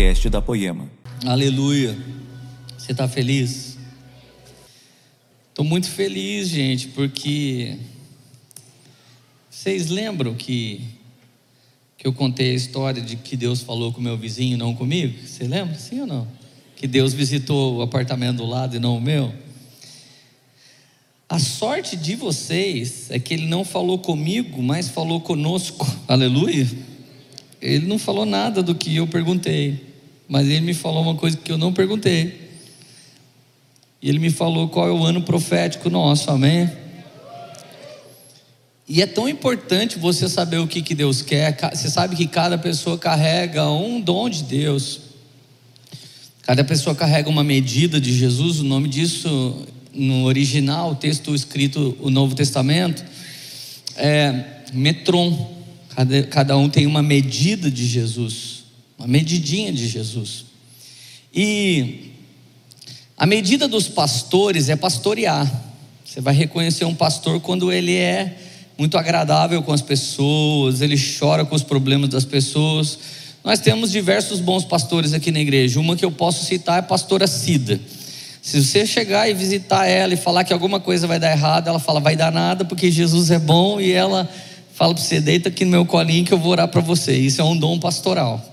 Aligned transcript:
podcast 0.00 0.30
da 0.30 0.40
Poema. 0.40 0.90
Aleluia. 1.26 1.94
Você 2.78 2.92
está 2.92 3.06
feliz? 3.06 3.76
Estou 5.50 5.62
muito 5.62 5.90
feliz, 5.90 6.48
gente, 6.48 6.88
porque 6.88 7.76
vocês 9.50 9.90
lembram 9.90 10.34
que, 10.34 10.80
que 11.98 12.06
eu 12.06 12.14
contei 12.14 12.52
a 12.52 12.54
história 12.54 13.02
de 13.02 13.16
que 13.16 13.36
Deus 13.36 13.60
falou 13.60 13.92
com 13.92 14.00
meu 14.00 14.16
vizinho, 14.16 14.56
não 14.56 14.74
comigo? 14.74 15.18
Você 15.22 15.46
lembra? 15.46 15.74
Sim 15.74 16.00
ou 16.00 16.06
não? 16.06 16.26
Que 16.76 16.86
Deus 16.86 17.12
visitou 17.12 17.76
o 17.76 17.82
apartamento 17.82 18.38
do 18.38 18.46
lado 18.46 18.74
e 18.74 18.78
não 18.78 18.96
o 18.96 19.00
meu? 19.02 19.34
A 21.28 21.38
sorte 21.38 21.94
de 21.94 22.16
vocês 22.16 23.10
é 23.10 23.18
que 23.18 23.34
Ele 23.34 23.48
não 23.48 23.66
falou 23.66 23.98
comigo, 23.98 24.62
mas 24.62 24.88
falou 24.88 25.20
conosco. 25.20 25.86
Aleluia. 26.08 26.66
Ele 27.60 27.86
não 27.86 27.98
falou 27.98 28.24
nada 28.24 28.62
do 28.62 28.74
que 28.74 28.96
eu 28.96 29.06
perguntei, 29.06 29.89
mas 30.30 30.46
ele 30.46 30.60
me 30.60 30.72
falou 30.72 31.02
uma 31.02 31.16
coisa 31.16 31.36
que 31.36 31.50
eu 31.50 31.58
não 31.58 31.72
perguntei. 31.72 32.48
E 34.00 34.08
ele 34.08 34.20
me 34.20 34.30
falou 34.30 34.68
qual 34.68 34.86
é 34.86 34.92
o 34.92 35.02
ano 35.02 35.22
profético 35.22 35.90
nosso, 35.90 36.30
amém? 36.30 36.70
E 38.88 39.02
é 39.02 39.06
tão 39.06 39.28
importante 39.28 39.98
você 39.98 40.28
saber 40.28 40.58
o 40.58 40.68
que, 40.68 40.82
que 40.82 40.94
Deus 40.94 41.20
quer. 41.20 41.58
Você 41.74 41.90
sabe 41.90 42.14
que 42.14 42.28
cada 42.28 42.56
pessoa 42.56 42.96
carrega 42.96 43.68
um 43.70 44.00
dom 44.00 44.30
de 44.30 44.44
Deus. 44.44 45.00
Cada 46.42 46.62
pessoa 46.62 46.94
carrega 46.94 47.28
uma 47.28 47.42
medida 47.42 48.00
de 48.00 48.16
Jesus. 48.16 48.60
O 48.60 48.64
nome 48.64 48.88
disso, 48.88 49.66
no 49.92 50.26
original, 50.26 50.92
o 50.92 50.94
texto 50.94 51.34
escrito, 51.34 51.96
o 52.00 52.08
Novo 52.08 52.36
Testamento, 52.36 53.04
é 53.96 54.44
metron. 54.72 55.56
Cada, 55.88 56.22
cada 56.22 56.56
um 56.56 56.68
tem 56.68 56.86
uma 56.86 57.02
medida 57.02 57.68
de 57.68 57.84
Jesus, 57.84 58.59
uma 59.00 59.06
medidinha 59.06 59.72
de 59.72 59.88
Jesus. 59.88 60.44
E 61.34 62.10
a 63.16 63.24
medida 63.24 63.66
dos 63.66 63.88
pastores 63.88 64.68
é 64.68 64.76
pastorear. 64.76 65.50
Você 66.04 66.20
vai 66.20 66.34
reconhecer 66.34 66.84
um 66.84 66.94
pastor 66.94 67.40
quando 67.40 67.72
ele 67.72 67.96
é 67.96 68.36
muito 68.76 68.98
agradável 68.98 69.62
com 69.62 69.72
as 69.72 69.80
pessoas, 69.80 70.82
ele 70.82 71.00
chora 71.18 71.46
com 71.46 71.54
os 71.56 71.62
problemas 71.62 72.10
das 72.10 72.26
pessoas. 72.26 72.98
Nós 73.42 73.58
temos 73.58 73.90
diversos 73.90 74.38
bons 74.38 74.66
pastores 74.66 75.14
aqui 75.14 75.30
na 75.30 75.40
igreja. 75.40 75.80
Uma 75.80 75.96
que 75.96 76.04
eu 76.04 76.12
posso 76.12 76.44
citar 76.44 76.76
é 76.76 76.80
a 76.80 76.82
pastora 76.82 77.26
Cida. 77.26 77.80
Se 78.42 78.62
você 78.62 78.84
chegar 78.84 79.30
e 79.30 79.32
visitar 79.32 79.86
ela 79.86 80.12
e 80.12 80.16
falar 80.16 80.44
que 80.44 80.52
alguma 80.52 80.78
coisa 80.78 81.06
vai 81.06 81.18
dar 81.18 81.30
errado, 81.30 81.68
ela 81.68 81.78
fala, 81.78 82.00
vai 82.00 82.16
dar 82.16 82.30
nada, 82.30 82.66
porque 82.66 82.90
Jesus 82.90 83.30
é 83.30 83.38
bom 83.38 83.80
e 83.80 83.92
ela 83.92 84.28
fala 84.74 84.94
para 84.94 85.02
você, 85.02 85.22
deita 85.22 85.48
aqui 85.48 85.64
no 85.64 85.70
meu 85.70 85.86
colinho 85.86 86.24
que 86.24 86.34
eu 86.34 86.38
vou 86.38 86.52
orar 86.52 86.68
para 86.68 86.82
você. 86.82 87.16
Isso 87.16 87.40
é 87.40 87.44
um 87.44 87.56
dom 87.56 87.78
pastoral. 87.78 88.49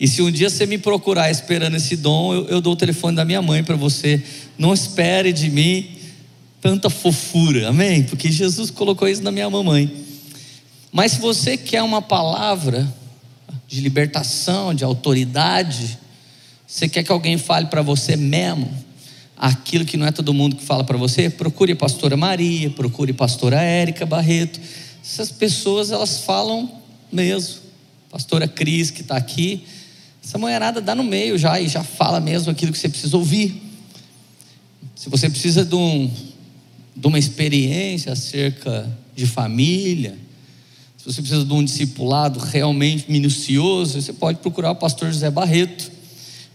E 0.00 0.06
se 0.06 0.22
um 0.22 0.30
dia 0.30 0.48
você 0.48 0.66
me 0.66 0.78
procurar 0.78 1.30
esperando 1.30 1.76
esse 1.76 1.96
dom, 1.96 2.34
eu, 2.34 2.46
eu 2.48 2.60
dou 2.60 2.74
o 2.74 2.76
telefone 2.76 3.16
da 3.16 3.24
minha 3.24 3.42
mãe 3.42 3.64
para 3.64 3.76
você. 3.76 4.22
Não 4.56 4.72
espere 4.72 5.32
de 5.32 5.50
mim 5.50 5.96
tanta 6.60 6.88
fofura, 6.88 7.68
amém? 7.68 8.02
Porque 8.02 8.30
Jesus 8.30 8.70
colocou 8.70 9.08
isso 9.08 9.22
na 9.22 9.32
minha 9.32 9.48
mamãe. 9.50 9.90
Mas 10.92 11.12
se 11.12 11.20
você 11.20 11.56
quer 11.56 11.82
uma 11.82 12.00
palavra 12.00 12.86
de 13.66 13.80
libertação, 13.80 14.72
de 14.72 14.84
autoridade, 14.84 15.98
você 16.66 16.88
quer 16.88 17.02
que 17.02 17.12
alguém 17.12 17.36
fale 17.36 17.66
para 17.66 17.82
você 17.82 18.16
mesmo 18.16 18.70
aquilo 19.36 19.84
que 19.84 19.96
não 19.96 20.06
é 20.06 20.10
todo 20.10 20.34
mundo 20.34 20.56
que 20.56 20.64
fala 20.64 20.82
para 20.82 20.96
você, 20.96 21.30
procure 21.30 21.72
a 21.72 21.76
pastora 21.76 22.16
Maria, 22.16 22.70
procure 22.70 23.12
a 23.12 23.14
pastora 23.14 23.60
Érica 23.62 24.04
Barreto 24.04 24.58
essas 25.10 25.30
pessoas 25.32 25.90
elas 25.90 26.20
falam 26.20 26.70
mesmo. 27.10 27.62
Pastora 28.10 28.46
Cris 28.46 28.90
que 28.90 29.00
está 29.00 29.16
aqui, 29.16 29.64
essa 30.28 30.36
mulherada 30.36 30.82
dá 30.82 30.94
no 30.94 31.02
meio 31.02 31.38
já 31.38 31.58
e 31.58 31.68
já 31.68 31.82
fala 31.82 32.20
mesmo 32.20 32.52
aquilo 32.52 32.70
que 32.70 32.76
você 32.76 32.90
precisa 32.90 33.16
ouvir. 33.16 33.62
Se 34.94 35.08
você 35.08 35.30
precisa 35.30 35.64
de, 35.64 35.74
um, 35.74 36.10
de 36.94 37.06
uma 37.06 37.18
experiência 37.18 38.12
acerca 38.12 38.94
de 39.16 39.24
família, 39.24 40.18
se 40.98 41.06
você 41.06 41.22
precisa 41.22 41.46
de 41.46 41.52
um 41.54 41.64
discipulado 41.64 42.40
realmente 42.40 43.10
minucioso, 43.10 44.02
você 44.02 44.12
pode 44.12 44.40
procurar 44.40 44.72
o 44.72 44.76
pastor 44.76 45.10
José 45.10 45.30
Barreto. 45.30 45.90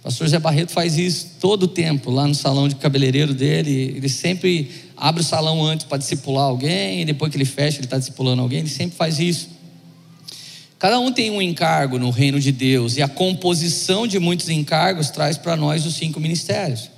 O 0.02 0.04
pastor 0.04 0.28
José 0.28 0.38
Barreto 0.38 0.72
faz 0.72 1.00
isso 1.00 1.32
todo 1.42 1.64
o 1.64 1.68
tempo, 1.68 2.12
lá 2.12 2.28
no 2.28 2.36
salão 2.36 2.68
de 2.68 2.76
cabeleireiro 2.76 3.34
dele. 3.34 3.96
Ele 3.98 4.10
sempre 4.10 4.70
abre 4.96 5.24
o 5.24 5.26
salão 5.26 5.66
antes 5.66 5.88
para 5.88 5.98
discipular 5.98 6.44
alguém, 6.44 7.02
e 7.02 7.06
depois 7.06 7.32
que 7.32 7.38
ele 7.38 7.46
fecha, 7.46 7.80
ele 7.80 7.88
está 7.88 7.98
discipulando 7.98 8.44
alguém, 8.44 8.60
ele 8.60 8.70
sempre 8.70 8.96
faz 8.96 9.18
isso. 9.18 9.50
Cada 10.84 11.00
um 11.00 11.14
tem 11.14 11.32
um 11.32 11.42
encargo 11.42 11.98
no 11.98 12.10
reino 12.10 12.42
de 12.42 12.52
Deus, 12.52 12.98
e 12.98 13.02
a 13.02 13.08
composição 13.08 14.06
de 14.06 14.20
muitos 14.20 14.50
encargos 14.50 15.10
traz 15.10 15.38
para 15.38 15.56
nós 15.56 15.86
os 15.86 15.96
cinco 15.96 16.20
ministérios. 16.20 16.90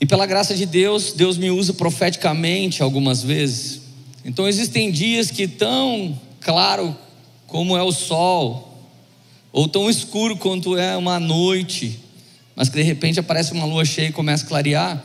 E 0.00 0.04
pela 0.04 0.26
graça 0.26 0.52
de 0.52 0.66
Deus, 0.66 1.12
Deus 1.12 1.38
me 1.38 1.52
usa 1.52 1.72
profeticamente 1.72 2.82
algumas 2.82 3.22
vezes. 3.22 3.82
Então 4.24 4.48
existem 4.48 4.90
dias 4.90 5.30
que 5.30 5.46
tão 5.46 6.20
claro 6.40 6.98
como 7.46 7.76
é 7.76 7.82
o 7.84 7.92
sol, 7.92 8.82
ou 9.52 9.68
tão 9.68 9.88
escuro 9.88 10.36
quanto 10.36 10.76
é 10.76 10.96
uma 10.96 11.20
noite, 11.20 12.00
mas 12.56 12.68
que 12.68 12.74
de 12.74 12.82
repente 12.82 13.20
aparece 13.20 13.52
uma 13.52 13.64
lua 13.64 13.84
cheia 13.84 14.08
e 14.08 14.12
começa 14.12 14.44
a 14.44 14.48
clarear. 14.48 15.04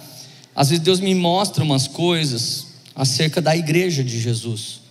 Às 0.55 0.69
vezes 0.69 0.83
Deus 0.83 0.99
me 0.99 1.13
mostra 1.13 1.63
umas 1.63 1.87
coisas 1.87 2.65
acerca 2.95 3.39
da 3.39 3.55
igreja 3.55 4.03
de 4.03 4.19
Jesus. 4.19 4.88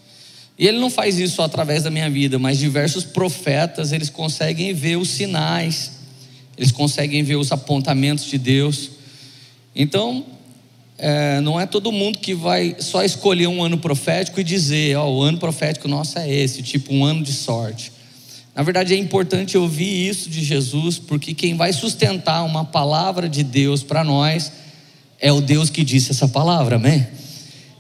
E 0.59 0.67
ele 0.67 0.79
não 0.79 0.91
faz 0.91 1.19
isso 1.19 1.37
só 1.37 1.45
através 1.45 1.85
da 1.85 1.91
minha 1.91 2.11
vida, 2.11 2.39
mas 2.39 2.59
diversos 2.59 3.05
profetas, 3.05 3.93
eles 3.93 4.11
conseguem 4.11 4.75
ver 4.75 4.97
os 4.97 5.09
sinais, 5.09 5.93
eles 6.57 6.73
conseguem 6.73 7.23
ver 7.23 7.37
os 7.37 7.53
apontamentos 7.53 8.25
de 8.25 8.37
Deus. 8.37 8.91
Então, 9.75 10.27
é, 10.99 11.41
não 11.41 11.61
é 11.61 11.65
todo 11.65 11.93
mundo 11.93 12.19
que 12.19 12.35
vai 12.35 12.75
só 12.81 13.05
escolher 13.05 13.47
um 13.47 13.63
ano 13.63 13.79
profético 13.79 14.41
e 14.41 14.45
dizer, 14.45 14.97
ó, 14.97 15.07
oh, 15.07 15.19
o 15.19 15.23
ano 15.23 15.39
profético 15.39 15.87
nosso 15.87 16.19
é 16.19 16.29
esse, 16.29 16.61
tipo 16.61 16.93
um 16.93 17.05
ano 17.05 17.23
de 17.23 17.33
sorte. 17.33 17.93
Na 18.53 18.65
verdade, 18.65 18.93
é 18.93 18.97
importante 18.97 19.57
ouvir 19.57 20.09
isso 20.09 20.29
de 20.29 20.43
Jesus, 20.43 20.99
porque 20.99 21.33
quem 21.33 21.55
vai 21.55 21.73
sustentar 21.73 22.43
uma 22.43 22.65
palavra 22.65 23.29
de 23.29 23.45
Deus 23.45 23.85
para 23.85 24.03
nós 24.03 24.51
é 25.21 25.33
o 25.33 25.41
Deus 25.41 25.71
que 25.71 25.85
disse 25.85 26.11
essa 26.11 26.27
palavra, 26.27 26.75
amém? 26.75 27.07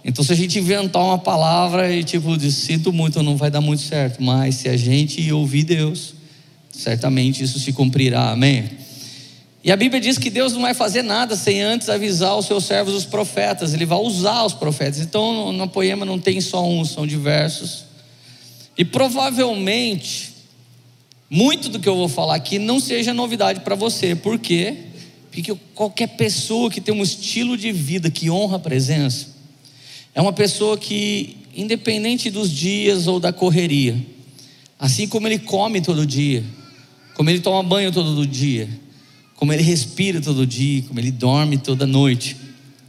Então, 0.04 0.24
se 0.24 0.32
a 0.32 0.36
gente 0.36 0.58
inventar 0.58 1.02
uma 1.02 1.18
palavra 1.18 1.92
e 1.92 2.02
tipo, 2.02 2.36
diz, 2.36 2.54
sinto 2.54 2.92
muito, 2.92 3.22
não 3.22 3.36
vai 3.36 3.50
dar 3.50 3.60
muito 3.60 3.82
certo, 3.82 4.22
mas 4.22 4.54
se 4.54 4.68
a 4.68 4.76
gente 4.76 5.30
ouvir 5.32 5.64
Deus, 5.64 6.14
certamente 6.70 7.42
isso 7.42 7.58
se 7.58 7.72
cumprirá, 7.72 8.30
amém? 8.30 8.70
E 9.62 9.72
a 9.72 9.76
Bíblia 9.76 10.00
diz 10.00 10.16
que 10.16 10.30
Deus 10.30 10.52
não 10.52 10.62
vai 10.62 10.72
fazer 10.72 11.02
nada 11.02 11.36
sem 11.36 11.60
antes 11.60 11.88
avisar 11.88 12.36
os 12.38 12.46
seus 12.46 12.64
servos, 12.64 12.94
os 12.94 13.04
profetas, 13.04 13.74
Ele 13.74 13.84
vai 13.84 13.98
usar 13.98 14.44
os 14.44 14.54
profetas. 14.54 15.00
Então, 15.00 15.52
no 15.52 15.68
poema 15.68 16.06
não 16.06 16.18
tem 16.18 16.40
só 16.40 16.66
um, 16.66 16.84
são 16.84 17.06
diversos. 17.06 17.84
E 18.78 18.84
provavelmente, 18.84 20.32
muito 21.28 21.68
do 21.68 21.80
que 21.80 21.88
eu 21.88 21.96
vou 21.96 22.08
falar 22.08 22.36
aqui 22.36 22.58
não 22.58 22.78
seja 22.78 23.12
novidade 23.12 23.60
para 23.60 23.74
você, 23.74 24.14
por 24.14 24.38
quê? 24.38 24.74
Porque 25.30 25.54
qualquer 25.74 26.08
pessoa 26.16 26.70
que 26.70 26.80
tem 26.80 26.94
um 26.94 27.02
estilo 27.02 27.56
de 27.56 27.72
vida 27.72 28.10
que 28.10 28.30
honra 28.30 28.56
a 28.56 28.60
presença, 28.60 29.26
é 30.14 30.20
uma 30.20 30.32
pessoa 30.32 30.76
que, 30.76 31.36
independente 31.54 32.30
dos 32.30 32.50
dias 32.50 33.06
ou 33.06 33.20
da 33.20 33.32
correria, 33.32 33.96
assim 34.78 35.06
como 35.06 35.26
ele 35.28 35.38
come 35.38 35.80
todo 35.80 36.06
dia, 36.06 36.44
como 37.14 37.30
ele 37.30 37.40
toma 37.40 37.62
banho 37.62 37.90
todo 37.92 38.26
dia, 38.26 38.68
como 39.34 39.52
ele 39.52 39.62
respira 39.62 40.20
todo 40.20 40.46
dia, 40.46 40.82
como 40.82 40.98
ele 40.98 41.10
dorme 41.10 41.58
toda 41.58 41.86
noite, 41.86 42.36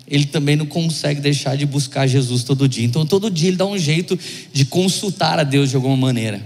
ele 0.08 0.26
também 0.26 0.56
não 0.56 0.66
consegue 0.66 1.22
deixar 1.22 1.56
de 1.56 1.66
buscar 1.66 2.08
Jesus 2.08 2.44
todo 2.44 2.68
dia. 2.68 2.86
Então, 2.86 3.06
todo 3.06 3.30
dia 3.30 3.50
ele 3.50 3.58
dá 3.58 3.66
um 3.66 3.78
jeito 3.78 4.18
de 4.52 4.66
consultar 4.66 5.38
a 5.38 5.44
Deus 5.44 5.70
de 5.70 5.76
alguma 5.76 5.96
maneira. 5.96 6.42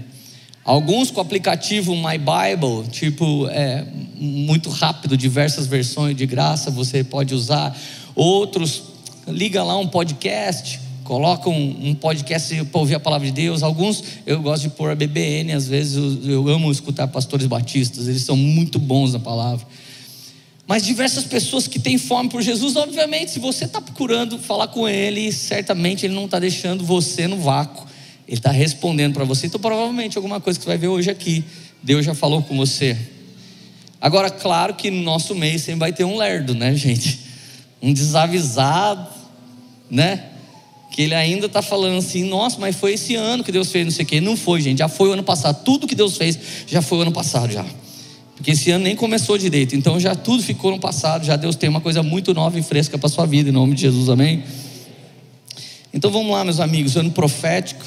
Alguns 0.62 1.10
com 1.10 1.18
o 1.18 1.22
aplicativo 1.22 1.94
My 1.94 2.18
Bible, 2.18 2.88
tipo, 2.90 3.46
é 3.48 3.86
muito 4.16 4.70
rápido, 4.70 5.16
diversas 5.16 5.66
versões 5.66 6.16
de 6.16 6.26
graça 6.26 6.70
você 6.70 7.04
pode 7.04 7.34
usar. 7.34 7.78
Outros, 8.14 8.82
liga 9.26 9.62
lá 9.62 9.76
um 9.78 9.86
podcast, 9.86 10.80
coloca 11.04 11.48
um, 11.48 11.90
um 11.90 11.94
podcast 11.94 12.64
para 12.64 12.80
ouvir 12.80 12.94
a 12.94 13.00
palavra 13.00 13.26
de 13.26 13.32
Deus. 13.32 13.62
Alguns, 13.62 14.02
eu 14.26 14.40
gosto 14.40 14.62
de 14.62 14.70
pôr 14.70 14.90
a 14.90 14.94
BBN, 14.94 15.52
às 15.52 15.66
vezes 15.66 15.96
eu, 15.96 16.30
eu 16.30 16.48
amo 16.48 16.70
escutar 16.70 17.08
pastores 17.08 17.46
batistas, 17.46 18.08
eles 18.08 18.22
são 18.22 18.36
muito 18.36 18.78
bons 18.78 19.12
na 19.12 19.18
palavra. 19.18 19.66
Mas 20.66 20.82
diversas 20.82 21.24
pessoas 21.24 21.66
que 21.66 21.78
têm 21.78 21.98
fome 21.98 22.30
por 22.30 22.40
Jesus, 22.40 22.74
obviamente, 22.76 23.32
se 23.32 23.38
você 23.38 23.66
está 23.66 23.80
procurando 23.80 24.38
falar 24.38 24.68
com 24.68 24.88
Ele, 24.88 25.30
certamente 25.30 26.06
Ele 26.06 26.14
não 26.14 26.24
está 26.24 26.38
deixando 26.38 26.84
você 26.84 27.26
no 27.26 27.36
vácuo. 27.36 27.86
Ele 28.26 28.38
está 28.38 28.50
respondendo 28.50 29.12
para 29.12 29.24
você. 29.24 29.46
Então, 29.46 29.60
provavelmente, 29.60 30.16
alguma 30.16 30.40
coisa 30.40 30.58
que 30.58 30.64
você 30.64 30.70
vai 30.70 30.78
ver 30.78 30.88
hoje 30.88 31.10
aqui, 31.10 31.44
Deus 31.82 32.06
já 32.06 32.14
falou 32.14 32.42
com 32.42 32.56
você. 32.56 32.96
Agora, 34.00 34.30
claro 34.30 34.74
que 34.74 34.90
no 34.90 35.02
nosso 35.02 35.34
meio 35.34 35.58
sempre 35.58 35.80
vai 35.80 35.92
ter 35.92 36.04
um 36.04 36.16
lerdo, 36.16 36.54
né, 36.54 36.74
gente? 36.74 37.20
Um 37.82 37.92
desavisado, 37.92 39.06
né? 39.94 40.24
Que 40.90 41.02
ele 41.02 41.14
ainda 41.14 41.46
está 41.46 41.62
falando 41.62 41.98
assim, 41.98 42.24
nossa, 42.24 42.58
mas 42.58 42.76
foi 42.76 42.94
esse 42.94 43.14
ano 43.14 43.42
que 43.44 43.52
Deus 43.52 43.70
fez, 43.70 43.84
não 43.84 43.92
sei 43.92 44.04
o 44.04 44.08
quê. 44.08 44.20
Não 44.20 44.36
foi, 44.36 44.60
gente, 44.60 44.78
já 44.78 44.88
foi 44.88 45.08
o 45.08 45.12
ano 45.12 45.22
passado. 45.22 45.64
Tudo 45.64 45.86
que 45.86 45.94
Deus 45.94 46.16
fez 46.16 46.38
já 46.66 46.82
foi 46.82 46.98
o 46.98 47.00
ano 47.02 47.12
passado 47.12 47.52
já. 47.52 47.64
Porque 48.36 48.50
esse 48.50 48.70
ano 48.72 48.84
nem 48.84 48.96
começou 48.96 49.38
direito, 49.38 49.76
então 49.76 49.98
já 49.98 50.14
tudo 50.14 50.42
ficou 50.42 50.72
no 50.72 50.80
passado, 50.80 51.24
já 51.24 51.36
Deus 51.36 51.54
tem 51.54 51.70
uma 51.70 51.80
coisa 51.80 52.02
muito 52.02 52.34
nova 52.34 52.58
e 52.58 52.62
fresca 52.62 52.98
para 52.98 53.08
sua 53.08 53.24
vida, 53.26 53.48
em 53.48 53.52
nome 53.52 53.76
de 53.76 53.82
Jesus, 53.82 54.08
amém? 54.08 54.42
Então 55.92 56.10
vamos 56.10 56.32
lá, 56.32 56.44
meus 56.44 56.58
amigos, 56.58 56.96
ano 56.96 57.12
profético. 57.12 57.84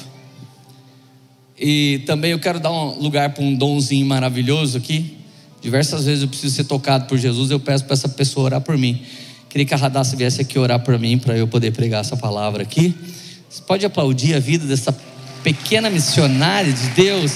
E 1.60 2.02
também 2.06 2.30
eu 2.30 2.38
quero 2.38 2.58
dar 2.58 2.72
um 2.72 2.98
lugar 2.98 3.34
para 3.34 3.44
um 3.44 3.54
donzinho 3.54 4.06
maravilhoso 4.06 4.78
aqui. 4.78 5.18
Diversas 5.60 6.06
vezes 6.06 6.22
eu 6.22 6.28
preciso 6.28 6.54
ser 6.54 6.64
tocado 6.64 7.04
por 7.04 7.18
Jesus, 7.18 7.50
eu 7.50 7.60
peço 7.60 7.84
para 7.84 7.92
essa 7.92 8.08
pessoa 8.08 8.46
orar 8.46 8.60
por 8.62 8.78
mim. 8.78 9.02
Queria 9.48 9.66
que 9.66 9.74
a 9.74 9.76
Radassa 9.76 10.14
viesse 10.14 10.40
aqui 10.40 10.58
orar 10.58 10.80
por 10.80 10.98
mim, 10.98 11.18
para 11.18 11.36
eu 11.36 11.48
poder 11.48 11.72
pregar 11.72 12.02
essa 12.02 12.16
palavra 12.16 12.62
aqui. 12.62 12.94
Você 13.48 13.62
pode 13.62 13.86
aplaudir 13.86 14.34
a 14.34 14.40
vida 14.40 14.66
dessa 14.66 14.92
pequena 15.42 15.88
missionária 15.88 16.72
de 16.72 16.88
Deus? 16.90 17.32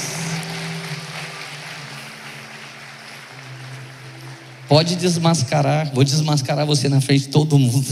Pode 4.69 4.97
desmascarar, 4.97 5.93
vou 5.95 6.05
desmascarar 6.05 6.67
você 6.67 6.89
na 6.89 7.01
frente 7.01 7.25
de 7.25 7.29
todo 7.29 7.59
mundo. 7.59 7.89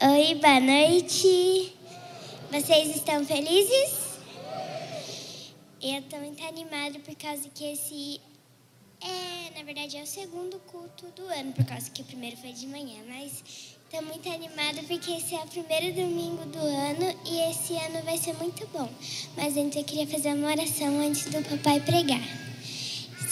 Oi, 0.00 0.34
boa 0.34 0.60
noite. 0.60 1.72
Vocês 2.50 2.96
estão 2.96 3.24
felizes? 3.24 4.08
Eu 5.82 5.98
estou 6.00 6.18
muito 6.20 6.42
animada 6.44 6.98
por 6.98 7.14
causa 7.16 7.48
que 7.54 7.64
esse 7.64 8.20
é, 9.00 9.58
na 9.58 9.62
verdade, 9.64 9.96
é 9.96 10.02
o 10.02 10.06
segundo 10.06 10.58
culto 10.66 11.06
do 11.16 11.22
ano, 11.26 11.52
por 11.52 11.64
causa 11.64 11.90
que 11.90 12.02
o 12.02 12.04
primeiro 12.04 12.36
foi 12.36 12.52
de 12.52 12.66
manhã, 12.66 12.98
mas 13.08 13.42
estou 13.84 14.02
muito 14.02 14.28
animada 14.28 14.82
porque 14.86 15.12
esse 15.12 15.34
é 15.34 15.38
o 15.38 15.46
primeiro 15.46 15.94
domingo 15.94 16.44
do 16.46 16.58
ano 16.58 17.14
e 17.24 17.50
esse 17.50 17.74
ano 17.74 18.02
vai 18.04 18.18
ser 18.18 18.34
muito 18.34 18.66
bom. 18.72 18.88
Mas 19.36 19.56
antes 19.56 19.76
eu 19.76 19.84
queria 19.84 20.06
fazer 20.06 20.34
uma 20.34 20.48
oração 20.48 21.00
antes 21.00 21.24
do 21.24 21.42
papai 21.48 21.80
pregar. 21.80 22.48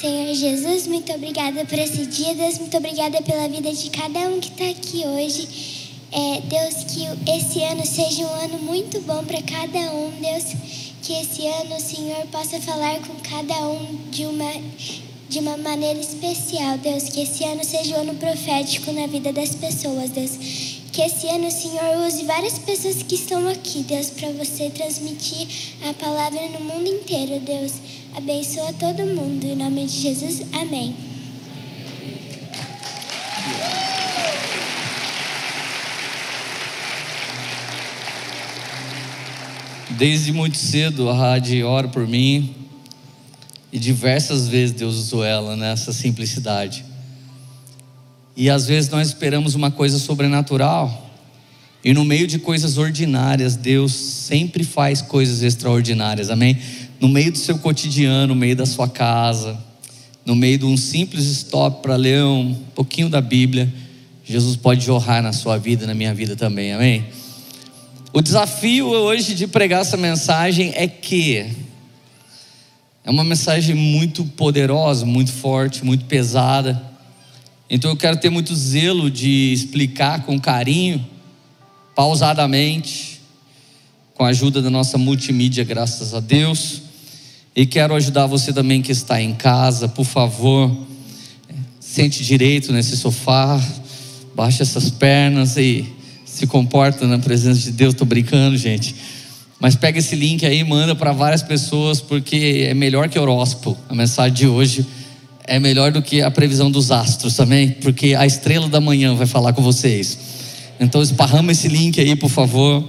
Senhor 0.01 0.35
Jesus, 0.35 0.87
muito 0.87 1.11
obrigada 1.13 1.65
por 1.65 1.79
esse 1.79 2.05
dia. 2.07 2.35
Deus, 2.35 2.59
muito 2.59 2.77
obrigada 2.77 3.23
pela 3.23 3.49
vida 3.49 3.73
de 3.73 3.89
cada 3.89 4.21
um 4.29 4.39
que 4.39 4.51
está 4.51 4.69
aqui 4.69 5.07
hoje. 5.07 5.49
É, 6.13 6.41
Deus, 6.43 6.85
que 6.85 7.31
esse 7.31 7.63
ano 7.63 7.85
seja 7.85 8.23
um 8.25 8.35
ano 8.35 8.59
muito 8.59 9.01
bom 9.01 9.25
para 9.25 9.43
cada 9.43 9.93
um. 9.95 10.11
Deus, 10.21 10.45
que 11.03 11.15
esse 11.15 11.47
ano 11.47 11.77
o 11.77 11.81
Senhor 11.81 12.27
possa 12.27 12.61
falar 12.61 13.01
com 13.07 13.15
cada 13.21 13.69
um 13.69 14.11
de 14.11 14.27
uma, 14.27 14.53
de 15.29 15.39
uma 15.39 15.57
maneira 15.57 15.99
especial. 15.99 16.79
Deus, 16.79 17.05
que 17.05 17.21
esse 17.21 17.45
ano 17.45 17.65
seja 17.65 17.97
um 17.97 18.01
ano 18.03 18.15
profético 18.15 18.93
na 18.93 19.07
vida 19.07 19.33
das 19.33 19.55
pessoas. 19.55 20.11
Deus, 20.11 20.31
que 20.93 21.03
esse 21.03 21.29
ano 21.29 21.49
o 21.49 21.51
Senhor 21.51 22.07
use 22.07 22.25
várias 22.25 22.59
pessoas 22.59 23.03
que 23.03 23.17
estão 23.17 23.49
aqui, 23.49 23.83
Deus, 23.83 24.11
para 24.11 24.31
você 24.33 24.71
transmitir 24.71 25.47
a 25.89 25.93
palavra 25.95 26.41
no 26.49 26.61
mundo 26.61 26.89
inteiro, 26.89 27.41
Deus. 27.41 27.73
Abençoa 28.15 28.73
todo 28.73 29.05
mundo. 29.05 29.45
Em 29.45 29.57
nome 29.57 29.85
de 29.87 30.01
Jesus, 30.01 30.43
amém. 30.53 30.95
Desde 39.91 40.31
muito 40.31 40.59
cedo 40.59 41.09
a 41.09 41.15
Rádio 41.15 41.67
ora 41.67 41.89
por 41.89 42.07
mim 42.07 42.66
e 43.77 43.79
diversas 43.79 44.49
vezes 44.49 44.75
Deus 44.75 44.95
usou 44.95 45.23
ela 45.23 45.55
nessa 45.55 45.93
simplicidade. 45.93 46.83
E 48.35 48.49
às 48.49 48.67
vezes 48.67 48.89
nós 48.89 49.09
esperamos 49.09 49.55
uma 49.55 49.71
coisa 49.71 49.99
sobrenatural 49.99 51.11
e 51.85 51.93
no 51.93 52.03
meio 52.03 52.27
de 52.27 52.39
coisas 52.39 52.79
ordinárias 52.79 53.55
Deus 53.55 53.93
sempre 53.93 54.65
faz 54.65 55.03
coisas 55.03 55.43
extraordinárias, 55.43 56.31
amém? 56.31 56.59
no 56.99 57.07
meio 57.07 57.31
do 57.31 57.37
seu 57.37 57.59
cotidiano, 57.59 58.29
no 58.29 58.35
meio 58.35 58.57
da 58.57 58.65
sua 58.65 58.89
casa, 58.89 59.63
no 60.25 60.35
meio 60.35 60.57
de 60.57 60.65
um 60.65 60.75
simples 60.75 61.27
stop 61.27 61.83
para 61.83 61.97
ler 61.97 62.25
um 62.25 62.55
pouquinho 62.75 63.11
da 63.11 63.21
Bíblia, 63.21 63.71
Jesus 64.25 64.57
pode 64.57 64.83
jorrar 64.87 65.23
na 65.23 65.35
sua 65.35 65.59
vida, 65.59 65.87
na 65.87 65.93
minha 65.93 66.15
vida 66.15 66.35
também, 66.35 66.73
amém? 66.73 67.05
O 68.11 68.23
desafio 68.23 68.87
hoje 68.87 69.35
de 69.35 69.47
pregar 69.47 69.83
essa 69.83 69.99
mensagem 69.99 70.73
é 70.75 70.89
que 70.89 71.67
é 73.07 73.11
uma 73.11 73.23
mensagem 73.23 73.73
muito 73.73 74.25
poderosa, 74.25 75.07
muito 75.07 75.31
forte, 75.33 75.85
muito 75.85 76.07
pesada. 76.07 76.83
Então 77.71 77.93
eu 77.93 77.97
quero 77.97 78.17
ter 78.17 78.31
muito 78.31 78.53
zelo 78.53 79.09
de 79.09 79.53
explicar 79.53 80.25
com 80.25 80.41
carinho, 80.41 81.07
pausadamente, 81.95 83.21
com 84.13 84.25
a 84.25 84.29
ajuda 84.31 84.61
da 84.61 84.71
nossa 84.71 84.99
multimídia, 84.99 85.63
graças 85.63 86.15
a 86.15 86.21
Deus. 86.21 86.83
E 87.55 87.65
quero 87.65 87.95
ajudar 87.95 88.27
você 88.27 88.53
também 88.53 88.83
que 88.83 88.91
está 88.91 89.23
em 89.23 89.35
casa, 89.35 89.87
por 89.87 90.05
favor, 90.05 90.77
sente 91.79 92.25
direito 92.25 92.73
nesse 92.73 92.97
sofá, 92.97 93.65
baixa 94.35 94.65
essas 94.65 94.91
pernas 94.91 95.57
e 95.57 95.87
se 96.25 96.45
comporta 96.45 97.07
na 97.07 97.21
presença 97.21 97.61
de 97.61 97.71
Deus. 97.71 97.95
Estou 97.95 98.07
brincando, 98.07 98.57
gente. 98.57 98.97
Mas 99.59 99.75
pega 99.75 99.99
esse 99.99 100.15
link 100.15 100.45
aí 100.45 100.63
manda 100.63 100.95
para 100.95 101.13
várias 101.13 101.43
pessoas, 101.43 102.01
porque 102.01 102.67
é 102.69 102.75
melhor 102.75 103.09
que 103.09 103.19
horóscopo. 103.19 103.77
A 103.89 103.95
mensagem 103.95 104.35
de 104.35 104.47
hoje 104.47 104.87
é 105.45 105.59
melhor 105.59 105.93
do 105.93 106.03
que 106.03 106.21
a 106.21 106.31
previsão 106.31 106.71
dos 106.71 106.91
astros 106.91 107.35
também, 107.35 107.71
porque 107.71 108.15
a 108.15 108.27
estrela 108.27 108.69
da 108.69 108.81
manhã 108.81 109.15
vai 109.15 109.27
falar 109.27 109.53
com 109.53 109.63
vocês. 109.63 110.19
Então 110.79 111.01
esparrama 111.01 111.53
esse 111.53 111.69
link 111.69 111.99
aí, 112.01 112.15
por 112.15 112.29
favor. 112.29 112.85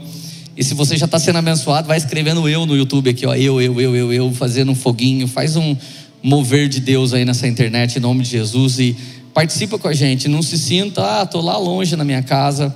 E 0.57 0.63
se 0.63 0.73
você 0.73 0.97
já 0.97 1.05
está 1.05 1.19
sendo 1.19 1.37
abençoado, 1.37 1.87
vai 1.87 1.97
escrevendo 1.97 2.49
eu 2.49 2.65
no 2.65 2.75
YouTube 2.75 3.11
aqui, 3.11 3.25
ó, 3.25 3.35
eu, 3.35 3.61
eu, 3.61 3.79
eu, 3.79 3.95
eu, 3.95 4.13
eu, 4.13 4.33
fazendo 4.33 4.71
um 4.71 4.75
foguinho, 4.75 5.27
faz 5.27 5.55
um 5.55 5.77
mover 6.21 6.67
de 6.67 6.81
Deus 6.81 7.13
aí 7.13 7.23
nessa 7.23 7.47
internet 7.47 7.97
em 7.97 7.99
nome 7.99 8.23
de 8.23 8.31
Jesus 8.31 8.79
e 8.79 8.97
participa 9.33 9.77
com 9.77 9.87
a 9.87 9.93
gente. 9.93 10.27
Não 10.27 10.41
se 10.41 10.57
sinta, 10.57 11.21
ah, 11.21 11.25
tô 11.25 11.39
lá 11.39 11.57
longe 11.57 11.95
na 11.95 12.03
minha 12.03 12.23
casa. 12.23 12.75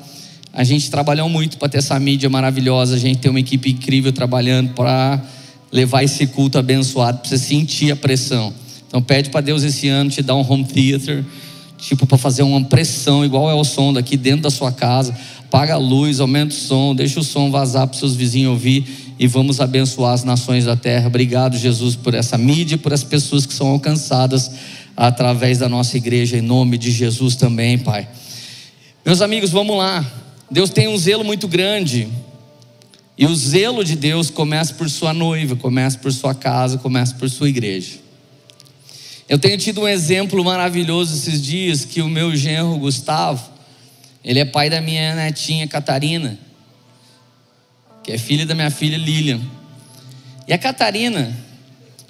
A 0.54 0.64
gente 0.64 0.92
trabalhou 0.92 1.30
muito 1.30 1.58
para 1.58 1.70
ter 1.70 1.78
essa 1.78 2.00
mídia 2.00 2.30
maravilhosa, 2.30 2.96
a 2.96 3.00
gente 3.00 3.20
tem 3.20 3.30
uma 3.32 3.40
equipe 3.40 3.72
incrível 3.72 4.12
trabalhando 4.12 4.74
para 4.74 5.22
levar 5.72 6.04
esse 6.04 6.28
culto 6.28 6.58
abençoado, 6.58 7.20
para 7.20 7.30
você 7.30 7.38
sentir 7.38 7.92
a 7.92 7.96
pressão. 7.96 8.54
Então 8.88 9.02
pede 9.02 9.30
para 9.30 9.42
Deus 9.42 9.64
esse 9.64 9.88
ano 9.88 10.10
te 10.10 10.22
dar 10.22 10.36
um 10.36 10.50
home 10.50 10.66
theater, 10.66 11.24
tipo 11.78 12.06
para 12.06 12.18
fazer 12.18 12.44
uma 12.44 12.64
pressão 12.66 13.24
igual 13.24 13.50
é 13.50 13.54
o 13.54 13.64
som 13.64 13.94
daqui 13.94 14.18
dentro 14.18 14.42
da 14.42 14.50
sua 14.50 14.72
casa 14.72 15.16
Paga 15.52 15.74
a 15.74 15.78
luz, 15.78 16.22
aumenta 16.22 16.56
o 16.56 16.58
som, 16.58 16.96
deixa 16.96 17.20
o 17.20 17.24
som 17.24 17.52
vazar 17.52 17.86
para 17.86 18.00
seus 18.00 18.16
vizinhos 18.16 18.52
ouvir 18.54 18.86
e 19.20 19.28
vamos 19.28 19.60
abençoar 19.60 20.14
as 20.14 20.24
nações 20.24 20.64
da 20.64 20.78
terra. 20.78 21.08
Obrigado, 21.08 21.58
Jesus, 21.58 21.94
por 21.94 22.14
essa 22.14 22.38
mídia, 22.38 22.78
por 22.78 22.94
as 22.94 23.04
pessoas 23.04 23.46
que 23.46 23.54
são 23.54 23.68
alcançadas 23.68 24.50
através 24.96 25.58
da 25.58 25.68
nossa 25.68 25.98
igreja, 25.98 26.38
em 26.38 26.42
nome 26.42 26.78
de 26.78 26.90
Jesus 26.90 27.36
também, 27.36 27.78
Pai. 27.78 28.08
Meus 29.06 29.22
amigos, 29.22 29.50
vamos 29.50 29.78
lá. 29.78 30.06
Deus 30.52 30.70
tem 30.70 30.90
um 30.90 30.98
zelo 30.98 31.24
muito 31.24 31.48
grande. 31.48 32.10
E 33.18 33.26
o 33.26 33.34
zelo 33.34 33.86
de 33.86 33.96
Deus 33.96 34.30
começa 34.30 34.74
por 34.74 34.90
sua 34.90 35.14
noiva, 35.14 35.56
começa 35.56 35.98
por 35.98 36.12
sua 36.12 36.36
casa, 36.36 36.78
começa 36.78 37.16
por 37.16 37.30
sua 37.30 37.48
igreja. 37.48 38.00
Eu 39.30 39.40
tenho 39.40 39.58
tido 39.58 39.82
um 39.82 39.88
exemplo 39.88 40.44
maravilhoso 40.44 41.16
esses 41.16 41.42
dias 41.42 41.86
que 41.86 42.02
o 42.02 42.10
meu 42.10 42.36
genro 42.36 42.78
Gustavo, 42.78 43.50
ele 44.26 44.40
é 44.40 44.46
pai 44.46 44.70
da 44.70 44.82
minha 44.82 45.16
netinha 45.16 45.66
Catarina, 45.70 46.38
que 48.04 48.12
é 48.12 48.18
filha 48.18 48.46
da 48.46 48.54
minha 48.54 48.70
filha 48.70 48.98
Lilian. 48.98 49.40
E 50.48 50.52
a 50.52 50.58
Catarina, 50.58 51.34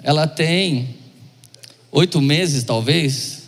ela 0.02 0.26
tem 0.26 0.96
oito 1.92 2.20
meses, 2.20 2.64
talvez. 2.64 3.41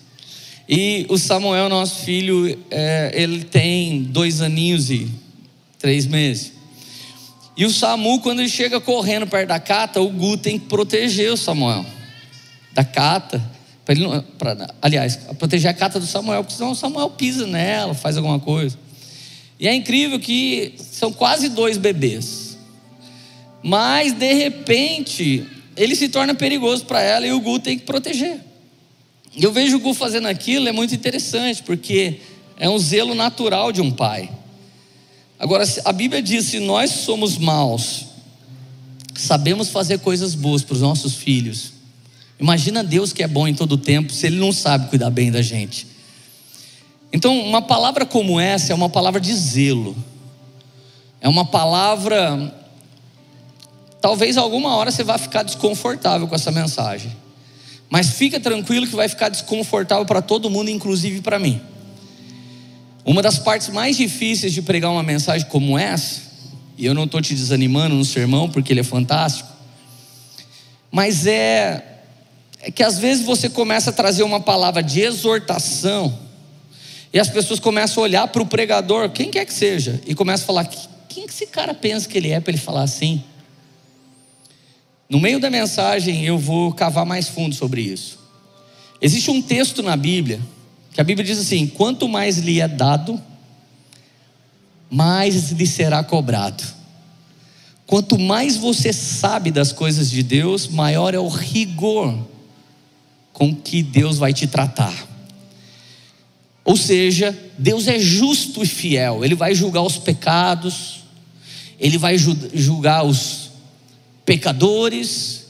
E 0.68 1.06
o 1.09 1.18
Samuel, 1.18 1.68
nosso 1.68 2.04
filho, 2.04 2.59
é, 2.71 3.11
ele 3.14 3.44
tem 3.44 4.02
dois 4.02 4.40
aninhos 4.40 4.90
e 4.90 5.11
três 5.78 6.06
meses. 6.06 6.52
E 7.56 7.64
o 7.64 7.71
Samu, 7.71 8.21
quando 8.21 8.40
ele 8.40 8.49
chega 8.49 8.80
correndo 8.80 9.26
perto 9.26 9.49
da 9.49 9.61
Cata, 9.61 10.00
o 10.00 10.09
Gu 10.09 10.38
tem 10.38 10.59
que 10.59 10.66
proteger 10.66 11.33
o 11.33 11.37
Samuel 11.37 11.85
da 12.73 12.85
Cata. 12.85 13.42
Pra 13.85 13.94
ele, 13.94 14.06
pra, 14.38 14.75
aliás, 14.80 15.16
proteger 15.38 15.71
a 15.71 15.75
cata 15.75 16.00
do 16.00 16.06
Samuel, 16.06 16.42
porque 16.42 16.56
senão 16.56 16.71
o 16.71 16.75
Samuel 16.75 17.11
pisa 17.11 17.47
nela, 17.47 17.92
faz 17.92 18.16
alguma 18.16 18.40
coisa. 18.40 18.78
E 19.61 19.68
é 19.68 19.75
incrível 19.75 20.18
que 20.18 20.75
são 20.78 21.12
quase 21.12 21.50
dois 21.50 21.76
bebês. 21.76 22.56
Mas, 23.62 24.12
de 24.14 24.33
repente, 24.33 25.47
ele 25.76 25.94
se 25.94 26.09
torna 26.09 26.35
perigoso 26.35 26.87
para 26.87 27.02
ela 27.02 27.26
e 27.26 27.33
o 27.33 27.40
Gu 27.40 27.61
tem 27.61 27.78
que 27.78 27.85
proteger. 27.85 28.40
E 29.37 29.43
eu 29.43 29.53
vejo 29.53 29.76
o 29.76 29.81
Gu 29.81 29.95
fazendo 29.95 30.29
aquilo, 30.29 30.69
é 30.69 30.73
muito 30.73 30.95
interessante, 30.95 31.62
porque 31.62 32.21
é 32.59 32.69
um 32.69 32.79
zelo 32.79 33.14
natural 33.14 33.73
de 33.73 33.81
um 33.81 33.91
pai. 33.91 34.31
Agora, 35.38 35.64
a 35.85 35.93
Bíblia 35.93 36.23
diz: 36.23 36.47
se 36.47 36.61
nós 36.61 36.91
somos 36.91 37.37
maus, 37.37 38.07
sabemos 39.17 39.69
fazer 39.69 39.99
coisas 39.99 40.35
boas 40.35 40.62
para 40.62 40.75
os 40.75 40.81
nossos 40.81 41.17
filhos, 41.17 41.75
Imagina 42.38 42.83
Deus 42.83 43.12
que 43.12 43.23
é 43.23 43.29
bom 43.29 43.47
em 43.47 43.55
todo 43.55 43.73
o 43.73 43.79
tempo, 43.79 44.12
se 44.12 44.26
Ele 44.26 44.37
não 44.37 44.53
sabe 44.53 44.88
cuidar 44.88 45.11
bem 45.11 45.31
da 45.31 45.41
gente. 45.41 45.87
Então, 47.12 47.38
uma 47.38 47.62
palavra 47.62 48.05
como 48.05 48.41
essa 48.41 48.73
é 48.73 48.75
uma 48.75 48.88
palavra 48.91 49.21
de 49.21 49.33
zelo, 49.35 49.97
é 51.21 51.29
uma 51.29 51.45
palavra. 51.45 52.53
Talvez 54.00 54.37
alguma 54.37 54.76
hora 54.76 54.91
você 54.91 55.05
vá 55.05 55.17
ficar 55.17 55.43
desconfortável 55.43 56.26
com 56.26 56.35
essa 56.35 56.50
mensagem, 56.50 57.12
Mas 57.88 58.11
fica 58.11 58.41
tranquilo 58.41 58.87
que 58.87 58.97
vai 58.97 59.09
ficar 59.09 59.29
desconfortável 59.29 60.05
para 60.05 60.21
todo 60.21 60.50
mundo, 60.50 60.71
inclusive 60.71 61.21
para 61.21 61.38
mim. 61.38 61.61
Uma 63.05 63.21
das 63.23 63.38
partes 63.38 63.69
mais 63.69 63.97
difíceis 63.97 64.53
de 64.53 64.62
pregar 64.62 64.91
uma 64.91 65.03
mensagem 65.03 65.47
como 65.49 65.79
essa, 65.79 66.23
e 66.76 66.87
eu 66.87 66.95
não 66.95 67.05
estou 67.05 67.21
te 67.21 67.35
desanimando 67.35 67.95
no 67.95 68.05
sermão, 68.05 68.49
porque 68.49 68.73
ele 68.73 68.81
é 68.81 68.85
fantástico, 68.85 69.49
mas 70.91 71.26
é, 71.26 71.85
é 72.61 72.71
que 72.71 72.83
às 72.83 72.99
vezes 72.99 73.25
você 73.25 73.49
começa 73.49 73.91
a 73.91 73.93
trazer 73.93 74.23
uma 74.23 74.41
palavra 74.41 74.83
de 74.83 75.00
exortação, 75.00 76.19
e 77.12 77.19
as 77.21 77.29
pessoas 77.29 77.61
começam 77.61 78.03
a 78.03 78.07
olhar 78.07 78.26
para 78.26 78.43
o 78.43 78.47
pregador, 78.47 79.09
quem 79.11 79.31
quer 79.31 79.45
que 79.45 79.53
seja, 79.53 80.00
e 80.07 80.14
começam 80.14 80.45
a 80.45 80.47
falar: 80.47 80.64
quem 81.09 81.26
que 81.26 81.33
esse 81.33 81.47
cara 81.47 81.73
pensa 81.73 82.09
que 82.09 82.19
ele 82.19 82.31
é 82.31 82.41
para 82.41 82.50
ele 82.50 82.61
falar 82.61 82.83
assim? 82.83 83.23
No 85.08 85.20
meio 85.20 85.38
da 85.38 85.50
mensagem 85.50 86.25
eu 86.25 86.38
vou 86.38 86.73
cavar 86.73 87.04
mais 87.04 87.28
fundo 87.28 87.54
sobre 87.54 87.82
isso. 87.82 88.18
Existe 89.00 89.30
um 89.30 89.42
texto 89.42 89.82
na 89.82 89.96
Bíblia 89.96 90.40
que 90.92 91.00
a 91.00 91.04
Bíblia 91.04 91.26
diz 91.26 91.38
assim: 91.38 91.66
quanto 91.66 92.08
mais 92.08 92.38
lhe 92.38 92.61
é 92.61 92.68
dado, 92.68 93.20
mais 94.88 95.50
lhe 95.50 95.66
será 95.66 96.02
cobrado. 96.02 96.62
Quanto 97.87 98.18
mais 98.18 98.56
você 98.56 98.92
sabe 98.92 99.50
das 99.50 99.73
coisas 99.73 100.11
de 100.11 100.23
Deus, 100.23 100.68
maior 100.68 101.12
é 101.14 101.18
o 101.18 101.28
rigor 101.28 102.16
com 103.32 103.54
que 103.54 103.82
Deus 103.82 104.16
vai 104.16 104.32
te 104.32 104.46
tratar. 104.46 104.94
Ou 106.64 106.76
seja, 106.76 107.37
Deus 107.58 107.88
é 107.88 107.99
justo 107.99 108.62
e 108.62 108.66
fiel, 108.66 109.23
Ele 109.23 109.34
vai 109.34 109.54
julgar 109.54 109.82
os 109.82 109.99
pecados, 109.99 111.04
Ele 111.78 111.99
vai 111.99 112.16
julgar 112.16 113.04
os 113.04 113.43
pecadores, 114.25 115.45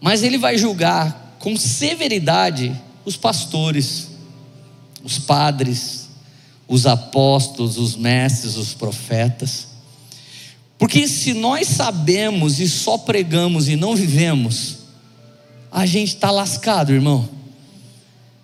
mas 0.00 0.22
Ele 0.22 0.38
vai 0.38 0.56
julgar 0.56 1.36
com 1.38 1.56
severidade 1.56 2.74
os 3.04 3.16
pastores, 3.16 4.08
os 5.02 5.18
padres, 5.18 6.08
os 6.66 6.86
apóstolos, 6.86 7.78
os 7.78 7.96
mestres, 7.96 8.56
os 8.56 8.74
profetas. 8.74 9.68
Porque 10.78 11.08
se 11.08 11.34
nós 11.34 11.66
sabemos 11.66 12.60
e 12.60 12.68
só 12.68 12.98
pregamos 12.98 13.68
e 13.68 13.76
não 13.76 13.96
vivemos, 13.96 14.78
a 15.72 15.84
gente 15.86 16.14
está 16.14 16.30
lascado, 16.30 16.92
irmão. 16.92 17.28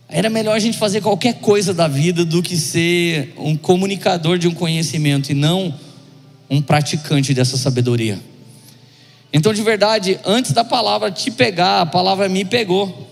Era 0.09 0.28
melhor 0.28 0.56
a 0.56 0.59
gente 0.59 0.78
fazer 0.78 1.00
qualquer 1.00 1.35
coisa 1.40 1.73
da 1.73 1.88
vida 1.88 2.25
do 2.25 2.42
que 2.42 2.56
ser 2.56 3.35
um 3.37 3.56
comunicador 3.56 4.38
de 4.38 4.47
um 4.47 4.54
conhecimento 4.54 5.30
e 5.30 5.35
não 5.35 5.75
um 6.49 6.61
praticante 6.61 7.33
dessa 7.33 7.56
sabedoria. 7.56 8.21
Então, 9.36 9.52
de 9.52 9.62
verdade, 9.62 10.20
antes 10.24 10.52
da 10.52 10.62
palavra 10.62 11.10
te 11.10 11.28
pegar, 11.28 11.80
a 11.80 11.86
palavra 11.86 12.28
me 12.28 12.44
pegou. 12.44 13.10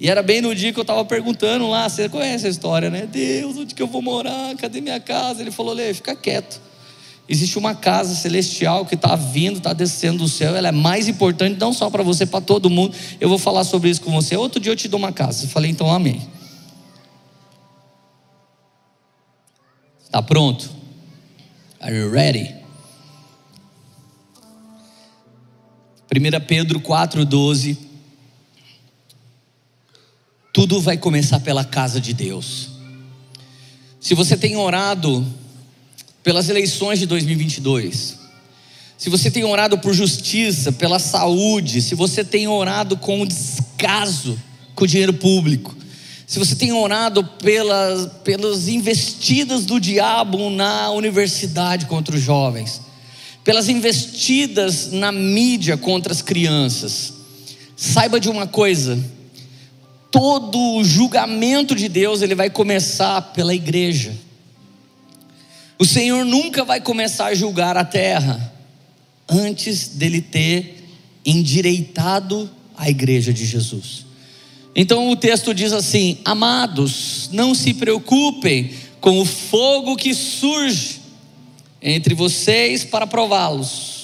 E 0.00 0.08
era 0.08 0.22
bem 0.22 0.40
no 0.40 0.54
dia 0.54 0.72
que 0.72 0.78
eu 0.78 0.82
estava 0.82 1.04
perguntando 1.04 1.68
lá, 1.68 1.86
você 1.86 2.08
conhece 2.08 2.46
a 2.46 2.48
história, 2.48 2.88
né? 2.88 3.06
Deus, 3.06 3.54
onde 3.58 3.74
que 3.74 3.82
eu 3.82 3.86
vou 3.86 4.00
morar? 4.00 4.56
Cadê 4.56 4.80
minha 4.80 4.98
casa? 4.98 5.42
Ele 5.42 5.50
falou, 5.50 5.74
Lê, 5.74 5.92
fica 5.92 6.16
quieto. 6.16 6.58
Existe 7.28 7.58
uma 7.58 7.74
casa 7.74 8.14
celestial 8.14 8.86
que 8.86 8.94
está 8.94 9.14
vindo, 9.14 9.58
está 9.58 9.74
descendo 9.74 10.18
do 10.24 10.28
céu, 10.28 10.56
ela 10.56 10.68
é 10.68 10.72
mais 10.72 11.06
importante 11.06 11.60
não 11.60 11.72
só 11.72 11.90
para 11.90 12.02
você, 12.02 12.24
para 12.24 12.40
todo 12.40 12.70
mundo. 12.70 12.96
Eu 13.20 13.28
vou 13.28 13.38
falar 13.38 13.64
sobre 13.64 13.90
isso 13.90 14.00
com 14.00 14.10
você. 14.12 14.36
Outro 14.36 14.58
dia 14.58 14.72
eu 14.72 14.76
te 14.76 14.88
dou 14.88 14.98
uma 14.98 15.12
casa. 15.12 15.44
Eu 15.44 15.48
falei, 15.50 15.70
então 15.70 15.92
amém. 15.92 16.26
Está 20.02 20.22
pronto? 20.22 20.70
Are 21.78 21.94
you 21.94 22.10
ready? 22.10 22.65
1 26.10 26.46
Pedro 26.46 26.80
4,12 26.80 27.86
tudo 30.56 30.80
vai 30.80 30.96
começar 30.96 31.40
pela 31.40 31.62
casa 31.62 32.00
de 32.00 32.14
Deus. 32.14 32.70
Se 34.00 34.14
você 34.14 34.38
tem 34.38 34.56
orado 34.56 35.22
pelas 36.22 36.48
eleições 36.48 36.98
de 36.98 37.04
2022, 37.04 38.16
se 38.96 39.10
você 39.10 39.30
tem 39.30 39.44
orado 39.44 39.76
por 39.76 39.92
justiça, 39.92 40.72
pela 40.72 40.98
saúde, 40.98 41.82
se 41.82 41.94
você 41.94 42.24
tem 42.24 42.48
orado 42.48 42.96
com 42.96 43.26
descaso 43.26 44.40
com 44.74 44.84
o 44.84 44.88
dinheiro 44.88 45.12
público, 45.12 45.76
se 46.26 46.38
você 46.38 46.56
tem 46.56 46.72
orado 46.72 47.22
pelas, 47.22 48.10
pelas 48.24 48.66
investidas 48.66 49.66
do 49.66 49.78
diabo 49.78 50.48
na 50.48 50.90
universidade 50.90 51.84
contra 51.84 52.16
os 52.16 52.22
jovens, 52.22 52.80
pelas 53.46 53.68
investidas 53.68 54.90
na 54.90 55.12
mídia 55.12 55.76
contra 55.76 56.12
as 56.12 56.20
crianças, 56.20 57.12
saiba 57.76 58.18
de 58.18 58.28
uma 58.28 58.44
coisa: 58.44 58.98
todo 60.10 60.58
o 60.74 60.82
julgamento 60.82 61.72
de 61.72 61.88
Deus 61.88 62.22
ele 62.22 62.34
vai 62.34 62.50
começar 62.50 63.22
pela 63.32 63.54
igreja. 63.54 64.12
O 65.78 65.84
Senhor 65.84 66.24
nunca 66.24 66.64
vai 66.64 66.80
começar 66.80 67.26
a 67.26 67.34
julgar 67.34 67.76
a 67.76 67.84
terra 67.84 68.52
antes 69.28 69.90
dele 69.90 70.20
ter 70.20 70.84
endireitado 71.24 72.50
a 72.76 72.90
igreja 72.90 73.32
de 73.32 73.46
Jesus. 73.46 74.06
Então 74.74 75.08
o 75.08 75.14
texto 75.14 75.54
diz 75.54 75.72
assim: 75.72 76.18
Amados, 76.24 77.30
não 77.30 77.54
se 77.54 77.72
preocupem 77.74 78.72
com 79.00 79.20
o 79.20 79.24
fogo 79.24 79.94
que 79.94 80.12
surge 80.12 80.95
entre 81.86 82.14
vocês 82.14 82.84
para 82.84 83.06
prová-los 83.06 83.96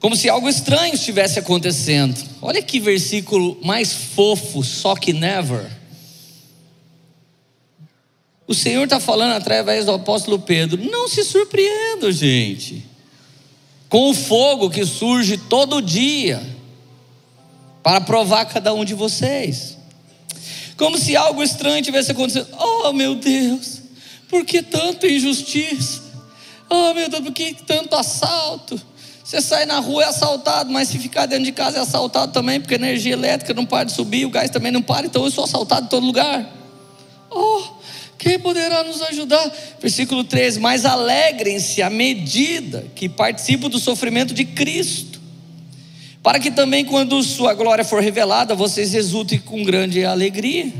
como 0.00 0.14
se 0.14 0.28
algo 0.28 0.48
estranho 0.48 0.94
estivesse 0.94 1.38
acontecendo. 1.38 2.24
Olha 2.40 2.62
que 2.62 2.78
versículo 2.78 3.58
mais 3.64 3.92
fofo, 3.92 4.62
só 4.62 4.94
que 4.94 5.12
never. 5.12 5.66
O 8.46 8.54
Senhor 8.54 8.84
está 8.84 9.00
falando 9.00 9.32
através 9.32 9.86
do 9.86 9.92
apóstolo 9.92 10.38
Pedro: 10.38 10.82
não 10.84 11.08
se 11.08 11.24
surpreenda, 11.24 12.12
gente, 12.12 12.84
com 13.88 14.10
o 14.10 14.14
fogo 14.14 14.70
que 14.70 14.86
surge 14.86 15.36
todo 15.36 15.82
dia 15.82 16.40
para 17.82 18.00
provar 18.00 18.44
cada 18.46 18.72
um 18.72 18.84
de 18.84 18.94
vocês. 18.94 19.76
Como 20.76 20.96
se 20.96 21.16
algo 21.16 21.42
estranho 21.42 21.82
tivesse 21.82 22.12
acontecido. 22.12 22.46
Oh, 22.56 22.92
meu 22.92 23.16
Deus, 23.16 23.77
por 24.28 24.44
que 24.44 24.62
tanta 24.62 25.06
injustiça? 25.06 26.02
Oh, 26.70 26.92
meu 26.94 27.08
Deus, 27.08 27.22
por 27.22 27.32
que 27.32 27.54
tanto 27.66 27.94
assalto? 27.94 28.80
Você 29.24 29.42
sai 29.42 29.66
na 29.66 29.78
rua 29.78 30.04
é 30.04 30.06
assaltado, 30.06 30.70
mas 30.70 30.88
se 30.88 30.98
ficar 30.98 31.26
dentro 31.26 31.44
de 31.44 31.52
casa 31.52 31.78
é 31.78 31.80
assaltado 31.80 32.32
também, 32.32 32.60
porque 32.60 32.74
a 32.74 32.78
energia 32.78 33.12
elétrica 33.12 33.52
não 33.52 33.66
para 33.66 33.84
de 33.84 33.92
subir, 33.92 34.24
o 34.24 34.30
gás 34.30 34.50
também 34.50 34.72
não 34.72 34.80
para, 34.80 35.06
então 35.06 35.24
eu 35.24 35.30
sou 35.30 35.44
assaltado 35.44 35.84
em 35.86 35.88
todo 35.88 36.06
lugar. 36.06 36.50
Oh, 37.30 37.62
quem 38.18 38.38
poderá 38.38 38.82
nos 38.82 39.02
ajudar? 39.02 39.50
Versículo 39.80 40.24
13: 40.24 40.60
Mas 40.60 40.84
alegrem-se 40.84 41.82
à 41.82 41.90
medida 41.90 42.86
que 42.94 43.08
participam 43.08 43.68
do 43.68 43.78
sofrimento 43.78 44.32
de 44.32 44.44
Cristo, 44.44 45.20
para 46.22 46.40
que 46.40 46.50
também, 46.50 46.84
quando 46.84 47.22
Sua 47.22 47.54
glória 47.54 47.84
for 47.84 48.02
revelada, 48.02 48.54
vocês 48.54 48.94
exultem 48.94 49.38
com 49.38 49.62
grande 49.62 50.04
alegria. 50.04 50.72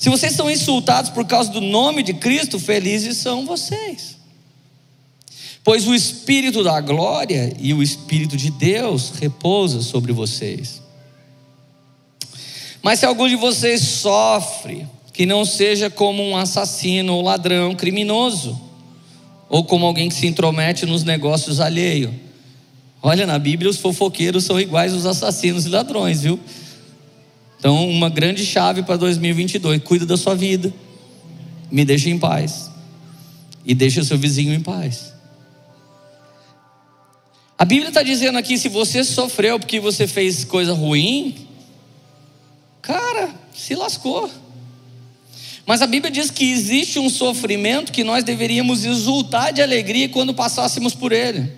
Se 0.00 0.08
vocês 0.08 0.32
são 0.32 0.50
insultados 0.50 1.12
por 1.12 1.24
causa 1.24 1.52
do 1.52 1.60
nome 1.60 2.02
de 2.02 2.14
Cristo, 2.14 2.58
felizes 2.58 3.18
são 3.18 3.46
vocês 3.46 4.18
pois 5.62 5.86
o 5.86 5.94
Espírito 5.94 6.62
da 6.62 6.80
glória 6.80 7.54
e 7.58 7.74
o 7.74 7.82
Espírito 7.82 8.36
de 8.36 8.50
Deus 8.50 9.12
repousa 9.20 9.82
sobre 9.82 10.12
vocês. 10.12 10.82
Mas 12.82 13.00
se 13.00 13.06
algum 13.06 13.28
de 13.28 13.36
vocês 13.36 13.80
sofre, 13.80 14.86
que 15.12 15.26
não 15.26 15.44
seja 15.44 15.90
como 15.90 16.22
um 16.22 16.36
assassino 16.36 17.14
ou 17.14 17.22
ladrão 17.22 17.74
criminoso, 17.74 18.58
ou 19.48 19.64
como 19.64 19.84
alguém 19.84 20.08
que 20.08 20.14
se 20.14 20.26
intromete 20.26 20.86
nos 20.86 21.04
negócios 21.04 21.60
alheios. 21.60 22.12
Olha, 23.02 23.26
na 23.26 23.38
Bíblia 23.38 23.70
os 23.70 23.78
fofoqueiros 23.78 24.44
são 24.44 24.58
iguais 24.58 24.94
aos 24.94 25.04
assassinos 25.04 25.66
e 25.66 25.68
ladrões, 25.68 26.22
viu? 26.22 26.40
Então, 27.60 27.86
uma 27.88 28.08
grande 28.08 28.44
chave 28.44 28.82
para 28.82 28.96
2022: 28.96 29.82
cuida 29.84 30.06
da 30.06 30.16
sua 30.16 30.34
vida, 30.34 30.72
me 31.70 31.84
deixa 31.84 32.08
em 32.08 32.18
paz, 32.18 32.70
e 33.64 33.74
deixa 33.74 34.02
seu 34.02 34.18
vizinho 34.18 34.54
em 34.54 34.60
paz. 34.60 35.12
A 37.58 37.66
Bíblia 37.66 37.88
está 37.88 38.02
dizendo 38.02 38.38
aqui: 38.38 38.56
se 38.56 38.70
você 38.70 39.04
sofreu 39.04 39.60
porque 39.60 39.78
você 39.78 40.06
fez 40.06 40.42
coisa 40.42 40.72
ruim, 40.72 41.46
cara, 42.80 43.28
se 43.54 43.74
lascou. 43.74 44.30
Mas 45.66 45.82
a 45.82 45.86
Bíblia 45.86 46.10
diz 46.10 46.30
que 46.30 46.50
existe 46.50 46.98
um 46.98 47.10
sofrimento 47.10 47.92
que 47.92 48.02
nós 48.02 48.24
deveríamos 48.24 48.86
exultar 48.86 49.52
de 49.52 49.60
alegria 49.60 50.08
quando 50.08 50.32
passássemos 50.32 50.94
por 50.94 51.12
ele. 51.12 51.52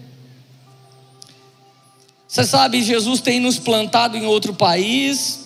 Você 2.26 2.44
sabe, 2.44 2.82
Jesus 2.82 3.20
tem 3.20 3.38
nos 3.38 3.58
plantado 3.58 4.16
em 4.16 4.26
outro 4.26 4.52
país, 4.52 5.41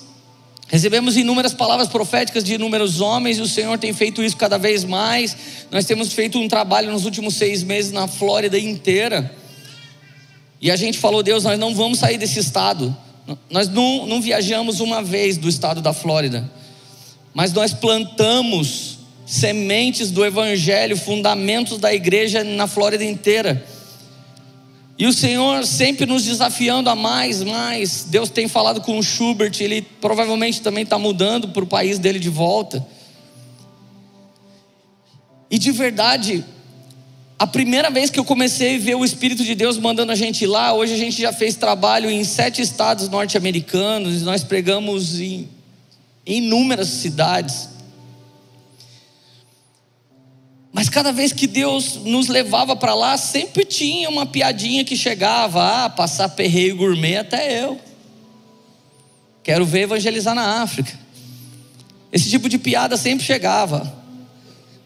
recebemos 0.69 1.17
inúmeras 1.17 1.55
palavras 1.55 1.89
proféticas 1.89 2.43
de 2.43 2.55
inúmeros 2.55 3.01
homens, 3.01 3.39
e 3.39 3.43
o 3.43 3.49
Senhor 3.49 3.79
tem 3.79 3.93
feito 3.93 4.23
isso 4.23 4.37
cada 4.37 4.59
vez 4.59 4.85
mais. 4.85 5.37
Nós 5.71 5.85
temos 5.85 6.13
feito 6.13 6.39
um 6.39 6.49
trabalho 6.49 6.91
nos 6.91 7.05
últimos 7.05 7.35
seis 7.35 7.63
meses 7.63 7.93
na 7.93 8.09
Flórida 8.09 8.59
inteira. 8.59 9.33
E 10.61 10.71
a 10.71 10.77
gente 10.77 10.99
falou, 10.99 11.23
Deus, 11.23 11.45
nós 11.45 11.59
não 11.59 11.75
vamos 11.75 11.99
sair 11.99 12.19
desse 12.19 12.39
estado. 12.41 12.97
Nós 13.51 13.69
não, 13.69 14.07
não 14.07 14.21
viajamos 14.21 14.81
uma 14.81 15.03
vez 15.03 15.37
do 15.37 15.49
estado 15.49 15.81
da 15.81 15.93
Flórida, 15.93 16.49
mas 17.35 17.53
nós 17.53 17.73
plantamos 17.73 18.99
sementes 19.27 20.13
do 20.13 20.25
Evangelho, 20.25 20.97
fundamentos 20.97 21.79
da 21.79 21.93
igreja 21.93 22.45
na 22.45 22.69
Flórida 22.69 23.05
inteira. 23.05 23.67
E 24.99 25.07
o 25.07 25.12
Senhor 25.12 25.67
sempre 25.67 26.07
nos 26.07 26.25
desafiando 26.25 26.88
a 26.88 26.97
mais, 26.97 27.43
mais. 27.43 28.05
Deus 28.05 28.31
tem 28.31 28.49
falado 28.49 28.81
com 28.81 28.99
o 28.99 29.03
Schubert, 29.03 29.53
ele 29.61 29.83
provavelmente 29.83 30.62
também 30.62 30.85
está 30.85 30.99
mudando 30.99 31.49
para 31.49 31.62
o 31.62 31.67
país 31.67 31.99
dele 31.99 32.19
de 32.19 32.31
volta. 32.31 32.87
E 35.50 35.59
de 35.59 35.71
verdade, 35.71 36.43
a 37.38 37.47
primeira 37.47 37.91
vez 37.91 38.09
que 38.09 38.19
eu 38.19 38.25
comecei 38.25 38.76
a 38.76 38.79
ver 38.79 38.95
o 38.95 39.05
Espírito 39.05 39.45
de 39.45 39.55
Deus 39.55 39.76
mandando 39.76 40.11
a 40.11 40.15
gente 40.15 40.45
ir 40.45 40.47
lá, 40.47 40.73
hoje 40.73 40.95
a 40.95 40.99
gente 40.99 41.21
já 41.21 41.33
fez 41.33 41.55
trabalho 41.55 42.11
em 42.11 42.25
sete 42.25 42.62
estados 42.62 43.11
norte-americanos, 43.11 44.23
nós 44.23 44.43
pregamos 44.43 45.21
em, 45.21 45.47
em 46.25 46.38
inúmeras 46.38 46.88
cidades. 46.88 47.75
Mas 50.76 50.90
cada 50.90 51.11
vez 51.11 51.33
que 51.33 51.47
Deus 51.47 52.00
nos 52.04 52.28
levava 52.28 52.76
para 52.76 52.95
lá, 52.95 53.16
sempre 53.16 53.64
tinha 53.64 54.11
uma 54.11 54.26
piadinha 54.26 54.85
que 54.85 54.95
chegava, 54.95 55.87
ah, 55.87 55.88
passar 55.88 56.28
perreio 56.28 56.76
gourmet 56.76 57.16
até 57.16 57.64
eu. 57.64 57.80
Quero 59.42 59.64
ver 59.64 59.85
evangelizar 59.85 60.35
na 60.35 60.61
África. 60.61 60.92
Esse 62.12 62.28
tipo 62.28 62.47
de 62.47 62.59
piada 62.59 62.99
sempre 62.99 63.25
chegava. 63.25 63.90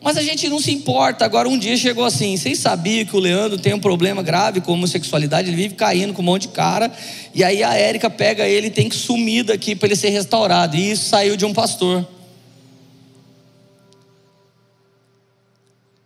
Mas 0.01 0.17
a 0.17 0.23
gente 0.23 0.49
não 0.49 0.61
se 0.61 0.71
importa. 0.71 1.25
Agora, 1.25 1.49
um 1.49 1.59
dia 1.59 1.77
chegou 1.77 2.05
assim: 2.05 2.37
vocês 2.37 2.61
sabiam 2.61 3.05
que 3.05 3.17
o 3.17 3.19
Leandro 3.19 3.59
tem 3.59 3.75
um 3.75 3.81
problema 3.81 4.23
grave 4.23 4.61
com 4.61 4.75
homossexualidade? 4.75 5.49
Ele 5.49 5.57
vive 5.57 5.75
caindo 5.75 6.13
com 6.13 6.23
um 6.23 6.25
monte 6.25 6.43
de 6.43 6.49
cara. 6.51 6.89
E 7.35 7.43
aí 7.43 7.65
a 7.65 7.75
Érica 7.75 8.09
pega 8.09 8.47
ele 8.47 8.69
e 8.69 8.71
tem 8.71 8.89
que 8.89 8.95
sumir 8.95 9.43
daqui 9.43 9.75
para 9.75 9.89
ele 9.89 9.97
ser 9.97 10.11
restaurado. 10.11 10.77
E 10.77 10.93
isso 10.93 11.09
saiu 11.09 11.37
de 11.37 11.45
um 11.45 11.53
pastor. 11.53 12.07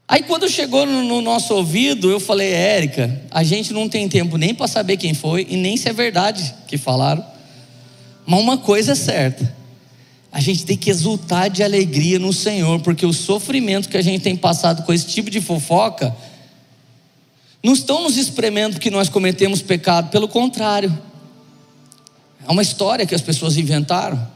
Aí 0.07 0.23
quando 0.23 0.49
chegou 0.49 0.85
no, 0.85 1.03
no 1.03 1.21
nosso 1.23 1.55
ouvido, 1.55 2.11
eu 2.11 2.21
falei, 2.21 2.53
Érica, 2.53 3.23
a 3.31 3.43
gente 3.43 3.73
não 3.73 3.89
tem 3.89 4.09
tempo 4.09 4.37
nem 4.37 4.55
para 4.55 4.69
saber 4.69 4.97
quem 4.97 5.15
foi 5.15 5.47
e 5.49 5.57
nem 5.57 5.77
se 5.77 5.89
é 5.89 5.93
verdade 5.93 6.55
que 6.67 6.77
falaram. 6.77 7.25
Mas 8.27 8.41
uma 8.41 8.59
coisa 8.59 8.93
é 8.93 8.95
certa 8.95 9.65
a 10.35 10.41
gente 10.41 10.67
tem 10.67 10.77
que 10.77 10.91
exultar 10.91 11.49
de 11.49 11.63
alegria 11.63 12.19
no 12.19 12.33
Senhor, 12.33 12.81
porque 12.81 13.07
o 13.07 13.13
sofrimento 13.13 13.89
que 13.89 13.97
a 13.97 14.03
gente 14.03 14.21
tem 14.21 14.35
passado 14.35 14.83
com 14.83 14.93
esse 14.93 15.07
tipo 15.07 15.31
de 15.31 15.41
fofoca 15.41 16.15
não 17.63 17.73
estão 17.73 18.03
nos 18.03 18.17
espremendo 18.17 18.73
porque 18.73 18.91
nós 18.91 19.09
cometemos 19.09 19.63
pecado, 19.63 20.11
pelo 20.11 20.27
contrário. 20.27 20.93
É 22.45 22.51
uma 22.51 22.63
história 22.63 23.07
que 23.07 23.15
as 23.15 23.21
pessoas 23.21 23.57
inventaram. 23.57 24.29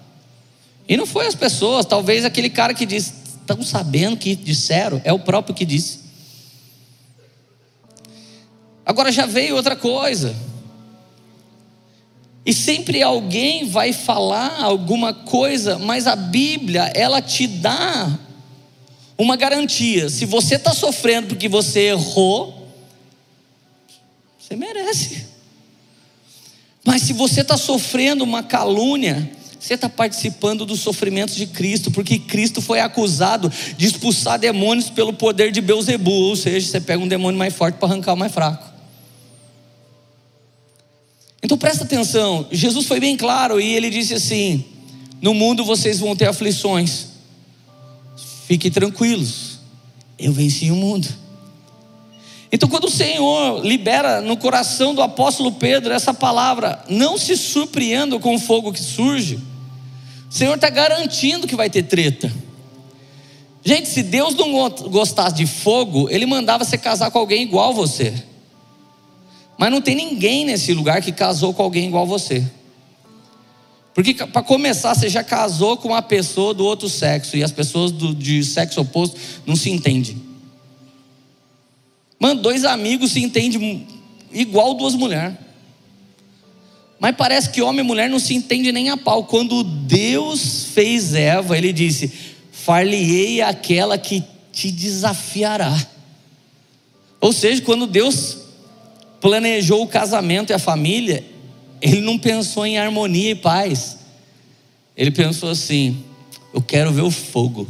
E 0.89 0.97
não 0.97 1.05
foi 1.05 1.27
as 1.27 1.35
pessoas, 1.35 1.85
talvez 1.85 2.25
aquele 2.25 2.49
cara 2.49 2.73
que 2.73 2.87
disse, 2.87 3.15
estão 3.53 3.63
sabendo 3.63 4.17
que 4.17 4.37
disseram, 4.37 5.01
é 5.05 5.13
o 5.13 5.19
próprio 5.19 5.55
que 5.55 5.65
disse. 5.65 6.01
Agora 8.85 9.11
já 9.11 9.25
veio 9.25 9.57
outra 9.57 9.75
coisa. 9.75 10.35
E 12.45 12.53
sempre 12.53 13.03
alguém 13.03 13.69
vai 13.69 13.93
falar 13.93 14.63
alguma 14.63 15.13
coisa, 15.13 15.79
mas 15.79 16.07
a 16.07 16.17
Bíblia, 16.17 16.91
ela 16.95 17.21
te 17.21 17.47
dá 17.47 18.19
uma 19.17 19.37
garantia. 19.37 20.09
Se 20.09 20.25
você 20.25 20.55
está 20.57 20.73
sofrendo 20.73 21.29
porque 21.29 21.49
você 21.49 21.89
errou, 21.89 22.69
você 24.39 24.57
merece. 24.57 25.27
Mas 26.85 27.03
se 27.03 27.13
você 27.13 27.43
está 27.43 27.59
sofrendo 27.59 28.25
uma 28.25 28.43
calúnia, 28.43 29.31
você 29.69 29.75
está 29.75 29.89
participando 29.89 30.65
dos 30.65 30.81
sofrimentos 30.81 31.37
de 31.37 31.47
Cristo, 31.47 31.91
porque 31.91 32.19
Cristo 32.19 32.63
foi 32.63 32.81
acusado 32.81 33.53
de 33.77 33.87
expulsar 33.87 34.39
demônios 34.39 34.89
pelo 34.89 35.13
poder 35.13 35.53
de 35.53 35.61
Beuzebu, 35.61 36.11
ou 36.11 36.35
seja, 36.35 36.67
você 36.67 36.81
pega 36.81 37.05
um 37.05 37.07
demônio 37.07 37.39
mais 37.39 37.53
forte 37.53 37.75
para 37.75 37.87
arrancar 37.87 38.15
o 38.15 38.17
mais 38.17 38.33
fraco. 38.33 38.67
Então 41.43 41.59
presta 41.59 41.85
atenção, 41.85 42.47
Jesus 42.51 42.87
foi 42.87 42.99
bem 42.99 43.15
claro 43.15 43.61
e 43.61 43.75
ele 43.75 43.91
disse 43.91 44.15
assim: 44.15 44.65
No 45.21 45.35
mundo 45.35 45.63
vocês 45.67 46.01
vão 46.01 46.17
ter 46.17 46.27
aflições, 46.27 47.09
fiquem 48.47 48.71
tranquilos, 48.71 49.59
eu 50.19 50.33
venci 50.33 50.71
o 50.71 50.77
mundo. 50.77 51.07
Então, 52.51 52.67
quando 52.67 52.85
o 52.85 52.91
Senhor 52.91 53.63
libera 53.63 54.23
no 54.23 54.35
coração 54.35 54.95
do 54.95 55.03
apóstolo 55.03 55.53
Pedro 55.53 55.93
essa 55.93 56.15
palavra, 56.15 56.83
não 56.89 57.19
se 57.19 57.37
surpreenda 57.37 58.19
com 58.19 58.35
o 58.35 58.39
fogo 58.39 58.73
que 58.73 58.81
surge, 58.81 59.39
o 60.31 60.33
Senhor 60.33 60.55
está 60.55 60.69
garantindo 60.69 61.47
que 61.47 61.57
vai 61.57 61.71
ter 61.71 61.85
treta. 61.85 62.31
Gente, 63.65 63.89
se 63.89 64.03
Deus 64.03 64.35
não 64.35 64.71
gostasse 64.91 65.37
de 65.37 65.47
fogo, 65.47 66.09
Ele 66.11 66.27
mandava 66.27 66.65
você 66.65 66.79
casar 66.79 67.11
com 67.11 67.19
alguém 67.19 67.43
igual 67.43 67.75
você. 67.75 68.15
Mas 69.59 69.71
não 69.71 69.81
tem 69.81 69.95
ninguém 69.95 70.45
nesse 70.45 70.73
lugar 70.73 71.03
que 71.03 71.13
casou 71.13 71.53
com 71.53 71.63
alguém 71.63 71.89
igual 71.89 72.07
você. 72.07 72.45
Porque, 73.95 74.15
para 74.15 74.43
começar, 74.43 74.95
você 74.95 75.09
já 75.09 75.25
casou 75.25 75.77
com 75.77 75.89
uma 75.89 76.01
pessoa 76.01 76.55
do 76.55 76.65
outro 76.65 76.89
sexo 76.89 77.37
e 77.37 77.43
as 77.43 77.51
pessoas 77.51 77.91
do, 77.91 78.15
de 78.15 78.45
sexo 78.45 78.81
oposto 78.81 79.19
não 79.45 79.57
se 79.57 79.71
entendem. 79.71 80.23
Mano, 82.21 82.41
dois 82.41 82.65
amigos 82.65 83.13
se 83.13 83.21
entendem 83.21 83.89
igual 84.33 84.75
duas 84.75 84.95
mulheres. 84.95 85.37
Mas 86.99 87.15
parece 87.17 87.51
que 87.51 87.63
homem 87.63 87.81
e 87.81 87.87
mulher 87.87 88.11
não 88.11 88.19
se 88.19 88.35
entendem 88.35 88.73
nem 88.73 88.91
a 88.91 88.97
pau. 88.97 89.25
Quando 89.25 89.63
Deus 89.63 90.65
fez 90.75 91.15
Eva, 91.15 91.57
ele 91.57 91.73
disse: 91.73 92.13
Far-lhe-ei 92.51 93.41
aquela 93.41 93.97
que 93.97 94.25
te 94.53 94.71
desafiará. 94.71 95.87
Ou 97.21 97.33
seja, 97.33 97.63
quando 97.63 97.87
Deus 97.87 98.39
planejou 99.21 99.83
o 99.83 99.89
casamento 99.89 100.51
e 100.51 100.55
a 100.55 100.59
família, 100.59 101.25
ele 101.81 102.01
não 102.01 102.19
pensou 102.19 102.67
em 102.67 102.79
harmonia 102.79 103.31
e 103.31 103.35
paz. 103.35 103.99
Ele 104.97 105.13
pensou 105.13 105.51
assim: 105.51 106.03
eu 106.53 106.61
quero 106.61 106.93
ver 106.93 107.03
o 107.03 107.11
fogo. 107.11 107.69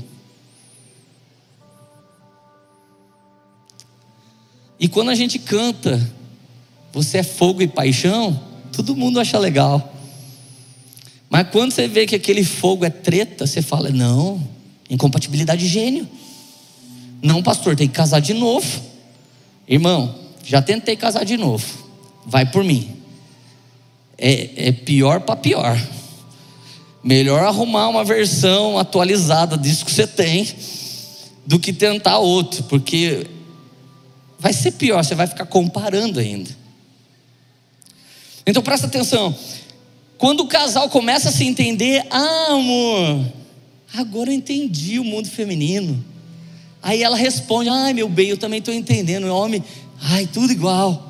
E 4.81 4.89
quando 4.89 5.11
a 5.11 5.15
gente 5.15 5.39
canta, 5.39 6.01
você 6.93 7.19
é 7.19 7.23
fogo 7.23 7.61
e 7.61 7.67
paixão, 7.69 8.48
todo 8.79 8.95
mundo 8.95 9.19
acha 9.19 9.37
legal. 9.37 9.93
Mas 11.29 11.49
quando 11.51 11.73
você 11.73 11.89
vê 11.89 12.07
que 12.07 12.15
aquele 12.15 12.45
fogo 12.45 12.85
é 12.85 12.91
treta, 12.91 13.45
você 13.45 13.61
fala: 13.61 13.91
não, 13.91 14.41
incompatibilidade 14.89 15.63
de 15.63 15.69
gênio. 15.69 16.09
Não, 17.21 17.43
pastor, 17.43 17.75
tem 17.75 17.89
que 17.89 17.95
casar 17.95 18.21
de 18.21 18.33
novo. 18.33 18.81
Irmão, 19.67 20.15
já 20.45 20.63
tentei 20.63 20.97
casar 20.97 21.25
de 21.25 21.37
novo. 21.37 21.67
Vai 22.25 22.47
por 22.47 22.63
mim. 22.63 22.89
É, 24.17 24.69
é 24.69 24.73
pior 24.73 25.23
para 25.23 25.35
pior. 25.35 25.77
Melhor 27.03 27.43
arrumar 27.43 27.89
uma 27.89 28.05
versão 28.05 28.79
atualizada 28.79 29.59
disso 29.59 29.85
que 29.85 29.91
você 29.91 30.07
tem 30.07 30.47
do 31.45 31.59
que 31.59 31.73
tentar 31.73 32.19
outro, 32.19 32.63
porque 32.65 33.27
vai 34.39 34.53
ser 34.53 34.73
pior, 34.73 35.03
você 35.03 35.17
vai 35.17 35.27
ficar 35.27 35.47
comparando 35.47 36.21
ainda. 36.21 36.68
Então 38.49 38.63
presta 38.63 38.87
atenção. 38.87 39.35
Quando 40.17 40.41
o 40.41 40.49
casal 40.49 40.89
começa 40.89 41.29
a 41.29 41.33
se 41.33 41.45
entender, 41.45 42.05
ah, 42.11 42.47
amor, 42.53 43.27
agora 43.95 44.31
eu 44.31 44.35
entendi 44.35 44.99
o 44.99 45.05
mundo 45.05 45.29
feminino. 45.29 46.05
Aí 46.83 47.03
ela 47.03 47.17
responde: 47.17 47.69
ai, 47.69 47.93
meu 47.93 48.09
bem, 48.09 48.31
eu 48.31 48.39
também 48.39 48.59
estou 48.59 48.75
entendendo. 48.75 49.25
O 49.25 49.37
homem 49.37 49.63
Ai, 50.01 50.27
tudo 50.27 50.53
igual. 50.53 51.05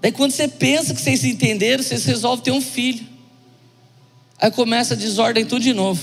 Daí 0.00 0.12
quando 0.12 0.32
você 0.32 0.48
pensa 0.48 0.94
que 0.94 1.00
vocês 1.00 1.20
se 1.20 1.28
entenderam, 1.28 1.82
vocês 1.82 2.04
resolvem 2.04 2.44
ter 2.44 2.50
um 2.52 2.60
filho. 2.60 3.04
Aí 4.38 4.50
começa 4.50 4.94
a 4.94 4.96
desordem 4.96 5.44
tudo 5.44 5.62
de 5.62 5.72
novo. 5.72 6.00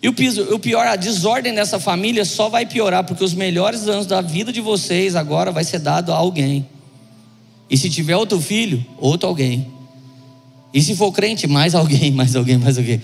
E 0.00 0.08
o 0.08 0.58
pior, 0.58 0.86
a 0.86 0.94
desordem 0.94 1.52
dessa 1.52 1.80
família 1.80 2.24
só 2.24 2.48
vai 2.48 2.64
piorar, 2.64 3.02
porque 3.04 3.22
os 3.22 3.34
melhores 3.34 3.88
anos 3.88 4.06
da 4.06 4.20
vida 4.20 4.52
de 4.52 4.60
vocês 4.60 5.16
agora 5.16 5.50
vai 5.50 5.64
ser 5.64 5.80
dado 5.80 6.12
a 6.12 6.16
alguém. 6.16 6.66
E 7.70 7.76
se 7.76 7.90
tiver 7.90 8.16
outro 8.16 8.40
filho, 8.40 8.84
outro 8.98 9.28
alguém. 9.28 9.70
E 10.72 10.82
se 10.82 10.94
for 10.94 11.12
crente, 11.12 11.46
mais 11.46 11.74
alguém, 11.74 12.10
mais 12.12 12.34
alguém, 12.34 12.58
mais 12.58 12.78
alguém. 12.78 13.00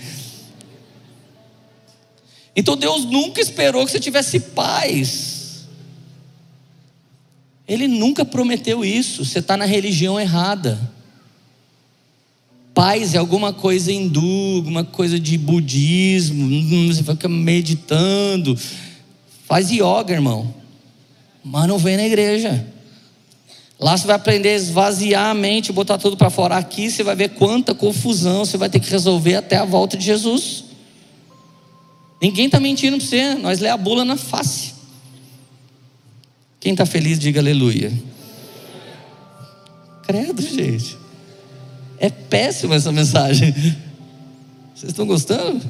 Então 2.55 2.75
Deus 2.75 3.05
nunca 3.05 3.41
esperou 3.41 3.85
que 3.85 3.91
você 3.91 3.99
tivesse 3.99 4.39
paz 4.39 5.35
ele 7.67 7.87
nunca 7.87 8.23
prometeu 8.23 8.85
isso. 8.85 9.25
Você 9.25 9.39
está 9.39 9.57
na 9.57 9.65
religião 9.65 10.19
errada. 10.19 10.79
Paz 12.73 13.15
é 13.15 13.17
alguma 13.17 13.53
coisa 13.53 13.91
hindu, 13.91 14.57
alguma 14.57 14.83
coisa 14.83 15.19
de 15.19 15.37
budismo. 15.37 16.93
Você 16.93 17.03
fica 17.03 17.27
meditando. 17.27 18.57
Faz 19.45 19.71
yoga, 19.71 20.13
irmão. 20.13 20.53
Mas 21.43 21.67
não 21.67 21.77
vem 21.77 21.97
na 21.97 22.05
igreja. 22.05 22.67
Lá 23.79 23.97
você 23.97 24.07
vai 24.07 24.15
aprender 24.15 24.49
a 24.49 24.55
esvaziar 24.55 25.29
a 25.29 25.33
mente, 25.33 25.71
botar 25.71 25.97
tudo 25.97 26.15
para 26.15 26.29
fora. 26.29 26.57
Aqui 26.57 26.89
você 26.89 27.03
vai 27.03 27.15
ver 27.15 27.29
quanta 27.29 27.75
confusão 27.75 28.45
você 28.45 28.57
vai 28.57 28.69
ter 28.69 28.79
que 28.79 28.89
resolver 28.89 29.35
até 29.35 29.57
a 29.57 29.65
volta 29.65 29.97
de 29.97 30.05
Jesus. 30.05 30.63
Ninguém 32.21 32.45
está 32.45 32.59
mentindo 32.59 32.97
para 32.97 33.05
você, 33.05 33.35
nós 33.35 33.59
lê 33.59 33.69
a 33.69 33.77
bula 33.77 34.05
na 34.05 34.15
face. 34.15 34.73
Quem 36.59 36.71
está 36.71 36.85
feliz, 36.85 37.19
diga 37.19 37.39
aleluia. 37.39 37.91
Credo, 40.03 40.41
gente. 40.41 40.97
É 41.99 42.09
péssima 42.09 42.75
essa 42.75 42.91
mensagem. 42.91 43.53
Vocês 44.73 44.91
estão 44.91 45.05
gostando? 45.05 45.61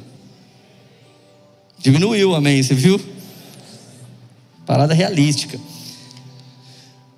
Diminuiu, 1.79 2.33
amém, 2.33 2.61
você 2.61 2.73
viu? 2.73 2.99
Parada 4.65 4.93
realística. 4.93 5.59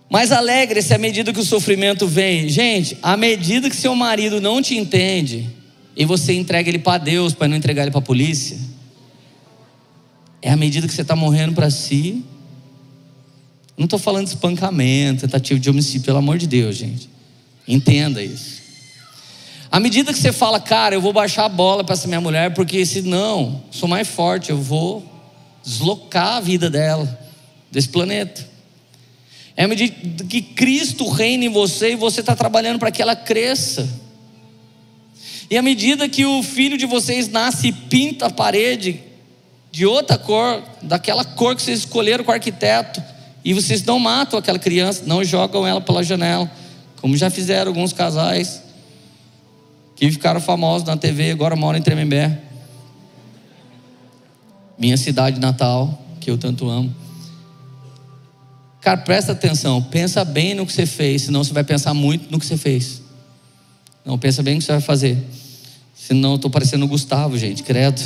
Mas 0.10 0.32
alegre-se 0.32 0.94
à 0.94 0.98
medida 0.98 1.34
que 1.34 1.40
o 1.40 1.46
sofrimento 1.46 2.08
vem. 2.08 2.48
Gente, 2.48 2.98
à 3.02 3.18
medida 3.18 3.70
que 3.70 3.76
seu 3.76 3.94
marido 3.94 4.40
não 4.40 4.62
te 4.62 4.76
entende 4.76 5.50
e 5.96 6.06
você 6.06 6.34
entrega 6.34 6.70
ele 6.70 6.80
para 6.80 6.98
Deus 6.98 7.34
para 7.34 7.48
não 7.48 7.58
entregar 7.58 7.84
ele 7.84 7.92
para 7.92 8.00
a 8.00 8.04
polícia, 8.04 8.58
é 10.42 10.52
à 10.52 10.56
medida 10.56 10.88
que 10.88 10.94
você 10.94 11.02
está 11.02 11.16
morrendo 11.16 11.54
para 11.54 11.70
si. 11.70 12.24
Não 13.78 13.86
estou 13.86 14.00
falando 14.00 14.26
de 14.26 14.30
espancamento, 14.34 15.22
tentativa 15.22 15.60
de 15.60 15.70
homicídio, 15.70 16.06
pelo 16.06 16.18
amor 16.20 16.38
de 16.38 16.48
Deus, 16.48 16.76
gente. 16.76 17.10
Entenda 17.68 18.24
isso. 18.24 18.58
À 19.70 19.80
medida 19.80 20.14
que 20.14 20.20
você 20.20 20.32
fala, 20.32 20.60
cara, 20.60 20.96
eu 20.96 21.02
vou 21.02 21.12
baixar 21.12 21.46
a 21.46 21.50
bola 21.50 21.84
para 21.84 21.94
essa 21.94 22.08
minha 22.08 22.22
mulher, 22.22 22.54
porque 22.54 22.86
se 22.86 23.02
não, 23.02 23.62
sou 23.70 23.90
mais 23.90 24.08
forte, 24.08 24.50
eu 24.50 24.58
vou 24.58 25.06
deslocar 25.64 26.38
a 26.38 26.40
vida 26.40 26.70
dela 26.70 27.20
desse 27.70 27.90
planeta. 27.90 28.48
É 29.58 29.64
à 29.64 29.68
medida 29.68 30.24
que 30.24 30.40
Cristo 30.40 31.10
reina 31.10 31.46
em 31.46 31.50
você 31.50 31.94
e 31.94 31.96
você 31.96 32.20
está 32.20 32.36
trabalhando 32.36 32.78
para 32.78 32.92
que 32.92 33.02
ela 33.02 33.16
cresça. 33.16 33.90
E 35.50 35.58
à 35.58 35.64
medida 35.64 36.08
que 36.08 36.24
o 36.26 36.44
filho 36.44 36.78
de 36.78 36.86
vocês 36.86 37.28
nasce 37.28 37.70
e 37.70 37.72
pinta 37.72 38.28
a 38.28 38.30
parede 38.30 39.02
de 39.72 39.84
outra 39.84 40.16
cor, 40.16 40.64
daquela 40.84 41.26
cor 41.26 41.56
que 41.56 41.64
vocês 41.64 41.80
escolheram 41.80 42.24
com 42.24 42.32
o 42.32 42.34
arquiteto, 42.34 43.02
e 43.44 43.54
vocês 43.54 43.84
não 43.84 43.98
matam 43.98 44.38
aquela 44.38 44.60
criança, 44.60 45.04
não 45.08 45.24
jogam 45.24 45.66
ela 45.66 45.82
pela 45.82 46.04
janela, 46.04 46.52
como 47.02 47.18
já 47.18 47.30
fizeram 47.30 47.72
alguns 47.72 47.94
casais 47.94 48.62
que 49.96 50.12
ficaram 50.12 50.40
famosos 50.40 50.88
na 50.88 50.96
TV, 50.96 51.32
agora 51.32 51.56
moram 51.56 51.80
em 51.80 51.82
Tremembé. 51.82 52.40
Minha 54.78 54.98
cidade 54.98 55.40
natal, 55.40 56.00
que 56.20 56.30
eu 56.30 56.38
tanto 56.38 56.70
amo. 56.70 56.94
Cara, 58.82 58.98
presta 58.98 59.32
atenção, 59.32 59.82
pensa 59.82 60.24
bem 60.24 60.54
no 60.54 60.66
que 60.66 60.72
você 60.72 60.86
fez, 60.86 61.24
senão 61.24 61.44
você 61.44 61.54
vai 61.54 61.64
pensar 61.64 61.94
muito 61.94 62.32
no 62.32 62.40
que 62.40 62.46
você 62.46 62.58
fez. 62.58 63.02
Não, 64.06 64.18
pensa 64.18 64.42
bem 64.42 64.54
no 64.56 64.60
que 64.60 64.66
você 64.66 64.72
vai 64.72 64.82
fazer. 64.82 65.18
Senão 65.96 66.32
eu 66.32 66.36
estou 66.38 66.50
parecendo 66.50 66.86
o 66.86 66.88
Gustavo, 66.88 67.38
gente, 67.38 67.64
credo. 67.64 68.02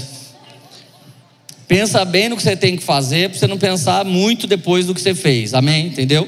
Pensa 1.67 2.03
bem 2.03 2.29
no 2.29 2.36
que 2.36 2.43
você 2.43 2.55
tem 2.55 2.75
que 2.75 2.84
fazer, 2.84 3.29
para 3.29 3.39
você 3.39 3.47
não 3.47 3.57
pensar 3.57 4.03
muito 4.03 4.47
depois 4.47 4.88
do 4.88 4.95
que 4.95 5.01
você 5.01 5.13
fez. 5.13 5.53
Amém? 5.53 5.88
Entendeu? 5.88 6.27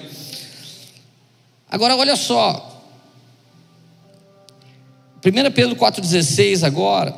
Agora 1.69 1.95
olha 1.95 2.15
só. 2.15 2.69
1 5.25 5.51
Pedro 5.51 5.75
4,16 5.75 6.63
agora. 6.63 7.15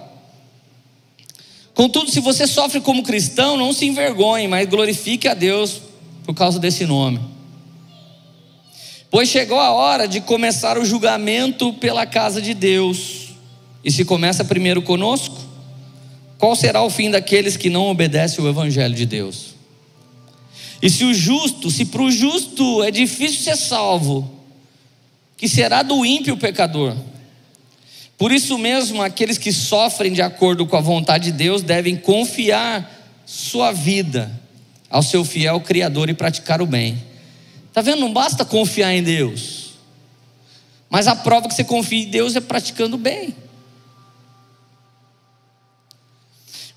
Contudo, 1.73 2.09
se 2.09 2.21
você 2.21 2.47
sofre 2.47 2.79
como 2.79 3.03
cristão, 3.03 3.57
não 3.57 3.73
se 3.73 3.85
envergonhe, 3.85 4.47
mas 4.47 4.69
glorifique 4.69 5.27
a 5.27 5.33
Deus 5.33 5.81
por 6.25 6.33
causa 6.33 6.59
desse 6.59 6.85
nome. 6.85 7.19
Pois 9.11 9.29
chegou 9.29 9.59
a 9.59 9.71
hora 9.71 10.07
de 10.07 10.19
começar 10.19 10.77
o 10.77 10.83
julgamento 10.83 11.71
pela 11.73 12.05
casa 12.05 12.41
de 12.41 12.53
Deus. 12.53 13.29
E 13.83 13.91
se 13.91 14.03
começa 14.03 14.43
primeiro 14.43 14.81
conosco, 14.81 15.37
qual 16.37 16.55
será 16.55 16.81
o 16.81 16.89
fim 16.89 17.11
daqueles 17.11 17.55
que 17.55 17.69
não 17.69 17.87
obedecem 17.87 18.43
o 18.43 18.49
evangelho 18.49 18.95
de 18.95 19.05
Deus? 19.05 19.53
E 20.81 20.89
se 20.89 21.05
o 21.05 21.13
justo, 21.13 21.69
se 21.69 21.85
para 21.85 22.01
o 22.01 22.11
justo 22.11 22.83
é 22.83 22.91
difícil 22.91 23.43
ser 23.43 23.55
salvo, 23.55 24.29
que 25.37 25.47
será 25.47 25.83
do 25.83 26.03
ímpio 26.05 26.35
pecador? 26.35 26.95
Por 28.17 28.31
isso 28.31 28.57
mesmo, 28.57 29.01
aqueles 29.01 29.37
que 29.37 29.51
sofrem 29.51 30.11
de 30.11 30.21
acordo 30.21 30.65
com 30.65 30.75
a 30.75 30.81
vontade 30.81 31.25
de 31.25 31.37
Deus 31.37 31.61
devem 31.61 31.95
confiar 31.95 32.91
sua 33.25 33.71
vida 33.71 34.44
ao 34.95 35.03
seu 35.03 35.25
fiel 35.25 35.59
Criador 35.59 36.09
e 36.09 36.13
praticar 36.13 36.61
o 36.61 36.65
bem. 36.65 37.03
Está 37.67 37.81
vendo? 37.81 37.99
Não 37.99 38.13
basta 38.13 38.45
confiar 38.45 38.93
em 38.93 39.03
Deus, 39.03 39.71
mas 40.89 41.05
a 41.05 41.13
prova 41.13 41.49
que 41.49 41.53
você 41.53 41.65
confia 41.65 42.01
em 42.01 42.09
Deus 42.09 42.33
é 42.33 42.39
praticando 42.39 42.95
o 42.95 42.97
bem. 42.97 43.35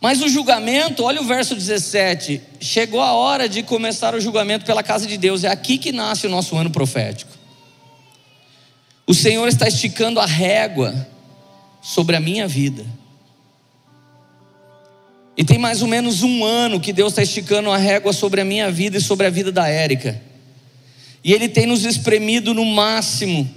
Mas 0.01 0.21
o 0.21 0.29
julgamento, 0.29 1.05
olha 1.05 1.21
o 1.21 1.25
verso 1.25 1.55
17: 1.55 2.43
chegou 2.59 3.01
a 3.01 3.13
hora 3.13 3.49
de 3.49 3.63
começar 3.63 4.17
o 4.17 4.21
julgamento 4.21 4.65
pela 4.65 4.83
casa 4.83 5.07
de 5.07 5.17
Deus, 5.17 5.45
é 5.45 5.49
aqui 5.49 5.79
que 5.79 5.93
nasce 5.93 6.27
o 6.27 6.31
nosso 6.31 6.57
ano 6.57 6.71
profético. 6.71 7.31
O 9.07 9.15
Senhor 9.15 9.47
está 9.47 9.69
esticando 9.69 10.19
a 10.19 10.27
régua 10.27 11.07
sobre 11.81 12.17
a 12.17 12.21
minha 12.21 12.49
vida. 12.49 12.85
E 15.39 15.45
tem 15.45 15.57
mais 15.57 15.83
ou 15.83 15.89
menos 15.89 16.25
um 16.25 16.45
ano 16.45 16.81
que 16.81 16.93
Deus 16.93 17.13
está 17.13 17.23
esticando 17.23 17.71
a 17.71 17.77
régua 17.77 18.13
sobre 18.13 18.41
a 18.41 18.45
minha 18.45 18.73
vida 18.73 18.99
e 18.99 19.01
sobre 19.01 19.25
a 19.25 19.31
vida 19.31 19.53
da 19.53 19.69
Érica. 19.69 20.21
E 21.23 21.33
Ele 21.33 21.49
tem 21.49 21.65
nos 21.65 21.85
espremido 21.85 22.53
no 22.53 22.65
máximo 22.65 23.49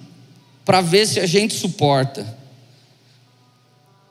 para 0.64 0.80
ver 0.80 1.08
se 1.08 1.20
a 1.20 1.26
gente 1.26 1.56
suporta. 1.56 2.38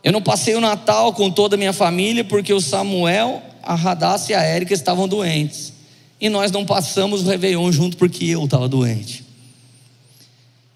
Eu 0.02 0.10
não 0.10 0.20
passei 0.20 0.56
o 0.56 0.60
Natal 0.60 1.12
com 1.12 1.30
toda 1.30 1.54
a 1.54 1.58
minha 1.58 1.72
família 1.72 2.24
porque 2.24 2.52
o 2.52 2.60
Samuel, 2.60 3.40
a 3.62 3.76
Radassa 3.76 4.32
e 4.32 4.34
a 4.34 4.42
Érica 4.42 4.74
estavam 4.74 5.06
doentes. 5.06 5.72
E 6.20 6.28
nós 6.28 6.50
não 6.50 6.66
passamos 6.66 7.22
o 7.22 7.28
Réveillon 7.28 7.70
junto 7.70 7.96
porque 7.96 8.24
eu 8.24 8.46
estava 8.46 8.68
doente. 8.68 9.24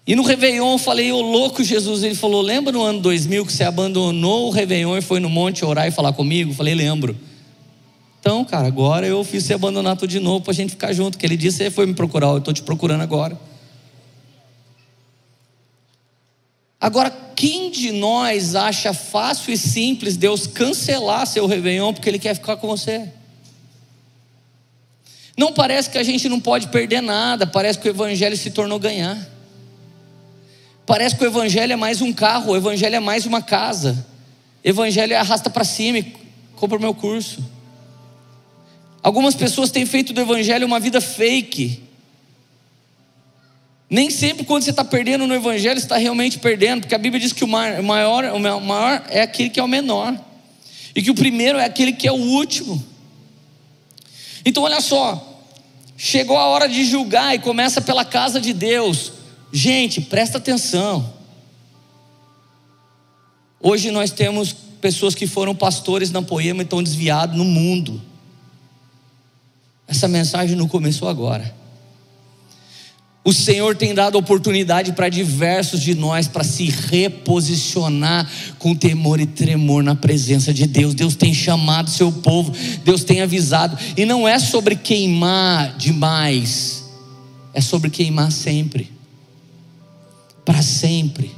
E 0.07 0.15
no 0.15 0.21
Réveillon 0.21 0.73
eu 0.73 0.77
falei, 0.77 1.11
ô 1.11 1.19
louco 1.19 1.63
Jesus, 1.63 2.03
ele 2.03 2.13
falou, 2.13 2.41
lembra 2.41 2.71
no 2.71 2.83
ano 2.83 2.99
2000 3.01 3.45
que 3.45 3.53
você 3.53 3.63
abandonou 3.63 4.47
o 4.47 4.51
Réveillon 4.51 4.97
e 4.97 5.01
foi 5.01 5.19
no 5.19 5.29
monte 5.29 5.65
orar 5.65 5.87
e 5.87 5.91
falar 5.91 6.13
comigo? 6.13 6.51
Eu 6.51 6.55
falei, 6.55 6.75
lembro. 6.75 7.17
Então, 8.19 8.45
cara, 8.45 8.67
agora 8.67 9.07
eu 9.07 9.23
fiz 9.23 9.43
você 9.43 9.53
abandonar 9.53 9.97
tudo 9.97 10.09
de 10.09 10.19
novo 10.19 10.43
para 10.43 10.51
a 10.51 10.55
gente 10.55 10.71
ficar 10.71 10.93
junto, 10.93 11.17
que 11.17 11.25
ele 11.25 11.37
disse, 11.37 11.57
você 11.57 11.71
foi 11.71 11.85
me 11.85 11.93
procurar, 11.93 12.27
eu 12.27 12.37
estou 12.37 12.53
te 12.53 12.61
procurando 12.61 13.01
agora. 13.01 13.39
Agora, 16.79 17.09
quem 17.35 17.71
de 17.71 17.91
nós 17.91 18.53
acha 18.53 18.93
fácil 18.93 19.51
e 19.51 19.57
simples 19.57 20.15
Deus 20.15 20.45
cancelar 20.45 21.25
seu 21.25 21.47
Réveillon 21.47 21.91
porque 21.91 22.07
Ele 22.07 22.19
quer 22.19 22.35
ficar 22.35 22.57
com 22.57 22.67
você? 22.67 23.09
Não 25.35 25.51
parece 25.51 25.89
que 25.89 25.97
a 25.97 26.03
gente 26.03 26.29
não 26.29 26.39
pode 26.39 26.67
perder 26.67 27.01
nada, 27.01 27.47
parece 27.47 27.79
que 27.79 27.87
o 27.87 27.89
Evangelho 27.89 28.37
se 28.37 28.51
tornou 28.51 28.77
ganhar. 28.77 29.34
Parece 30.85 31.15
que 31.15 31.23
o 31.23 31.27
evangelho 31.27 31.73
é 31.73 31.75
mais 31.75 32.01
um 32.01 32.13
carro, 32.13 32.51
o 32.51 32.55
evangelho 32.55 32.95
é 32.95 32.99
mais 32.99 33.25
uma 33.25 33.41
casa. 33.41 34.05
Evangelho 34.63 35.13
é 35.13 35.17
arrasta 35.17 35.49
para 35.49 35.63
cima 35.63 35.97
e 35.99 36.15
compra 36.55 36.77
o 36.77 36.81
meu 36.81 36.93
curso. 36.93 37.43
Algumas 39.01 39.35
pessoas 39.35 39.71
têm 39.71 39.85
feito 39.85 40.13
do 40.13 40.21
evangelho 40.21 40.65
uma 40.65 40.79
vida 40.79 41.01
fake. 41.01 41.83
Nem 43.89 44.09
sempre 44.09 44.45
quando 44.45 44.63
você 44.63 44.71
está 44.71 44.83
perdendo 44.83 45.27
no 45.27 45.33
evangelho, 45.33 45.77
está 45.77 45.97
realmente 45.97 46.39
perdendo, 46.39 46.81
porque 46.81 46.95
a 46.95 46.97
Bíblia 46.97 47.19
diz 47.19 47.31
que 47.31 47.43
o 47.43 47.47
maior, 47.47 48.25
o 48.33 48.39
maior 48.39 49.05
é 49.09 49.21
aquele 49.21 49.49
que 49.49 49.59
é 49.59 49.63
o 49.63 49.67
menor. 49.67 50.19
E 50.95 51.01
que 51.01 51.11
o 51.11 51.15
primeiro 51.15 51.57
é 51.59 51.65
aquele 51.65 51.93
que 51.93 52.07
é 52.07 52.11
o 52.11 52.15
último. 52.15 52.83
Então 54.43 54.63
olha 54.63 54.81
só, 54.81 55.43
chegou 55.97 56.37
a 56.37 56.45
hora 56.45 56.67
de 56.67 56.85
julgar 56.85 57.35
e 57.35 57.39
começa 57.39 57.81
pela 57.81 58.05
casa 58.05 58.39
de 58.39 58.53
Deus. 58.53 59.11
Gente, 59.51 60.01
presta 60.01 60.37
atenção. 60.37 61.13
Hoje 63.59 63.89
nós 63.89 64.11
temos 64.11 64.53
pessoas 64.79 65.15
que 65.15 65.25
foram 65.25 65.55
pastores 65.55 66.11
na 66.11 66.21
Poema 66.21 66.61
e 66.61 66.63
estão 66.63 66.83
desviados 66.83 67.35
no 67.35 67.43
mundo. 67.43 68.01
Essa 69.87 70.07
mensagem 70.07 70.55
não 70.55 70.67
começou 70.67 71.07
agora. 71.07 71.53
O 73.23 73.33
Senhor 73.33 73.75
tem 73.75 73.95
dado 73.95 74.19
oportunidade 74.19 74.93
para 74.93 75.09
diversos 75.09 75.81
de 75.81 75.95
nós 75.95 76.27
para 76.27 76.43
se 76.43 76.65
reposicionar 76.65 78.29
com 78.59 78.75
temor 78.75 79.19
e 79.19 79.25
tremor 79.25 79.81
na 79.81 79.95
presença 79.95 80.53
de 80.53 80.67
Deus. 80.67 80.93
Deus 80.93 81.15
tem 81.15 81.33
chamado 81.33 81.89
seu 81.89 82.11
povo, 82.11 82.53
Deus 82.83 83.03
tem 83.03 83.21
avisado, 83.21 83.75
e 83.97 84.05
não 84.05 84.27
é 84.27 84.37
sobre 84.37 84.75
queimar 84.75 85.75
demais, 85.75 86.85
é 87.51 87.61
sobre 87.61 87.89
queimar 87.89 88.31
sempre 88.31 88.94
para 90.45 90.61
sempre. 90.61 91.35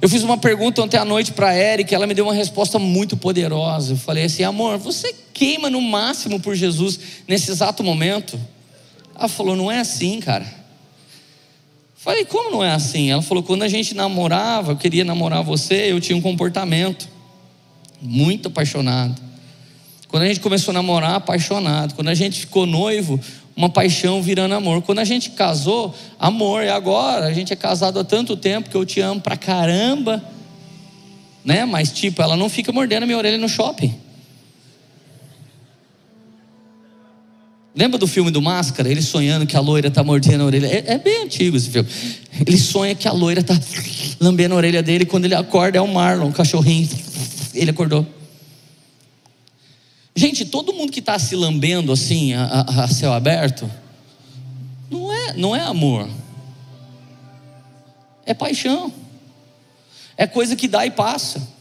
Eu 0.00 0.08
fiz 0.08 0.22
uma 0.22 0.38
pergunta 0.38 0.82
ontem 0.82 0.96
à 0.96 1.04
noite 1.04 1.32
para 1.32 1.48
a 1.48 1.56
Erika, 1.56 1.94
ela 1.94 2.06
me 2.06 2.14
deu 2.14 2.26
uma 2.26 2.34
resposta 2.34 2.78
muito 2.78 3.16
poderosa. 3.16 3.92
Eu 3.94 3.96
falei 3.96 4.24
assim: 4.24 4.42
amor, 4.44 4.78
você 4.78 5.14
queima 5.32 5.68
no 5.68 5.80
máximo 5.80 6.38
por 6.38 6.54
Jesus 6.54 6.98
nesse 7.26 7.50
exato 7.50 7.82
momento? 7.82 8.38
Ela 9.14 9.28
falou: 9.28 9.56
não 9.56 9.70
é 9.70 9.80
assim, 9.80 10.20
cara. 10.20 10.64
Falei, 11.96 12.26
como 12.26 12.50
não 12.50 12.62
é 12.62 12.70
assim? 12.70 13.10
Ela 13.10 13.22
falou, 13.22 13.42
quando 13.42 13.62
a 13.62 13.68
gente 13.68 13.94
namorava, 13.94 14.72
eu 14.72 14.76
queria 14.76 15.06
namorar 15.06 15.42
você, 15.42 15.90
eu 15.90 15.98
tinha 15.98 16.14
um 16.14 16.20
comportamento 16.20 17.08
muito 17.98 18.48
apaixonado. 18.48 19.18
Quando 20.06 20.24
a 20.24 20.26
gente 20.26 20.40
começou 20.40 20.72
a 20.72 20.74
namorar, 20.74 21.14
apaixonado. 21.14 21.94
Quando 21.94 22.08
a 22.08 22.14
gente 22.14 22.40
ficou 22.40 22.66
noivo, 22.66 23.18
uma 23.56 23.68
paixão 23.68 24.20
virando 24.20 24.54
amor. 24.54 24.82
Quando 24.82 24.98
a 24.98 25.04
gente 25.04 25.30
casou, 25.30 25.94
amor. 26.18 26.64
E 26.64 26.68
agora, 26.68 27.26
a 27.26 27.32
gente 27.32 27.52
é 27.52 27.56
casado 27.56 27.98
há 28.00 28.04
tanto 28.04 28.36
tempo 28.36 28.68
que 28.68 28.76
eu 28.76 28.84
te 28.84 29.00
amo 29.00 29.20
pra 29.20 29.36
caramba. 29.36 30.22
Né? 31.44 31.64
Mas, 31.64 31.92
tipo, 31.92 32.20
ela 32.20 32.36
não 32.36 32.48
fica 32.48 32.72
mordendo 32.72 33.04
a 33.04 33.06
minha 33.06 33.18
orelha 33.18 33.38
no 33.38 33.48
shopping. 33.48 33.94
Lembra 37.76 37.98
do 37.98 38.06
filme 38.06 38.30
do 38.30 38.40
Máscara? 38.40 38.88
Ele 38.88 39.02
sonhando 39.02 39.46
que 39.46 39.56
a 39.56 39.60
loira 39.60 39.88
está 39.88 40.02
mordendo 40.02 40.42
a 40.42 40.46
orelha. 40.46 40.66
É, 40.66 40.92
é, 40.94 40.98
bem 40.98 41.24
antigo 41.24 41.56
esse 41.56 41.68
filme. 41.68 41.88
Ele 42.46 42.56
sonha 42.56 42.94
que 42.94 43.08
a 43.08 43.12
loira 43.12 43.40
está 43.40 43.58
lambendo 44.20 44.54
a 44.54 44.56
orelha 44.56 44.82
dele. 44.82 45.04
Quando 45.04 45.24
ele 45.24 45.34
acorda, 45.34 45.78
é 45.78 45.80
o 45.80 45.88
Marlon, 45.88 46.28
o 46.28 46.32
cachorrinho. 46.32 46.88
Ele 47.52 47.70
acordou. 47.70 48.06
Gente, 50.16 50.44
todo 50.44 50.72
mundo 50.72 50.92
que 50.92 51.00
está 51.00 51.18
se 51.18 51.34
lambendo 51.34 51.92
assim, 51.92 52.34
a, 52.34 52.84
a, 52.84 52.88
céu 52.88 53.12
aberto, 53.12 53.68
não 54.88 55.12
é, 55.12 55.32
não 55.32 55.56
é 55.56 55.60
amor. 55.60 56.08
É 58.24 58.32
paixão. 58.32 58.92
É 60.16 60.26
coisa 60.26 60.54
que 60.54 60.68
dá 60.68 60.86
e 60.86 60.90
passa. 60.90 61.54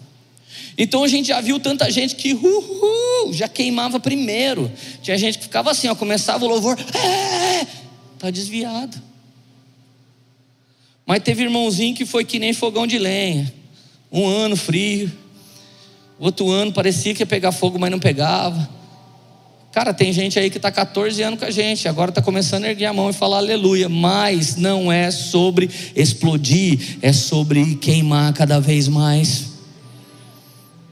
Então 0.77 1.03
a 1.03 1.07
gente 1.07 1.27
já 1.27 1.41
viu 1.41 1.59
tanta 1.59 1.89
gente 1.91 2.15
que 2.15 2.33
uhul, 2.33 3.33
já 3.33 3.47
queimava 3.47 3.99
primeiro. 3.99 4.71
Tinha 5.01 5.17
gente 5.17 5.39
que 5.39 5.45
ficava 5.45 5.71
assim, 5.71 5.87
ó, 5.87 5.95
começava 5.95 6.45
o 6.45 6.47
louvor, 6.47 6.77
é, 6.79 7.65
tá 8.19 8.29
desviado. 8.29 9.01
Mas 11.05 11.23
teve 11.23 11.43
irmãozinho 11.43 11.95
que 11.95 12.05
foi 12.05 12.23
que 12.23 12.37
nem 12.37 12.53
fogão 12.53 12.85
de 12.85 12.97
lenha. 12.99 13.51
Um 14.11 14.27
ano 14.27 14.55
frio. 14.55 15.11
Outro 16.23 16.49
ano 16.49 16.71
parecia 16.71 17.13
que 17.13 17.21
ia 17.21 17.25
pegar 17.25 17.51
fogo, 17.51 17.77
mas 17.77 17.91
não 17.91 17.99
pegava. 17.99 18.69
Cara, 19.71 19.93
tem 19.93 20.13
gente 20.13 20.37
aí 20.37 20.49
que 20.49 20.57
está 20.57 20.71
14 20.71 21.21
anos 21.21 21.39
com 21.39 21.45
a 21.45 21.51
gente, 21.51 21.87
agora 21.87 22.09
está 22.09 22.21
começando 22.21 22.65
a 22.65 22.69
erguer 22.69 22.85
a 22.85 22.93
mão 22.93 23.09
e 23.09 23.13
falar 23.13 23.37
aleluia. 23.37 23.89
Mas 23.89 24.55
não 24.55 24.91
é 24.91 25.11
sobre 25.11 25.69
explodir, 25.95 26.97
é 27.01 27.11
sobre 27.11 27.75
queimar 27.75 28.33
cada 28.33 28.59
vez 28.59 28.87
mais 28.87 29.53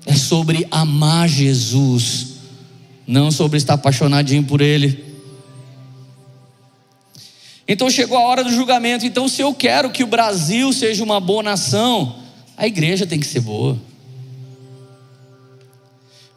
é 0.05 0.15
sobre 0.15 0.67
amar 0.71 1.27
Jesus, 1.29 2.27
não 3.05 3.31
sobre 3.31 3.57
estar 3.57 3.75
apaixonadinho 3.75 4.43
por 4.43 4.61
Ele. 4.61 5.11
Então 7.67 7.89
chegou 7.89 8.17
a 8.17 8.21
hora 8.21 8.43
do 8.43 8.51
julgamento. 8.51 9.05
Então, 9.05 9.27
se 9.27 9.41
eu 9.41 9.53
quero 9.53 9.91
que 9.91 10.03
o 10.03 10.07
Brasil 10.07 10.73
seja 10.73 11.03
uma 11.03 11.19
boa 11.19 11.43
nação, 11.43 12.15
a 12.57 12.67
igreja 12.67 13.05
tem 13.05 13.19
que 13.19 13.25
ser 13.25 13.39
boa. 13.39 13.79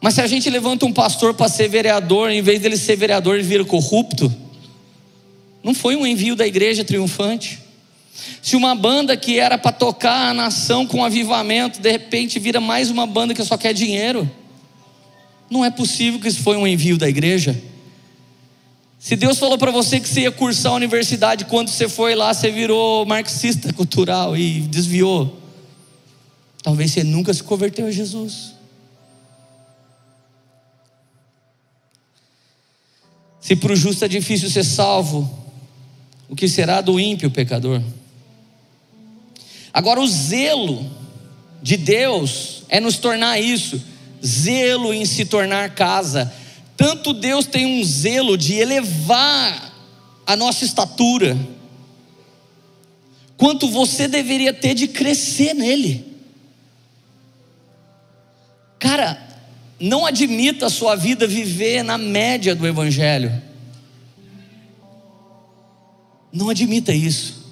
Mas 0.05 0.13
se 0.13 0.21
a 0.21 0.27
gente 0.27 0.47
levanta 0.51 0.85
um 0.85 0.93
pastor 0.93 1.33
para 1.33 1.49
ser 1.49 1.67
vereador, 1.67 2.29
em 2.29 2.39
vez 2.39 2.61
dele 2.61 2.77
ser 2.77 2.95
vereador, 2.95 3.33
ele 3.33 3.43
vira 3.43 3.65
corrupto, 3.65 4.31
não 5.63 5.73
foi 5.73 5.95
um 5.95 6.05
envio 6.05 6.35
da 6.35 6.45
igreja 6.45 6.83
triunfante. 6.85 7.57
Se 8.39 8.55
uma 8.55 8.75
banda 8.75 9.17
que 9.17 9.39
era 9.39 9.57
para 9.57 9.71
tocar 9.71 10.29
a 10.29 10.31
nação 10.31 10.85
com 10.85 11.03
avivamento, 11.03 11.81
de 11.81 11.89
repente 11.91 12.37
vira 12.37 12.61
mais 12.61 12.91
uma 12.91 13.07
banda 13.07 13.33
que 13.33 13.43
só 13.43 13.57
quer 13.57 13.73
dinheiro, 13.73 14.29
não 15.49 15.65
é 15.65 15.71
possível 15.71 16.19
que 16.19 16.27
isso 16.27 16.43
foi 16.43 16.55
um 16.55 16.67
envio 16.67 16.99
da 16.99 17.09
igreja. 17.09 17.59
Se 18.99 19.15
Deus 19.15 19.39
falou 19.39 19.57
para 19.57 19.71
você 19.71 19.99
que 19.99 20.07
você 20.07 20.21
ia 20.21 20.31
cursar 20.31 20.73
a 20.73 20.75
universidade, 20.75 21.45
quando 21.45 21.69
você 21.69 21.89
foi 21.89 22.13
lá, 22.13 22.31
você 22.31 22.51
virou 22.51 23.07
marxista 23.07 23.73
cultural 23.73 24.37
e 24.37 24.59
desviou. 24.59 25.41
Talvez 26.61 26.91
você 26.91 27.03
nunca 27.03 27.33
se 27.33 27.41
converteu 27.41 27.87
a 27.87 27.91
Jesus. 27.91 28.54
Se 33.45 33.55
para 33.55 33.73
o 33.73 33.75
justo 33.75 34.03
é 34.03 34.07
difícil 34.07 34.49
ser 34.49 34.63
salvo, 34.63 35.31
o 36.27 36.35
que 36.35 36.49
será 36.49 36.81
do 36.81 36.99
ímpio 36.99 37.29
pecador? 37.29 37.79
Agora, 39.71 39.99
o 39.99 40.07
zelo 40.07 40.89
de 41.61 41.77
Deus 41.77 42.63
é 42.69 42.79
nos 42.79 42.97
tornar 42.97 43.39
isso, 43.39 43.79
zelo 44.25 44.91
em 44.91 45.05
se 45.05 45.25
tornar 45.25 45.75
casa. 45.75 46.33
Tanto 46.75 47.13
Deus 47.13 47.45
tem 47.45 47.67
um 47.67 47.83
zelo 47.83 48.35
de 48.35 48.55
elevar 48.55 49.71
a 50.25 50.35
nossa 50.35 50.65
estatura, 50.65 51.37
quanto 53.37 53.69
você 53.69 54.07
deveria 54.07 54.55
ter 54.55 54.73
de 54.73 54.87
crescer 54.87 55.53
nele. 55.53 56.03
Cara, 58.79 59.24
não 59.79 60.05
admita 60.05 60.67
a 60.67 60.69
sua 60.69 60.95
vida 60.95 61.27
viver 61.27 61.83
na 61.83 61.97
média 61.97 62.55
do 62.55 62.65
Evangelho. 62.67 63.31
Não 66.31 66.49
admita 66.49 66.93
isso. 66.93 67.44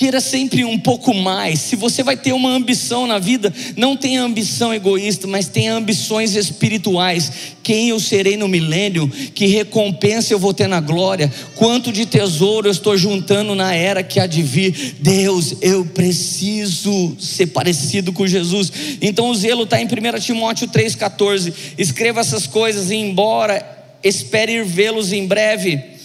Queira 0.00 0.18
sempre 0.18 0.64
um 0.64 0.78
pouco 0.78 1.12
mais. 1.12 1.60
Se 1.60 1.76
você 1.76 2.02
vai 2.02 2.16
ter 2.16 2.32
uma 2.32 2.48
ambição 2.48 3.06
na 3.06 3.18
vida, 3.18 3.52
não 3.76 3.94
tenha 3.94 4.22
ambição 4.22 4.72
egoísta, 4.72 5.26
mas 5.26 5.46
tenha 5.46 5.74
ambições 5.74 6.34
espirituais. 6.34 7.30
Quem 7.62 7.90
eu 7.90 8.00
serei 8.00 8.34
no 8.34 8.48
milênio? 8.48 9.06
Que 9.34 9.44
recompensa 9.44 10.32
eu 10.32 10.38
vou 10.38 10.54
ter 10.54 10.68
na 10.68 10.80
glória? 10.80 11.30
Quanto 11.54 11.92
de 11.92 12.06
tesouro 12.06 12.66
eu 12.66 12.72
estou 12.72 12.96
juntando 12.96 13.54
na 13.54 13.74
era 13.74 14.02
que 14.02 14.18
há 14.18 14.26
de 14.26 14.42
vir? 14.42 14.96
Deus, 15.00 15.56
eu 15.60 15.84
preciso 15.84 17.14
ser 17.20 17.48
parecido 17.48 18.10
com 18.10 18.26
Jesus. 18.26 18.72
Então 19.02 19.28
o 19.28 19.34
zelo 19.34 19.64
está 19.64 19.82
em 19.82 19.84
1 19.84 20.18
Timóteo 20.18 20.66
3,14. 20.68 21.52
Escreva 21.76 22.20
essas 22.20 22.46
coisas 22.46 22.90
e 22.90 22.94
embora 22.94 23.62
espere 24.02 24.52
ir 24.52 24.64
vê-los 24.64 25.12
em 25.12 25.26
breve 25.26 25.99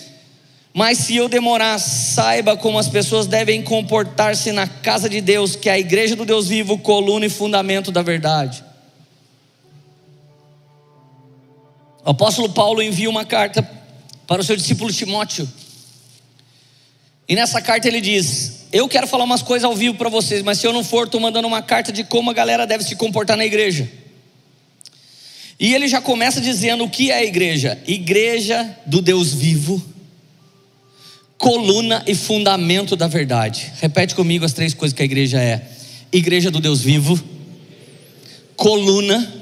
mas 0.77 0.97
se 0.97 1.15
eu 1.15 1.29
demorar, 1.29 1.79
saiba 1.79 2.57
como 2.57 2.77
as 2.77 2.89
pessoas 2.89 3.27
devem 3.27 3.63
comportar-se 3.63 4.51
na 4.51 4.67
casa 4.67 5.07
de 5.07 5.21
Deus, 5.21 5.55
que 5.55 5.69
é 5.69 5.71
a 5.71 5.79
igreja 5.79 6.17
do 6.17 6.25
Deus 6.25 6.49
vivo, 6.49 6.77
coluna 6.77 7.25
e 7.25 7.29
fundamento 7.29 7.93
da 7.93 8.01
verdade. 8.01 8.61
O 12.03 12.09
apóstolo 12.09 12.49
Paulo 12.49 12.83
envia 12.83 13.09
uma 13.09 13.23
carta 13.23 13.63
para 14.27 14.41
o 14.41 14.43
seu 14.43 14.57
discípulo 14.57 14.91
Timóteo. 14.91 15.47
E 17.25 17.35
nessa 17.35 17.61
carta 17.61 17.87
ele 17.87 18.01
diz: 18.01 18.65
Eu 18.69 18.89
quero 18.89 19.07
falar 19.07 19.23
umas 19.23 19.41
coisas 19.41 19.63
ao 19.63 19.77
vivo 19.77 19.95
para 19.95 20.09
vocês, 20.09 20.43
mas 20.43 20.59
se 20.59 20.67
eu 20.67 20.73
não 20.73 20.83
for, 20.83 21.05
estou 21.05 21.21
mandando 21.21 21.47
uma 21.47 21.61
carta 21.61 21.89
de 21.89 22.03
como 22.03 22.31
a 22.31 22.33
galera 22.33 22.67
deve 22.67 22.83
se 22.83 22.97
comportar 22.97 23.37
na 23.37 23.45
igreja. 23.45 23.89
E 25.57 25.73
ele 25.73 25.87
já 25.87 26.01
começa 26.01 26.41
dizendo 26.41 26.83
o 26.83 26.89
que 26.89 27.11
é 27.11 27.19
a 27.19 27.23
igreja: 27.23 27.81
Igreja 27.87 28.77
do 28.85 29.01
Deus 29.01 29.33
vivo 29.33 29.94
coluna 31.37 32.03
e 32.07 32.15
fundamento 32.15 32.95
da 32.95 33.07
verdade. 33.07 33.71
Repete 33.79 34.15
comigo 34.15 34.45
as 34.45 34.53
três 34.53 34.73
coisas 34.73 34.95
que 34.95 35.01
a 35.01 35.05
igreja 35.05 35.41
é: 35.41 35.69
igreja 36.11 36.49
do 36.49 36.59
Deus 36.59 36.81
vivo, 36.81 37.21
coluna 38.55 39.33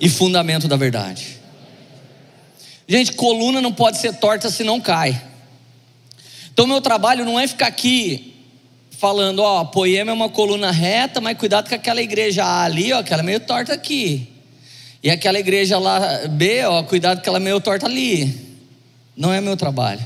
e 0.00 0.08
fundamento 0.08 0.68
da 0.68 0.76
verdade. 0.76 1.38
Gente, 2.86 3.12
coluna 3.12 3.60
não 3.60 3.72
pode 3.72 3.98
ser 3.98 4.14
torta 4.14 4.50
se 4.50 4.64
não 4.64 4.80
cai. 4.80 5.20
Então, 6.52 6.66
meu 6.66 6.80
trabalho 6.80 7.24
não 7.24 7.38
é 7.38 7.46
ficar 7.46 7.66
aqui 7.66 8.34
falando, 8.90 9.40
ó, 9.40 9.64
Poema 9.64 10.10
é 10.10 10.14
uma 10.14 10.28
coluna 10.28 10.72
reta, 10.72 11.20
mas 11.20 11.38
cuidado 11.38 11.68
com 11.68 11.74
aquela 11.74 12.02
igreja 12.02 12.44
A 12.44 12.64
ali, 12.64 12.92
ó, 12.92 12.98
aquela 12.98 13.22
é 13.22 13.24
meio 13.24 13.40
torta 13.40 13.74
aqui. 13.74 14.26
E 15.02 15.10
aquela 15.10 15.38
igreja 15.38 15.78
lá 15.78 16.26
B, 16.28 16.64
ó, 16.64 16.82
cuidado 16.82 17.22
com 17.22 17.28
ela 17.28 17.38
é 17.38 17.40
meio 17.40 17.60
torta 17.60 17.86
ali. 17.86 18.58
Não 19.16 19.32
é 19.32 19.40
meu 19.40 19.56
trabalho. 19.56 20.04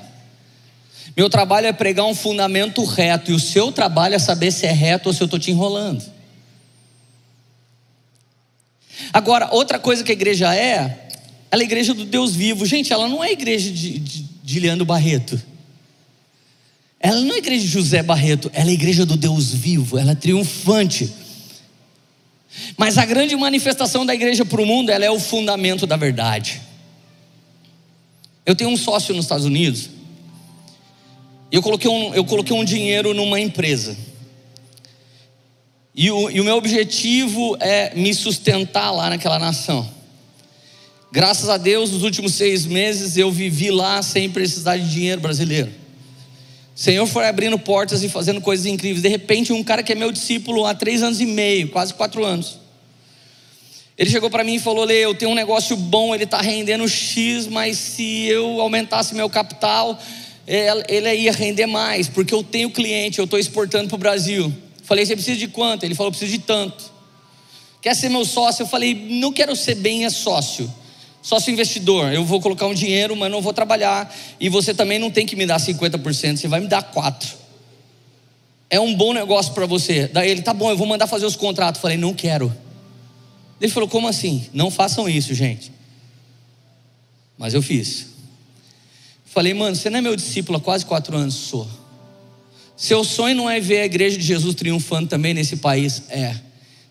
Meu 1.16 1.28
trabalho 1.28 1.66
é 1.66 1.72
pregar 1.72 2.06
um 2.06 2.14
fundamento 2.14 2.84
reto, 2.84 3.30
e 3.30 3.34
o 3.34 3.40
seu 3.40 3.70
trabalho 3.70 4.14
é 4.14 4.18
saber 4.18 4.50
se 4.50 4.66
é 4.66 4.72
reto 4.72 5.08
ou 5.08 5.12
se 5.12 5.22
eu 5.22 5.26
estou 5.26 5.38
te 5.38 5.50
enrolando. 5.50 6.02
Agora, 9.12 9.48
outra 9.52 9.78
coisa 9.78 10.02
que 10.02 10.12
a 10.12 10.14
igreja 10.14 10.54
é, 10.54 11.08
ela 11.50 11.60
é 11.60 11.64
a 11.64 11.66
igreja 11.66 11.92
do 11.92 12.04
Deus 12.04 12.34
vivo. 12.34 12.64
Gente, 12.64 12.92
ela 12.92 13.08
não 13.08 13.22
é 13.22 13.28
a 13.28 13.32
igreja 13.32 13.70
de, 13.70 13.98
de, 13.98 14.22
de 14.42 14.60
Leandro 14.60 14.86
Barreto. 14.86 15.40
Ela 16.98 17.20
não 17.20 17.32
é 17.32 17.34
a 17.34 17.38
igreja 17.38 17.62
de 17.62 17.68
José 17.68 18.02
Barreto, 18.02 18.50
ela 18.54 18.68
é 18.68 18.70
a 18.70 18.74
igreja 18.74 19.04
do 19.04 19.16
Deus 19.16 19.52
vivo, 19.52 19.98
ela 19.98 20.12
é 20.12 20.14
triunfante. 20.14 21.12
Mas 22.76 22.96
a 22.96 23.04
grande 23.04 23.34
manifestação 23.34 24.06
da 24.06 24.14
igreja 24.14 24.44
para 24.44 24.62
o 24.62 24.66
mundo, 24.66 24.90
ela 24.90 25.04
é 25.04 25.10
o 25.10 25.18
fundamento 25.18 25.86
da 25.86 25.96
verdade. 25.96 26.62
Eu 28.46 28.54
tenho 28.54 28.70
um 28.70 28.76
sócio 28.76 29.14
nos 29.14 29.24
Estados 29.24 29.44
Unidos, 29.44 29.90
e 31.52 31.56
eu 31.56 31.62
coloquei 31.62 31.90
um, 31.90 32.14
eu 32.14 32.24
coloquei 32.24 32.56
um 32.56 32.64
dinheiro 32.64 33.12
numa 33.12 33.38
empresa. 33.38 33.94
E 35.94 36.10
o, 36.10 36.30
e 36.30 36.40
o 36.40 36.44
meu 36.44 36.56
objetivo 36.56 37.54
é 37.60 37.94
me 37.94 38.14
sustentar 38.14 38.90
lá 38.90 39.10
naquela 39.10 39.38
nação. 39.38 39.86
Graças 41.12 41.50
a 41.50 41.58
Deus, 41.58 41.90
nos 41.90 42.04
últimos 42.04 42.32
seis 42.32 42.64
meses 42.64 43.18
eu 43.18 43.30
vivi 43.30 43.70
lá 43.70 44.02
sem 44.02 44.30
precisar 44.30 44.78
de 44.78 44.90
dinheiro 44.90 45.20
brasileiro. 45.20 45.70
O 46.74 46.80
Senhor 46.80 47.06
foi 47.06 47.28
abrindo 47.28 47.58
portas 47.58 48.02
e 48.02 48.08
fazendo 48.08 48.40
coisas 48.40 48.64
incríveis. 48.64 49.02
De 49.02 49.08
repente, 49.10 49.52
um 49.52 49.62
cara 49.62 49.82
que 49.82 49.92
é 49.92 49.94
meu 49.94 50.10
discípulo 50.10 50.64
há 50.64 50.74
três 50.74 51.02
anos 51.02 51.20
e 51.20 51.26
meio, 51.26 51.68
quase 51.68 51.92
quatro 51.92 52.24
anos. 52.24 52.56
Ele 53.98 54.08
chegou 54.08 54.30
para 54.30 54.42
mim 54.42 54.54
e 54.54 54.58
falou: 54.58 54.84
Lê, 54.84 55.04
eu 55.04 55.14
tenho 55.14 55.30
um 55.30 55.34
negócio 55.34 55.76
bom, 55.76 56.14
ele 56.14 56.24
está 56.24 56.40
rendendo 56.40 56.88
X, 56.88 57.46
mas 57.46 57.76
se 57.76 58.24
eu 58.24 58.58
aumentasse 58.58 59.14
meu 59.14 59.28
capital, 59.28 60.00
ele 60.46 61.14
ia 61.14 61.32
render 61.32 61.66
mais, 61.66 62.08
porque 62.08 62.34
eu 62.34 62.42
tenho 62.42 62.70
cliente, 62.70 63.18
eu 63.18 63.24
estou 63.24 63.38
exportando 63.38 63.88
para 63.88 63.96
o 63.96 63.98
Brasil. 63.98 64.52
Falei: 64.82 65.06
Você 65.06 65.14
precisa 65.14 65.38
de 65.38 65.48
quanto? 65.48 65.84
Ele 65.84 65.94
falou: 65.94 66.10
Preciso 66.10 66.32
de 66.32 66.38
tanto. 66.38 66.90
Quer 67.80 67.94
ser 67.94 68.08
meu 68.08 68.24
sócio? 68.24 68.62
Eu 68.62 68.66
falei: 68.66 68.94
Não 68.94 69.32
quero 69.32 69.54
ser 69.54 69.76
bem 69.76 70.04
é 70.04 70.10
sócio. 70.10 70.72
Sócio 71.22 71.52
investidor, 71.52 72.12
eu 72.12 72.24
vou 72.24 72.40
colocar 72.40 72.66
um 72.66 72.74
dinheiro, 72.74 73.14
mas 73.14 73.30
não 73.30 73.40
vou 73.40 73.52
trabalhar. 73.52 74.12
E 74.40 74.48
você 74.48 74.74
também 74.74 74.98
não 74.98 75.08
tem 75.08 75.24
que 75.24 75.36
me 75.36 75.46
dar 75.46 75.60
50%, 75.60 76.36
você 76.36 76.48
vai 76.48 76.58
me 76.58 76.66
dar 76.66 76.92
4%. 76.92 77.36
É 78.68 78.80
um 78.80 78.92
bom 78.94 79.12
negócio 79.12 79.52
para 79.52 79.66
você. 79.66 80.08
Daí 80.08 80.30
ele, 80.30 80.42
tá 80.42 80.52
bom, 80.52 80.70
eu 80.70 80.76
vou 80.76 80.86
mandar 80.86 81.06
fazer 81.06 81.26
os 81.26 81.36
contratos. 81.36 81.80
falei, 81.80 81.96
não 81.96 82.14
quero. 82.14 82.52
Ele 83.60 83.70
falou, 83.70 83.88
como 83.88 84.08
assim? 84.08 84.48
Não 84.52 84.70
façam 84.70 85.08
isso, 85.08 85.34
gente. 85.34 85.70
Mas 87.36 87.54
eu 87.54 87.60
fiz. 87.60 88.11
Falei, 89.32 89.54
mano, 89.54 89.74
você 89.74 89.88
não 89.88 89.98
é 89.98 90.02
meu 90.02 90.14
discípulo 90.14 90.58
há 90.58 90.60
quase 90.60 90.84
quatro 90.84 91.16
anos, 91.16 91.34
sou. 91.34 91.66
Seu 92.76 93.02
sonho 93.02 93.34
não 93.34 93.48
é 93.48 93.58
ver 93.60 93.80
a 93.80 93.84
igreja 93.86 94.18
de 94.18 94.22
Jesus 94.22 94.54
triunfando 94.54 95.08
também 95.08 95.32
nesse 95.32 95.56
país? 95.56 96.02
É. 96.10 96.36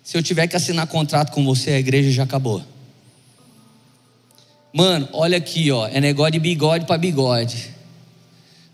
Se 0.04 0.18
eu 0.18 0.24
tiver 0.24 0.48
que 0.48 0.56
assinar 0.56 0.88
contrato 0.88 1.32
com 1.32 1.46
você, 1.46 1.70
a 1.70 1.80
igreja 1.80 2.10
já 2.10 2.24
acabou. 2.24 2.64
Mano, 4.74 5.08
olha 5.14 5.38
aqui, 5.38 5.70
ó, 5.70 5.88
é 5.88 6.02
negócio 6.02 6.32
de 6.32 6.40
bigode 6.40 6.86
para 6.86 6.98
bigode. 6.98 7.70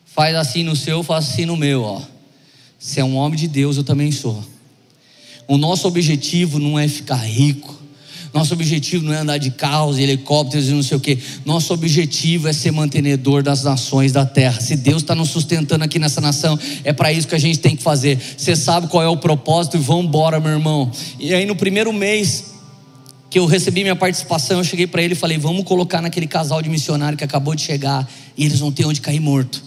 Faz 0.05 0.33
assim 0.33 0.63
no 0.63 0.73
seu, 0.73 1.03
faz 1.03 1.27
assim 1.27 1.45
no 1.45 1.57
meu, 1.57 1.83
ó. 1.83 2.01
Você 2.79 3.01
é 3.01 3.03
um 3.03 3.17
homem 3.17 3.37
de 3.37 3.49
Deus, 3.49 3.75
eu 3.75 3.83
também 3.83 4.13
sou. 4.13 4.41
O 5.45 5.57
nosso 5.57 5.89
objetivo 5.89 6.57
não 6.57 6.79
é 6.79 6.87
ficar 6.87 7.17
rico. 7.17 7.77
Nosso 8.37 8.53
objetivo 8.53 9.03
não 9.03 9.13
é 9.13 9.17
andar 9.17 9.39
de 9.39 9.49
carros, 9.49 9.97
helicópteros 9.97 10.67
e 10.67 10.71
não 10.71 10.83
sei 10.83 10.95
o 10.95 10.99
que. 10.99 11.17
Nosso 11.43 11.73
objetivo 11.73 12.47
é 12.47 12.53
ser 12.53 12.69
mantenedor 12.69 13.41
das 13.41 13.63
nações 13.63 14.11
da 14.11 14.27
terra. 14.27 14.61
Se 14.61 14.75
Deus 14.75 15.01
está 15.01 15.15
nos 15.15 15.29
sustentando 15.29 15.83
aqui 15.83 15.97
nessa 15.97 16.21
nação, 16.21 16.57
é 16.83 16.93
para 16.93 17.11
isso 17.11 17.27
que 17.27 17.33
a 17.33 17.39
gente 17.39 17.57
tem 17.57 17.75
que 17.75 17.81
fazer. 17.81 18.19
Você 18.37 18.55
sabe 18.55 18.89
qual 18.89 19.01
é 19.01 19.07
o 19.07 19.17
propósito 19.17 19.75
e 19.77 19.79
vamos 19.79 20.11
meu 20.11 20.51
irmão. 20.51 20.91
E 21.19 21.33
aí 21.33 21.47
no 21.47 21.55
primeiro 21.55 21.91
mês 21.91 22.53
que 23.27 23.39
eu 23.39 23.47
recebi 23.47 23.81
minha 23.81 23.95
participação, 23.95 24.59
eu 24.59 24.63
cheguei 24.63 24.85
para 24.85 25.01
ele 25.01 25.13
e 25.13 25.17
falei: 25.17 25.39
vamos 25.39 25.63
colocar 25.63 25.99
naquele 25.99 26.27
casal 26.27 26.61
de 26.61 26.69
missionário 26.69 27.17
que 27.17 27.23
acabou 27.23 27.55
de 27.55 27.63
chegar 27.63 28.07
e 28.37 28.45
eles 28.45 28.59
vão 28.59 28.71
ter 28.71 28.85
onde 28.85 29.01
cair 29.01 29.19
morto. 29.19 29.63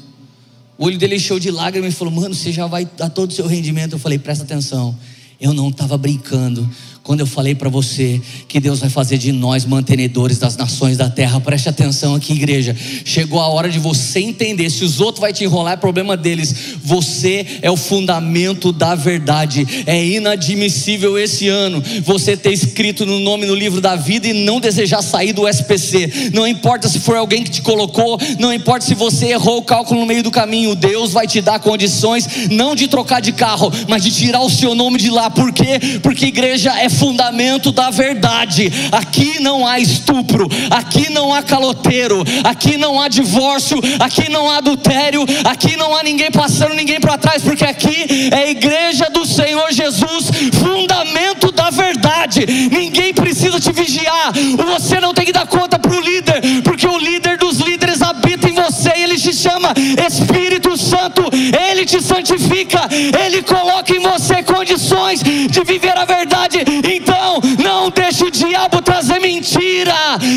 O 0.78 0.84
olho 0.84 0.96
dele 0.96 1.16
encheu 1.16 1.40
de 1.40 1.50
lágrimas 1.50 1.92
e 1.92 1.96
falou: 1.96 2.14
Mano, 2.14 2.36
você 2.36 2.52
já 2.52 2.68
vai 2.68 2.88
dar 2.96 3.10
todo 3.10 3.32
o 3.32 3.34
seu 3.34 3.48
rendimento. 3.48 3.94
Eu 3.94 3.98
falei: 3.98 4.16
Presta 4.16 4.44
atenção, 4.44 4.96
eu 5.40 5.52
não 5.52 5.70
estava 5.70 5.98
brincando 5.98 6.70
quando 7.10 7.18
eu 7.18 7.26
falei 7.26 7.56
para 7.56 7.68
você 7.68 8.22
que 8.46 8.60
Deus 8.60 8.78
vai 8.78 8.88
fazer 8.88 9.18
de 9.18 9.32
nós 9.32 9.64
mantenedores 9.64 10.38
das 10.38 10.56
nações 10.56 10.96
da 10.96 11.10
terra, 11.10 11.40
preste 11.40 11.68
atenção 11.68 12.14
aqui, 12.14 12.34
igreja. 12.34 12.72
Chegou 13.04 13.40
a 13.40 13.48
hora 13.48 13.68
de 13.68 13.80
você 13.80 14.20
entender. 14.20 14.70
Se 14.70 14.84
os 14.84 15.00
outros 15.00 15.20
vai 15.20 15.32
te 15.32 15.42
enrolar, 15.42 15.72
é 15.72 15.76
problema 15.76 16.16
deles. 16.16 16.54
Você 16.84 17.44
é 17.62 17.68
o 17.68 17.76
fundamento 17.76 18.70
da 18.70 18.94
verdade. 18.94 19.66
É 19.86 20.06
inadmissível 20.06 21.18
esse 21.18 21.48
ano 21.48 21.82
você 22.04 22.36
ter 22.36 22.52
escrito 22.52 23.04
no 23.04 23.18
nome 23.18 23.44
no 23.44 23.56
livro 23.56 23.80
da 23.80 23.96
vida 23.96 24.28
e 24.28 24.44
não 24.44 24.60
desejar 24.60 25.02
sair 25.02 25.32
do 25.32 25.48
SPC. 25.48 26.30
Não 26.32 26.46
importa 26.46 26.88
se 26.88 27.00
foi 27.00 27.18
alguém 27.18 27.42
que 27.42 27.50
te 27.50 27.60
colocou, 27.60 28.20
não 28.38 28.54
importa 28.54 28.86
se 28.86 28.94
você 28.94 29.32
errou 29.32 29.58
o 29.58 29.64
cálculo 29.64 29.98
no 29.98 30.06
meio 30.06 30.22
do 30.22 30.30
caminho. 30.30 30.76
Deus 30.76 31.10
vai 31.10 31.26
te 31.26 31.40
dar 31.40 31.58
condições 31.58 32.48
não 32.52 32.76
de 32.76 32.86
trocar 32.86 33.18
de 33.18 33.32
carro, 33.32 33.68
mas 33.88 34.04
de 34.04 34.12
tirar 34.12 34.42
o 34.42 34.48
seu 34.48 34.76
nome 34.76 34.96
de 34.96 35.10
lá. 35.10 35.28
Por 35.28 35.52
quê? 35.52 35.98
Porque 36.04 36.26
igreja 36.26 36.78
é 36.78 36.88
fundamento 37.00 37.72
da 37.72 37.88
verdade. 37.90 38.70
Aqui 38.92 39.40
não 39.40 39.66
há 39.66 39.80
estupro, 39.80 40.46
aqui 40.70 41.10
não 41.10 41.32
há 41.32 41.42
caloteiro, 41.42 42.22
aqui 42.44 42.76
não 42.76 43.00
há 43.00 43.08
divórcio, 43.08 43.80
aqui 43.98 44.28
não 44.28 44.50
há 44.50 44.58
adultério, 44.58 45.24
aqui 45.44 45.78
não 45.78 45.96
há 45.96 46.02
ninguém 46.02 46.30
passando 46.30 46.74
ninguém 46.74 47.00
para 47.00 47.16
trás, 47.16 47.42
porque 47.42 47.64
aqui 47.64 48.30
é 48.30 48.36
a 48.36 48.50
igreja 48.50 49.06
do 49.08 49.24
Senhor 49.24 49.72
Jesus, 49.72 50.30
fundamento 50.52 51.50
da 51.50 51.70
verdade. 51.70 52.44
Ninguém 52.70 53.14
precisa 53.14 53.58
te 53.58 53.72
vigiar, 53.72 54.32
você 54.74 55.00
não 55.00 55.14
tem 55.14 55.24
que 55.24 55.32
dar 55.32 55.46
conta 55.46 55.78
para 55.78 55.96
o 55.96 56.00
líder, 56.00 56.42
porque 56.62 56.86
o 56.86 56.98
líder 56.98 57.38
dos 57.38 57.58
líderes 57.60 58.02
habita 58.02 58.46
em 58.46 58.54
você 58.54 58.92
e 59.30 59.32
te 59.32 59.36
chama 59.36 59.72
Espírito 60.06 60.76
Santo, 60.76 61.22
ele 61.32 61.86
te 61.86 62.02
santifica, 62.02 62.80
ele 63.24 63.42
coloca 63.42 63.96
em 63.96 64.00
você 64.00 64.42
condições 64.42 65.22
de 65.22 65.64
viver 65.64 65.96
a 65.96 66.04
verdade 66.04 66.58
então, 66.92 67.40
não 67.62 67.90
deixe 67.90 68.24
o 68.24 68.30
diabo 68.30 68.82
trazer 68.82 69.20
mentira 69.20 69.94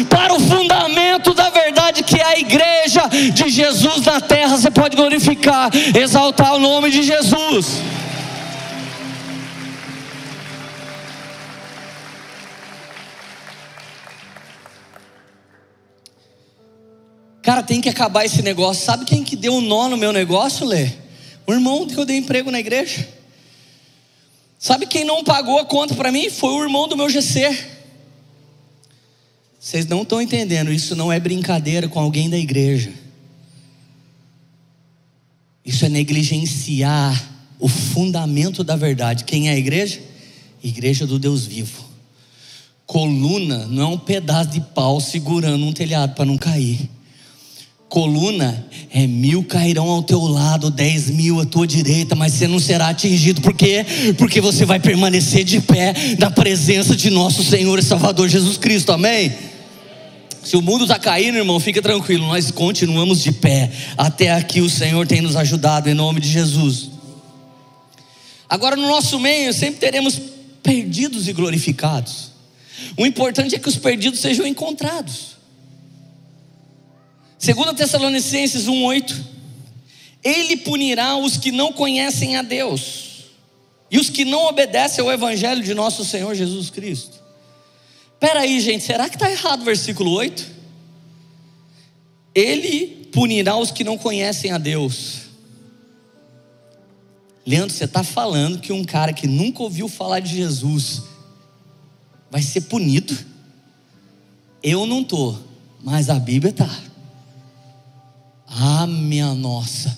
para 0.10 0.34
o 0.34 0.40
fundamento 0.40 1.34
da 1.34 1.50
verdade 1.50 2.04
que 2.04 2.22
é 2.22 2.26
a 2.26 2.40
igreja 2.40 3.10
de 3.34 3.50
Jesus 3.50 4.06
na 4.06 4.22
terra. 4.22 4.58
Você 4.58 4.70
pode 4.70 4.96
glorificar, 4.96 5.70
exaltar 6.00 6.54
o 6.54 6.60
nome 6.60 6.92
de 6.92 7.02
Jesus. 7.02 7.82
Cara, 17.44 17.62
tem 17.62 17.82
que 17.82 17.90
acabar 17.90 18.24
esse 18.24 18.42
negócio. 18.42 18.86
Sabe 18.86 19.04
quem 19.04 19.22
que 19.22 19.36
deu 19.36 19.56
um 19.56 19.62
nó 19.62 19.90
no 19.90 19.98
meu 19.98 20.14
negócio, 20.14 20.66
Lê? 20.66 20.90
O 21.46 21.52
irmão 21.52 21.86
que 21.86 21.98
eu 21.98 22.06
dei 22.06 22.16
emprego 22.16 22.50
na 22.50 22.60
igreja. 22.60 23.06
Sabe 24.58 24.88
quem 24.88 25.04
não 25.04 25.26
pagou 25.26 25.60
a 25.60 25.66
conta 25.66 25.94
para 25.94 26.10
mim? 26.10 26.30
Foi 26.30 26.54
o 26.54 26.64
irmão 26.64 26.88
do 26.88 26.96
meu 26.96 27.10
GC. 27.10 27.72
Vocês 29.60 29.86
não 29.86 30.04
estão 30.04 30.22
entendendo, 30.22 30.72
isso 30.72 30.96
não 30.96 31.12
é 31.12 31.20
brincadeira 31.20 31.90
com 31.90 32.00
alguém 32.00 32.30
da 32.30 32.38
igreja. 32.38 32.94
Isso 35.66 35.86
é 35.86 35.90
negligenciar 35.90 37.30
o 37.60 37.68
fundamento 37.68 38.64
da 38.64 38.78
verdade. 38.78 39.26
Quem 39.26 39.50
é 39.50 39.52
a 39.52 39.58
igreja? 39.58 40.02
Igreja 40.64 41.06
do 41.06 41.20
Deus 41.20 41.46
vivo. 41.46 41.84
Coluna 42.86 43.68
não 43.68 43.84
é 43.84 43.88
um 43.88 43.98
pedaço 43.98 44.52
de 44.52 44.62
pau 44.62 45.02
segurando 45.02 45.66
um 45.66 45.74
telhado 45.74 46.16
para 46.16 46.24
não 46.24 46.38
cair 46.38 46.90
coluna 47.94 48.66
é 48.90 49.06
mil 49.06 49.44
cairão 49.44 49.88
ao 49.88 50.02
teu 50.02 50.20
lado, 50.24 50.72
dez 50.72 51.12
mil 51.12 51.40
à 51.40 51.46
tua 51.46 51.68
direita, 51.68 52.16
mas 52.16 52.34
você 52.34 52.48
não 52.48 52.58
será 52.58 52.88
atingido, 52.88 53.40
por 53.40 53.54
quê? 53.54 53.86
Porque 54.18 54.42
você 54.42 54.66
vai 54.66 54.80
permanecer 54.80 55.44
de 55.44 55.62
pé 55.62 55.94
na 56.18 56.32
presença 56.32 56.96
de 56.96 57.12
nosso 57.12 57.44
Senhor 57.44 57.78
e 57.78 57.84
Salvador 57.84 58.28
Jesus 58.28 58.58
Cristo, 58.58 58.92
amém? 58.92 59.32
Se 60.44 60.58
o 60.58 60.62
mundo 60.64 60.86
está 60.86 60.98
caindo, 60.98 61.38
irmão, 61.38 61.60
fica 61.60 61.84
tranquilo, 61.84 62.26
nós 62.26 62.50
continuamos 62.50 63.22
de 63.22 63.32
pé. 63.32 63.72
Até 63.96 64.32
aqui 64.32 64.60
o 64.60 64.70
Senhor 64.72 65.06
tem 65.06 65.22
nos 65.22 65.36
ajudado, 65.36 65.88
em 65.88 65.94
nome 65.94 66.20
de 66.20 66.30
Jesus. 66.30 66.90
Agora, 68.50 68.76
no 68.76 68.88
nosso 68.88 69.20
meio, 69.20 69.54
sempre 69.54 69.80
teremos 69.80 70.20
perdidos 70.64 71.28
e 71.28 71.34
glorificados. 71.34 72.32
O 72.98 73.06
importante 73.06 73.54
é 73.54 73.60
que 73.60 73.70
os 73.70 73.78
perdidos 73.78 74.20
sejam 74.20 74.48
encontrados. 74.48 75.33
2 77.44 77.74
Tessalonicenses 77.76 78.68
1,8: 78.68 79.22
Ele 80.24 80.56
punirá 80.56 81.18
os 81.18 81.36
que 81.36 81.52
não 81.52 81.74
conhecem 81.74 82.38
a 82.38 82.42
Deus 82.42 83.26
e 83.92 84.00
os 84.00 84.10
que 84.10 84.24
não 84.24 84.46
obedecem 84.46 85.04
ao 85.04 85.12
Evangelho 85.12 85.62
de 85.62 85.74
nosso 85.74 86.06
Senhor 86.06 86.34
Jesus 86.34 86.70
Cristo. 86.70 87.22
Espera 88.14 88.40
aí, 88.40 88.62
gente, 88.62 88.86
será 88.86 89.10
que 89.10 89.18
está 89.18 89.30
errado 89.30 89.62
o 89.62 89.66
versículo 89.66 90.12
8? 90.12 90.50
Ele 92.34 93.10
punirá 93.12 93.58
os 93.58 93.72
que 93.72 93.84
não 93.84 93.98
conhecem 93.98 94.52
a 94.52 94.58
Deus. 94.58 95.24
Leandro, 97.46 97.76
você 97.76 97.84
está 97.84 98.06
falando 98.06 98.62
que 98.62 98.72
um 98.72 98.86
cara 98.86 99.12
que 99.12 99.28
nunca 99.28 99.62
ouviu 99.62 99.90
falar 99.90 100.22
de 100.22 100.34
Jesus 100.34 101.02
vai 102.32 102.42
ser 102.42 102.62
punido? 102.62 103.14
Eu 104.64 104.86
não 104.86 105.02
estou, 105.02 105.38
mas 105.84 106.10
a 106.10 106.18
Bíblia 106.18 106.52
está. 106.52 106.93
Ah, 108.56 108.86
minha 108.86 109.34
nossa. 109.34 109.98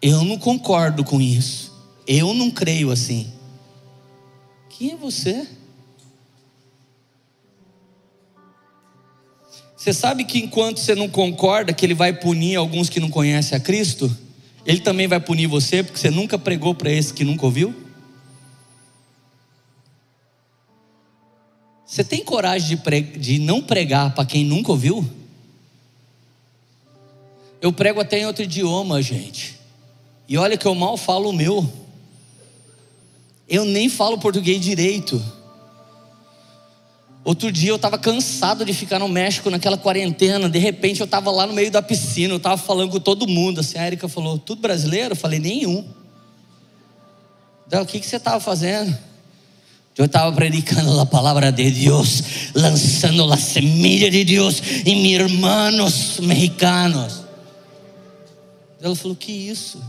Eu 0.00 0.22
não 0.24 0.38
concordo 0.38 1.02
com 1.02 1.20
isso. 1.20 1.72
Eu 2.06 2.34
não 2.34 2.50
creio 2.50 2.90
assim. 2.90 3.32
Quem 4.68 4.92
é 4.92 4.96
você? 4.96 5.46
Você 9.76 9.92
sabe 9.92 10.24
que 10.24 10.38
enquanto 10.38 10.78
você 10.78 10.94
não 10.94 11.08
concorda 11.08 11.72
que 11.72 11.86
ele 11.86 11.94
vai 11.94 12.12
punir 12.12 12.56
alguns 12.56 12.88
que 12.88 13.00
não 13.00 13.08
conhecem 13.08 13.56
a 13.56 13.60
Cristo, 13.60 14.14
ele 14.66 14.80
também 14.80 15.06
vai 15.06 15.18
punir 15.18 15.46
você 15.46 15.82
porque 15.82 15.98
você 15.98 16.10
nunca 16.10 16.38
pregou 16.38 16.74
para 16.74 16.90
esse 16.90 17.14
que 17.14 17.24
nunca 17.24 17.46
ouviu? 17.46 17.74
Você 21.86 22.04
tem 22.04 22.22
coragem 22.22 22.76
de, 22.76 23.00
de 23.18 23.38
não 23.38 23.62
pregar 23.62 24.14
para 24.14 24.26
quem 24.26 24.44
nunca 24.44 24.72
ouviu? 24.72 25.08
Eu 27.60 27.72
prego 27.72 28.00
até 28.00 28.20
em 28.20 28.26
outro 28.26 28.44
idioma, 28.44 29.02
gente. 29.02 29.58
E 30.28 30.36
olha 30.36 30.56
que 30.56 30.66
eu 30.66 30.74
mal 30.74 30.96
falo 30.96 31.30
o 31.30 31.32
meu. 31.32 31.68
Eu 33.48 33.64
nem 33.64 33.88
falo 33.88 34.18
português 34.18 34.60
direito. 34.60 35.22
Outro 37.24 37.50
dia 37.50 37.70
eu 37.70 37.76
estava 37.76 37.98
cansado 37.98 38.64
de 38.64 38.72
ficar 38.72 38.98
no 38.98 39.08
México 39.08 39.50
naquela 39.50 39.76
quarentena. 39.76 40.48
De 40.48 40.58
repente 40.58 41.00
eu 41.00 41.04
estava 41.04 41.30
lá 41.30 41.46
no 41.46 41.52
meio 41.52 41.70
da 41.70 41.82
piscina, 41.82 42.32
eu 42.32 42.38
estava 42.38 42.56
falando 42.56 42.90
com 42.90 43.00
todo 43.00 43.26
mundo. 43.26 43.60
Assim, 43.60 43.78
a 43.78 43.86
Erika 43.86 44.08
falou: 44.08 44.38
Tudo 44.38 44.62
brasileiro? 44.62 45.12
Eu 45.12 45.16
falei: 45.16 45.38
Nenhum. 45.38 45.84
Então, 47.66 47.82
o 47.82 47.86
que, 47.86 48.00
que 48.00 48.06
você 48.06 48.16
estava 48.16 48.40
fazendo? 48.40 48.96
Eu 49.96 50.04
estava 50.04 50.32
predicando 50.32 50.98
a 51.00 51.04
palavra 51.04 51.50
de 51.50 51.70
Deus, 51.70 52.22
lançando 52.54 53.30
a 53.32 53.36
semilla 53.36 54.10
de 54.10 54.24
Deus 54.24 54.62
em 54.86 55.02
meus 55.02 55.30
irmãos 55.30 56.20
mexicanos. 56.20 57.27
Ela 58.80 58.94
falou: 58.94 59.16
Que 59.16 59.32
isso? 59.32 59.82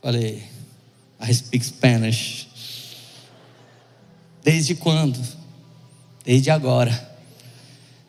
Falei: 0.00 0.42
I 1.20 1.34
speak 1.34 1.64
Spanish. 1.64 2.48
Desde 4.42 4.74
quando? 4.74 5.20
Desde 6.24 6.50
agora. 6.50 7.10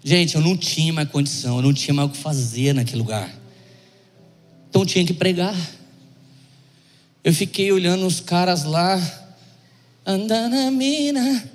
Gente, 0.03 0.35
eu 0.35 0.41
não 0.41 0.57
tinha 0.57 0.91
mais 0.91 1.09
condição, 1.09 1.57
eu 1.57 1.61
não 1.61 1.73
tinha 1.73 1.93
mais 1.93 2.09
o 2.09 2.11
que 2.11 2.17
fazer 2.17 2.73
naquele 2.73 2.97
lugar. 2.97 3.33
Então 4.69 4.81
eu 4.81 4.85
tinha 4.85 5.05
que 5.05 5.13
pregar. 5.13 5.55
Eu 7.23 7.33
fiquei 7.33 7.71
olhando 7.71 8.05
os 8.05 8.19
caras 8.19 8.63
lá, 8.65 8.99
andando 10.05 10.55
a 10.55 10.69
mina, 10.71 11.49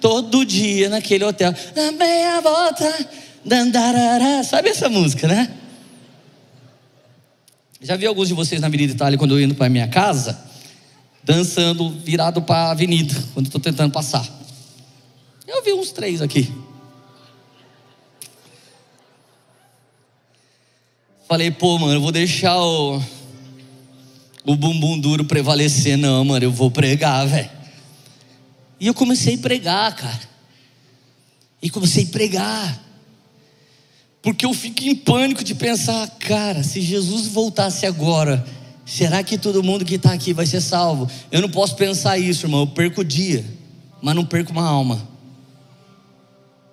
todo 0.00 0.44
dia 0.44 0.88
naquele 0.88 1.22
hotel, 1.22 1.54
na 1.76 1.92
meia 1.92 2.40
volta, 2.40 3.08
dandarara. 3.44 4.44
Sabe 4.44 4.68
essa 4.68 4.88
música, 4.88 5.26
né? 5.28 5.52
Já 7.80 7.96
vi 7.96 8.06
alguns 8.06 8.28
de 8.28 8.34
vocês 8.34 8.60
na 8.60 8.68
Avenida 8.68 8.92
Itália 8.92 9.18
quando 9.18 9.38
eu 9.38 9.42
indo 9.42 9.54
para 9.54 9.68
minha 9.68 9.88
casa? 9.88 10.52
dançando 11.22 11.90
virado 11.90 12.42
para 12.42 12.68
a 12.68 12.70
avenida, 12.72 13.14
quando 13.32 13.46
estou 13.46 13.60
tentando 13.60 13.92
passar. 13.92 14.28
Eu 15.46 15.62
vi 15.62 15.72
uns 15.72 15.92
três 15.92 16.20
aqui. 16.20 16.52
Falei, 21.28 21.50
pô, 21.50 21.78
mano, 21.78 21.94
eu 21.94 22.00
vou 22.00 22.12
deixar 22.12 22.58
o, 22.60 23.00
o 24.44 24.56
bumbum 24.56 24.98
duro 24.98 25.24
prevalecer, 25.24 25.96
não, 25.96 26.24
mano, 26.24 26.44
eu 26.44 26.52
vou 26.52 26.70
pregar, 26.70 27.26
velho. 27.26 27.50
E 28.78 28.86
eu 28.86 28.94
comecei 28.94 29.36
a 29.36 29.38
pregar, 29.38 29.94
cara. 29.94 30.32
E 31.62 31.70
comecei 31.70 32.04
a 32.04 32.08
pregar. 32.08 32.82
Porque 34.22 34.46
eu 34.46 34.54
fico 34.54 34.84
em 34.84 34.94
pânico 34.94 35.42
de 35.42 35.54
pensar, 35.54 36.08
cara, 36.20 36.62
se 36.62 36.80
Jesus 36.80 37.26
voltasse 37.26 37.84
agora, 37.84 38.46
Será 38.84 39.22
que 39.22 39.38
todo 39.38 39.62
mundo 39.62 39.84
que 39.84 39.94
está 39.94 40.12
aqui 40.12 40.32
vai 40.32 40.44
ser 40.44 40.60
salvo? 40.60 41.10
Eu 41.30 41.40
não 41.40 41.48
posso 41.48 41.76
pensar 41.76 42.18
isso, 42.18 42.46
irmão. 42.46 42.60
Eu 42.60 42.66
perco 42.66 43.00
o 43.02 43.04
dia, 43.04 43.44
mas 44.00 44.14
não 44.14 44.24
perco 44.24 44.52
uma 44.52 44.66
alma. 44.66 45.08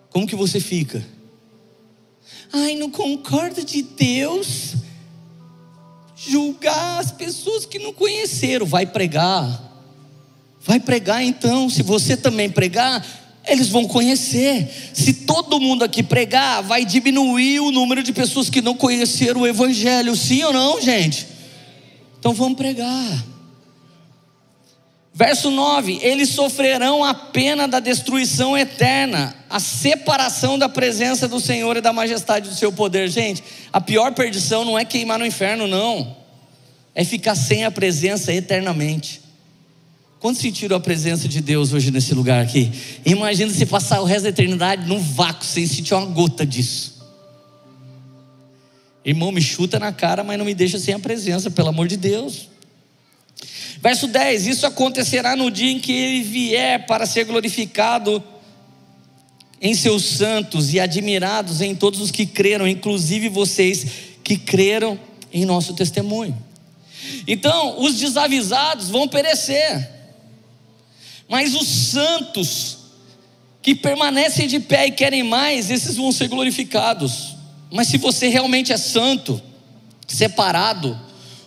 Como 0.09 0.27
que 0.27 0.35
você 0.35 0.59
fica? 0.59 1.05
Ai, 2.51 2.75
não 2.75 2.89
concordo 2.89 3.63
de 3.63 3.83
Deus 3.83 4.73
julgar 6.15 6.99
as 6.99 7.11
pessoas 7.11 7.65
que 7.65 7.77
não 7.77 7.93
conheceram. 7.93 8.65
Vai 8.65 8.85
pregar. 8.85 9.63
Vai 10.59 10.79
pregar 10.79 11.23
então. 11.23 11.69
Se 11.69 11.83
você 11.83 12.17
também 12.17 12.49
pregar, 12.49 13.05
eles 13.51 13.69
vão 13.69 13.85
conhecer. 13.85 14.69
Se 14.93 15.13
todo 15.13 15.59
mundo 15.59 15.83
aqui 15.83 16.03
pregar, 16.03 16.61
vai 16.61 16.85
diminuir 16.85 17.59
o 17.59 17.71
número 17.71 18.03
de 18.03 18.13
pessoas 18.13 18.49
que 18.49 18.61
não 18.61 18.75
conheceram 18.75 19.41
o 19.41 19.47
Evangelho. 19.47 20.15
Sim 20.15 20.43
ou 20.43 20.53
não, 20.53 20.81
gente? 20.81 21.27
Então 22.19 22.33
vamos 22.33 22.57
pregar. 22.57 23.25
Verso 25.13 25.51
9: 25.51 25.99
Eles 26.01 26.29
sofrerão 26.29 27.03
a 27.03 27.13
pena 27.13 27.67
da 27.67 27.79
destruição 27.79 28.57
eterna, 28.57 29.35
a 29.49 29.59
separação 29.59 30.57
da 30.57 30.69
presença 30.69 31.27
do 31.27 31.39
Senhor 31.39 31.75
e 31.75 31.81
da 31.81 31.91
majestade 31.91 32.49
do 32.49 32.55
seu 32.55 32.71
poder. 32.71 33.09
Gente, 33.09 33.43
a 33.73 33.81
pior 33.81 34.13
perdição 34.13 34.63
não 34.63 34.79
é 34.79 34.85
queimar 34.85 35.19
no 35.19 35.25
inferno, 35.25 35.67
não, 35.67 36.15
é 36.95 37.03
ficar 37.03 37.35
sem 37.35 37.65
a 37.65 37.71
presença 37.71 38.33
eternamente. 38.33 39.28
Quantos 40.19 40.41
sentiram 40.41 40.75
a 40.75 40.79
presença 40.79 41.27
de 41.27 41.39
Deus 41.39 41.71
hoje 41.71 41.91
nesse 41.91 42.13
lugar 42.13 42.43
aqui? 42.43 42.71
Imagina 43.05 43.51
se 43.53 43.65
passar 43.65 44.01
o 44.01 44.03
resto 44.03 44.23
da 44.23 44.29
eternidade 44.29 44.85
num 44.85 44.99
vácuo, 44.99 45.45
sem 45.45 45.65
sentir 45.65 45.93
uma 45.93 46.05
gota 46.05 46.45
disso. 46.45 46.99
Irmão, 49.03 49.31
me 49.31 49.41
chuta 49.41 49.79
na 49.79 49.93
cara, 49.93 50.23
mas 50.23 50.37
não 50.37 50.45
me 50.45 50.53
deixa 50.53 50.77
sem 50.77 50.93
a 50.93 50.99
presença, 50.99 51.49
pelo 51.49 51.69
amor 51.69 51.87
de 51.87 51.95
Deus. 51.95 52.49
Verso 53.81 54.07
10: 54.07 54.47
Isso 54.47 54.65
acontecerá 54.65 55.37
no 55.37 55.49
dia 55.49 55.71
em 55.71 55.79
que 55.79 55.93
ele 55.93 56.23
vier 56.23 56.85
para 56.85 57.05
ser 57.05 57.23
glorificado 57.23 58.21
em 59.61 59.73
seus 59.73 60.03
santos 60.03 60.73
e 60.73 60.79
admirados 60.79 61.61
em 61.61 61.73
todos 61.73 62.01
os 62.01 62.11
que 62.11 62.25
creram, 62.25 62.67
inclusive 62.67 63.29
vocês 63.29 63.85
que 64.23 64.37
creram 64.37 64.99
em 65.31 65.45
nosso 65.45 65.73
testemunho. 65.73 66.37
Então, 67.25 67.81
os 67.81 67.97
desavisados 67.97 68.89
vão 68.89 69.07
perecer, 69.07 69.98
mas 71.29 71.53
os 71.53 71.67
santos 71.67 72.77
que 73.61 73.75
permanecem 73.75 74.47
de 74.47 74.59
pé 74.59 74.87
e 74.87 74.91
querem 74.91 75.21
mais, 75.21 75.69
esses 75.69 75.95
vão 75.95 76.11
ser 76.11 76.27
glorificados. 76.27 77.35
Mas 77.71 77.87
se 77.87 77.97
você 77.97 78.27
realmente 78.27 78.73
é 78.73 78.77
santo, 78.77 79.41
separado, 80.07 80.99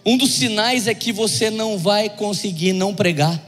um 0.06 0.16
dos 0.16 0.32
sinais 0.32 0.86
é 0.86 0.94
que 0.94 1.12
você 1.12 1.50
não 1.50 1.76
vai 1.76 2.08
conseguir 2.08 2.72
não 2.72 2.94
pregar. 2.94 3.40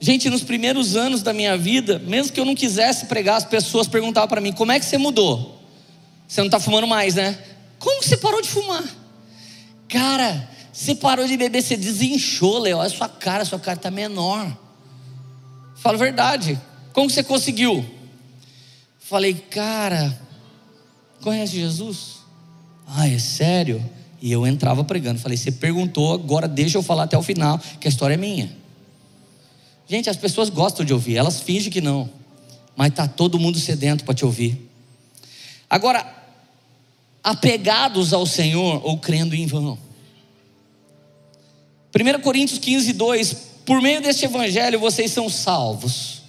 Gente, 0.00 0.30
nos 0.30 0.42
primeiros 0.42 0.96
anos 0.96 1.22
da 1.22 1.34
minha 1.34 1.58
vida, 1.58 1.98
mesmo 1.98 2.32
que 2.32 2.40
eu 2.40 2.44
não 2.46 2.54
quisesse 2.54 3.04
pregar, 3.06 3.36
as 3.36 3.44
pessoas 3.44 3.86
perguntavam 3.86 4.28
para 4.28 4.40
mim: 4.40 4.52
como 4.52 4.72
é 4.72 4.80
que 4.80 4.86
você 4.86 4.96
mudou? 4.96 5.60
Você 6.26 6.40
não 6.40 6.46
está 6.46 6.58
fumando 6.58 6.86
mais, 6.86 7.16
né? 7.16 7.38
Como 7.78 8.02
você 8.02 8.16
parou 8.16 8.40
de 8.40 8.48
fumar? 8.48 8.84
Cara, 9.88 10.48
você 10.72 10.94
parou 10.94 11.26
de 11.26 11.36
beber, 11.36 11.62
você 11.62 11.76
desinchou, 11.76 12.58
Léo. 12.58 12.78
Olha 12.78 12.86
a 12.86 12.90
sua 12.90 13.08
cara, 13.08 13.42
a 13.42 13.46
sua 13.46 13.58
cara 13.58 13.76
está 13.76 13.90
menor. 13.90 14.56
Fala 15.76 15.96
a 15.96 15.98
verdade. 15.98 16.60
Como 16.92 17.08
você 17.08 17.22
conseguiu? 17.22 17.84
Falei, 18.98 19.34
cara, 19.34 20.16
Conhece 21.20 21.56
Jesus? 21.56 22.20
Ah, 22.86 23.08
é 23.08 23.18
sério? 23.18 23.84
E 24.20 24.32
eu 24.32 24.46
entrava 24.46 24.82
pregando. 24.84 25.20
Falei, 25.20 25.36
você 25.36 25.52
perguntou, 25.52 26.14
agora 26.14 26.48
deixa 26.48 26.78
eu 26.78 26.82
falar 26.82 27.04
até 27.04 27.16
o 27.16 27.22
final, 27.22 27.58
que 27.78 27.86
a 27.86 27.90
história 27.90 28.14
é 28.14 28.16
minha. 28.16 28.50
Gente, 29.86 30.08
as 30.08 30.16
pessoas 30.16 30.48
gostam 30.48 30.84
de 30.84 30.92
ouvir, 30.92 31.16
elas 31.16 31.40
fingem 31.40 31.70
que 31.70 31.80
não. 31.80 32.08
Mas 32.76 32.88
está 32.90 33.06
todo 33.06 33.38
mundo 33.38 33.58
sedento 33.58 34.04
para 34.04 34.14
te 34.14 34.24
ouvir. 34.24 34.70
Agora, 35.68 36.06
apegados 37.22 38.12
ao 38.12 38.24
Senhor 38.24 38.80
ou 38.84 38.98
crendo 38.98 39.34
em 39.34 39.46
vão. 39.46 39.78
1 41.94 42.20
Coríntios 42.20 42.58
15, 42.58 42.92
2: 42.92 43.36
Por 43.64 43.80
meio 43.80 44.00
deste 44.00 44.24
evangelho 44.24 44.78
vocês 44.78 45.10
são 45.10 45.28
salvos 45.28 46.20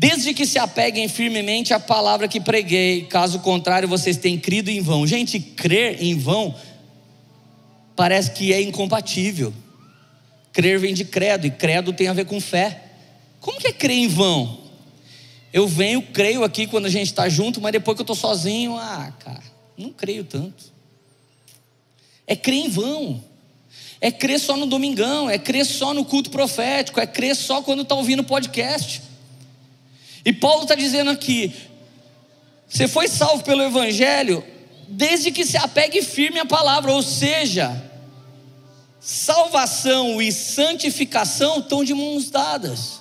Desde 0.00 0.32
que 0.32 0.46
se 0.46 0.60
apeguem 0.60 1.08
firmemente 1.08 1.74
à 1.74 1.80
palavra 1.80 2.28
que 2.28 2.38
preguei, 2.38 3.02
caso 3.06 3.40
contrário, 3.40 3.88
vocês 3.88 4.16
têm 4.16 4.38
crido 4.38 4.68
em 4.68 4.80
vão. 4.80 5.04
Gente, 5.04 5.40
crer 5.40 6.00
em 6.00 6.16
vão 6.16 6.54
parece 7.96 8.30
que 8.30 8.52
é 8.52 8.62
incompatível. 8.62 9.52
Crer 10.52 10.78
vem 10.78 10.94
de 10.94 11.04
credo, 11.04 11.48
e 11.48 11.50
credo 11.50 11.92
tem 11.92 12.06
a 12.06 12.12
ver 12.12 12.26
com 12.26 12.40
fé. 12.40 12.80
Como 13.40 13.58
que 13.58 13.66
é 13.66 13.72
crer 13.72 13.98
em 13.98 14.06
vão? 14.06 14.60
Eu 15.52 15.66
venho, 15.66 16.00
creio 16.00 16.44
aqui 16.44 16.68
quando 16.68 16.86
a 16.86 16.90
gente 16.90 17.08
está 17.08 17.28
junto, 17.28 17.60
mas 17.60 17.72
depois 17.72 17.96
que 17.96 18.02
eu 18.02 18.04
estou 18.04 18.14
sozinho, 18.14 18.76
ah, 18.76 19.12
cara, 19.18 19.42
não 19.76 19.90
creio 19.90 20.22
tanto. 20.22 20.72
É 22.24 22.36
crer 22.36 22.66
em 22.66 22.68
vão. 22.68 23.24
É 24.00 24.10
crer 24.10 24.38
só 24.38 24.56
no 24.56 24.66
domingão, 24.66 25.28
é 25.28 25.38
crer 25.38 25.66
só 25.66 25.92
no 25.92 26.04
culto 26.04 26.30
profético, 26.30 27.00
é 27.00 27.06
crer 27.06 27.34
só 27.34 27.62
quando 27.62 27.82
está 27.82 27.94
ouvindo 27.94 28.22
podcast. 28.22 29.02
E 30.24 30.32
Paulo 30.32 30.62
está 30.62 30.74
dizendo 30.74 31.10
aqui: 31.10 31.52
você 32.68 32.86
foi 32.86 33.08
salvo 33.08 33.42
pelo 33.42 33.62
Evangelho 33.62 34.44
desde 34.88 35.30
que 35.30 35.44
se 35.44 35.56
apegue 35.56 36.02
firme 36.02 36.38
à 36.38 36.46
palavra, 36.46 36.92
ou 36.92 37.02
seja, 37.02 37.82
salvação 39.00 40.20
e 40.20 40.32
santificação 40.32 41.58
estão 41.58 41.84
de 41.84 41.92
mãos 41.92 42.30
dadas, 42.30 43.00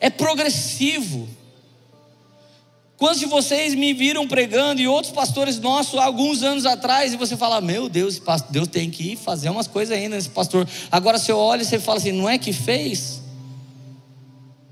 é 0.00 0.10
progressivo. 0.10 1.28
Quantos 3.04 3.20
de 3.20 3.26
vocês 3.26 3.74
me 3.74 3.92
viram 3.92 4.26
pregando 4.26 4.80
e 4.80 4.88
outros 4.88 5.12
pastores 5.12 5.60
nossos 5.60 6.00
alguns 6.00 6.42
anos 6.42 6.64
atrás 6.64 7.12
e 7.12 7.18
você 7.18 7.36
fala: 7.36 7.60
Meu 7.60 7.86
Deus, 7.86 8.18
Deus 8.48 8.66
tem 8.66 8.90
que 8.90 9.14
fazer 9.14 9.50
umas 9.50 9.66
coisas 9.66 9.94
ainda 9.94 10.16
nesse 10.16 10.30
pastor. 10.30 10.66
Agora 10.90 11.18
você 11.18 11.30
olha 11.30 11.60
e 11.60 11.66
você 11.66 11.78
fala 11.78 11.98
assim: 11.98 12.12
Não 12.12 12.26
é 12.26 12.38
que 12.38 12.50
fez? 12.50 13.20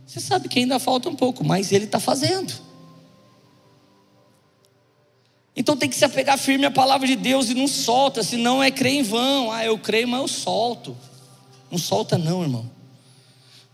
Você 0.07 0.19
sabe 0.19 0.49
que 0.49 0.61
ainda 0.61 0.79
falta 0.79 1.11
um 1.11 1.15
pouco, 1.15 1.45
mas 1.45 1.73
ele 1.73 1.85
está 1.85 2.01
fazendo. 2.01 2.55
Então 5.55 5.77
tem 5.77 5.91
que 5.91 5.95
se 5.95 6.07
apegar 6.07 6.39
firme 6.39 6.65
à 6.65 6.71
palavra 6.71 7.07
de 7.07 7.17
Deus 7.17 7.51
e 7.51 7.55
não 7.55 7.69
solta, 7.69 8.23
senão 8.23 8.63
é 8.63 8.71
crer 8.71 8.95
em 8.95 9.03
vão. 9.03 9.53
Ah, 9.53 9.63
eu 9.63 9.77
creio, 9.77 10.09
mas 10.09 10.23
eu 10.23 10.29
solto. 10.29 10.97
Não 11.71 11.77
solta 11.77 12.17
não, 12.17 12.41
irmão. 12.41 12.65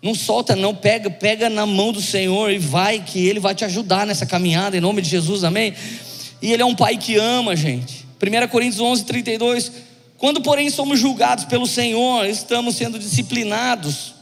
Não 0.01 0.15
solta 0.15 0.55
não, 0.55 0.75
pega, 0.75 1.11
pega 1.11 1.51
na 1.51 1.67
mão 1.67 1.93
do 1.93 2.01
Senhor 2.01 2.53
e 2.53 2.59
vai 2.59 3.01
que 3.01 3.27
ele 3.27 3.41
vai 3.41 3.55
te 3.55 3.65
ajudar 3.65 4.07
nessa 4.07 4.25
caminhada 4.25 4.77
em 4.77 4.81
nome 4.81 5.03
de 5.03 5.09
Jesus. 5.09 5.43
Amém. 5.43 5.75
E 6.41 6.53
ele 6.53 6.63
é 6.63 6.65
um 6.67 6.75
pai 6.75 6.97
que 6.97 7.17
ama, 7.17 7.57
gente. 7.57 8.07
1 8.23 8.49
Coríntios 8.49 8.81
11, 8.81 9.05
32. 9.05 9.73
Quando, 10.17 10.41
porém, 10.41 10.71
somos 10.71 11.01
julgados 11.01 11.45
pelo 11.45 11.67
Senhor, 11.67 12.27
estamos 12.27 12.77
sendo 12.77 12.99
disciplinados 12.99 14.15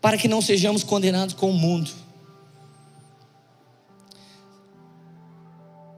para 0.00 0.16
que 0.16 0.28
não 0.28 0.40
sejamos 0.40 0.82
condenados 0.82 1.34
com 1.34 1.50
o 1.50 1.54
mundo. 1.54 1.90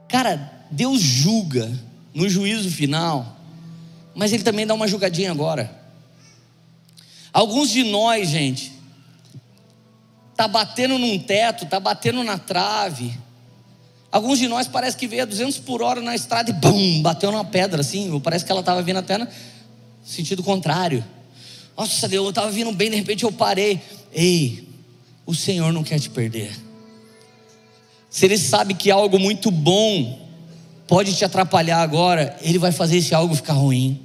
Cara, 0.07 0.65
Deus 0.71 0.99
julga 0.99 1.71
no 2.13 2.27
juízo 2.27 2.71
final, 2.71 3.37
mas 4.15 4.33
Ele 4.33 4.43
também 4.43 4.65
dá 4.65 4.73
uma 4.73 4.87
julgadinha 4.87 5.31
agora. 5.31 5.78
Alguns 7.31 7.69
de 7.69 7.83
nós, 7.83 8.29
gente, 8.29 8.71
tá 10.35 10.47
batendo 10.47 10.97
num 10.97 11.19
teto, 11.19 11.65
tá 11.65 11.79
batendo 11.79 12.23
na 12.23 12.37
trave. 12.37 13.13
Alguns 14.11 14.39
de 14.39 14.47
nós 14.47 14.67
parece 14.67 14.97
que 14.97 15.07
veio 15.07 15.23
a 15.23 15.25
200 15.25 15.59
por 15.59 15.81
hora 15.81 16.01
na 16.01 16.15
estrada 16.15 16.49
e 16.49 16.53
bum, 16.53 17.01
bateu 17.01 17.31
numa 17.31 17.45
pedra 17.45 17.81
assim, 17.81 18.19
parece 18.19 18.43
que 18.43 18.51
ela 18.51 18.61
estava 18.61 18.81
vindo 18.81 18.97
até 18.97 19.17
no 19.17 19.27
sentido 20.03 20.41
contrário. 20.41 21.05
Nossa, 21.77 22.07
Deus, 22.07 22.23
eu 22.23 22.29
estava 22.29 22.49
vindo 22.49 22.71
bem, 22.71 22.89
de 22.89 22.95
repente 22.95 23.23
eu 23.23 23.31
parei. 23.31 23.79
Ei, 24.11 24.67
o 25.25 25.35
Senhor 25.35 25.71
não 25.71 25.83
quer 25.83 25.99
te 25.99 26.09
perder. 26.09 26.51
Se 28.09 28.25
Ele 28.25 28.37
sabe 28.37 28.73
que 28.73 28.89
algo 28.89 29.19
muito 29.19 29.51
bom 29.51 30.27
pode 30.87 31.15
te 31.15 31.23
atrapalhar 31.23 31.81
agora, 31.81 32.35
Ele 32.41 32.57
vai 32.57 32.71
fazer 32.71 32.97
esse 32.97 33.13
algo 33.13 33.35
ficar 33.35 33.53
ruim. 33.53 33.99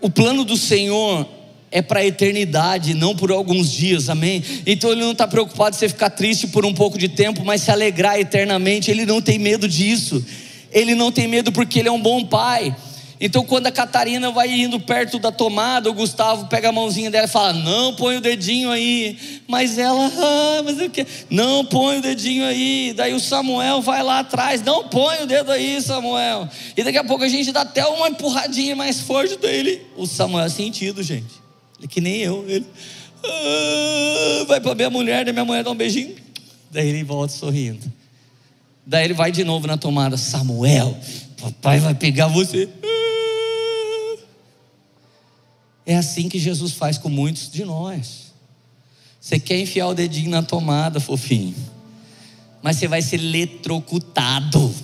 O 0.00 0.10
plano 0.10 0.44
do 0.44 0.56
Senhor 0.56 1.28
é 1.74 1.82
para 1.82 1.98
a 1.98 2.06
eternidade, 2.06 2.94
não 2.94 3.16
por 3.16 3.32
alguns 3.32 3.68
dias, 3.68 4.08
amém? 4.08 4.44
Então 4.64 4.92
Ele 4.92 5.00
não 5.00 5.10
está 5.10 5.26
preocupado 5.26 5.74
em 5.74 5.78
você 5.80 5.88
ficar 5.88 6.08
triste 6.08 6.46
por 6.46 6.64
um 6.64 6.72
pouco 6.72 6.96
de 6.96 7.08
tempo, 7.08 7.44
mas 7.44 7.62
se 7.62 7.70
alegrar 7.72 8.16
eternamente. 8.16 8.92
Ele 8.92 9.04
não 9.04 9.20
tem 9.20 9.40
medo 9.40 9.66
disso. 9.66 10.24
Ele 10.70 10.94
não 10.94 11.10
tem 11.10 11.26
medo 11.26 11.50
porque 11.50 11.80
Ele 11.80 11.88
é 11.88 11.92
um 11.92 12.00
bom 12.00 12.24
Pai. 12.24 12.74
Então, 13.20 13.44
quando 13.44 13.66
a 13.66 13.72
Catarina 13.72 14.30
vai 14.30 14.52
indo 14.52 14.78
perto 14.78 15.18
da 15.18 15.32
tomada, 15.32 15.90
o 15.90 15.94
Gustavo 15.94 16.46
pega 16.46 16.68
a 16.68 16.72
mãozinha 16.72 17.10
dela 17.10 17.26
e 17.26 17.28
fala: 17.28 17.52
Não 17.52 17.92
põe 17.94 18.18
o 18.18 18.20
dedinho 18.20 18.70
aí. 18.70 19.18
Mas 19.48 19.76
ela, 19.76 20.12
ah, 20.16 20.62
mas 20.64 20.78
eu 20.78 20.88
quero. 20.88 21.08
Não 21.28 21.64
põe 21.64 21.98
o 21.98 22.02
dedinho 22.02 22.44
aí. 22.44 22.92
Daí 22.96 23.14
o 23.14 23.20
Samuel 23.20 23.82
vai 23.82 24.00
lá 24.00 24.20
atrás: 24.20 24.62
Não 24.62 24.86
põe 24.86 25.24
o 25.24 25.26
dedo 25.26 25.50
aí, 25.50 25.80
Samuel. 25.82 26.48
E 26.76 26.84
daqui 26.84 26.98
a 26.98 27.04
pouco 27.04 27.24
a 27.24 27.28
gente 27.28 27.50
dá 27.50 27.62
até 27.62 27.84
uma 27.84 28.08
empurradinha 28.08 28.76
mais 28.76 29.00
forte 29.00 29.36
dele. 29.36 29.82
O 29.96 30.06
Samuel 30.06 30.46
é 30.46 30.48
sentido, 30.48 31.02
gente. 31.02 31.43
Ele 31.78 31.88
que 31.88 32.00
nem 32.00 32.20
eu. 32.20 32.44
Ele 32.48 32.66
ah, 33.24 34.44
vai 34.46 34.60
para 34.60 34.74
minha 34.74 34.90
mulher, 34.90 35.24
daí 35.24 35.32
minha 35.32 35.44
mulher 35.44 35.64
dá 35.64 35.70
um 35.70 35.76
beijinho. 35.76 36.14
Daí 36.70 36.88
ele 36.88 37.04
volta 37.04 37.32
sorrindo. 37.32 37.80
Daí 38.86 39.04
ele 39.04 39.14
vai 39.14 39.32
de 39.32 39.44
novo 39.44 39.66
na 39.66 39.76
tomada: 39.76 40.16
Samuel, 40.16 40.96
papai 41.40 41.80
vai 41.80 41.94
pegar 41.94 42.26
você. 42.26 42.68
É 45.86 45.96
assim 45.96 46.28
que 46.28 46.38
Jesus 46.38 46.72
faz 46.72 46.96
com 46.96 47.08
muitos 47.08 47.50
de 47.50 47.64
nós. 47.64 48.32
Você 49.20 49.38
quer 49.38 49.58
enfiar 49.58 49.88
o 49.88 49.94
dedinho 49.94 50.30
na 50.30 50.42
tomada, 50.42 51.00
fofinho, 51.00 51.54
mas 52.62 52.76
você 52.76 52.88
vai 52.88 53.00
ser 53.00 53.16
eletrocutado. 53.16 54.74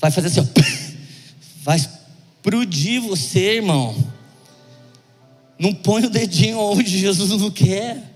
Vai 0.00 0.10
fazer 0.10 0.28
assim, 0.28 0.40
ó, 0.40 0.44
vai 1.62 1.76
explodir 1.76 3.02
você, 3.02 3.56
irmão. 3.56 3.94
Não 5.58 5.72
põe 5.74 6.04
o 6.04 6.10
dedinho 6.10 6.58
onde 6.58 6.98
Jesus 6.98 7.30
não 7.30 7.50
quer. 7.50 8.12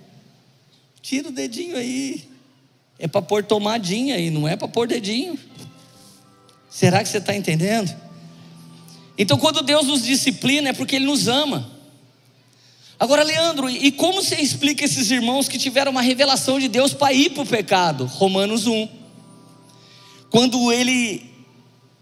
Tira 1.01 1.29
o 1.29 1.33
dedinho 1.33 1.77
aí. 1.77 2.29
É 2.99 3.09
para 3.09 3.23
pôr 3.23 3.43
tomadinha 3.43 4.17
aí, 4.17 4.31
não 4.31 4.47
é 4.47 4.57
para 4.57 4.69
pôr 4.69 4.87
dedinho. 4.87 5.39
Será 6.69 7.03
que 7.03 7.09
você 7.09 7.19
está 7.19 7.35
entendendo? 7.35 7.95
Então, 9.17 9.39
quando 9.39 9.63
Deus 9.63 9.87
nos 9.87 10.03
disciplina, 10.03 10.69
é 10.69 10.73
porque 10.73 10.97
Ele 10.97 11.07
nos 11.07 11.27
ama. 11.27 11.71
Agora, 12.99 13.23
Leandro, 13.23 13.71
e 13.71 13.91
como 13.91 14.23
você 14.23 14.37
explica 14.37 14.85
esses 14.85 15.11
irmãos 15.11 15.49
que 15.49 15.59
tiveram 15.59 15.91
uma 15.91 16.03
revelação 16.03 16.61
de 16.61 16.69
Deus 16.69 16.93
para 16.93 17.15
ir 17.15 17.31
para 17.31 17.43
o 17.43 17.47
pecado? 17.47 18.05
Romanos 18.05 18.67
1. 18.67 18.89
Quando 20.29 20.71
Ele 20.71 21.23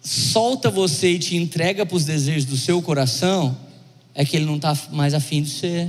solta 0.01 0.71
você 0.71 1.13
e 1.13 1.19
te 1.19 1.37
entrega 1.37 1.87
para 1.87 1.97
os 1.97 2.05
desejos 2.05 2.45
do 2.45 2.57
seu 2.57 2.83
coração, 2.83 3.57
é 4.19 4.25
que 4.25 4.37
Ele 4.37 4.47
não 4.47 4.57
está 4.57 4.77
mais 4.91 5.15
afim 5.15 5.41
de 5.41 5.51
você. 5.51 5.89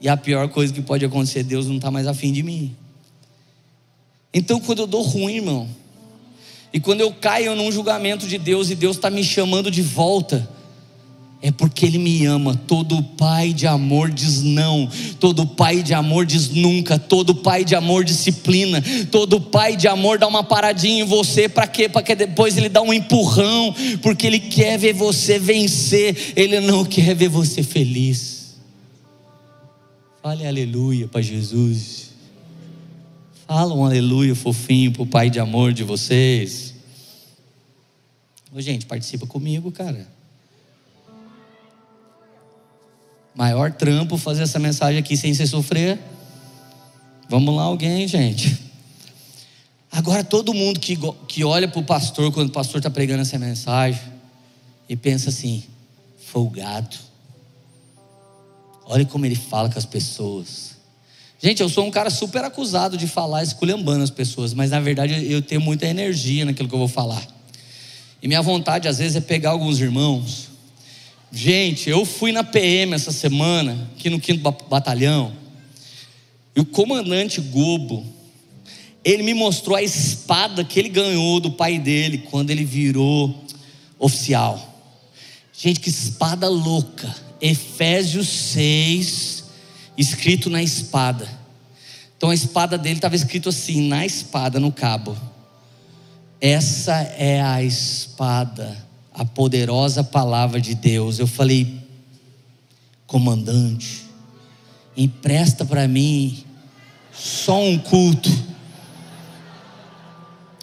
E 0.00 0.08
a 0.08 0.16
pior 0.16 0.48
coisa 0.48 0.74
que 0.74 0.82
pode 0.82 1.04
acontecer, 1.04 1.44
Deus 1.44 1.68
não 1.68 1.76
está 1.76 1.92
mais 1.92 2.08
afim 2.08 2.32
de 2.32 2.42
mim. 2.42 2.76
Então, 4.34 4.58
quando 4.58 4.80
eu 4.80 4.86
dou 4.88 5.00
ruim, 5.00 5.36
irmão, 5.36 5.68
e 6.72 6.80
quando 6.80 7.00
eu 7.00 7.12
caio 7.12 7.54
num 7.54 7.70
julgamento 7.70 8.26
de 8.26 8.36
Deus 8.36 8.68
e 8.68 8.74
Deus 8.74 8.96
está 8.96 9.08
me 9.10 9.22
chamando 9.22 9.70
de 9.70 9.80
volta, 9.80 10.48
é 11.42 11.50
porque 11.50 11.84
Ele 11.84 11.98
me 11.98 12.24
ama. 12.24 12.54
Todo 12.54 13.02
pai 13.02 13.52
de 13.52 13.66
amor 13.66 14.10
diz 14.10 14.42
não, 14.42 14.88
todo 15.18 15.44
pai 15.44 15.82
de 15.82 15.92
amor 15.92 16.24
diz 16.24 16.48
nunca, 16.50 17.00
todo 17.00 17.34
pai 17.34 17.64
de 17.64 17.74
amor 17.74 18.04
disciplina, 18.04 18.80
todo 19.10 19.40
pai 19.40 19.76
de 19.76 19.88
amor 19.88 20.18
dá 20.18 20.28
uma 20.28 20.44
paradinha 20.44 21.02
em 21.02 21.06
você, 21.06 21.48
para 21.48 21.66
quê? 21.66 21.88
Para 21.88 22.02
que 22.02 22.14
depois 22.14 22.56
Ele 22.56 22.68
dá 22.68 22.80
um 22.80 22.92
empurrão, 22.92 23.74
porque 24.00 24.28
Ele 24.28 24.38
quer 24.38 24.78
ver 24.78 24.94
você 24.94 25.36
vencer, 25.38 26.32
Ele 26.36 26.60
não 26.60 26.84
quer 26.84 27.14
ver 27.14 27.28
você 27.28 27.64
feliz. 27.64 28.60
Fale 30.22 30.46
aleluia 30.46 31.08
para 31.08 31.20
Jesus. 31.20 32.12
Fala 33.48 33.74
um 33.74 33.84
aleluia 33.84 34.36
fofinho 34.36 34.92
pro 34.92 35.04
pai 35.04 35.28
de 35.28 35.40
amor 35.40 35.72
de 35.72 35.82
vocês. 35.82 36.72
Ô, 38.54 38.60
gente, 38.60 38.86
participa 38.86 39.26
comigo, 39.26 39.72
cara. 39.72 40.06
Maior 43.34 43.72
trampo 43.72 44.16
fazer 44.16 44.42
essa 44.42 44.58
mensagem 44.58 44.98
aqui 44.98 45.16
sem 45.16 45.32
você 45.32 45.46
sofrer. 45.46 45.98
Vamos 47.28 47.54
lá, 47.54 47.62
alguém, 47.62 48.06
gente. 48.06 48.58
Agora, 49.90 50.24
todo 50.24 50.52
mundo 50.52 50.80
que, 50.80 50.98
que 51.28 51.44
olha 51.44 51.68
para 51.68 51.80
o 51.80 51.84
pastor 51.84 52.32
quando 52.32 52.48
o 52.48 52.52
pastor 52.52 52.78
está 52.78 52.90
pregando 52.90 53.22
essa 53.22 53.38
mensagem 53.38 54.00
e 54.88 54.96
pensa 54.96 55.30
assim: 55.30 55.62
folgado. 56.26 56.96
Olha 58.86 59.04
como 59.04 59.24
ele 59.24 59.34
fala 59.34 59.70
com 59.70 59.78
as 59.78 59.86
pessoas. 59.86 60.72
Gente, 61.42 61.60
eu 61.60 61.68
sou 61.68 61.84
um 61.84 61.90
cara 61.90 62.08
super 62.08 62.44
acusado 62.44 62.96
de 62.96 63.08
falar 63.08 63.42
esculhambando 63.42 64.04
as 64.04 64.10
pessoas, 64.10 64.54
mas 64.54 64.70
na 64.70 64.78
verdade 64.78 65.30
eu 65.30 65.42
tenho 65.42 65.60
muita 65.60 65.86
energia 65.86 66.44
naquilo 66.44 66.68
que 66.68 66.74
eu 66.74 66.78
vou 66.78 66.88
falar. 66.88 67.26
E 68.22 68.28
minha 68.28 68.40
vontade 68.40 68.86
às 68.86 68.98
vezes 68.98 69.16
é 69.16 69.20
pegar 69.20 69.50
alguns 69.50 69.80
irmãos. 69.80 70.51
Gente, 71.34 71.88
eu 71.88 72.04
fui 72.04 72.30
na 72.30 72.44
PM 72.44 72.92
essa 72.92 73.10
semana, 73.10 73.90
aqui 73.96 74.10
no 74.10 74.22
5 74.22 74.68
Batalhão, 74.68 75.32
e 76.54 76.60
o 76.60 76.66
comandante 76.66 77.40
Gobo, 77.40 78.04
ele 79.02 79.22
me 79.22 79.32
mostrou 79.32 79.74
a 79.74 79.82
espada 79.82 80.62
que 80.62 80.78
ele 80.78 80.90
ganhou 80.90 81.40
do 81.40 81.50
pai 81.50 81.78
dele 81.78 82.18
quando 82.18 82.50
ele 82.50 82.66
virou 82.66 83.34
oficial. 83.98 84.90
Gente, 85.54 85.80
que 85.80 85.88
espada 85.88 86.48
louca. 86.48 87.14
Efésios 87.40 88.28
6, 88.28 89.44
escrito 89.96 90.50
na 90.50 90.62
espada. 90.62 91.26
Então 92.16 92.28
a 92.28 92.34
espada 92.34 92.76
dele 92.76 92.96
estava 92.96 93.16
escrito 93.16 93.48
assim, 93.48 93.88
na 93.88 94.04
espada, 94.04 94.60
no 94.60 94.70
cabo. 94.70 95.16
Essa 96.40 97.00
é 97.16 97.40
a 97.40 97.62
espada, 97.62 98.76
a 99.14 99.24
poderosa 99.24 100.02
palavra 100.02 100.60
de 100.60 100.74
Deus. 100.74 101.18
Eu 101.18 101.26
falei, 101.26 101.80
comandante, 103.06 104.04
empresta 104.96 105.64
para 105.64 105.86
mim 105.86 106.44
só 107.12 107.62
um 107.62 107.78
culto. 107.78 108.30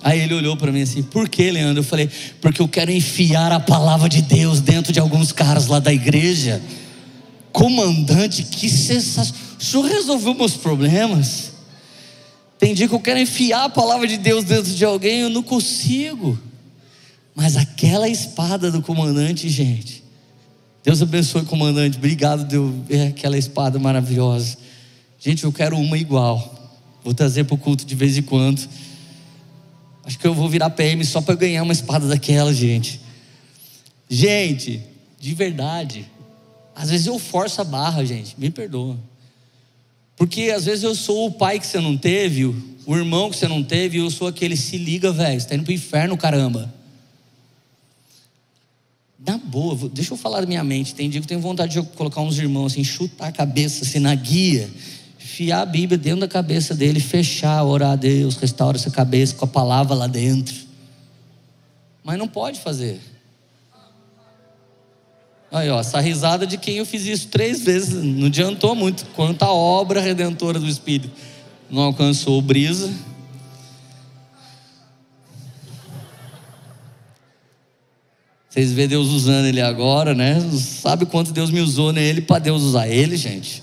Aí 0.02 0.22
ele 0.22 0.34
olhou 0.34 0.56
para 0.56 0.72
mim 0.72 0.82
assim: 0.82 1.04
Por 1.04 1.28
que, 1.28 1.52
Leandro? 1.52 1.80
Eu 1.80 1.84
falei: 1.84 2.10
Porque 2.41 2.62
eu 2.62 2.68
quero 2.68 2.91
enfiar 2.91 3.52
a 3.52 3.60
palavra 3.60 4.08
de 4.08 4.22
Deus 4.22 4.62
dentro 4.62 4.93
de 4.93 5.00
alguns 5.00 5.32
caras 5.32 5.68
lá 5.68 5.80
da 5.80 5.93
igreja 5.93 6.62
comandante, 7.52 8.43
que 8.43 8.70
sensacional. 8.70 9.41
O 9.60 9.64
senhor 9.64 9.86
resolveu 9.86 10.34
meus 10.34 10.56
problemas. 10.56 11.52
Tem 12.58 12.74
dia 12.74 12.88
que 12.88 12.95
eu 12.95 13.00
quero 13.00 13.20
enfiar 13.20 13.66
a 13.66 13.70
palavra 13.70 14.08
de 14.08 14.18
Deus 14.18 14.43
dentro 14.43 14.72
de 14.72 14.86
alguém, 14.86 15.22
eu 15.22 15.30
não 15.30 15.43
consigo. 15.43 16.39
Mas 17.36 17.56
aquela 17.56 18.10
espada 18.10 18.72
do 18.72 18.82
comandante, 18.82 19.48
gente. 19.50 20.04
Deus 20.84 21.02
abençoe, 21.02 21.44
comandante. 21.46 21.98
Obrigado, 21.98 22.46
Deus, 22.46 22.74
é 22.90 23.08
aquela 23.08 23.38
espada 23.38 23.78
maravilhosa. 23.78 24.58
Gente, 25.20 25.44
eu 25.44 25.52
quero 25.52 25.78
uma 25.78 25.98
igual. 25.98 26.56
Vou 27.04 27.14
trazer 27.14 27.44
para 27.44 27.56
o 27.56 27.58
culto 27.58 27.86
de 27.86 27.96
vez 27.96 28.18
em 28.18 28.22
quando. 28.22 28.68
Acho 30.04 30.18
que 30.18 30.26
eu 30.26 30.34
vou 30.34 30.50
virar 30.50 30.70
PM 30.72 31.04
só 31.06 31.22
para 31.22 31.36
ganhar 31.36 31.64
uma 31.64 31.74
espada 31.74 32.08
daquela, 32.08 32.54
gente. 32.54 33.00
Gente, 34.10 34.82
de 35.20 35.34
verdade. 35.34 36.06
Às 36.76 36.90
vezes 36.90 37.08
eu 37.08 37.20
forço 37.20 37.62
a 37.62 37.64
barra, 37.64 38.04
gente. 38.06 38.36
Me 38.38 38.50
perdoa. 38.50 38.98
Porque 40.16 40.52
às 40.56 40.66
vezes 40.66 40.84
eu 40.84 40.96
sou 40.96 41.28
o 41.28 41.32
pai 41.32 41.60
que 41.60 41.68
você 41.68 41.80
não 41.80 41.98
teve, 41.98 42.46
o 42.46 42.96
irmão 42.96 43.30
que 43.30 43.38
você 43.38 43.48
não 43.48 43.64
teve, 43.64 43.98
e 43.98 44.02
eu 44.02 44.10
sou 44.10 44.28
aquele, 44.28 44.58
se 44.58 44.78
liga, 44.78 45.12
velho, 45.12 45.40
você 45.40 45.46
está 45.46 45.56
indo 45.56 45.64
pro 45.64 45.74
inferno, 45.74 46.18
caramba. 46.18 46.74
Na 49.26 49.38
boa, 49.38 49.90
deixa 49.90 50.14
eu 50.14 50.18
falar 50.18 50.42
da 50.42 50.48
minha 50.48 50.64
mente. 50.64 50.96
Tem 50.96 51.10
dia 51.10 51.20
que 51.20 51.26
eu 51.26 51.28
tenho 51.28 51.42
vontade 51.42 51.74
de 51.74 51.82
colocar 51.90 52.22
uns 52.22 52.38
irmãos 52.38 52.72
assim, 52.72 52.84
chutar 52.84 53.28
a 53.28 53.32
cabeça 53.32 53.84
assim 53.84 54.00
na 54.00 54.16
guia, 54.16 54.70
fiar 55.18 55.62
a 55.62 55.66
Bíblia 55.66 55.98
dentro 55.98 56.22
da 56.22 56.28
cabeça 56.28 56.74
dele, 56.74 57.00
fechar, 57.00 57.64
orar 57.64 57.92
a 57.92 57.96
Deus, 57.96 58.38
restaura 58.38 58.78
essa 58.78 58.90
cabeça 58.90 59.36
com 59.36 59.46
a 59.46 59.48
palavra 59.48 59.94
lá 59.94 60.08
dentro. 60.08 60.56
Mas 62.04 62.18
não 62.18 62.28
pode 62.28 62.60
fazer. 62.62 63.00
Aí, 65.52 65.70
ó, 65.70 65.80
essa 65.80 66.00
risada 66.00 66.46
de 66.46 66.58
quem 66.58 66.78
eu 66.78 66.86
fiz 66.86 67.06
isso 67.06 67.28
três 67.28 67.62
vezes, 67.62 68.04
não 68.04 68.28
adiantou 68.28 68.76
muito. 68.76 69.06
Quanto 69.16 69.44
obra 69.44 70.00
redentora 70.00 70.60
do 70.60 70.68
Espírito 70.68 71.10
não 71.70 71.84
alcançou 71.84 72.42
brisa. 72.42 72.90
Vocês 78.50 78.72
vê 78.72 78.88
Deus 78.88 79.10
usando 79.10 79.45
ele 79.45 79.62
agora, 79.62 80.16
né? 80.16 80.41
Sabe 80.52 81.06
quanto 81.06 81.32
Deus 81.32 81.52
me 81.52 81.62
usou 81.62 81.93
nele 81.93 82.22
para 82.22 82.39
Deus 82.39 82.64
usar 82.64 82.88
ele, 82.88 83.16
gente? 83.16 83.62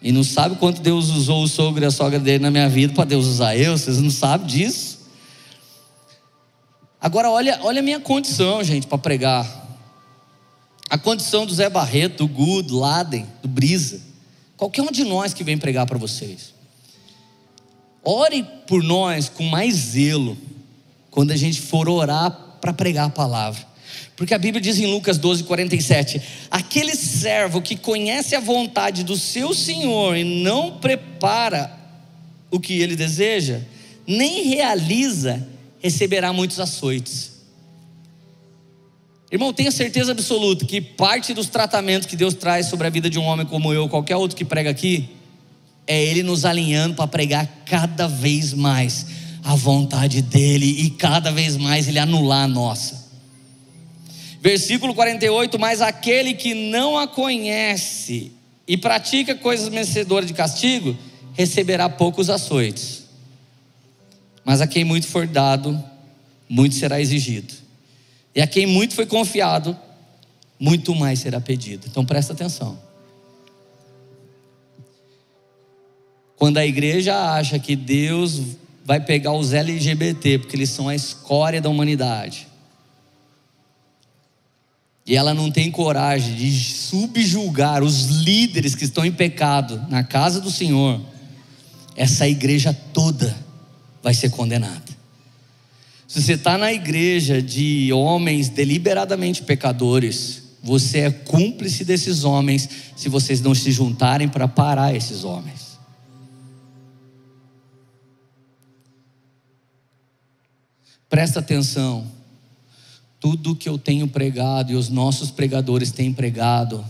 E 0.00 0.10
não 0.10 0.24
sabe 0.24 0.56
quanto 0.56 0.80
Deus 0.80 1.10
usou 1.10 1.42
o 1.42 1.48
sogro 1.48 1.84
e 1.84 1.86
a 1.86 1.90
sogra 1.90 2.18
dele 2.18 2.38
na 2.38 2.50
minha 2.50 2.68
vida 2.68 2.94
para 2.94 3.04
Deus 3.04 3.26
usar 3.26 3.54
eu? 3.54 3.76
Vocês 3.76 3.98
não 3.98 4.10
sabem 4.10 4.46
disso? 4.46 5.00
Agora 6.98 7.30
olha, 7.30 7.60
olha 7.62 7.80
a 7.80 7.82
minha 7.82 8.00
condição, 8.00 8.64
gente, 8.64 8.86
para 8.86 8.96
pregar. 8.96 9.66
A 10.88 10.96
condição 10.96 11.44
do 11.44 11.52
Zé 11.52 11.68
Barreto, 11.68 12.18
do 12.18 12.28
Gu, 12.28 12.62
do 12.62 12.78
Laden, 12.78 13.26
do 13.42 13.48
Brisa. 13.48 14.00
Qualquer 14.56 14.80
um 14.80 14.90
de 14.90 15.04
nós 15.04 15.34
que 15.34 15.44
vem 15.44 15.58
pregar 15.58 15.84
para 15.84 15.98
vocês. 15.98 16.54
Ore 18.02 18.42
por 18.66 18.82
nós 18.82 19.28
com 19.28 19.44
mais 19.44 19.74
zelo 19.74 20.38
quando 21.10 21.30
a 21.30 21.36
gente 21.36 21.60
for 21.60 21.90
orar 21.90 22.47
para 22.60 22.72
pregar 22.72 23.06
a 23.06 23.10
palavra. 23.10 23.66
Porque 24.16 24.34
a 24.34 24.38
Bíblia 24.38 24.60
diz 24.60 24.78
em 24.78 24.86
Lucas 24.86 25.16
12, 25.16 25.44
47: 25.44 26.20
aquele 26.50 26.94
servo 26.94 27.62
que 27.62 27.76
conhece 27.76 28.34
a 28.34 28.40
vontade 28.40 29.04
do 29.04 29.16
seu 29.16 29.54
Senhor 29.54 30.16
e 30.16 30.24
não 30.42 30.78
prepara 30.78 31.72
o 32.50 32.58
que 32.58 32.80
ele 32.80 32.96
deseja, 32.96 33.60
nem 34.06 34.48
realiza, 34.48 35.46
receberá 35.80 36.32
muitos 36.32 36.58
açoites. 36.58 37.38
Irmão, 39.30 39.52
tenha 39.52 39.70
certeza 39.70 40.12
absoluta 40.12 40.64
que 40.64 40.80
parte 40.80 41.34
dos 41.34 41.48
tratamentos 41.48 42.06
que 42.06 42.16
Deus 42.16 42.32
traz 42.32 42.66
sobre 42.66 42.86
a 42.86 42.90
vida 42.90 43.10
de 43.10 43.18
um 43.18 43.24
homem 43.24 43.44
como 43.44 43.72
eu, 43.74 43.88
qualquer 43.88 44.16
outro 44.16 44.36
que 44.36 44.44
prega 44.44 44.70
aqui, 44.70 45.10
é 45.86 46.02
Ele 46.02 46.22
nos 46.22 46.44
alinhando 46.44 46.94
para 46.94 47.06
pregar 47.06 47.46
cada 47.66 48.08
vez 48.08 48.54
mais 48.54 49.06
a 49.48 49.54
vontade 49.54 50.20
dEle 50.20 50.84
e 50.84 50.90
cada 50.90 51.32
vez 51.32 51.56
mais 51.56 51.88
Ele 51.88 51.98
anular 51.98 52.44
a 52.44 52.46
nossa. 52.46 53.08
Versículo 54.42 54.94
48: 54.94 55.58
Mas 55.58 55.80
aquele 55.80 56.34
que 56.34 56.52
não 56.52 56.98
a 56.98 57.08
conhece 57.08 58.30
e 58.66 58.76
pratica 58.76 59.34
coisas 59.34 59.70
merecedoras 59.70 60.26
de 60.26 60.34
castigo, 60.34 60.94
receberá 61.32 61.88
poucos 61.88 62.28
açoites. 62.28 63.04
Mas 64.44 64.60
a 64.60 64.66
quem 64.66 64.84
muito 64.84 65.06
for 65.06 65.26
dado, 65.26 65.82
muito 66.46 66.74
será 66.74 67.00
exigido. 67.00 67.54
E 68.34 68.42
a 68.42 68.46
quem 68.46 68.66
muito 68.66 68.94
foi 68.94 69.06
confiado, 69.06 69.74
muito 70.60 70.94
mais 70.94 71.20
será 71.20 71.40
pedido. 71.40 71.86
Então 71.90 72.04
presta 72.04 72.34
atenção. 72.34 72.78
Quando 76.36 76.58
a 76.58 76.66
igreja 76.66 77.16
acha 77.32 77.58
que 77.58 77.74
Deus 77.74 78.42
vai 78.88 79.00
pegar 79.00 79.34
os 79.34 79.52
LGBT, 79.52 80.38
porque 80.38 80.56
eles 80.56 80.70
são 80.70 80.88
a 80.88 80.94
escória 80.94 81.60
da 81.60 81.68
humanidade, 81.68 82.48
e 85.04 85.14
ela 85.14 85.34
não 85.34 85.50
tem 85.50 85.70
coragem 85.70 86.34
de 86.34 86.50
subjulgar 86.58 87.82
os 87.82 88.06
líderes 88.06 88.74
que 88.74 88.86
estão 88.86 89.04
em 89.04 89.12
pecado 89.12 89.84
na 89.90 90.02
casa 90.02 90.40
do 90.40 90.50
Senhor, 90.50 91.02
essa 91.94 92.26
igreja 92.26 92.72
toda 92.94 93.36
vai 94.02 94.14
ser 94.14 94.30
condenada. 94.30 94.96
Se 96.06 96.22
você 96.22 96.32
está 96.32 96.56
na 96.56 96.72
igreja 96.72 97.42
de 97.42 97.92
homens 97.92 98.48
deliberadamente 98.48 99.42
pecadores, 99.42 100.44
você 100.62 101.00
é 101.00 101.10
cúmplice 101.10 101.84
desses 101.84 102.24
homens 102.24 102.66
se 102.96 103.10
vocês 103.10 103.42
não 103.42 103.54
se 103.54 103.70
juntarem 103.70 104.30
para 104.30 104.48
parar 104.48 104.96
esses 104.96 105.24
homens. 105.24 105.67
Presta 111.08 111.40
atenção. 111.40 112.06
Tudo 113.20 113.56
que 113.56 113.68
eu 113.68 113.78
tenho 113.78 114.06
pregado 114.06 114.72
e 114.72 114.76
os 114.76 114.88
nossos 114.88 115.30
pregadores 115.30 115.90
têm 115.90 116.12
pregado, 116.12 116.84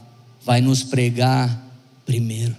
vai 0.45 0.61
nos 0.61 0.83
pregar 0.83 1.64
primeiro. 2.05 2.55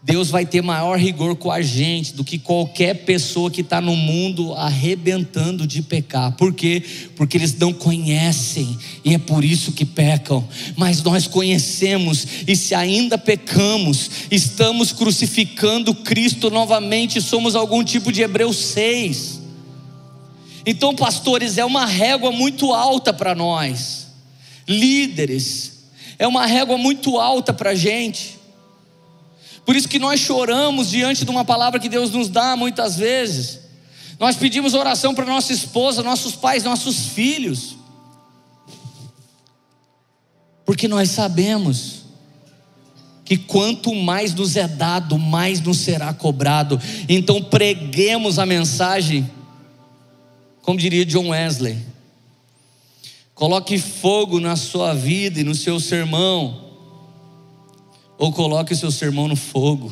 Deus 0.00 0.30
vai 0.30 0.46
ter 0.46 0.62
maior 0.62 0.96
rigor 0.96 1.34
com 1.34 1.50
a 1.50 1.60
gente 1.60 2.14
do 2.14 2.22
que 2.22 2.38
qualquer 2.38 3.04
pessoa 3.04 3.50
que 3.50 3.62
está 3.62 3.80
no 3.80 3.96
mundo 3.96 4.54
arrebentando 4.54 5.66
de 5.66 5.82
pecar. 5.82 6.32
Por 6.32 6.54
quê? 6.54 6.82
Porque 7.16 7.36
eles 7.36 7.54
não 7.58 7.72
conhecem 7.72 8.78
e 9.04 9.12
é 9.12 9.18
por 9.18 9.44
isso 9.44 9.72
que 9.72 9.84
pecam. 9.84 10.46
Mas 10.76 11.02
nós 11.02 11.26
conhecemos 11.26 12.26
e 12.46 12.54
se 12.54 12.76
ainda 12.76 13.18
pecamos, 13.18 14.10
estamos 14.30 14.92
crucificando 14.92 15.92
Cristo 15.92 16.48
novamente, 16.48 17.20
somos 17.20 17.56
algum 17.56 17.82
tipo 17.82 18.12
de 18.12 18.22
Hebreus 18.22 18.56
6. 18.56 19.37
Então, 20.70 20.94
pastores, 20.94 21.56
é 21.56 21.64
uma 21.64 21.86
régua 21.86 22.30
muito 22.30 22.74
alta 22.74 23.10
para 23.10 23.34
nós, 23.34 24.08
líderes, 24.68 25.84
é 26.18 26.28
uma 26.28 26.44
régua 26.44 26.76
muito 26.76 27.18
alta 27.18 27.54
para 27.54 27.70
a 27.70 27.74
gente. 27.74 28.38
Por 29.64 29.74
isso 29.74 29.88
que 29.88 29.98
nós 29.98 30.20
choramos 30.20 30.90
diante 30.90 31.24
de 31.24 31.30
uma 31.30 31.42
palavra 31.42 31.80
que 31.80 31.88
Deus 31.88 32.10
nos 32.10 32.28
dá 32.28 32.54
muitas 32.54 32.96
vezes. 32.96 33.60
Nós 34.20 34.36
pedimos 34.36 34.74
oração 34.74 35.14
para 35.14 35.24
nossa 35.24 35.54
esposa, 35.54 36.02
nossos 36.02 36.34
pais, 36.36 36.64
nossos 36.64 37.06
filhos. 37.06 37.74
Porque 40.66 40.86
nós 40.86 41.08
sabemos 41.12 42.02
que 43.24 43.38
quanto 43.38 43.94
mais 43.94 44.34
nos 44.34 44.54
é 44.54 44.68
dado, 44.68 45.18
mais 45.18 45.62
nos 45.62 45.78
será 45.78 46.12
cobrado. 46.12 46.78
Então 47.08 47.42
preguemos 47.42 48.38
a 48.38 48.44
mensagem, 48.44 49.30
como 50.68 50.78
diria 50.78 51.02
John 51.06 51.30
Wesley. 51.30 51.78
Coloque 53.34 53.78
fogo 53.78 54.38
na 54.38 54.54
sua 54.54 54.92
vida 54.92 55.40
e 55.40 55.42
no 55.42 55.54
seu 55.54 55.80
sermão 55.80 56.60
ou 58.18 58.30
coloque 58.30 58.74
o 58.74 58.76
seu 58.76 58.90
sermão 58.90 59.26
no 59.26 59.34
fogo. 59.34 59.90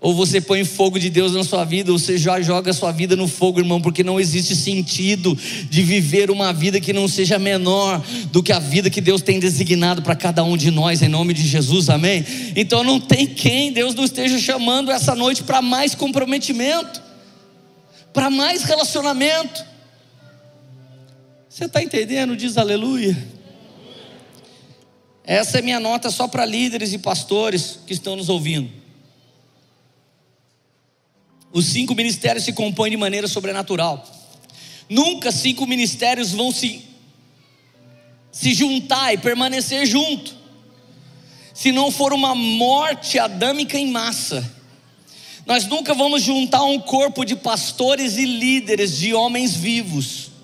Ou 0.00 0.16
você 0.16 0.40
põe 0.40 0.64
fogo 0.64 0.98
de 0.98 1.10
Deus 1.10 1.32
na 1.32 1.44
sua 1.44 1.64
vida, 1.64 1.92
ou 1.92 1.98
você 1.98 2.18
já 2.18 2.40
joga 2.40 2.72
a 2.72 2.74
sua 2.74 2.90
vida 2.90 3.14
no 3.14 3.28
fogo, 3.28 3.60
irmão, 3.60 3.80
porque 3.80 4.02
não 4.02 4.18
existe 4.18 4.56
sentido 4.56 5.38
de 5.70 5.82
viver 5.84 6.28
uma 6.28 6.52
vida 6.52 6.80
que 6.80 6.92
não 6.92 7.06
seja 7.06 7.38
menor 7.38 8.04
do 8.32 8.42
que 8.42 8.50
a 8.52 8.58
vida 8.58 8.90
que 8.90 9.00
Deus 9.00 9.22
tem 9.22 9.38
designado 9.38 10.02
para 10.02 10.16
cada 10.16 10.42
um 10.42 10.56
de 10.56 10.72
nós, 10.72 11.02
em 11.02 11.08
nome 11.08 11.32
de 11.34 11.46
Jesus, 11.46 11.88
amém? 11.88 12.24
Então 12.56 12.82
não 12.82 12.98
tem 12.98 13.28
quem 13.28 13.72
Deus 13.72 13.94
não 13.94 14.04
esteja 14.04 14.40
chamando 14.40 14.90
essa 14.90 15.14
noite 15.14 15.44
para 15.44 15.62
mais 15.62 15.94
comprometimento, 15.94 17.13
para 18.14 18.30
mais 18.30 18.62
relacionamento. 18.62 19.66
Você 21.48 21.64
está 21.64 21.82
entendendo? 21.82 22.36
Diz 22.36 22.56
aleluia. 22.56 23.16
Essa 25.24 25.58
é 25.58 25.62
minha 25.62 25.80
nota 25.80 26.10
só 26.10 26.28
para 26.28 26.46
líderes 26.46 26.92
e 26.92 26.98
pastores 26.98 27.80
que 27.86 27.92
estão 27.92 28.14
nos 28.14 28.28
ouvindo. 28.28 28.70
Os 31.52 31.66
cinco 31.66 31.94
ministérios 31.94 32.44
se 32.44 32.52
compõem 32.52 32.90
de 32.90 32.96
maneira 32.96 33.26
sobrenatural. 33.26 34.04
Nunca 34.88 35.32
cinco 35.32 35.66
ministérios 35.66 36.32
vão 36.32 36.52
se, 36.52 36.84
se 38.30 38.52
juntar 38.52 39.12
e 39.12 39.18
permanecer 39.18 39.86
junto, 39.86 40.34
se 41.52 41.72
não 41.72 41.90
for 41.90 42.12
uma 42.12 42.34
morte 42.34 43.18
adâmica 43.18 43.78
em 43.78 43.90
massa. 43.90 44.52
Nós 45.46 45.66
nunca 45.66 45.94
vamos 45.94 46.22
juntar 46.22 46.62
um 46.64 46.78
corpo 46.78 47.24
de 47.24 47.36
pastores 47.36 48.16
e 48.16 48.24
líderes, 48.24 48.96
de 48.96 49.12
homens 49.12 49.54
vivos 49.54 50.34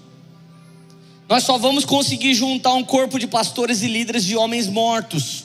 nós 1.31 1.45
só 1.45 1.57
vamos 1.57 1.85
conseguir 1.85 2.35
juntar 2.35 2.75
um 2.75 2.83
corpo 2.83 3.17
de 3.17 3.29
pastores 3.29 3.83
e 3.83 3.87
líderes 3.87 4.25
de 4.25 4.37
homens 4.37 4.67
mortos. 4.67 5.45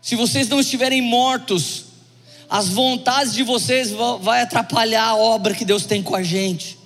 Se 0.00 0.16
vocês 0.16 0.48
não 0.48 0.60
estiverem 0.60 1.02
mortos, 1.02 1.84
as 2.48 2.68
vontades 2.68 3.34
de 3.34 3.42
vocês 3.42 3.90
vão 3.90 4.30
atrapalhar 4.30 5.08
a 5.08 5.14
obra 5.14 5.54
que 5.54 5.62
Deus 5.62 5.84
tem 5.84 6.02
com 6.02 6.16
a 6.16 6.22
gente. 6.22 6.78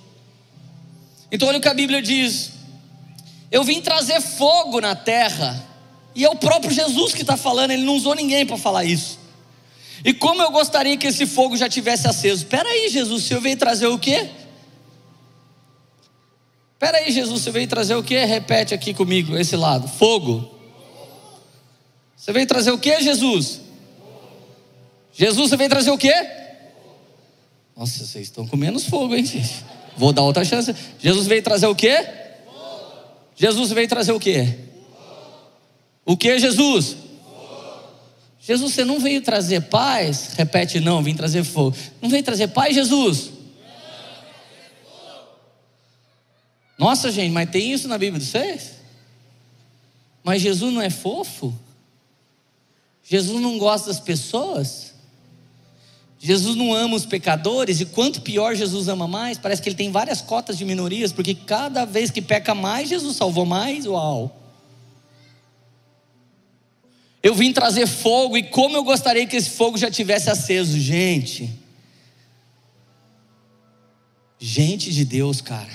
Então 1.31 1.47
olha 1.47 1.59
o 1.59 1.61
que 1.61 1.69
a 1.69 1.73
Bíblia 1.73 2.01
diz. 2.01 2.51
Eu 3.49 3.63
vim 3.63 3.79
trazer 3.79 4.19
fogo 4.19 4.81
na 4.81 4.93
terra. 4.93 5.65
E 6.13 6.25
é 6.25 6.29
o 6.29 6.35
próprio 6.35 6.73
Jesus 6.73 7.13
que 7.13 7.21
está 7.21 7.37
falando, 7.37 7.71
ele 7.71 7.85
não 7.85 7.95
usou 7.95 8.15
ninguém 8.15 8.45
para 8.45 8.57
falar 8.57 8.83
isso. 8.83 9.17
E 10.03 10.13
como 10.13 10.41
eu 10.41 10.51
gostaria 10.51 10.97
que 10.97 11.07
esse 11.07 11.25
fogo 11.25 11.57
já 11.57 11.67
tivesse 11.67 12.07
aceso. 12.07 12.43
Espera 12.43 12.67
aí, 12.67 12.89
Jesus, 12.89 13.23
você 13.23 13.39
veio 13.39 13.57
trazer 13.57 13.87
o 13.87 13.97
quê? 13.97 14.29
Espera 16.73 16.99
aí, 16.99 17.11
Jesus, 17.11 17.41
você 17.41 17.51
veio 17.51 17.67
trazer 17.67 17.95
o 17.95 18.03
quê? 18.03 18.23
Repete 18.23 18.73
aqui 18.73 18.93
comigo, 18.93 19.35
esse 19.37 19.55
lado. 19.55 19.87
Fogo. 19.87 20.55
Você 22.15 22.31
veio 22.31 22.45
trazer 22.45 22.71
o 22.71 22.77
quê, 22.77 23.01
Jesus? 23.01 23.61
Jesus, 25.11 25.49
você 25.49 25.57
veio 25.57 25.69
trazer 25.69 25.89
o 25.89 25.97
quê? 25.97 26.13
Nossa, 27.75 28.05
vocês 28.05 28.27
estão 28.27 28.47
com 28.47 28.55
menos 28.55 28.85
fogo, 28.85 29.15
hein, 29.15 29.25
gente? 29.25 29.65
Vou 29.97 30.13
dar 30.13 30.21
outra 30.21 30.45
chance. 30.45 30.75
Jesus 30.99 31.25
veio 31.25 31.41
trazer 31.41 31.65
o 31.67 31.75
quê? 31.75 32.07
Jesus 33.35 33.71
veio 33.71 33.87
trazer 33.87 34.11
o 34.11 34.19
quê? 34.19 34.55
O 36.05 36.15
que, 36.15 36.37
Jesus? 36.37 36.95
Jesus, 38.47 38.75
você 38.75 38.85
não 38.85 38.97
veio 38.97 39.21
trazer 39.21 39.63
paz? 39.63 40.29
Repete, 40.37 40.79
não, 40.79 41.03
vim 41.03 41.13
trazer 41.13 41.43
fogo. 41.43 41.75
Não 42.01 42.09
veio 42.09 42.23
trazer 42.23 42.47
paz, 42.47 42.73
Jesus? 42.73 43.29
Nossa, 46.79 47.11
gente, 47.11 47.33
mas 47.33 47.49
tem 47.49 47.73
isso 47.73 47.89
na 47.89 47.97
Bíblia 47.97 48.23
de 48.23 48.25
vocês? 48.25 48.75
Mas 50.23 50.41
Jesus 50.41 50.73
não 50.73 50.81
é 50.81 50.89
fofo? 50.89 51.53
Jesus 53.03 53.41
não 53.41 53.57
gosta 53.57 53.89
das 53.89 53.99
pessoas? 53.99 54.93
Jesus 56.17 56.55
não 56.55 56.73
ama 56.73 56.95
os 56.95 57.05
pecadores, 57.05 57.81
e 57.81 57.85
quanto 57.85 58.21
pior 58.21 58.55
Jesus 58.55 58.87
ama 58.87 59.09
mais, 59.09 59.37
parece 59.37 59.61
que 59.61 59.67
ele 59.67 59.75
tem 59.75 59.91
várias 59.91 60.21
cotas 60.21 60.57
de 60.57 60.63
minorias, 60.63 61.11
porque 61.11 61.35
cada 61.35 61.83
vez 61.83 62.11
que 62.11 62.21
peca 62.21 62.55
mais, 62.55 62.87
Jesus 62.87 63.17
salvou 63.17 63.45
mais, 63.45 63.85
uau. 63.85 64.46
Eu 67.27 67.35
vim 67.35 67.51
trazer 67.51 67.85
fogo, 67.87 68.37
e 68.37 68.43
como 68.43 68.77
eu 68.77 68.85
gostaria 68.85 69.27
que 69.27 69.35
esse 69.35 69.49
fogo 69.49 69.77
já 69.77 69.91
tivesse 69.91 70.29
aceso, 70.29 70.79
gente. 70.79 71.49
Gente 74.39 74.93
de 74.93 75.03
Deus, 75.03 75.41
cara. 75.41 75.73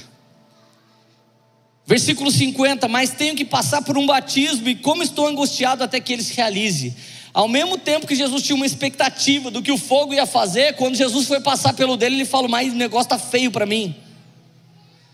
Versículo 1.86 2.30
50: 2.30 2.88
Mas 2.88 3.10
tenho 3.10 3.36
que 3.36 3.44
passar 3.44 3.82
por 3.82 3.98
um 3.98 4.06
batismo, 4.06 4.66
e 4.66 4.74
como 4.74 5.02
estou 5.02 5.26
angustiado 5.26 5.84
até 5.84 6.00
que 6.00 6.14
ele 6.14 6.22
se 6.22 6.32
realize. 6.32 6.96
Ao 7.34 7.46
mesmo 7.46 7.76
tempo 7.76 8.06
que 8.06 8.14
Jesus 8.14 8.42
tinha 8.42 8.56
uma 8.56 8.64
expectativa 8.64 9.50
do 9.50 9.60
que 9.60 9.72
o 9.72 9.76
fogo 9.76 10.14
ia 10.14 10.24
fazer, 10.24 10.76
quando 10.76 10.96
Jesus 10.96 11.26
foi 11.26 11.40
passar 11.40 11.74
pelo 11.74 11.98
dele, 11.98 12.16
ele 12.16 12.24
falou: 12.24 12.48
Mas 12.48 12.72
o 12.72 12.76
negócio 12.76 13.14
está 13.14 13.18
feio 13.18 13.50
para 13.50 13.66
mim. 13.66 13.94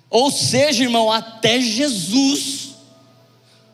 Ou 0.08 0.30
seja, 0.30 0.84
irmão, 0.84 1.10
até 1.10 1.60
Jesus 1.60 2.67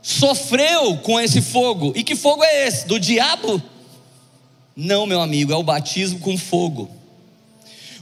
sofreu 0.05 0.98
com 0.98 1.18
esse 1.18 1.40
fogo. 1.40 1.94
E 1.96 2.05
que 2.05 2.14
fogo 2.14 2.44
é 2.44 2.68
esse? 2.68 2.86
Do 2.86 3.00
diabo? 3.00 3.61
Não, 4.76 5.07
meu 5.07 5.22
amigo, 5.22 5.50
é 5.50 5.57
o 5.57 5.62
batismo 5.62 6.18
com 6.18 6.36
fogo. 6.36 6.90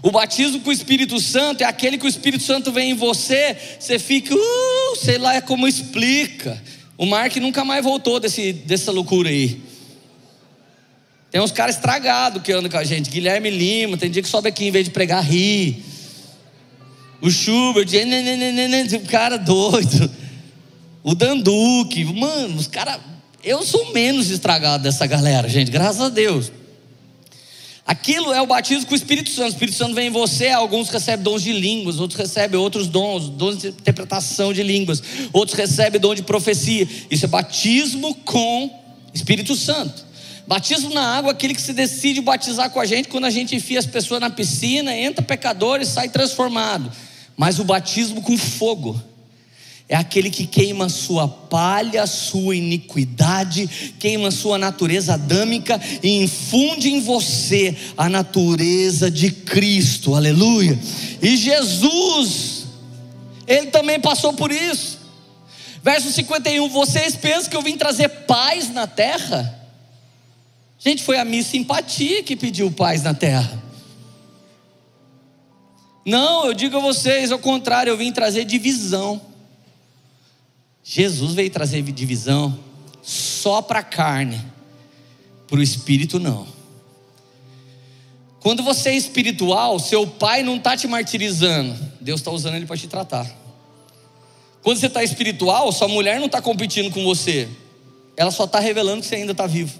O 0.02 0.10
batismo 0.10 0.58
com 0.60 0.70
o 0.70 0.72
Espírito 0.72 1.20
Santo 1.20 1.62
é 1.62 1.64
aquele 1.64 1.96
que 1.96 2.04
o 2.04 2.08
Espírito 2.08 2.42
Santo 2.42 2.72
vem 2.72 2.90
em 2.90 2.94
você, 2.94 3.56
você 3.78 4.00
fica, 4.00 4.34
uh, 4.34 4.96
sei 4.96 5.16
lá 5.16 5.40
como 5.40 5.68
explica. 5.68 6.60
O 6.98 7.06
Mark 7.06 7.36
nunca 7.36 7.64
mais 7.64 7.84
voltou 7.84 8.18
desse, 8.18 8.52
dessa 8.52 8.90
loucura 8.90 9.28
aí. 9.28 9.60
Tem 11.30 11.40
uns 11.40 11.52
caras 11.52 11.76
estragados 11.76 12.42
que 12.42 12.50
andam 12.50 12.68
com 12.68 12.78
a 12.78 12.84
gente. 12.84 13.10
Guilherme 13.10 13.48
Lima, 13.48 13.96
tem 13.96 14.10
dia 14.10 14.22
que 14.22 14.28
sobe 14.28 14.48
aqui 14.48 14.64
em 14.66 14.72
vez 14.72 14.86
de 14.86 14.90
pregar, 14.90 15.22
ri. 15.22 15.84
O 17.20 17.30
Schubert, 17.30 17.86
cara 19.08 19.36
doido. 19.36 20.21
O 21.02 21.14
Danduque, 21.14 22.04
mano, 22.04 22.56
os 22.56 22.66
caras. 22.66 23.00
Eu 23.42 23.64
sou 23.64 23.92
menos 23.92 24.30
estragado 24.30 24.84
dessa 24.84 25.04
galera, 25.04 25.48
gente, 25.48 25.70
graças 25.70 26.00
a 26.00 26.08
Deus. 26.08 26.52
Aquilo 27.84 28.32
é 28.32 28.40
o 28.40 28.46
batismo 28.46 28.86
com 28.86 28.92
o 28.92 28.96
Espírito 28.96 29.28
Santo. 29.30 29.48
O 29.48 29.52
Espírito 29.52 29.76
Santo 29.76 29.94
vem 29.94 30.06
em 30.06 30.10
você, 30.10 30.50
alguns 30.50 30.88
recebem 30.88 31.24
dons 31.24 31.42
de 31.42 31.52
línguas, 31.52 31.98
outros 31.98 32.18
recebem 32.18 32.58
outros 32.58 32.86
dons, 32.86 33.28
dons 33.28 33.58
de 33.58 33.68
interpretação 33.68 34.52
de 34.52 34.62
línguas, 34.62 35.02
outros 35.32 35.58
recebem 35.58 36.00
dom 36.00 36.14
de 36.14 36.22
profecia. 36.22 36.86
Isso 37.10 37.24
é 37.24 37.28
batismo 37.28 38.14
com 38.24 38.70
Espírito 39.12 39.56
Santo. 39.56 40.04
Batismo 40.46 40.94
na 40.94 41.16
água, 41.16 41.32
aquele 41.32 41.54
que 41.54 41.60
se 41.60 41.72
decide 41.72 42.20
batizar 42.20 42.70
com 42.70 42.78
a 42.78 42.86
gente 42.86 43.08
quando 43.08 43.24
a 43.24 43.30
gente 43.30 43.56
enfia 43.56 43.80
as 43.80 43.86
pessoas 43.86 44.20
na 44.20 44.30
piscina, 44.30 44.96
entra 44.96 45.24
pecador 45.24 45.80
e 45.80 45.86
sai 45.86 46.08
transformado. 46.08 46.92
Mas 47.36 47.58
o 47.58 47.64
batismo 47.64 48.22
com 48.22 48.38
fogo 48.38 49.00
é 49.92 49.96
aquele 49.96 50.30
que 50.30 50.46
queima 50.46 50.88
sua 50.88 51.28
palha, 51.28 52.06
sua 52.06 52.56
iniquidade, 52.56 53.68
queima 53.98 54.30
sua 54.30 54.56
natureza 54.56 55.12
adâmica 55.12 55.78
e 56.02 56.22
infunde 56.22 56.88
em 56.88 56.98
você 56.98 57.76
a 57.94 58.08
natureza 58.08 59.10
de 59.10 59.30
Cristo, 59.30 60.14
aleluia. 60.14 60.80
E 61.20 61.36
Jesus, 61.36 62.64
ele 63.46 63.66
também 63.66 64.00
passou 64.00 64.32
por 64.32 64.50
isso. 64.50 64.98
Verso 65.82 66.10
51: 66.10 66.70
Vocês 66.70 67.14
pensam 67.14 67.50
que 67.50 67.56
eu 67.58 67.62
vim 67.62 67.76
trazer 67.76 68.08
paz 68.08 68.72
na 68.72 68.86
terra? 68.86 69.60
Gente, 70.78 71.02
foi 71.02 71.18
a 71.18 71.24
minha 71.26 71.42
simpatia 71.42 72.22
que 72.22 72.34
pediu 72.34 72.70
paz 72.70 73.02
na 73.02 73.12
terra. 73.12 73.62
Não, 76.02 76.46
eu 76.46 76.54
digo 76.54 76.78
a 76.78 76.80
vocês, 76.80 77.30
ao 77.30 77.38
contrário, 77.38 77.90
eu 77.90 77.96
vim 77.98 78.10
trazer 78.10 78.46
divisão. 78.46 79.31
Jesus 80.84 81.34
veio 81.34 81.50
trazer 81.50 81.82
divisão 81.82 82.58
só 83.02 83.62
para 83.62 83.80
a 83.80 83.84
carne, 83.84 84.40
para 85.46 85.58
o 85.58 85.62
espírito 85.62 86.18
não. 86.18 86.46
Quando 88.40 88.62
você 88.62 88.90
é 88.90 88.96
espiritual, 88.96 89.78
seu 89.78 90.06
pai 90.06 90.42
não 90.42 90.56
está 90.56 90.76
te 90.76 90.88
martirizando, 90.88 91.78
Deus 92.00 92.20
está 92.20 92.30
usando 92.30 92.56
ele 92.56 92.66
para 92.66 92.76
te 92.76 92.88
tratar. 92.88 93.30
Quando 94.62 94.78
você 94.78 94.86
está 94.86 95.02
espiritual, 95.02 95.70
sua 95.72 95.88
mulher 95.88 96.18
não 96.18 96.26
está 96.26 96.42
competindo 96.42 96.92
com 96.92 97.04
você, 97.04 97.48
ela 98.16 98.30
só 98.30 98.44
está 98.44 98.58
revelando 98.58 99.02
que 99.02 99.06
você 99.06 99.16
ainda 99.16 99.32
está 99.32 99.46
vivo. 99.46 99.78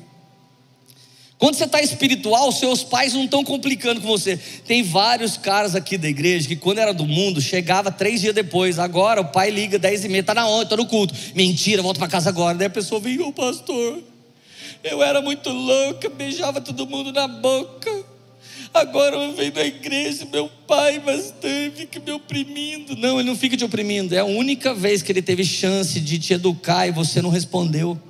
Quando 1.43 1.57
você 1.57 1.65
está 1.65 1.83
espiritual, 1.83 2.53
seus 2.53 2.85
pais 2.85 3.15
não 3.15 3.25
estão 3.25 3.43
complicando 3.43 4.01
com 4.01 4.07
você. 4.07 4.39
Tem 4.65 4.81
vários 4.81 5.37
caras 5.37 5.75
aqui 5.75 5.99
da 5.99 6.09
igreja 6.09 6.47
que, 6.47 6.55
quando 6.55 6.79
era 6.79 6.95
do 6.95 7.05
mundo, 7.05 7.41
chegava 7.41 7.91
três 7.91 8.21
dias 8.21 8.33
depois. 8.33 8.79
Agora 8.79 9.23
o 9.23 9.25
pai 9.25 9.51
liga 9.51 9.77
dez 9.77 10.05
e 10.05 10.09
meia, 10.09 10.21
está 10.21 10.35
na 10.35 10.47
onda, 10.47 10.63
está 10.63 10.77
no 10.77 10.87
culto. 10.87 11.13
Mentira, 11.35 11.83
volta 11.83 11.99
para 11.99 12.07
casa 12.07 12.29
agora. 12.29 12.57
Daí 12.57 12.69
a 12.69 12.71
pessoa 12.71 13.01
vem, 13.01 13.19
ô 13.19 13.33
pastor, 13.33 13.99
eu 14.85 15.03
era 15.03 15.21
muito 15.21 15.51
louca, 15.51 16.09
beijava 16.09 16.61
todo 16.61 16.87
mundo 16.87 17.13
na 17.13 17.27
boca. 17.27 17.91
Agora 18.73 19.17
eu 19.17 19.35
venho 19.35 19.51
da 19.51 19.65
igreja, 19.65 20.25
meu 20.33 20.49
pai, 20.69 21.03
mas 21.05 21.35
fica 21.75 21.99
me 21.99 22.13
oprimindo. 22.13 22.95
Não, 22.95 23.19
ele 23.19 23.29
não 23.29 23.37
fica 23.37 23.57
te 23.57 23.65
oprimindo. 23.65 24.15
É 24.15 24.19
a 24.19 24.25
única 24.25 24.73
vez 24.73 25.03
que 25.03 25.11
ele 25.11 25.21
teve 25.21 25.45
chance 25.45 25.99
de 25.99 26.21
te 26.21 26.35
educar 26.35 26.87
e 26.87 26.93
você 26.93 27.21
não 27.21 27.31
respondeu. 27.31 28.01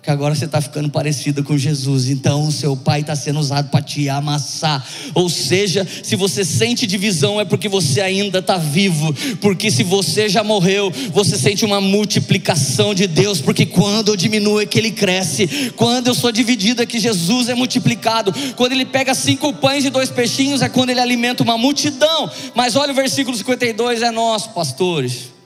Porque 0.00 0.10
agora 0.10 0.34
você 0.34 0.46
está 0.46 0.62
ficando 0.62 0.88
parecida 0.88 1.42
com 1.42 1.58
Jesus, 1.58 2.08
então 2.08 2.46
o 2.46 2.50
seu 2.50 2.74
pai 2.74 3.02
está 3.02 3.14
sendo 3.14 3.38
usado 3.38 3.68
para 3.68 3.82
te 3.82 4.08
amassar. 4.08 4.82
Ou 5.14 5.28
seja, 5.28 5.86
se 6.02 6.16
você 6.16 6.42
sente 6.42 6.86
divisão, 6.86 7.38
é 7.38 7.44
porque 7.44 7.68
você 7.68 8.00
ainda 8.00 8.38
está 8.38 8.56
vivo. 8.56 9.14
Porque 9.42 9.70
se 9.70 9.84
você 9.84 10.26
já 10.26 10.42
morreu, 10.42 10.90
você 11.12 11.36
sente 11.36 11.66
uma 11.66 11.82
multiplicação 11.82 12.94
de 12.94 13.06
Deus. 13.06 13.42
Porque 13.42 13.66
quando 13.66 14.08
eu 14.08 14.16
diminuo 14.16 14.58
é 14.58 14.64
que 14.64 14.78
ele 14.78 14.90
cresce. 14.90 15.70
Quando 15.76 16.06
eu 16.06 16.14
sou 16.14 16.32
dividido 16.32 16.80
é 16.80 16.86
que 16.86 16.98
Jesus 16.98 17.50
é 17.50 17.54
multiplicado. 17.54 18.32
Quando 18.56 18.72
ele 18.72 18.86
pega 18.86 19.14
cinco 19.14 19.52
pães 19.52 19.84
e 19.84 19.90
dois 19.90 20.08
peixinhos, 20.08 20.62
é 20.62 20.68
quando 20.70 20.88
ele 20.88 21.00
alimenta 21.00 21.42
uma 21.42 21.58
multidão. 21.58 22.30
Mas 22.54 22.74
olha 22.74 22.92
o 22.92 22.96
versículo 22.96 23.36
52, 23.36 24.00
é 24.00 24.10
nosso, 24.10 24.48
pastores. 24.54 25.39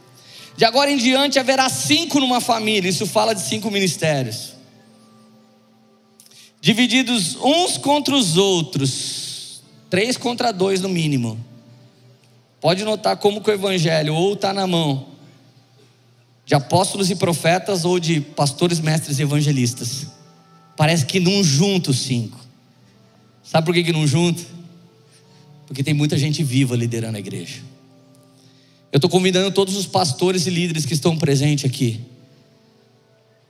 De 0.57 0.65
agora 0.65 0.91
em 0.91 0.97
diante 0.97 1.39
haverá 1.39 1.69
cinco 1.69 2.21
numa 2.21 2.41
família, 2.41 2.89
isso 2.89 3.07
fala 3.07 3.35
de 3.35 3.41
cinco 3.41 3.71
ministérios. 3.71 4.55
Divididos 6.61 7.37
uns 7.37 7.77
contra 7.77 8.15
os 8.15 8.37
outros, 8.37 9.63
três 9.91 10.17
contra 10.17 10.53
dois 10.53 10.81
no 10.81 10.89
mínimo. 10.89 11.39
Pode 12.61 12.85
notar 12.85 13.17
como 13.17 13.43
que 13.43 13.51
o 13.51 13.53
evangelho 13.53 14.15
ou 14.15 14.35
está 14.35 14.53
na 14.53 14.67
mão 14.67 15.15
de 16.47 16.55
apóstolos 16.55 17.11
e 17.11 17.17
profetas 17.17 17.85
ou 17.85 17.99
de 17.99 18.21
pastores, 18.21 18.81
mestres 18.81 19.19
e 19.19 19.23
evangelistas. 19.23 20.07
Parece 20.77 21.07
que 21.07 21.21
não 21.21 21.43
junta 21.43 21.91
os 21.91 21.99
cinco. 21.99 22.39
Sabe 23.43 23.67
por 23.67 23.75
que, 23.75 23.85
que 23.85 23.93
não 23.93 24.07
junta? 24.07 24.43
Porque 25.67 25.83
tem 25.83 25.95
muita 25.95 26.19
gente 26.19 26.43
viva 26.43 26.77
liderando 26.77 27.17
a 27.17 27.21
igreja. 27.21 27.61
Eu 28.95 28.99
estou 28.99 29.11
convidando 29.11 29.51
todos 29.51 29.77
os 29.77 29.87
pastores 29.87 30.47
e 30.47 30.51
líderes 30.51 30.87
que 30.87 30.95
estão 30.95 31.19
presentes 31.19 31.65
aqui. 31.65 32.01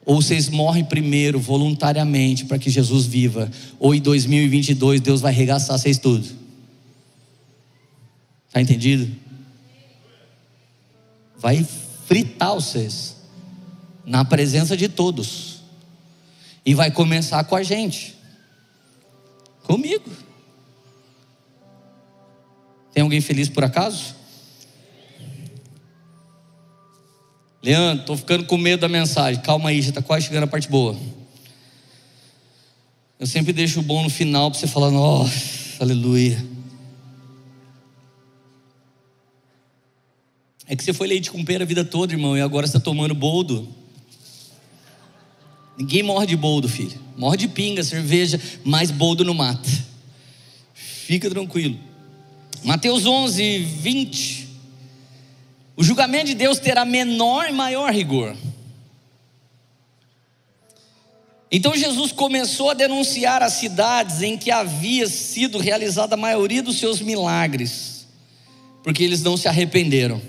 Ou 0.07 0.23
vocês 0.23 0.49
morrem 0.49 0.83
primeiro 0.83 1.39
voluntariamente 1.39 2.47
para 2.47 2.59
que 2.59 2.71
Jesus 2.71 3.05
viva, 3.05 3.51
ou 3.79 3.95
em 3.95 4.01
2022 4.01 5.03
Deus 5.03 5.21
vai 5.21 5.35
arregaçar 5.35 5.79
vocês 5.79 5.99
tudo. 5.99 6.27
Está 8.47 8.63
entendido? 8.63 9.15
Vai 11.37 11.63
fritar 12.07 12.55
vocês 12.55 13.15
na 14.03 14.25
presença 14.25 14.75
de 14.75 14.89
todos. 14.89 15.61
E 16.65 16.73
vai 16.73 16.91
começar 16.91 17.45
com 17.45 17.55
a 17.55 17.63
gente. 17.63 18.17
Comigo. 19.65 20.11
Tem 22.95 23.03
alguém 23.03 23.21
feliz 23.21 23.51
por 23.51 23.63
acaso? 23.63 24.24
Leandro, 27.65 28.03
estou 28.03 28.17
ficando 28.19 28.45
com 28.45 28.59
medo 28.59 28.81
da 28.81 28.91
mensagem. 28.91 29.41
Calma 29.41 29.71
aí, 29.71 29.81
já 29.81 29.89
está 29.89 30.03
quase 30.03 30.27
chegando 30.27 30.45
a 30.45 30.47
parte 30.47 30.69
boa. 30.69 30.95
Eu 33.19 33.27
sempre 33.27 33.55
deixo 33.55 33.81
o 33.81 33.83
bom 33.83 34.03
no 34.03 34.11
final 34.11 34.51
para 34.51 34.61
você 34.61 34.67
falar, 34.67 34.91
nossa, 34.91 35.83
aleluia. 35.83 36.45
É 40.67 40.77
que 40.77 40.85
você 40.85 40.93
foi 40.93 41.07
leite 41.09 41.31
com 41.31 41.43
pera 41.43 41.65
a 41.65 41.67
vida 41.67 41.83
toda, 41.87 42.13
irmão, 42.13 42.37
e 42.37 42.43
agora 42.43 42.67
está 42.67 42.79
tomando 42.79 43.15
boldo. 43.15 43.67
Ninguém 45.79 46.03
morre 46.03 46.27
de 46.27 46.37
boldo, 46.37 46.69
filho. 46.69 47.01
Morre 47.17 47.39
de 47.39 47.49
pinga, 47.49 47.83
cerveja, 47.83 48.39
mas 48.63 48.91
boldo 48.91 49.25
não 49.25 49.33
mata. 49.33 49.71
Fica 50.75 51.31
tranquilo. 51.31 51.79
Mateus 52.63 53.07
11, 53.07 53.59
20. 53.59 54.44
O 55.77 55.83
julgamento 55.83 56.27
de 56.27 56.35
Deus 56.35 56.59
terá 56.59 56.85
menor 56.85 57.49
e 57.49 57.53
maior 57.53 57.93
rigor. 57.93 58.37
Então 61.51 61.77
Jesus 61.77 62.11
começou 62.11 62.71
a 62.71 62.75
denunciar 62.75 63.43
as 63.43 63.55
cidades 63.55 64.23
em 64.23 64.37
que 64.37 64.51
havia 64.51 65.09
sido 65.09 65.59
realizada 65.59 66.15
a 66.15 66.19
maioria 66.19 66.63
dos 66.63 66.79
seus 66.79 67.01
milagres, 67.01 68.07
porque 68.83 69.05
eles 69.05 69.23
não 69.23 69.37
se 69.37 69.47
arrependeram. 69.47 70.21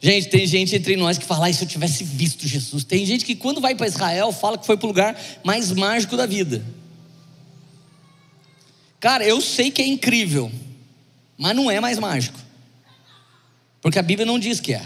Gente, 0.00 0.28
tem 0.28 0.46
gente 0.46 0.74
entre 0.74 0.96
nós 0.96 1.18
que 1.18 1.24
fala, 1.24 1.46
ah, 1.46 1.52
se 1.52 1.62
eu 1.62 1.68
tivesse 1.68 2.02
visto 2.02 2.48
Jesus. 2.48 2.84
Tem 2.84 3.04
gente 3.04 3.24
que 3.24 3.36
quando 3.36 3.60
vai 3.60 3.74
para 3.74 3.86
Israel 3.86 4.32
fala 4.32 4.56
que 4.56 4.64
foi 4.64 4.76
para 4.76 4.86
o 4.86 4.88
lugar 4.88 5.20
mais 5.44 5.70
mágico 5.70 6.16
da 6.16 6.24
vida. 6.24 6.64
Cara, 8.98 9.24
eu 9.24 9.40
sei 9.40 9.70
que 9.70 9.80
é 9.80 9.86
incrível, 9.86 10.50
mas 11.36 11.54
não 11.54 11.70
é 11.70 11.80
mais 11.80 11.98
mágico. 11.98 12.49
Porque 13.80 13.98
a 13.98 14.02
Bíblia 14.02 14.26
não 14.26 14.38
diz 14.38 14.60
que 14.60 14.74
é. 14.74 14.82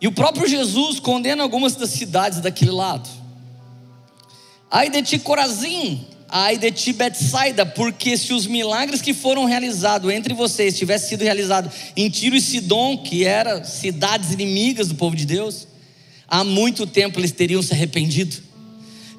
E 0.00 0.08
o 0.08 0.12
próprio 0.12 0.48
Jesus 0.48 0.98
condena 0.98 1.42
algumas 1.42 1.76
das 1.76 1.90
cidades 1.90 2.40
daquele 2.40 2.72
lado. 2.72 3.08
Ai 4.68 4.90
de 4.90 5.00
ti 5.02 5.18
Corazim, 5.18 6.04
ai 6.28 6.58
de 6.58 6.72
ti 6.72 6.92
Betsaida, 6.92 7.64
porque 7.64 8.16
se 8.16 8.32
os 8.32 8.46
milagres 8.46 9.00
que 9.00 9.14
foram 9.14 9.44
realizados 9.44 10.10
entre 10.10 10.34
vocês 10.34 10.76
tivessem 10.76 11.10
sido 11.10 11.22
realizados 11.22 11.72
em 11.96 12.10
Tiro 12.10 12.34
e 12.34 12.40
Sidom, 12.40 12.98
que 12.98 13.24
eram 13.24 13.62
cidades 13.64 14.32
inimigas 14.32 14.88
do 14.88 14.96
povo 14.96 15.14
de 15.14 15.24
Deus, 15.24 15.68
há 16.26 16.42
muito 16.42 16.84
tempo 16.84 17.20
eles 17.20 17.30
teriam 17.30 17.62
se 17.62 17.72
arrependido, 17.72 18.42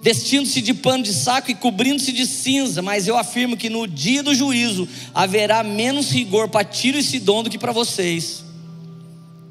vestindo-se 0.03 0.61
de 0.61 0.73
pano 0.73 1.01
de 1.01 1.13
saco 1.13 1.49
e 1.49 1.55
cobrindo-se 1.55 2.11
de 2.11 2.27
cinza, 2.27 2.81
mas 2.81 3.07
eu 3.07 3.17
afirmo 3.17 3.55
que 3.55 3.69
no 3.69 3.87
dia 3.87 4.21
do 4.21 4.35
juízo 4.35 4.87
haverá 5.13 5.63
menos 5.63 6.11
rigor 6.11 6.49
para 6.49 6.65
Tiro 6.65 6.97
e 6.97 7.03
Sidom 7.03 7.41
do 7.41 7.49
que 7.49 7.57
para 7.57 7.71
vocês. 7.71 8.43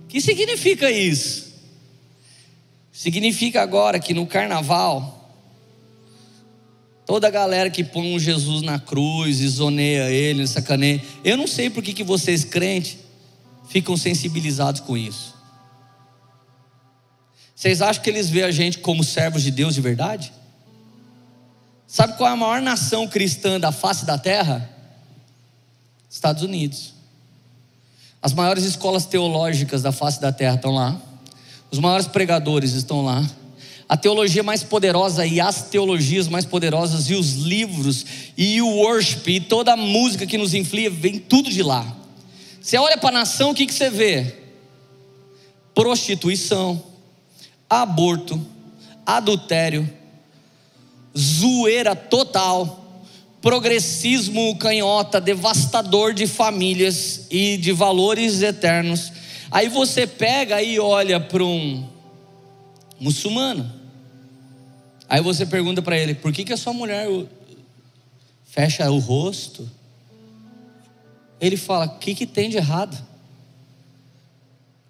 O 0.05 0.09
que 0.09 0.21
significa 0.21 0.91
isso? 0.91 1.51
Significa 2.93 3.63
agora 3.63 3.99
que 3.99 4.13
no 4.13 4.27
carnaval, 4.27 5.21
Toda 7.05 7.27
a 7.27 7.31
galera 7.31 7.69
que 7.69 7.83
põe 7.83 8.15
um 8.15 8.19
Jesus 8.19 8.63
na 8.63 8.79
cruz 8.79 9.41
e 9.41 9.49
zoneia 9.49 10.09
ele, 10.09 10.47
sacaneia. 10.47 11.03
Eu 11.25 11.37
não 11.37 11.49
sei 11.49 11.69
por 11.69 11.83
que, 11.83 11.93
que 11.93 12.05
vocês, 12.05 12.45
crentes, 12.45 12.97
ficam 13.69 13.97
sensibilizados 13.97 14.81
com 14.81 14.97
isso. 14.97 15.35
Vocês 17.57 17.83
acham 17.83 18.03
que 18.03 18.09
eles 18.09 18.31
veem 18.31 18.45
a 18.45 18.51
gente 18.53 18.79
como 18.79 19.03
servos 19.03 19.43
de 19.43 19.51
Deus 19.51 19.75
de 19.75 19.81
verdade? 19.81 20.33
Sabe 21.93 22.15
qual 22.17 22.31
é 22.31 22.33
a 22.33 22.37
maior 22.37 22.63
nação 22.63 23.07
cristã 23.07 23.61
da 23.61 23.71
face 23.71 24.07
da 24.07 24.17
terra? 24.17 24.67
Estados 26.09 26.43
Unidos. 26.43 26.95
As 28.23 28.33
maiores 28.33 28.65
escolas 28.65 29.05
teológicas 29.05 29.83
da 29.83 29.93
face 29.93 30.19
da 30.19 30.33
terra 30.33 30.55
estão 30.55 30.71
lá. 30.71 30.99
Os 31.71 31.79
maiores 31.79 32.07
pregadores 32.07 32.73
estão 32.73 33.05
lá 33.05 33.23
a 33.87 33.97
teologia 33.99 34.43
mais 34.43 34.63
poderosa 34.63 35.27
e 35.27 35.39
as 35.39 35.65
teologias 35.69 36.29
mais 36.29 36.47
poderosas 36.47 37.11
e 37.11 37.15
os 37.15 37.35
livros 37.35 38.07
e 38.39 38.63
o 38.63 38.69
worship 38.69 39.29
e 39.29 39.39
toda 39.39 39.75
a 39.75 39.77
música 39.77 40.27
que 40.27 40.39
nos 40.39 40.55
inflia 40.55 40.89
vem 40.89 41.19
tudo 41.19 41.51
de 41.51 41.63
lá. 41.63 41.95
Você 42.59 42.79
olha 42.79 42.97
para 42.97 43.11
a 43.11 43.21
nação, 43.21 43.51
o 43.51 43.55
que, 43.55 43.67
que 43.67 43.75
você 43.75 43.91
vê? 43.91 44.35
Prostituição, 45.75 46.83
aborto, 47.69 48.41
adultério, 49.05 49.87
zoeira 51.17 51.95
total, 51.95 53.03
progressismo 53.41 54.57
canhota, 54.57 55.21
devastador 55.21 56.15
de 56.15 56.27
famílias 56.27 57.27
e 57.31 57.57
de 57.57 57.73
valores 57.73 58.43
eternos. 58.43 59.13
Aí 59.51 59.69
você 59.69 60.07
pega 60.07 60.63
e 60.63 60.79
olha 60.79 61.21
para 61.21 61.45
um 61.45 61.87
muçulmano. 62.99 63.71
Aí 65.09 65.21
você 65.21 65.45
pergunta 65.45 65.83
para 65.83 65.99
ele: 65.99 66.15
por 66.15 66.33
que, 66.33 66.45
que 66.45 66.53
a 66.53 66.57
sua 66.57 66.73
mulher 66.73 67.07
fecha 68.45 68.91
o 68.91 68.99
rosto? 68.99 69.69
Ele 71.41 71.57
fala: 71.57 71.87
o 71.87 71.99
que, 71.99 72.15
que 72.15 72.27
tem 72.27 72.49
de 72.49 72.57
errado? 72.57 72.97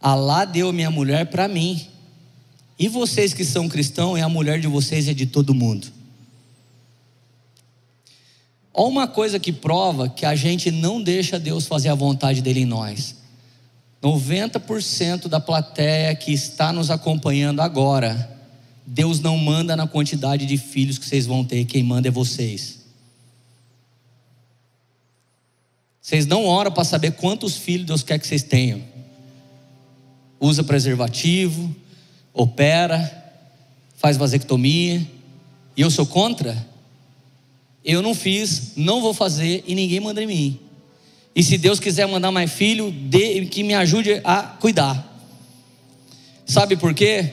Alá 0.01 0.45
deu 0.45 0.73
minha 0.73 0.91
mulher 0.91 1.27
para 1.27 1.49
mim. 1.49 1.89
E 2.79 2.89
vocês 2.89 3.33
que 3.33 3.45
são 3.45 3.69
cristãos, 3.69 4.19
é 4.19 4.23
a 4.23 4.29
mulher 4.29 4.61
de 4.61 4.67
vocês 4.67 5.09
é 5.09 5.15
de 5.15 5.27
todo 5.27 5.55
mundo. 5.55 6.02
Olha 8.75 8.89
uma 8.89 9.07
coisa 9.07 9.39
que 9.39 9.53
prova 9.53 10.09
que 10.09 10.25
a 10.25 10.35
gente 10.35 10.71
não 10.71 11.03
deixa 11.03 11.39
Deus 11.39 11.67
fazer 11.67 11.89
a 11.89 11.95
vontade 11.95 12.41
dele 12.41 12.61
em 12.61 12.67
nós. 12.67 13.17
90% 14.03 15.29
da 15.29 15.39
plateia 15.39 16.15
que 16.15 16.33
está 16.33 16.73
nos 16.73 16.91
acompanhando 16.91 17.61
agora 17.61 18.33
Deus 18.87 19.21
não 19.21 19.39
manda 19.39 19.77
na 19.77 19.87
quantidade 19.87 20.45
de 20.45 20.57
filhos 20.57 20.99
que 20.99 21.07
vocês 21.07 21.27
vão 21.27 21.45
ter, 21.45 21.65
quem 21.65 21.83
manda 21.83 22.09
é 22.09 22.11
vocês. 22.11 22.81
Vocês 26.01 26.27
não 26.27 26.45
oram 26.45 26.73
para 26.73 26.85
saber 26.85 27.13
quantos 27.13 27.57
filhos 27.57 27.87
Deus 27.87 28.03
quer 28.03 28.19
que 28.19 28.27
vocês 28.27 28.43
tenham. 28.43 28.83
Usa 30.41 30.65
preservativo, 30.65 31.75
opera, 32.35 33.01
faz 33.97 34.17
vasectomia. 34.17 35.07
E 35.77 35.81
eu 35.81 35.91
sou 35.91 36.05
contra? 36.05 36.67
Eu 37.85 38.03
não 38.03 38.15
fiz, 38.15 38.73
não 38.77 39.01
vou 39.01 39.13
fazer 39.13 39.65
e 39.67 39.75
ninguém 39.75 40.01
manda 40.01 40.23
em 40.23 40.27
mim. 40.27 40.61
E 41.35 41.43
se 41.43 41.57
Deus 41.57 41.81
quiser 41.81 42.07
mandar 42.07 42.31
mais 42.31 42.53
filho, 42.53 42.91
dê, 42.91 43.47
que 43.47 43.63
me 43.63 43.75
ajude 43.75 44.21
a 44.23 44.43
cuidar. 44.43 45.09
Sabe 46.47 46.77
por 46.77 46.93
quê? 46.93 47.33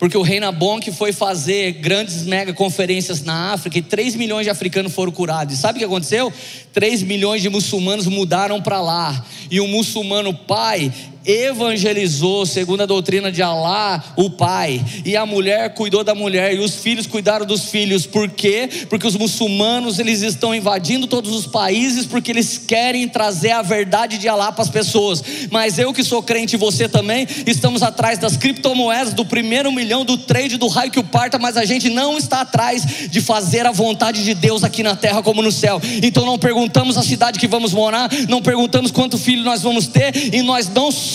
porque 0.00 0.16
o 0.16 0.22
rei 0.22 0.40
Nabonque 0.40 0.90
foi 0.90 1.12
fazer 1.12 1.72
grandes 1.72 2.22
mega 2.22 2.54
conferências 2.54 3.22
na 3.22 3.52
África 3.52 3.76
e 3.76 3.82
3 3.82 4.14
milhões 4.14 4.44
de 4.44 4.50
africanos 4.50 4.94
foram 4.94 5.12
curados. 5.12 5.54
E 5.54 5.58
sabe 5.58 5.76
o 5.76 5.78
que 5.78 5.84
aconteceu? 5.84 6.32
3 6.72 7.02
milhões 7.02 7.42
de 7.42 7.50
muçulmanos 7.50 8.06
mudaram 8.06 8.62
para 8.62 8.80
lá. 8.80 9.22
E 9.50 9.60
o 9.60 9.68
muçulmano 9.68 10.32
pai 10.32 10.90
evangelizou, 11.24 12.46
segundo 12.46 12.82
a 12.82 12.86
doutrina 12.86 13.30
de 13.30 13.42
Alá, 13.42 14.02
o 14.16 14.30
pai, 14.30 14.84
e 15.04 15.16
a 15.16 15.26
mulher 15.26 15.74
cuidou 15.74 16.02
da 16.02 16.14
mulher, 16.14 16.54
e 16.54 16.58
os 16.58 16.76
filhos 16.76 17.06
cuidaram 17.06 17.44
dos 17.44 17.66
filhos, 17.66 18.06
por 18.06 18.28
quê? 18.28 18.68
Porque 18.88 19.06
os 19.06 19.16
muçulmanos 19.16 19.98
eles 19.98 20.22
estão 20.22 20.54
invadindo 20.54 21.06
todos 21.06 21.34
os 21.34 21.46
países, 21.46 22.06
porque 22.06 22.30
eles 22.30 22.58
querem 22.58 23.06
trazer 23.08 23.50
a 23.50 23.62
verdade 23.62 24.18
de 24.18 24.28
Alá 24.28 24.50
para 24.50 24.62
as 24.62 24.70
pessoas, 24.70 25.22
mas 25.50 25.78
eu 25.78 25.92
que 25.92 26.02
sou 26.02 26.22
crente 26.22 26.54
e 26.54 26.58
você 26.58 26.88
também, 26.88 27.26
estamos 27.46 27.82
atrás 27.82 28.18
das 28.18 28.36
criptomoedas, 28.36 29.12
do 29.12 29.24
primeiro 29.24 29.70
milhão, 29.70 30.04
do 30.04 30.16
trade, 30.16 30.56
do 30.56 30.68
raio 30.68 30.90
que 30.90 30.98
o 30.98 31.04
parta, 31.04 31.38
mas 31.38 31.56
a 31.56 31.64
gente 31.64 31.90
não 31.90 32.16
está 32.16 32.40
atrás 32.40 33.10
de 33.10 33.20
fazer 33.20 33.66
a 33.66 33.72
vontade 33.72 34.24
de 34.24 34.34
Deus 34.34 34.64
aqui 34.64 34.82
na 34.82 34.96
terra 34.96 35.22
como 35.22 35.42
no 35.42 35.52
céu, 35.52 35.80
então 36.02 36.24
não 36.24 36.38
perguntamos 36.38 36.96
a 36.96 37.02
cidade 37.02 37.38
que 37.38 37.46
vamos 37.46 37.72
morar, 37.72 38.10
não 38.28 38.40
perguntamos 38.40 38.90
quanto 38.90 39.18
filho 39.18 39.44
nós 39.44 39.62
vamos 39.62 39.86
ter, 39.86 40.34
e 40.34 40.42
nós 40.42 40.68
não 40.68 40.90
somos 40.90 41.09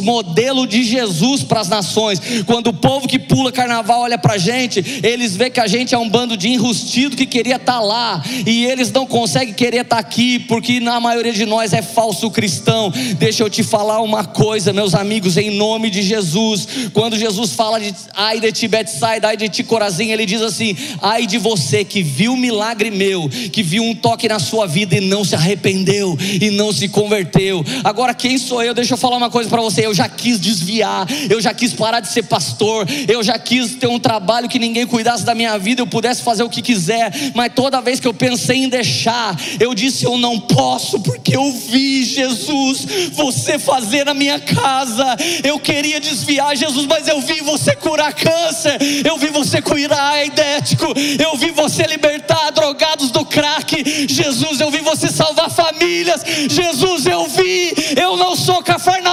modelo 0.00 0.66
de 0.66 0.82
Jesus 0.82 1.42
para 1.42 1.60
as 1.60 1.68
nações. 1.68 2.20
Quando 2.46 2.68
o 2.68 2.72
povo 2.72 3.08
que 3.08 3.18
pula 3.18 3.52
carnaval 3.52 4.00
olha 4.02 4.18
para 4.18 4.34
a 4.34 4.38
gente, 4.38 5.00
eles 5.02 5.36
vê 5.36 5.50
que 5.50 5.60
a 5.60 5.66
gente 5.66 5.94
é 5.94 5.98
um 5.98 6.08
bando 6.08 6.36
de 6.36 6.48
enrustido 6.48 7.16
que 7.16 7.26
queria 7.26 7.56
estar 7.56 7.74
tá 7.74 7.80
lá 7.80 8.22
e 8.46 8.64
eles 8.64 8.90
não 8.92 9.06
conseguem 9.06 9.54
querer 9.54 9.82
estar 9.82 9.96
tá 9.96 10.00
aqui 10.00 10.38
porque 10.38 10.80
na 10.80 11.00
maioria 11.00 11.32
de 11.32 11.46
nós 11.46 11.72
é 11.72 11.82
falso 11.82 12.30
cristão. 12.30 12.92
Deixa 13.18 13.42
eu 13.42 13.50
te 13.50 13.62
falar 13.62 14.00
uma 14.00 14.24
coisa, 14.24 14.72
meus 14.72 14.94
amigos, 14.94 15.36
em 15.36 15.50
nome 15.50 15.90
de 15.90 16.02
Jesus. 16.02 16.66
Quando 16.92 17.16
Jesus 17.16 17.52
fala 17.52 17.80
de 17.80 17.94
ai 18.14 18.40
de 18.40 18.52
ti 18.52 18.68
Betsaida, 18.68 19.28
ai 19.28 19.36
de 19.36 19.48
ti 19.48 19.64
ele 20.10 20.26
diz 20.26 20.42
assim: 20.42 20.76
ai 21.00 21.26
de 21.26 21.38
você 21.38 21.84
que 21.84 22.02
viu 22.02 22.32
um 22.32 22.36
milagre 22.36 22.90
meu, 22.90 23.28
que 23.52 23.62
viu 23.62 23.82
um 23.82 23.94
toque 23.94 24.28
na 24.28 24.38
sua 24.38 24.66
vida 24.66 24.96
e 24.96 25.00
não 25.00 25.24
se 25.24 25.34
arrependeu 25.34 26.16
e 26.40 26.50
não 26.50 26.72
se 26.72 26.88
converteu. 26.88 27.64
Agora 27.84 28.14
quem 28.14 28.38
sou 28.38 28.62
eu? 28.62 28.74
Deixa 28.74 28.94
eu 28.94 28.98
falar 28.98 29.19
uma 29.20 29.30
coisa 29.30 29.48
para 29.48 29.60
você. 29.60 29.86
Eu 29.86 29.94
já 29.94 30.08
quis 30.08 30.40
desviar, 30.40 31.06
eu 31.28 31.40
já 31.40 31.52
quis 31.52 31.72
parar 31.72 32.00
de 32.00 32.08
ser 32.08 32.24
pastor, 32.24 32.86
eu 33.08 33.22
já 33.22 33.38
quis 33.38 33.74
ter 33.74 33.86
um 33.86 33.98
trabalho 33.98 34.48
que 34.48 34.58
ninguém 34.58 34.86
cuidasse 34.86 35.24
da 35.24 35.34
minha 35.34 35.58
vida, 35.58 35.82
eu 35.82 35.86
pudesse 35.86 36.22
fazer 36.22 36.42
o 36.42 36.48
que 36.48 36.62
quiser, 36.62 37.12
mas 37.34 37.52
toda 37.54 37.80
vez 37.80 38.00
que 38.00 38.08
eu 38.08 38.14
pensei 38.14 38.64
em 38.64 38.68
deixar, 38.68 39.38
eu 39.58 39.74
disse 39.74 40.04
eu 40.04 40.16
não 40.16 40.40
posso 40.40 41.00
porque 41.00 41.36
eu 41.36 41.52
vi 41.52 42.04
Jesus 42.04 42.86
você 43.12 43.58
fazer 43.58 44.04
na 44.04 44.14
minha 44.14 44.38
casa. 44.40 45.04
Eu 45.44 45.58
queria 45.58 46.00
desviar 46.00 46.56
Jesus, 46.56 46.86
mas 46.86 47.08
eu 47.08 47.20
vi 47.20 47.40
você 47.40 47.74
curar 47.74 48.12
câncer, 48.12 48.78
eu 49.04 49.16
vi 49.18 49.28
você 49.28 49.60
curar 49.60 50.12
aidético, 50.12 50.86
eu 51.18 51.36
vi 51.36 51.50
você 51.50 51.82
libertar 51.84 52.50
drogados 52.50 53.10
do 53.10 53.24
crack. 53.24 54.06
Jesus, 54.08 54.60
eu 54.60 54.70
vi 54.70 54.78
você 54.78 55.08
salvar 55.08 55.50
famílias. 55.50 56.22
Jesus, 56.48 57.06
eu 57.06 57.26
vi. 57.28 57.72
Eu 58.00 58.16
não 58.16 58.36
sou 58.36 58.62
Cafarnaum, 58.62 59.09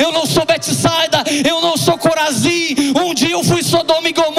eu 0.00 0.12
não 0.12 0.26
sou 0.26 0.44
Betsaida, 0.44 1.22
eu 1.46 1.60
não 1.60 1.76
sou 1.76 1.96
Corazim. 1.98 2.74
Um 2.96 3.14
dia 3.14 3.30
eu 3.30 3.44
fui 3.44 3.62
Sodoma 3.62 4.08
e 4.08 4.12
Gomorra, 4.12 4.37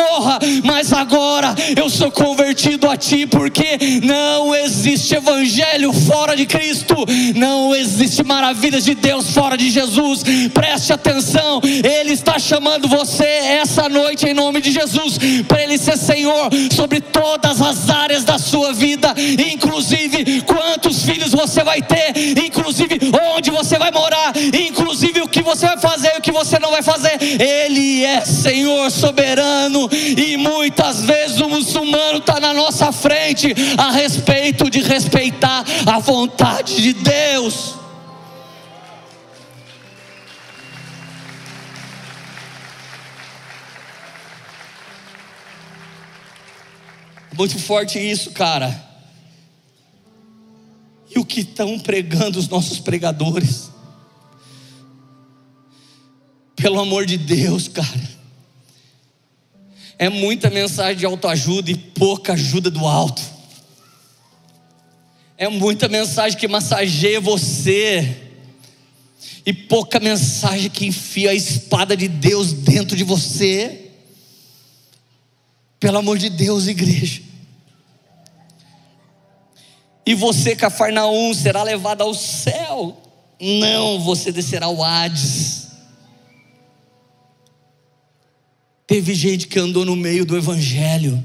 mas 0.63 0.91
agora 0.93 1.55
eu 1.75 1.89
sou 1.89 2.11
convertido 2.11 2.89
a 2.89 2.97
ti, 2.97 3.25
porque 3.25 3.77
não 4.03 4.55
existe 4.55 5.15
evangelho 5.15 5.91
fora 5.93 6.35
de 6.35 6.45
Cristo, 6.45 6.95
não 7.35 7.75
existe 7.75 8.23
maravilhas 8.23 8.83
de 8.83 8.95
Deus 8.95 9.31
fora 9.31 9.57
de 9.57 9.69
Jesus. 9.69 10.23
Preste 10.53 10.93
atenção, 10.93 11.61
Ele 11.63 12.13
está 12.13 12.39
chamando 12.39 12.87
você 12.87 13.23
essa 13.23 13.87
noite 13.89 14.27
em 14.27 14.33
nome 14.33 14.61
de 14.61 14.71
Jesus, 14.71 15.17
para 15.47 15.63
Ele 15.63 15.77
ser 15.77 15.97
Senhor 15.97 16.49
sobre 16.75 17.01
todas 17.01 17.61
as 17.61 17.89
áreas 17.89 18.23
da 18.23 18.37
sua 18.37 18.73
vida, 18.73 19.13
inclusive 19.51 20.41
quantos 20.41 21.03
filhos 21.03 21.31
você 21.31 21.63
vai 21.63 21.81
ter, 21.81 22.13
inclusive 22.45 22.99
onde 23.35 23.51
você 23.51 23.77
vai 23.77 23.91
morar, 23.91 24.33
inclusive 24.67 25.21
o 25.21 25.27
que 25.27 25.41
você 25.41 25.67
vai 25.67 25.77
fazer 25.77 26.11
e 26.15 26.19
o 26.19 26.21
que 26.21 26.31
você 26.31 26.59
não 26.59 26.71
vai 26.71 26.81
fazer. 26.81 27.17
Ele 27.21 28.03
é 28.03 28.21
Senhor 28.21 28.89
soberano 28.91 29.89
e 30.17 30.37
muitas 30.37 31.01
vezes 31.01 31.39
o 31.39 31.49
muçulmano 31.49 32.19
está 32.19 32.39
na 32.39 32.53
nossa 32.53 32.91
frente 32.91 33.53
a 33.77 33.91
respeito 33.91 34.69
de 34.69 34.81
respeitar 34.81 35.63
a 35.85 35.99
vontade 35.99 36.81
de 36.81 36.93
Deus. 36.93 37.75
Muito 47.39 47.57
forte 47.57 47.97
isso, 47.97 48.31
cara. 48.31 48.89
E 51.09 51.17
o 51.17 51.25
que 51.25 51.39
estão 51.39 51.79
pregando 51.79 52.37
os 52.37 52.49
nossos 52.49 52.79
pregadores? 52.79 53.71
Pelo 56.55 56.81
amor 56.81 57.05
de 57.05 57.17
Deus, 57.17 57.69
cara. 57.69 58.18
É 59.99 60.09
muita 60.09 60.49
mensagem 60.49 60.95
de 60.95 61.05
autoajuda 61.05 61.69
e 61.69 61.75
pouca 61.75 62.33
ajuda 62.33 62.71
do 62.71 62.87
alto. 62.87 63.21
É 65.37 65.47
muita 65.47 65.87
mensagem 65.87 66.39
que 66.39 66.47
massageia 66.47 67.21
você 67.21 68.17
e 69.45 69.53
pouca 69.53 69.99
mensagem 69.99 70.69
que 70.69 70.87
enfia 70.87 71.29
a 71.29 71.35
espada 71.35 71.95
de 71.95 72.07
Deus 72.07 72.51
dentro 72.51 72.97
de 72.97 73.03
você. 73.03 73.91
Pelo 75.79 75.99
amor 75.99 76.17
de 76.17 76.29
Deus, 76.29 76.67
igreja 76.67 77.29
e 80.09 80.15
você, 80.15 80.55
Cafarnaum, 80.55 81.35
será 81.35 81.61
levado 81.61 82.01
ao 82.01 82.15
céu. 82.15 82.97
Não, 83.39 83.99
você 83.99 84.31
descerá 84.31 84.65
ao 84.65 84.83
Hades. 84.83 85.67
Teve 88.89 89.13
gente 89.13 89.45
que 89.45 89.59
andou 89.59 89.85
no 89.85 89.95
meio 89.95 90.25
do 90.25 90.35
Evangelho, 90.35 91.23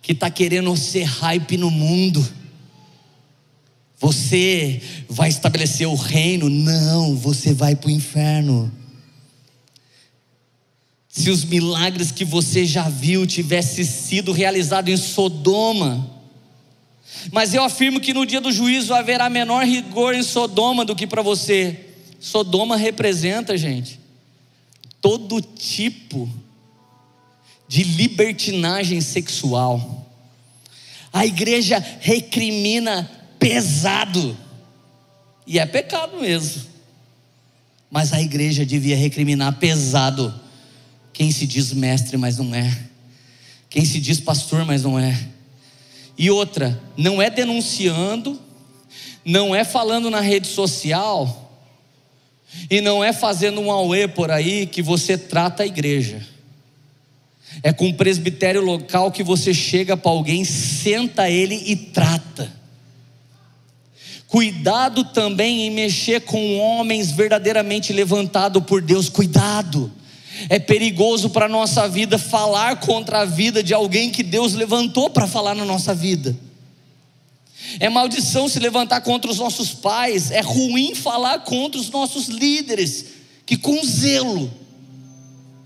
que 0.00 0.12
está 0.12 0.30
querendo 0.30 0.74
ser 0.78 1.02
hype 1.02 1.58
no 1.58 1.70
mundo. 1.70 2.26
Você 4.00 4.80
vai 5.06 5.28
estabelecer 5.28 5.86
o 5.86 5.94
reino? 5.94 6.48
Não, 6.48 7.14
você 7.16 7.52
vai 7.52 7.76
para 7.76 7.88
o 7.88 7.90
inferno. 7.90 8.72
Se 11.06 11.28
os 11.28 11.44
milagres 11.44 12.10
que 12.10 12.24
você 12.24 12.64
já 12.64 12.88
viu 12.88 13.26
tivessem 13.26 13.84
sido 13.84 14.32
realizados 14.32 14.90
em 14.90 14.96
Sodoma, 14.96 16.10
mas 17.30 17.52
eu 17.52 17.62
afirmo 17.62 18.00
que 18.00 18.14
no 18.14 18.24
dia 18.24 18.40
do 18.40 18.50
juízo 18.50 18.94
haverá 18.94 19.28
menor 19.28 19.66
rigor 19.66 20.14
em 20.14 20.22
Sodoma 20.22 20.82
do 20.82 20.96
que 20.96 21.06
para 21.06 21.20
você. 21.20 21.90
Sodoma 22.18 22.74
representa, 22.74 23.54
gente, 23.54 24.00
todo 25.02 25.42
tipo 25.42 26.26
libertinagem 27.68 29.00
sexual. 29.00 30.06
A 31.12 31.24
igreja 31.24 31.84
recrimina 32.00 33.10
pesado, 33.38 34.36
e 35.46 35.58
é 35.58 35.66
pecado 35.66 36.18
mesmo. 36.20 36.62
Mas 37.90 38.12
a 38.12 38.20
igreja 38.20 38.66
devia 38.66 38.96
recriminar 38.96 39.58
pesado 39.58 40.34
quem 41.12 41.30
se 41.30 41.46
diz 41.46 41.72
mestre, 41.72 42.16
mas 42.16 42.38
não 42.38 42.54
é, 42.54 42.76
quem 43.70 43.84
se 43.84 44.00
diz 44.00 44.18
pastor, 44.18 44.64
mas 44.64 44.82
não 44.82 44.98
é 44.98 45.34
e 46.16 46.30
outra, 46.30 46.80
não 46.96 47.20
é 47.20 47.28
denunciando, 47.28 48.40
não 49.24 49.54
é 49.54 49.64
falando 49.64 50.10
na 50.10 50.20
rede 50.20 50.46
social, 50.46 51.40
e 52.70 52.80
não 52.80 53.02
é 53.02 53.12
fazendo 53.12 53.60
um 53.60 53.70
auê 53.70 54.06
por 54.06 54.30
aí 54.30 54.66
que 54.66 54.80
você 54.80 55.18
trata 55.18 55.64
a 55.64 55.66
igreja. 55.66 56.24
É 57.62 57.72
com 57.72 57.88
o 57.88 57.94
presbitério 57.94 58.62
local 58.62 59.10
que 59.10 59.22
você 59.22 59.54
chega 59.54 59.96
para 59.96 60.10
alguém, 60.10 60.44
senta 60.44 61.30
ele 61.30 61.62
e 61.66 61.76
trata. 61.76 62.52
Cuidado 64.26 65.04
também 65.04 65.62
em 65.62 65.70
mexer 65.70 66.22
com 66.22 66.58
homens 66.58 67.12
verdadeiramente 67.12 67.92
levantados 67.92 68.64
por 68.64 68.82
Deus. 68.82 69.08
Cuidado. 69.08 69.92
É 70.48 70.58
perigoso 70.58 71.30
para 71.30 71.46
a 71.46 71.48
nossa 71.48 71.88
vida 71.88 72.18
falar 72.18 72.80
contra 72.80 73.20
a 73.20 73.24
vida 73.24 73.62
de 73.62 73.72
alguém 73.72 74.10
que 74.10 74.22
Deus 74.22 74.52
levantou 74.54 75.08
para 75.08 75.28
falar 75.28 75.54
na 75.54 75.64
nossa 75.64 75.94
vida. 75.94 76.36
É 77.78 77.88
maldição 77.88 78.48
se 78.48 78.58
levantar 78.58 79.00
contra 79.00 79.30
os 79.30 79.38
nossos 79.38 79.72
pais, 79.72 80.30
é 80.30 80.40
ruim 80.40 80.94
falar 80.94 81.40
contra 81.40 81.80
os 81.80 81.90
nossos 81.90 82.26
líderes, 82.26 83.06
que 83.46 83.56
com 83.56 83.82
zelo 83.84 84.50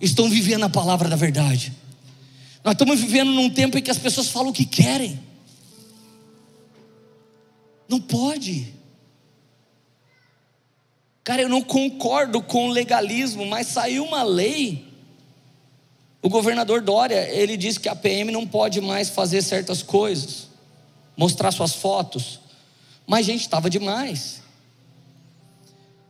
estão 0.00 0.28
vivendo 0.28 0.64
a 0.64 0.68
palavra 0.68 1.08
da 1.08 1.16
verdade. 1.16 1.72
Nós 2.64 2.74
estamos 2.74 3.00
vivendo 3.00 3.30
num 3.30 3.50
tempo 3.50 3.78
em 3.78 3.82
que 3.82 3.90
as 3.90 3.98
pessoas 3.98 4.28
falam 4.28 4.50
o 4.50 4.52
que 4.52 4.64
querem. 4.64 5.18
Não 7.88 8.00
pode. 8.00 8.74
Cara, 11.24 11.42
eu 11.42 11.48
não 11.48 11.62
concordo 11.62 12.42
com 12.42 12.68
o 12.68 12.72
legalismo, 12.72 13.46
mas 13.46 13.66
saiu 13.66 14.04
uma 14.04 14.22
lei. 14.22 14.86
O 16.20 16.28
governador 16.28 16.80
Dória, 16.82 17.28
ele 17.30 17.56
disse 17.56 17.78
que 17.78 17.88
a 17.88 17.94
PM 17.94 18.32
não 18.32 18.46
pode 18.46 18.80
mais 18.80 19.08
fazer 19.08 19.42
certas 19.42 19.82
coisas, 19.82 20.48
mostrar 21.16 21.52
suas 21.52 21.74
fotos. 21.74 22.40
Mas, 23.06 23.24
gente, 23.24 23.40
estava 23.42 23.70
demais. 23.70 24.42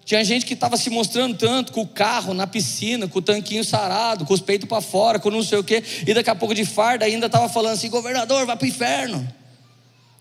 Tinha 0.08 0.24
gente 0.24 0.46
que 0.46 0.54
estava 0.54 0.78
se 0.78 0.88
mostrando 0.88 1.36
tanto 1.36 1.70
com 1.70 1.82
o 1.82 1.86
carro 1.86 2.32
na 2.32 2.46
piscina, 2.46 3.06
com 3.06 3.18
o 3.18 3.20
tanquinho 3.20 3.62
sarado, 3.62 4.24
com 4.24 4.32
os 4.32 4.40
peitos 4.40 4.66
para 4.66 4.80
fora, 4.80 5.18
com 5.18 5.30
não 5.30 5.42
sei 5.42 5.58
o 5.58 5.62
quê, 5.62 5.84
e 6.06 6.14
daqui 6.14 6.30
a 6.30 6.34
pouco 6.34 6.54
de 6.54 6.64
farda 6.64 7.04
ainda 7.04 7.26
estava 7.26 7.46
falando 7.46 7.74
assim: 7.74 7.90
governador, 7.90 8.46
vai 8.46 8.56
para 8.56 8.64
o 8.64 8.68
inferno. 8.68 9.28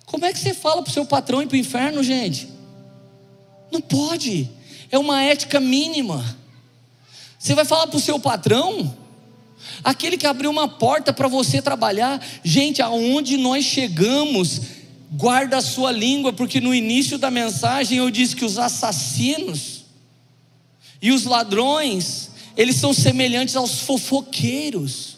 Como 0.06 0.26
é 0.26 0.34
que 0.34 0.40
você 0.40 0.54
fala 0.54 0.84
para 0.84 0.90
o 0.90 0.94
seu 0.94 1.06
patrão 1.06 1.42
ir 1.42 1.48
para 1.48 1.56
o 1.56 1.58
inferno, 1.58 2.04
gente? 2.04 2.50
Não 3.72 3.80
pode 3.80 4.50
é 4.92 5.00
uma 5.00 5.24
ética 5.24 5.58
mínima. 5.58 6.36
Você 7.40 7.56
vai 7.56 7.64
falar 7.64 7.88
para 7.88 7.96
o 7.96 8.02
seu 8.02 8.20
patrão, 8.20 8.94
aquele 9.86 10.18
que 10.18 10.28
abriu 10.28 10.50
uma 10.50 10.68
porta 10.68 11.14
para 11.14 11.30
você 11.30 11.62
trabalhar, 11.62 12.22
gente, 12.44 12.82
aonde 12.82 13.38
nós 13.38 13.64
chegamos, 13.64 14.60
guarda 15.14 15.56
a 15.56 15.62
sua 15.62 15.94
língua, 15.94 16.34
porque 16.34 16.60
no 16.60 16.76
início 16.76 17.18
da 17.18 17.32
mensagem 17.32 18.00
eu 18.00 18.12
disse 18.12 18.36
que 18.36 18.44
os 18.44 18.58
assassinos 18.58 19.77
E 21.02 21.12
os 21.12 21.26
ladrões, 21.26 22.30
eles 22.56 22.76
são 22.78 22.93
semelhantes 22.93 23.56
aos 23.56 23.82
fofoqueiros. 23.82 25.18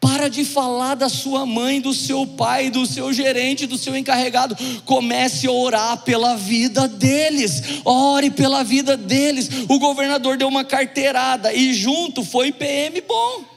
Para 0.00 0.28
de 0.28 0.44
falar 0.44 0.94
da 0.94 1.08
sua 1.08 1.46
mãe, 1.46 1.80
do 1.80 1.94
seu 1.94 2.26
pai, 2.26 2.68
do 2.68 2.86
seu 2.86 3.10
gerente, 3.12 3.66
do 3.66 3.78
seu 3.78 3.96
encarregado. 3.96 4.54
Comece 4.84 5.46
a 5.46 5.50
orar 5.50 5.98
pela 5.98 6.36
vida 6.36 6.86
deles. 6.86 7.62
Ore 7.84 8.30
pela 8.30 8.62
vida 8.62 8.98
deles. 8.98 9.48
O 9.66 9.78
governador 9.78 10.36
deu 10.36 10.48
uma 10.48 10.64
carteirada 10.64 11.54
e 11.54 11.72
junto 11.72 12.22
foi 12.22 12.52
PM 12.52 13.00
bom. 13.00 13.53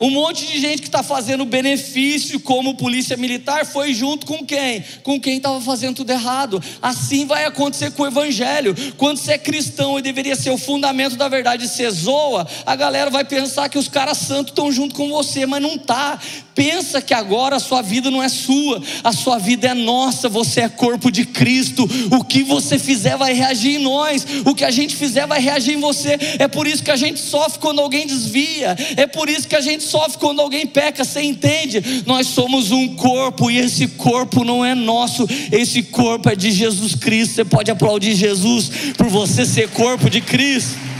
Um 0.00 0.10
monte 0.10 0.44
de 0.46 0.58
gente 0.58 0.82
que 0.82 0.88
está 0.88 1.04
fazendo 1.04 1.44
benefício 1.44 2.40
como 2.40 2.74
polícia 2.74 3.16
militar 3.16 3.64
foi 3.64 3.94
junto 3.94 4.26
com 4.26 4.44
quem? 4.44 4.84
Com 5.04 5.20
quem 5.20 5.36
estava 5.36 5.60
fazendo 5.60 5.96
tudo 5.96 6.10
errado. 6.10 6.60
Assim 6.82 7.26
vai 7.26 7.44
acontecer 7.44 7.92
com 7.92 8.02
o 8.02 8.06
evangelho. 8.06 8.74
Quando 8.96 9.18
você 9.18 9.32
é 9.32 9.38
cristão 9.38 9.96
e 9.98 10.02
deveria 10.02 10.34
ser 10.34 10.50
o 10.50 10.58
fundamento 10.58 11.16
da 11.16 11.28
verdade, 11.28 11.68
você 11.68 11.88
zoa, 11.90 12.46
a 12.66 12.74
galera 12.74 13.08
vai 13.08 13.24
pensar 13.24 13.68
que 13.68 13.78
os 13.78 13.86
caras 13.86 14.18
santos 14.18 14.50
estão 14.50 14.72
junto 14.72 14.96
com 14.96 15.08
você, 15.08 15.46
mas 15.46 15.62
não 15.62 15.78
tá. 15.78 16.18
Pensa 16.54 17.02
que 17.02 17.12
agora 17.12 17.56
a 17.56 17.60
sua 17.60 17.82
vida 17.82 18.10
não 18.10 18.22
é 18.22 18.28
sua, 18.28 18.80
a 19.02 19.12
sua 19.12 19.38
vida 19.38 19.68
é 19.68 19.74
nossa, 19.74 20.28
você 20.28 20.60
é 20.60 20.68
corpo 20.68 21.10
de 21.10 21.24
Cristo. 21.24 21.88
O 22.10 22.22
que 22.22 22.42
você 22.42 22.78
fizer 22.78 23.16
vai 23.16 23.32
reagir 23.32 23.76
em 23.76 23.82
nós, 23.82 24.24
o 24.44 24.54
que 24.54 24.64
a 24.64 24.70
gente 24.70 24.94
fizer 24.94 25.26
vai 25.26 25.40
reagir 25.40 25.74
em 25.74 25.80
você. 25.80 26.16
É 26.38 26.46
por 26.46 26.66
isso 26.66 26.82
que 26.82 26.90
a 26.90 26.96
gente 26.96 27.18
sofre 27.18 27.58
quando 27.58 27.80
alguém 27.80 28.06
desvia, 28.06 28.76
é 28.96 29.06
por 29.06 29.28
isso 29.28 29.48
que 29.48 29.56
a 29.56 29.60
gente 29.60 29.82
sofre 29.82 30.18
quando 30.18 30.40
alguém 30.40 30.66
peca, 30.66 31.04
você 31.04 31.22
entende? 31.22 32.04
Nós 32.06 32.28
somos 32.28 32.70
um 32.70 32.94
corpo 32.94 33.50
e 33.50 33.58
esse 33.58 33.88
corpo 33.88 34.44
não 34.44 34.64
é 34.64 34.74
nosso, 34.74 35.26
esse 35.50 35.82
corpo 35.82 36.28
é 36.28 36.36
de 36.36 36.52
Jesus 36.52 36.94
Cristo. 36.94 37.34
Você 37.34 37.44
pode 37.44 37.70
aplaudir 37.70 38.14
Jesus 38.14 38.70
por 38.96 39.08
você 39.08 39.44
ser 39.44 39.68
corpo 39.70 40.08
de 40.08 40.20
Cristo. 40.20 40.93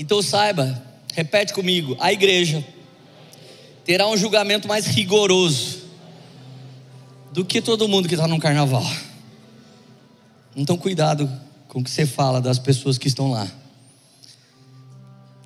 Então 0.00 0.22
saiba, 0.22 0.82
repete 1.14 1.52
comigo: 1.52 1.94
a 2.00 2.10
igreja 2.10 2.66
terá 3.84 4.08
um 4.08 4.16
julgamento 4.16 4.66
mais 4.66 4.86
rigoroso 4.86 5.82
do 7.30 7.44
que 7.44 7.60
todo 7.60 7.86
mundo 7.86 8.08
que 8.08 8.14
está 8.14 8.26
no 8.26 8.40
carnaval. 8.40 8.84
Então, 10.56 10.78
cuidado 10.78 11.30
com 11.68 11.80
o 11.80 11.84
que 11.84 11.90
você 11.90 12.06
fala 12.06 12.40
das 12.40 12.58
pessoas 12.58 12.96
que 12.96 13.08
estão 13.08 13.30
lá. 13.30 13.46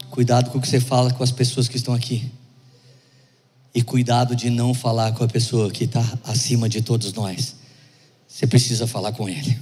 Cuidado 0.09 0.51
com 0.51 0.59
o 0.59 0.61
que 0.61 0.69
você 0.69 0.79
fala 0.79 1.13
com 1.13 1.25
as 1.25 1.33
pessoas 1.33 1.67
que 1.67 1.77
estão 1.77 1.93
aqui. 1.93 2.31
E 3.75 3.83
cuidado 3.83 4.37
de 4.37 4.51
não 4.51 4.73
falar 4.73 5.13
com 5.13 5.25
a 5.25 5.29
pessoa 5.29 5.69
que 5.69 5.83
está 5.83 6.01
acima 6.23 6.69
de 6.69 6.81
todos 6.81 7.13
nós. 7.13 7.57
Você 8.29 8.47
precisa 8.47 8.87
falar 8.87 9.11
com 9.13 9.29
ele. 9.29 9.59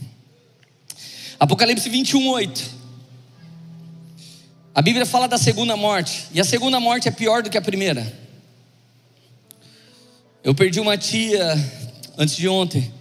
Apocalipse 1.41 1.89
21, 1.89 2.29
8. 2.29 2.82
A 4.75 4.81
Bíblia 4.83 5.05
fala 5.05 5.29
da 5.29 5.39
segunda 5.39 5.77
morte. 5.77 6.29
E 6.33 6.41
a 6.41 6.45
segunda 6.45 6.81
morte 6.81 7.09
é 7.09 7.11
pior 7.11 7.43
do 7.43 7.51
que 7.51 7.59
a 7.59 7.63
primeira. 7.63 8.21
Eu 10.43 10.55
perdi 10.55 10.81
uma 10.81 10.97
tia 10.97 11.55
antes 12.17 12.37
de 12.37 12.49
ontem. 12.49 12.93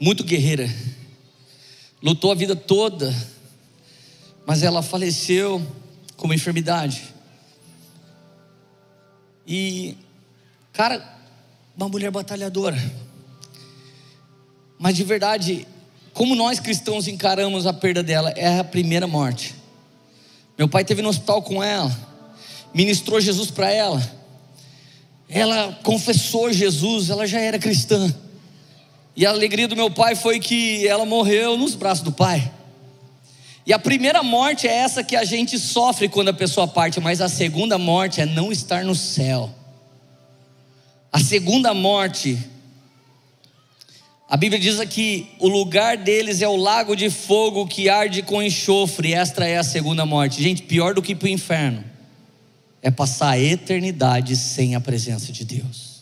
Muito 0.00 0.24
guerreira 0.24 0.68
lutou 2.04 2.30
a 2.30 2.34
vida 2.34 2.54
toda, 2.54 3.14
mas 4.44 4.62
ela 4.62 4.82
faleceu 4.82 5.66
com 6.18 6.26
uma 6.26 6.34
enfermidade. 6.34 7.02
E, 9.46 9.96
cara, 10.70 11.02
uma 11.74 11.88
mulher 11.88 12.10
batalhadora. 12.10 12.76
Mas 14.78 14.94
de 14.96 15.02
verdade, 15.02 15.66
como 16.12 16.34
nós 16.34 16.60
cristãos 16.60 17.08
encaramos 17.08 17.66
a 17.66 17.72
perda 17.72 18.02
dela? 18.02 18.34
É 18.36 18.58
a 18.58 18.64
primeira 18.64 19.06
morte. 19.06 19.54
Meu 20.56 20.68
pai 20.68 20.84
teve 20.84 21.02
no 21.02 21.08
hospital 21.08 21.42
com 21.42 21.62
ela, 21.62 21.94
ministrou 22.72 23.20
Jesus 23.20 23.50
para 23.50 23.70
ela. 23.70 24.02
Ela 25.28 25.78
confessou 25.82 26.52
Jesus, 26.52 27.10
ela 27.10 27.26
já 27.26 27.40
era 27.40 27.58
cristã. 27.58 28.14
E 29.16 29.24
a 29.24 29.30
alegria 29.30 29.66
do 29.66 29.76
meu 29.76 29.90
pai 29.90 30.14
foi 30.14 30.38
que 30.38 30.86
ela 30.86 31.04
morreu 31.04 31.56
nos 31.56 31.74
braços 31.74 32.04
do 32.04 32.12
pai. 32.12 32.52
E 33.66 33.72
a 33.72 33.78
primeira 33.78 34.22
morte 34.22 34.68
é 34.68 34.74
essa 34.74 35.02
que 35.02 35.16
a 35.16 35.24
gente 35.24 35.58
sofre 35.58 36.08
quando 36.08 36.28
a 36.28 36.34
pessoa 36.34 36.68
parte, 36.68 37.00
mas 37.00 37.20
a 37.20 37.28
segunda 37.28 37.78
morte 37.78 38.20
é 38.20 38.26
não 38.26 38.52
estar 38.52 38.84
no 38.84 38.94
céu. 38.94 39.50
A 41.10 41.18
segunda 41.18 41.72
morte, 41.72 42.38
a 44.28 44.36
Bíblia 44.36 44.60
diz 44.60 44.80
aqui: 44.80 45.28
o 45.38 45.48
lugar 45.48 45.96
deles 45.96 46.42
é 46.42 46.48
o 46.48 46.56
lago 46.56 46.96
de 46.96 47.10
fogo 47.10 47.66
que 47.66 47.88
arde 47.88 48.22
com 48.22 48.42
enxofre, 48.42 49.12
esta 49.12 49.44
é 49.44 49.58
a 49.58 49.62
segunda 49.62 50.06
morte. 50.06 50.42
Gente, 50.42 50.62
pior 50.62 50.94
do 50.94 51.02
que 51.02 51.14
para 51.14 51.26
o 51.26 51.30
inferno 51.30 51.84
é 52.82 52.90
passar 52.90 53.30
a 53.30 53.38
eternidade 53.38 54.36
sem 54.36 54.74
a 54.74 54.80
presença 54.80 55.32
de 55.32 55.44
Deus. 55.44 55.94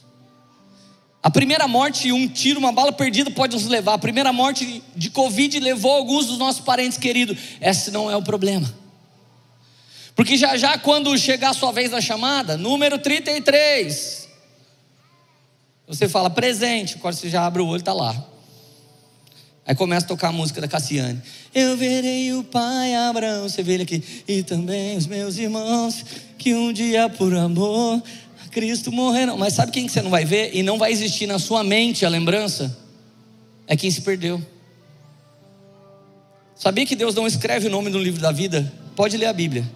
A 1.22 1.30
primeira 1.30 1.68
morte, 1.68 2.10
um 2.10 2.26
tiro, 2.26 2.58
uma 2.58 2.72
bala 2.72 2.92
perdida 2.92 3.30
pode 3.30 3.54
nos 3.54 3.66
levar. 3.66 3.94
A 3.94 3.98
primeira 3.98 4.32
morte 4.32 4.82
de 4.96 5.08
Covid 5.08 5.60
levou 5.60 5.92
alguns 5.92 6.26
dos 6.26 6.38
nossos 6.38 6.60
parentes 6.60 6.98
queridos. 6.98 7.38
Esse 7.60 7.92
não 7.92 8.10
é 8.10 8.16
o 8.16 8.22
problema. 8.22 8.72
Porque 10.16 10.36
já 10.36 10.56
já, 10.56 10.76
quando 10.76 11.16
chegar 11.16 11.50
a 11.50 11.54
sua 11.54 11.70
vez 11.70 11.92
na 11.92 12.00
chamada, 12.00 12.56
número 12.56 12.98
33, 12.98 14.21
você 15.93 16.09
fala 16.09 16.30
presente, 16.30 16.97
quando 16.97 17.14
você 17.14 17.28
já 17.28 17.45
abre 17.45 17.61
o 17.61 17.66
olho, 17.66 17.80
está 17.80 17.93
lá. 17.93 18.16
Aí 19.66 19.74
começa 19.74 20.07
a 20.07 20.09
tocar 20.09 20.28
a 20.28 20.32
música 20.32 20.61
da 20.61 20.66
Cassiane. 20.66 21.20
Eu 21.55 21.76
verei 21.76 22.32
o 22.32 22.43
pai 22.43 22.95
Abraão, 22.95 23.49
você 23.49 23.62
vê 23.62 23.74
ele 23.74 23.82
aqui, 23.82 24.03
e 24.26 24.43
também 24.43 24.97
os 24.97 25.07
meus 25.07 25.36
irmãos, 25.36 26.05
que 26.38 26.55
um 26.55 26.72
dia 26.72 27.09
por 27.09 27.34
amor 27.34 28.03
Cristo 28.51 28.93
morreu. 28.93 29.36
Mas 29.36 29.55
sabe 29.55 29.72
quem 29.72 29.86
que 29.86 29.93
você 29.93 30.03
não 30.03 30.11
vai 30.11 30.24
ver 30.24 30.55
e 30.55 30.62
não 30.62 30.78
vai 30.78 30.93
existir 30.93 31.26
na 31.26 31.38
sua 31.38 31.64
mente 31.64 32.07
a 32.07 32.09
lembrança? 32.09 32.76
É 33.66 33.76
quem 33.76 33.90
se 33.90 34.03
perdeu. 34.03 34.40
Sabia 36.55 36.86
que 36.86 36.95
Deus 36.95 37.14
não 37.14 37.26
escreve 37.26 37.66
o 37.66 37.70
nome 37.70 37.90
no 37.90 37.99
livro 37.99 38.20
da 38.20 38.30
vida? 38.30 38.72
Pode 38.95 39.16
ler 39.16 39.26
a 39.26 39.32
Bíblia. 39.32 39.68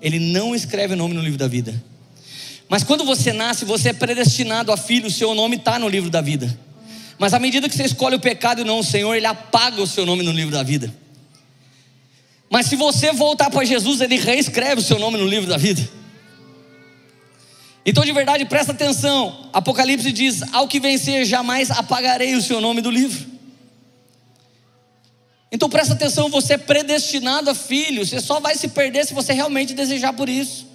Ele 0.00 0.18
não 0.18 0.54
escreve 0.54 0.94
o 0.94 0.96
nome 0.96 1.14
no 1.14 1.20
livro 1.20 1.38
da 1.38 1.48
vida. 1.48 1.82
Mas 2.70 2.84
quando 2.84 3.04
você 3.04 3.32
nasce, 3.32 3.64
você 3.64 3.88
é 3.88 3.92
predestinado 3.92 4.70
a 4.70 4.76
filho, 4.76 5.08
o 5.08 5.10
seu 5.10 5.34
nome 5.34 5.56
está 5.56 5.76
no 5.76 5.88
livro 5.88 6.08
da 6.08 6.20
vida. 6.20 6.56
Mas 7.18 7.34
à 7.34 7.38
medida 7.40 7.68
que 7.68 7.74
você 7.74 7.82
escolhe 7.82 8.14
o 8.14 8.20
pecado 8.20 8.60
e 8.60 8.64
não 8.64 8.78
o 8.78 8.84
Senhor, 8.84 9.12
Ele 9.12 9.26
apaga 9.26 9.82
o 9.82 9.88
seu 9.88 10.06
nome 10.06 10.22
no 10.22 10.30
livro 10.30 10.52
da 10.52 10.62
vida. 10.62 10.94
Mas 12.48 12.66
se 12.66 12.76
você 12.76 13.12
voltar 13.12 13.50
para 13.50 13.64
Jesus, 13.64 14.00
Ele 14.00 14.16
reescreve 14.16 14.80
o 14.80 14.84
seu 14.84 15.00
nome 15.00 15.18
no 15.18 15.26
livro 15.26 15.50
da 15.50 15.56
vida. 15.56 15.86
Então, 17.84 18.04
de 18.04 18.12
verdade, 18.12 18.44
presta 18.44 18.70
atenção. 18.70 19.50
Apocalipse 19.52 20.12
diz: 20.12 20.40
Ao 20.52 20.68
que 20.68 20.78
vencer, 20.78 21.24
jamais 21.24 21.72
apagarei 21.72 22.36
o 22.36 22.42
seu 22.42 22.60
nome 22.60 22.80
do 22.80 22.90
livro. 22.90 23.26
Então, 25.50 25.68
presta 25.68 25.94
atenção. 25.94 26.28
Você 26.28 26.52
é 26.52 26.58
predestinado 26.58 27.50
a 27.50 27.54
filho. 27.54 28.06
Você 28.06 28.20
só 28.20 28.38
vai 28.38 28.54
se 28.54 28.68
perder 28.68 29.04
se 29.06 29.12
você 29.12 29.32
realmente 29.32 29.74
desejar 29.74 30.12
por 30.12 30.28
isso. 30.28 30.69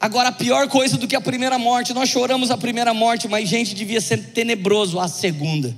Agora, 0.00 0.30
a 0.30 0.32
pior 0.32 0.66
coisa 0.66 0.96
do 0.96 1.06
que 1.06 1.14
a 1.14 1.20
primeira 1.20 1.58
morte, 1.58 1.92
nós 1.92 2.08
choramos 2.08 2.50
a 2.50 2.56
primeira 2.56 2.94
morte, 2.94 3.28
mas, 3.28 3.46
gente, 3.46 3.74
devia 3.74 4.00
ser 4.00 4.16
tenebroso 4.32 4.98
a 4.98 5.06
segunda. 5.06 5.76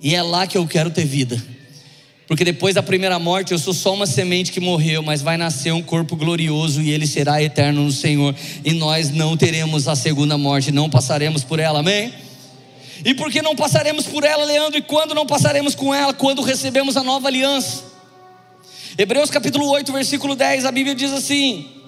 E 0.00 0.14
é 0.14 0.22
lá 0.22 0.46
que 0.46 0.56
eu 0.56 0.64
quero 0.66 0.88
ter 0.88 1.04
vida. 1.04 1.42
Porque 2.28 2.44
depois 2.44 2.76
da 2.76 2.82
primeira 2.82 3.18
morte 3.18 3.52
eu 3.52 3.58
sou 3.58 3.74
só 3.74 3.92
uma 3.92 4.06
semente 4.06 4.52
que 4.52 4.60
morreu, 4.60 5.02
mas 5.02 5.20
vai 5.20 5.36
nascer 5.36 5.72
um 5.72 5.82
corpo 5.82 6.14
glorioso 6.14 6.80
e 6.80 6.90
ele 6.90 7.06
será 7.06 7.42
eterno 7.42 7.82
no 7.82 7.92
Senhor. 7.92 8.34
E 8.64 8.72
nós 8.72 9.10
não 9.10 9.36
teremos 9.36 9.88
a 9.88 9.96
segunda 9.96 10.38
morte, 10.38 10.70
não 10.70 10.88
passaremos 10.88 11.42
por 11.42 11.58
ela, 11.58 11.80
amém? 11.80 12.14
E 13.04 13.12
por 13.12 13.30
que 13.30 13.42
não 13.42 13.56
passaremos 13.56 14.06
por 14.06 14.22
ela, 14.22 14.44
Leandro? 14.44 14.78
E 14.78 14.82
quando 14.82 15.14
não 15.14 15.26
passaremos 15.26 15.74
com 15.74 15.92
ela? 15.92 16.14
Quando 16.14 16.42
recebemos 16.42 16.96
a 16.96 17.02
nova 17.02 17.26
aliança. 17.26 17.82
Hebreus 18.96 19.30
capítulo 19.30 19.68
8, 19.68 19.92
versículo 19.92 20.36
10, 20.36 20.64
a 20.64 20.70
Bíblia 20.70 20.94
diz 20.94 21.12
assim: 21.12 21.81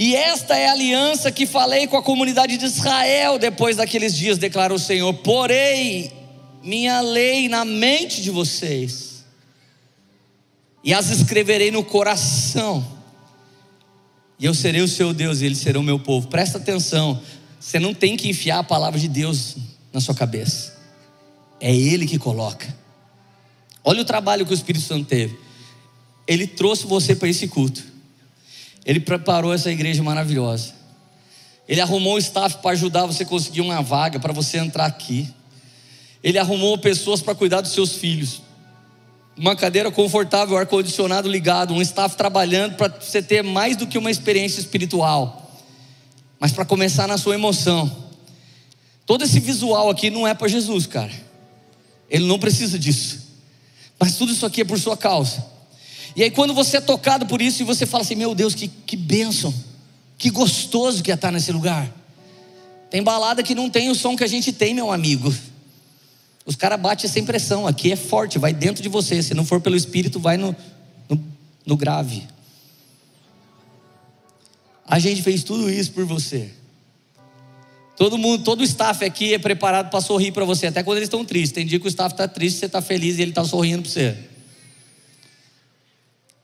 E 0.00 0.16
esta 0.16 0.56
é 0.56 0.66
a 0.66 0.72
aliança 0.72 1.30
que 1.30 1.44
falei 1.44 1.86
com 1.86 1.94
a 1.94 2.02
comunidade 2.02 2.56
de 2.56 2.64
Israel 2.64 3.38
depois 3.38 3.76
daqueles 3.76 4.16
dias, 4.16 4.38
declara 4.38 4.72
o 4.72 4.78
Senhor. 4.78 5.12
Porém, 5.12 6.10
minha 6.62 7.02
lei 7.02 7.50
na 7.50 7.66
mente 7.66 8.22
de 8.22 8.30
vocês, 8.30 9.26
e 10.82 10.94
as 10.94 11.10
escreverei 11.10 11.70
no 11.70 11.84
coração, 11.84 12.82
e 14.38 14.46
eu 14.46 14.54
serei 14.54 14.80
o 14.80 14.88
seu 14.88 15.12
Deus, 15.12 15.42
e 15.42 15.44
eles 15.44 15.58
serão 15.58 15.82
o 15.82 15.84
meu 15.84 15.98
povo. 15.98 16.28
Presta 16.28 16.56
atenção, 16.56 17.20
você 17.60 17.78
não 17.78 17.92
tem 17.92 18.16
que 18.16 18.30
enfiar 18.30 18.60
a 18.60 18.64
palavra 18.64 18.98
de 18.98 19.06
Deus 19.06 19.56
na 19.92 20.00
sua 20.00 20.14
cabeça, 20.14 20.78
é 21.60 21.76
Ele 21.76 22.06
que 22.06 22.18
coloca. 22.18 22.74
Olha 23.84 24.00
o 24.00 24.06
trabalho 24.06 24.46
que 24.46 24.52
o 24.52 24.54
Espírito 24.54 24.86
Santo 24.86 25.04
teve. 25.04 25.38
Ele 26.26 26.46
trouxe 26.46 26.86
você 26.86 27.14
para 27.14 27.28
esse 27.28 27.46
culto. 27.48 27.89
Ele 28.84 29.00
preparou 29.00 29.52
essa 29.52 29.70
igreja 29.70 30.02
maravilhosa. 30.02 30.72
Ele 31.68 31.80
arrumou 31.80 32.14
o 32.14 32.18
staff 32.18 32.58
para 32.58 32.72
ajudar 32.72 33.06
você 33.06 33.22
a 33.22 33.26
conseguir 33.26 33.60
uma 33.60 33.80
vaga, 33.82 34.18
para 34.18 34.32
você 34.32 34.58
entrar 34.58 34.86
aqui. 34.86 35.32
Ele 36.22 36.38
arrumou 36.38 36.76
pessoas 36.78 37.22
para 37.22 37.34
cuidar 37.34 37.60
dos 37.60 37.72
seus 37.72 37.94
filhos. 37.94 38.42
Uma 39.36 39.54
cadeira 39.54 39.90
confortável, 39.90 40.56
ar-condicionado 40.56 41.28
ligado, 41.28 41.72
um 41.72 41.80
staff 41.80 42.16
trabalhando 42.16 42.74
para 42.74 42.88
você 42.88 43.22
ter 43.22 43.42
mais 43.42 43.76
do 43.76 43.86
que 43.86 43.96
uma 43.96 44.10
experiência 44.10 44.60
espiritual, 44.60 45.56
mas 46.38 46.52
para 46.52 46.64
começar 46.64 47.06
na 47.06 47.16
sua 47.16 47.34
emoção. 47.34 47.90
Todo 49.06 49.24
esse 49.24 49.40
visual 49.40 49.88
aqui 49.88 50.10
não 50.10 50.26
é 50.26 50.34
para 50.34 50.48
Jesus, 50.48 50.86
cara. 50.86 51.12
Ele 52.08 52.26
não 52.26 52.38
precisa 52.38 52.78
disso. 52.78 53.28
Mas 53.98 54.16
tudo 54.16 54.32
isso 54.32 54.44
aqui 54.44 54.62
é 54.62 54.64
por 54.64 54.78
sua 54.78 54.96
causa. 54.96 55.44
E 56.16 56.22
aí, 56.22 56.30
quando 56.30 56.52
você 56.52 56.78
é 56.78 56.80
tocado 56.80 57.26
por 57.26 57.40
isso 57.40 57.62
e 57.62 57.64
você 57.64 57.86
fala 57.86 58.02
assim: 58.02 58.14
Meu 58.14 58.34
Deus, 58.34 58.54
que, 58.54 58.68
que 58.68 58.96
bênção, 58.96 59.54
que 60.18 60.30
gostoso 60.30 61.02
que 61.02 61.10
é 61.10 61.14
estar 61.14 61.30
nesse 61.30 61.52
lugar. 61.52 61.90
Tem 62.90 63.02
balada 63.02 63.42
que 63.42 63.54
não 63.54 63.70
tem 63.70 63.88
o 63.88 63.94
som 63.94 64.16
que 64.16 64.24
a 64.24 64.26
gente 64.26 64.52
tem, 64.52 64.74
meu 64.74 64.90
amigo. 64.90 65.32
Os 66.44 66.56
caras 66.56 66.80
batem 66.80 67.08
sem 67.08 67.24
pressão, 67.24 67.66
aqui 67.66 67.92
é 67.92 67.96
forte, 67.96 68.38
vai 68.38 68.52
dentro 68.52 68.82
de 68.82 68.88
você. 68.88 69.22
Se 69.22 69.34
não 69.34 69.44
for 69.44 69.60
pelo 69.60 69.76
Espírito, 69.76 70.18
vai 70.18 70.36
no, 70.36 70.56
no, 71.08 71.22
no 71.64 71.76
grave. 71.76 72.26
A 74.84 74.98
gente 74.98 75.22
fez 75.22 75.44
tudo 75.44 75.70
isso 75.70 75.92
por 75.92 76.04
você. 76.04 76.50
Todo 77.96 78.18
mundo, 78.18 78.42
todo 78.42 78.62
o 78.62 78.64
staff 78.64 79.04
aqui 79.04 79.34
é 79.34 79.38
preparado 79.38 79.90
para 79.90 80.00
sorrir 80.00 80.32
para 80.32 80.44
você, 80.44 80.66
até 80.66 80.82
quando 80.82 80.96
eles 80.96 81.06
estão 81.06 81.24
tristes. 81.24 81.52
Tem 81.52 81.64
dia 81.64 81.78
que 81.78 81.86
o 81.86 81.88
staff 81.88 82.12
está 82.12 82.26
triste, 82.26 82.58
você 82.58 82.66
está 82.66 82.82
feliz 82.82 83.18
e 83.18 83.22
ele 83.22 83.30
está 83.30 83.44
sorrindo 83.44 83.82
para 83.82 83.92
você. 83.92 84.16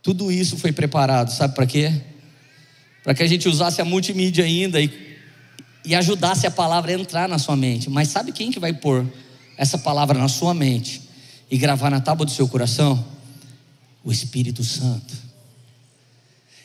Tudo 0.06 0.30
isso 0.30 0.56
foi 0.56 0.70
preparado, 0.70 1.32
sabe 1.32 1.52
para 1.52 1.66
quê? 1.66 1.92
Para 3.02 3.12
que 3.12 3.24
a 3.24 3.26
gente 3.26 3.48
usasse 3.48 3.80
a 3.80 3.84
multimídia 3.84 4.44
ainda 4.44 4.80
e, 4.80 4.88
e 5.84 5.96
ajudasse 5.96 6.46
a 6.46 6.50
palavra 6.52 6.92
a 6.92 6.94
entrar 6.94 7.28
na 7.28 7.40
sua 7.40 7.56
mente. 7.56 7.90
Mas 7.90 8.06
sabe 8.06 8.30
quem 8.30 8.52
que 8.52 8.60
vai 8.60 8.72
pôr 8.72 9.04
essa 9.56 9.76
palavra 9.76 10.16
na 10.16 10.28
sua 10.28 10.54
mente 10.54 11.02
e 11.50 11.58
gravar 11.58 11.90
na 11.90 12.00
tábua 12.00 12.24
do 12.24 12.30
seu 12.30 12.46
coração? 12.46 13.04
O 14.04 14.12
Espírito 14.12 14.62
Santo. 14.62 15.12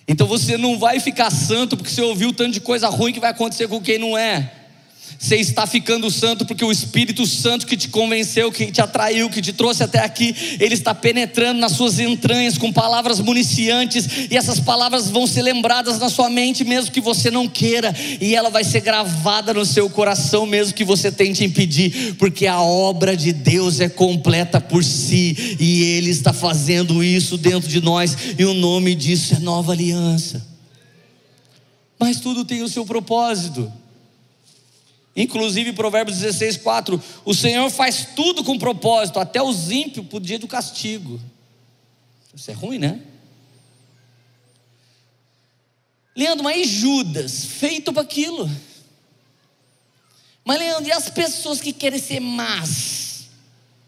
Então 0.07 0.27
você 0.27 0.55
não 0.55 0.77
vai 0.77 0.99
ficar 0.99 1.31
santo 1.31 1.75
porque 1.75 1.89
você 1.89 2.03
ouviu 2.03 2.31
tanto 2.31 2.51
de 2.51 2.61
coisa 2.61 2.89
ruim 2.89 3.11
que 3.11 3.19
vai 3.19 3.31
acontecer 3.31 3.67
com 3.67 3.81
quem 3.81 3.97
não 3.97 4.15
é. 4.15 4.60
Você 5.19 5.35
está 5.35 5.67
ficando 5.67 6.09
santo 6.09 6.45
porque 6.45 6.65
o 6.65 6.71
Espírito 6.71 7.25
Santo 7.27 7.67
que 7.67 7.77
te 7.77 7.89
convenceu, 7.89 8.51
que 8.51 8.71
te 8.71 8.81
atraiu, 8.81 9.29
que 9.29 9.41
te 9.41 9.53
trouxe 9.53 9.83
até 9.83 9.99
aqui, 9.99 10.35
ele 10.59 10.73
está 10.73 10.95
penetrando 10.95 11.59
nas 11.59 11.73
suas 11.73 11.99
entranhas 11.99 12.57
com 12.57 12.73
palavras 12.73 13.19
municiantes, 13.19 14.07
e 14.31 14.35
essas 14.35 14.59
palavras 14.59 15.09
vão 15.09 15.27
ser 15.27 15.43
lembradas 15.43 15.99
na 15.99 16.09
sua 16.09 16.29
mente, 16.29 16.63
mesmo 16.63 16.91
que 16.91 16.99
você 16.99 17.29
não 17.29 17.47
queira, 17.47 17.95
e 18.19 18.35
ela 18.35 18.49
vai 18.49 18.63
ser 18.63 18.81
gravada 18.81 19.53
no 19.53 19.65
seu 19.65 19.89
coração, 19.89 20.45
mesmo 20.45 20.73
que 20.73 20.83
você 20.83 21.11
tente 21.11 21.43
impedir, 21.43 22.15
porque 22.15 22.47
a 22.47 22.59
obra 22.59 23.15
de 23.15 23.31
Deus 23.31 23.79
é 23.79 23.89
completa 23.89 24.59
por 24.59 24.83
si, 24.83 25.57
e 25.59 25.83
Ele 25.83 26.09
está 26.09 26.33
fazendo 26.33 27.03
isso 27.03 27.37
dentro 27.37 27.69
de 27.69 27.79
nós, 27.79 28.17
e 28.37 28.43
o 28.43 28.53
nome 28.53 28.95
disso 28.95 29.35
é 29.35 29.39
nova 29.39 29.71
aliança. 29.71 30.45
Mas 31.99 32.19
tudo 32.19 32.43
tem 32.43 32.63
o 32.63 32.67
seu 32.67 32.83
propósito. 32.83 33.71
Inclusive, 35.15 35.73
Provérbios 35.73 36.19
16, 36.19 36.57
4: 36.57 37.01
O 37.25 37.33
Senhor 37.33 37.69
faz 37.69 38.07
tudo 38.15 38.43
com 38.43 38.57
propósito, 38.57 39.19
até 39.19 39.41
os 39.41 39.69
ímpios 39.69 40.05
por 40.07 40.21
dia 40.21 40.39
do 40.39 40.47
castigo. 40.47 41.19
Isso 42.33 42.49
é 42.49 42.53
ruim, 42.53 42.77
né? 42.77 43.01
Leandro, 46.15 46.43
mas 46.43 46.67
Judas, 46.67 47.45
feito 47.45 47.91
para 47.91 48.01
aquilo. 48.01 48.49
Mas, 50.43 50.59
Leandro, 50.59 50.87
e 50.87 50.91
as 50.91 51.09
pessoas 51.09 51.61
que 51.61 51.71
querem 51.71 51.99
ser 51.99 52.19
más? 52.19 53.27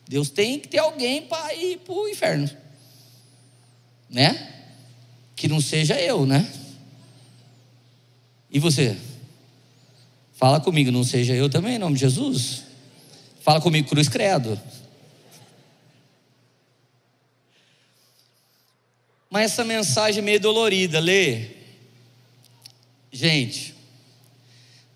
Deus 0.07 0.29
tem 0.29 0.59
que 0.59 0.67
ter 0.67 0.79
alguém 0.79 1.23
para 1.23 1.53
ir 1.55 1.79
para 1.79 1.93
o 1.93 2.07
inferno, 2.07 2.49
né? 4.09 4.65
Que 5.35 5.47
não 5.47 5.61
seja 5.61 5.99
eu, 5.99 6.25
né? 6.25 6.51
E 8.51 8.59
você? 8.59 8.97
Fala 10.43 10.59
comigo, 10.59 10.91
não 10.91 11.05
seja 11.05 11.33
eu 11.33 11.49
também, 11.49 11.75
em 11.75 11.79
nome 11.79 11.95
de 11.95 12.01
Jesus. 12.01 12.63
Fala 13.39 13.61
comigo, 13.61 13.87
cruz 13.87 14.09
credo. 14.09 14.59
Mas 19.29 19.53
essa 19.53 19.63
mensagem 19.63 20.19
é 20.19 20.21
meio 20.21 20.41
dolorida, 20.41 20.99
lê. 20.99 21.47
Gente, 23.09 23.73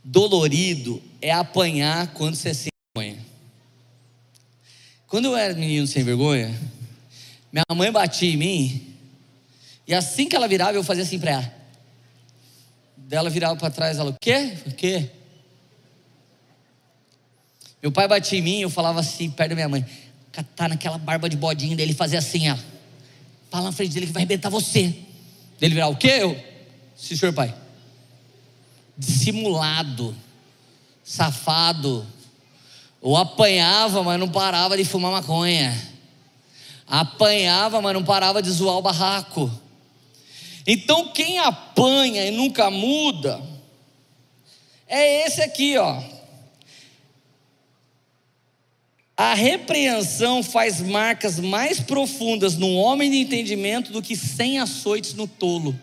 dolorido 0.03 1.01
é 1.21 1.31
apanhar 1.31 2.07
quando 2.07 2.35
você 2.35 2.49
é 2.49 2.53
sem 2.53 2.71
vergonha. 2.93 3.25
Quando 5.07 5.29
eu 5.29 5.37
era 5.37 5.53
menino 5.53 5.87
sem 5.87 6.03
vergonha, 6.03 6.53
minha 7.53 7.63
mãe 7.73 7.89
batia 7.89 8.33
em 8.33 8.35
mim, 8.35 8.97
e 9.87 9.93
assim 9.93 10.27
que 10.27 10.35
ela 10.35 10.49
virava, 10.49 10.73
eu 10.73 10.83
fazia 10.83 11.03
assim 11.03 11.17
para 11.17 11.31
ela. 11.31 11.55
Dela 12.97 13.29
virava 13.29 13.55
para 13.55 13.71
trás, 13.71 13.97
ela, 13.97 14.09
o 14.09 14.17
quê? 14.19 14.57
O 14.65 14.71
quê? 14.73 15.11
Meu 17.81 17.91
pai 17.91 18.07
batia 18.07 18.39
em 18.39 18.41
mim, 18.41 18.59
eu 18.61 18.69
falava 18.69 18.99
assim, 18.99 19.29
perto 19.29 19.49
da 19.49 19.55
minha 19.55 19.69
mãe, 19.69 19.85
catar 20.31 20.69
naquela 20.69 20.97
barba 20.97 21.29
de 21.29 21.37
bodinho 21.37 21.75
dele, 21.75 21.93
fazer 21.93 22.17
assim, 22.17 22.49
ó. 22.49 22.57
Fala 23.49 23.65
na 23.65 23.71
frente 23.71 23.93
dele 23.93 24.07
que 24.07 24.11
vai 24.11 24.21
arrebentar 24.21 24.49
você. 24.49 24.93
Dele 25.59 25.75
virar 25.75 25.87
o 25.87 25.95
quê? 25.95 26.19
Eu? 26.21 26.43
Sim, 26.95 27.15
senhor 27.15 27.33
pai. 27.33 27.53
Dissimulado, 28.97 30.15
safado. 31.03 32.05
Ou 33.01 33.15
apanhava, 33.15 34.03
mas 34.03 34.19
não 34.19 34.29
parava 34.29 34.75
de 34.75 34.83
fumar 34.83 35.11
maconha. 35.11 35.75
Apanhava, 36.87 37.81
mas 37.81 37.93
não 37.93 38.03
parava 38.03 38.41
de 38.41 38.49
zoar 38.49 38.77
o 38.77 38.81
barraco. 38.81 39.51
Então 40.65 41.09
quem 41.13 41.39
apanha 41.39 42.25
e 42.25 42.31
nunca 42.31 42.69
muda, 42.69 43.41
é 44.87 45.25
esse 45.25 45.41
aqui, 45.41 45.77
ó. 45.77 46.16
A 49.18 49.34
repreensão 49.34 50.44
faz 50.44 50.80
marcas 50.80 51.39
mais 51.39 51.80
profundas 51.80 52.56
no 52.56 52.72
homem 52.76 53.10
de 53.10 53.18
entendimento 53.18 53.91
do 53.91 53.99
que 53.99 54.15
cem 54.15 54.60
açoites 54.60 55.15
no 55.15 55.27
tolo. 55.27 55.76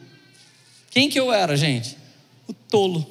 Quem 0.89 1.11
que 1.11 1.19
eu 1.19 1.33
era, 1.33 1.57
gente? 1.57 1.97
O 2.47 2.53
tolo. 2.53 3.05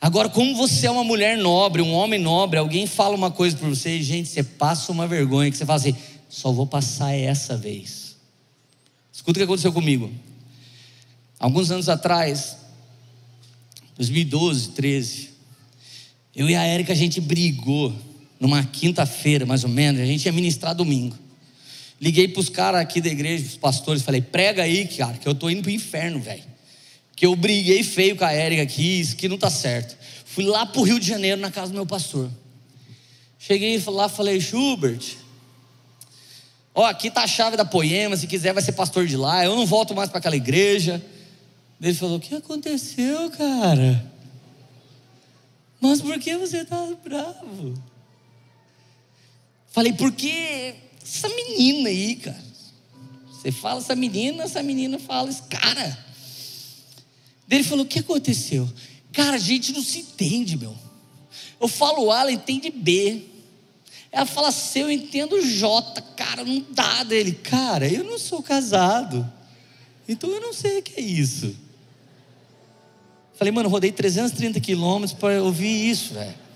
Agora, 0.00 0.30
como 0.30 0.56
você 0.56 0.86
é 0.86 0.90
uma 0.90 1.04
mulher 1.04 1.36
nobre, 1.36 1.82
um 1.82 1.92
homem 1.92 2.18
nobre, 2.18 2.58
alguém 2.58 2.86
fala 2.86 3.14
uma 3.14 3.30
coisa 3.30 3.54
para 3.54 3.68
você 3.68 3.98
e, 3.98 4.02
gente, 4.02 4.30
você 4.30 4.42
passa 4.42 4.90
uma 4.92 5.06
vergonha 5.06 5.50
que 5.50 5.56
você 5.58 5.66
fala 5.66 5.78
assim: 5.78 5.94
só 6.26 6.50
vou 6.50 6.66
passar 6.66 7.12
essa 7.12 7.54
vez. 7.54 8.16
Escuta 9.12 9.32
o 9.32 9.40
que 9.40 9.44
aconteceu 9.44 9.74
comigo. 9.74 10.10
Alguns 11.38 11.70
anos 11.70 11.90
atrás, 11.90 12.56
2012, 13.96 14.70
13, 14.70 15.30
eu 16.34 16.48
e 16.48 16.56
a 16.56 16.64
Érica 16.64 16.94
a 16.94 16.96
gente 16.96 17.20
brigou 17.20 17.92
numa 18.40 18.64
quinta-feira, 18.64 19.44
mais 19.44 19.64
ou 19.64 19.70
menos, 19.70 20.00
a 20.00 20.06
gente 20.06 20.26
ia 20.26 20.32
ministrar 20.32 20.74
domingo. 20.74 21.16
Liguei 22.00 22.28
para 22.28 22.40
os 22.40 22.48
caras 22.48 22.80
aqui 22.80 23.00
da 23.00 23.08
igreja, 23.08 23.44
os 23.44 23.56
pastores, 23.56 24.02
falei: 24.02 24.20
prega 24.20 24.62
aí, 24.62 24.86
cara, 24.86 25.16
que 25.16 25.26
eu 25.26 25.32
estou 25.32 25.50
indo 25.50 25.62
para 25.62 25.70
o 25.70 25.74
inferno, 25.74 26.20
velho. 26.20 26.44
Que 27.16 27.26
eu 27.26 27.34
briguei 27.34 27.82
feio 27.82 28.14
com 28.14 28.24
a 28.24 28.32
Érica 28.32 28.62
aqui, 28.62 29.00
isso 29.00 29.16
que 29.16 29.28
não 29.28 29.34
está 29.34 29.50
certo. 29.50 29.96
Fui 30.24 30.44
lá 30.44 30.64
para 30.64 30.80
o 30.80 30.84
Rio 30.84 31.00
de 31.00 31.06
Janeiro, 31.06 31.40
na 31.40 31.50
casa 31.50 31.72
do 31.72 31.74
meu 31.74 31.86
pastor. 31.86 32.30
Cheguei 33.38 33.82
lá 33.88 34.08
falei: 34.08 34.40
Schubert, 34.40 35.16
ó, 36.72 36.86
aqui 36.86 37.10
tá 37.10 37.22
a 37.22 37.26
chave 37.26 37.56
da 37.56 37.64
poema, 37.64 38.16
se 38.16 38.28
quiser 38.28 38.52
vai 38.52 38.62
ser 38.62 38.72
pastor 38.72 39.06
de 39.06 39.16
lá, 39.16 39.44
eu 39.44 39.56
não 39.56 39.66
volto 39.66 39.94
mais 39.94 40.08
para 40.08 40.18
aquela 40.18 40.36
igreja. 40.36 41.02
Ele 41.80 41.94
falou: 41.94 42.18
O 42.18 42.20
que 42.20 42.34
aconteceu, 42.34 43.30
cara? 43.30 44.04
Mas 45.80 46.00
por 46.00 46.18
que 46.20 46.36
você 46.36 46.58
está 46.58 46.76
bravo? 47.04 47.74
Falei, 49.78 49.92
porque 49.92 50.74
essa 51.00 51.28
menina 51.28 51.88
aí, 51.88 52.16
cara. 52.16 52.42
Você 53.30 53.52
fala 53.52 53.78
essa 53.78 53.94
menina, 53.94 54.42
essa 54.42 54.60
menina 54.60 54.98
fala 54.98 55.30
esse 55.30 55.42
cara. 55.42 55.96
Ele 57.48 57.62
falou: 57.62 57.84
o 57.84 57.88
que 57.88 58.00
aconteceu? 58.00 58.68
Cara, 59.12 59.36
a 59.36 59.38
gente 59.38 59.72
não 59.72 59.80
se 59.80 60.00
entende, 60.00 60.56
meu. 60.56 60.74
Eu 61.60 61.68
falo 61.68 62.10
A, 62.10 62.22
ela 62.22 62.32
entende 62.32 62.70
B. 62.70 63.22
Ela 64.10 64.26
fala 64.26 64.50
C, 64.50 64.82
eu 64.82 64.90
entendo 64.90 65.40
J. 65.40 66.02
Cara, 66.16 66.44
não 66.44 66.66
dá 66.72 67.04
dele. 67.04 67.30
Cara, 67.30 67.86
eu 67.86 68.02
não 68.02 68.18
sou 68.18 68.42
casado. 68.42 69.32
Então 70.08 70.28
eu 70.28 70.40
não 70.40 70.52
sei 70.52 70.80
o 70.80 70.82
que 70.82 70.98
é 70.98 71.04
isso. 71.04 71.54
Falei, 73.34 73.52
mano, 73.52 73.68
rodei 73.68 73.92
330 73.92 74.58
quilômetros 74.58 75.16
para 75.16 75.40
ouvir 75.40 75.88
isso, 75.88 76.14
velho. 76.14 76.47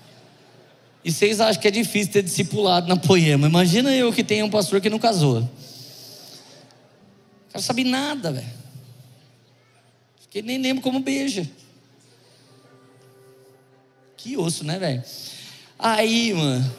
E 1.03 1.11
vocês 1.11 1.41
acham 1.41 1.61
que 1.61 1.67
é 1.67 1.71
difícil 1.71 2.13
ter 2.13 2.23
discipulado 2.23 2.87
na 2.87 2.95
poema. 2.95 3.47
Imagina 3.47 3.93
eu 3.93 4.13
que 4.13 4.23
tenho 4.23 4.45
um 4.45 4.49
pastor 4.49 4.79
que 4.79 4.89
não 4.89 4.99
casou. 4.99 5.39
O 5.41 5.49
cara 7.51 7.61
sabe 7.61 7.83
nada, 7.83 8.31
velho. 8.31 8.63
Que 10.29 10.41
nem 10.41 10.57
lembro 10.57 10.81
como 10.81 10.99
beija. 10.99 11.47
Que 14.17 14.37
osso, 14.37 14.63
né, 14.63 14.79
velho? 14.79 15.03
Aí, 15.77 16.33
mano. 16.33 16.73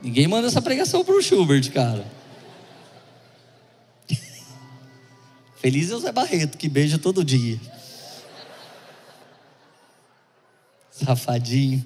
Ninguém 0.00 0.28
manda 0.28 0.46
essa 0.46 0.62
pregação 0.62 1.04
pro 1.04 1.20
Schubert, 1.20 1.70
cara. 1.72 2.06
Feliz 5.60 5.90
é 5.90 5.96
o 5.96 5.98
Zé 5.98 6.12
Barreto, 6.12 6.56
que 6.56 6.68
beija 6.68 6.96
todo 6.96 7.24
dia. 7.24 7.60
Safadinho. 10.92 11.84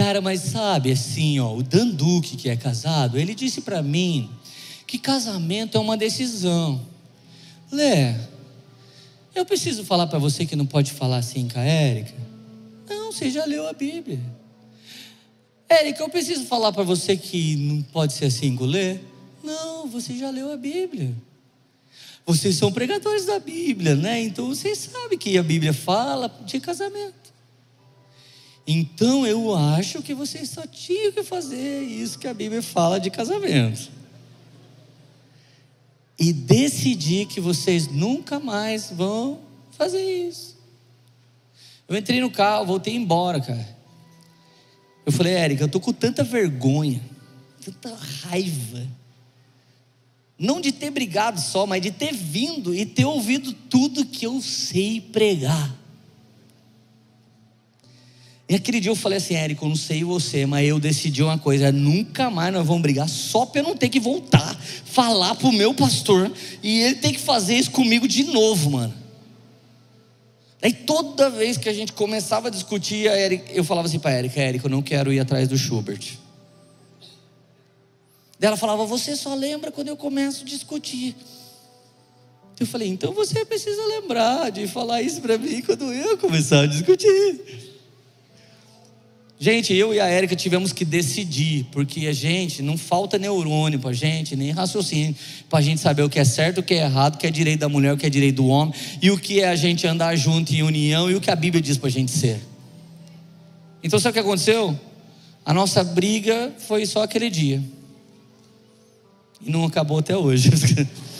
Cara, 0.00 0.22
mas 0.22 0.40
sabe 0.40 0.92
assim, 0.92 1.38
ó, 1.40 1.54
o 1.54 1.62
Danduque 1.62 2.34
que 2.34 2.48
é 2.48 2.56
casado, 2.56 3.18
ele 3.18 3.34
disse 3.34 3.60
para 3.60 3.82
mim 3.82 4.30
que 4.86 4.98
casamento 4.98 5.76
é 5.76 5.78
uma 5.78 5.94
decisão. 5.94 6.80
Lé, 7.70 8.18
eu 9.34 9.44
preciso 9.44 9.84
falar 9.84 10.06
para 10.06 10.18
você 10.18 10.46
que 10.46 10.56
não 10.56 10.64
pode 10.64 10.92
falar 10.92 11.18
assim 11.18 11.46
com 11.48 11.58
a 11.58 11.62
Érica? 11.62 12.14
Não, 12.88 13.12
você 13.12 13.30
já 13.30 13.44
leu 13.44 13.68
a 13.68 13.74
Bíblia. 13.74 14.18
Érica, 15.68 16.02
eu 16.02 16.08
preciso 16.08 16.46
falar 16.46 16.72
para 16.72 16.82
você 16.82 17.14
que 17.14 17.56
não 17.56 17.82
pode 17.82 18.14
ser 18.14 18.24
assim 18.24 18.56
com 18.56 18.64
o 18.64 18.66
Lê? 18.66 19.00
Não, 19.44 19.86
você 19.86 20.16
já 20.16 20.30
leu 20.30 20.50
a 20.50 20.56
Bíblia. 20.56 21.14
Vocês 22.24 22.56
são 22.56 22.72
pregadores 22.72 23.26
da 23.26 23.38
Bíblia, 23.38 23.94
né? 23.94 24.22
Então 24.22 24.46
vocês 24.46 24.78
sabem 24.78 25.18
que 25.18 25.36
a 25.36 25.42
Bíblia 25.42 25.74
fala 25.74 26.34
de 26.46 26.58
casamento. 26.58 27.19
Então 28.72 29.26
eu 29.26 29.52
acho 29.52 30.00
que 30.00 30.14
vocês 30.14 30.48
só 30.48 30.64
tinham 30.64 31.10
que 31.10 31.24
fazer 31.24 31.82
isso 31.82 32.16
que 32.16 32.28
a 32.28 32.32
Bíblia 32.32 32.62
fala 32.62 33.00
de 33.00 33.10
casamento. 33.10 33.90
E 36.16 36.32
decidir 36.32 37.26
que 37.26 37.40
vocês 37.40 37.88
nunca 37.88 38.38
mais 38.38 38.88
vão 38.92 39.40
fazer 39.72 40.00
isso. 40.00 40.56
Eu 41.88 41.96
entrei 41.96 42.20
no 42.20 42.30
carro, 42.30 42.64
voltei 42.64 42.94
embora, 42.94 43.40
cara. 43.40 43.76
Eu 45.04 45.10
falei, 45.10 45.32
Érica, 45.32 45.64
eu 45.64 45.68
tô 45.68 45.80
com 45.80 45.92
tanta 45.92 46.22
vergonha, 46.22 47.02
tanta 47.64 47.92
raiva. 47.92 48.86
Não 50.38 50.60
de 50.60 50.70
ter 50.70 50.90
brigado 50.90 51.40
só, 51.40 51.66
mas 51.66 51.82
de 51.82 51.90
ter 51.90 52.14
vindo 52.14 52.72
e 52.72 52.86
ter 52.86 53.04
ouvido 53.04 53.52
tudo 53.52 54.06
que 54.06 54.24
eu 54.24 54.40
sei 54.40 55.00
pregar. 55.00 55.79
E 58.50 58.56
aquele 58.56 58.80
dia 58.80 58.90
eu 58.90 58.96
falei 58.96 59.18
assim, 59.18 59.34
Érico, 59.34 59.68
não 59.68 59.76
sei 59.76 60.02
você, 60.02 60.44
mas 60.44 60.66
eu 60.66 60.80
decidi 60.80 61.22
uma 61.22 61.38
coisa: 61.38 61.70
nunca 61.70 62.28
mais 62.30 62.52
nós 62.52 62.66
vamos 62.66 62.82
brigar 62.82 63.08
só 63.08 63.46
para 63.46 63.60
eu 63.60 63.64
não 63.64 63.76
ter 63.76 63.88
que 63.88 64.00
voltar, 64.00 64.60
falar 64.84 65.36
pro 65.36 65.52
meu 65.52 65.72
pastor 65.72 66.32
e 66.60 66.80
ele 66.80 66.96
ter 66.96 67.12
que 67.12 67.20
fazer 67.20 67.54
isso 67.54 67.70
comigo 67.70 68.08
de 68.08 68.24
novo, 68.24 68.70
mano. 68.70 68.92
Aí 70.60 70.72
toda 70.72 71.30
vez 71.30 71.56
que 71.56 71.68
a 71.68 71.72
gente 71.72 71.92
começava 71.92 72.48
a 72.48 72.50
discutir, 72.50 73.08
a 73.08 73.16
Eric, 73.16 73.56
eu 73.56 73.62
falava 73.62 73.86
assim 73.86 74.00
para 74.00 74.10
Érica, 74.10 74.40
Érica, 74.40 74.66
eu 74.66 74.70
não 74.70 74.82
quero 74.82 75.12
ir 75.12 75.20
atrás 75.20 75.46
do 75.46 75.56
Schubert. 75.56 76.18
Daí 78.36 78.48
ela 78.48 78.56
falava, 78.56 78.84
você 78.84 79.14
só 79.14 79.32
lembra 79.32 79.70
quando 79.70 79.88
eu 79.88 79.96
começo 79.96 80.42
a 80.42 80.44
discutir. 80.44 81.14
Eu 82.58 82.66
falei, 82.66 82.88
então 82.88 83.12
você 83.12 83.44
precisa 83.44 83.86
lembrar 83.86 84.50
de 84.50 84.66
falar 84.66 85.02
isso 85.02 85.20
para 85.20 85.38
mim 85.38 85.62
quando 85.62 85.92
eu 85.92 86.18
começar 86.18 86.62
a 86.62 86.66
discutir. 86.66 87.69
Gente, 89.42 89.72
eu 89.72 89.94
e 89.94 89.98
a 89.98 90.06
Érica 90.06 90.36
tivemos 90.36 90.70
que 90.70 90.84
decidir, 90.84 91.64
porque 91.72 92.06
a 92.06 92.12
gente 92.12 92.60
não 92.60 92.76
falta 92.76 93.16
neurônio 93.16 93.78
para 93.78 93.90
gente, 93.90 94.36
nem 94.36 94.50
raciocínio, 94.50 95.16
para 95.48 95.60
a 95.60 95.62
gente 95.62 95.80
saber 95.80 96.02
o 96.02 96.10
que 96.10 96.18
é 96.18 96.24
certo, 96.26 96.58
o 96.58 96.62
que 96.62 96.74
é 96.74 96.82
errado, 96.82 97.14
o 97.14 97.18
que 97.18 97.26
é 97.26 97.30
direito 97.30 97.60
da 97.60 97.68
mulher, 97.68 97.94
o 97.94 97.96
que 97.96 98.04
é 98.04 98.10
direito 98.10 98.36
do 98.36 98.48
homem, 98.48 98.74
e 99.00 99.10
o 99.10 99.16
que 99.16 99.40
é 99.40 99.48
a 99.48 99.56
gente 99.56 99.86
andar 99.86 100.14
junto 100.14 100.52
em 100.52 100.62
união 100.62 101.10
e 101.10 101.14
o 101.14 101.22
que 101.22 101.30
a 101.30 101.34
Bíblia 101.34 101.62
diz 101.62 101.78
para 101.78 101.88
a 101.88 101.90
gente 101.90 102.10
ser. 102.10 102.38
Então, 103.82 103.98
sabe 103.98 104.10
o 104.10 104.12
que 104.12 104.28
aconteceu? 104.28 104.78
A 105.42 105.54
nossa 105.54 105.82
briga 105.82 106.52
foi 106.68 106.84
só 106.84 107.02
aquele 107.02 107.30
dia, 107.30 107.62
e 109.40 109.50
não 109.50 109.64
acabou 109.64 110.00
até 110.00 110.14
hoje. 110.14 110.50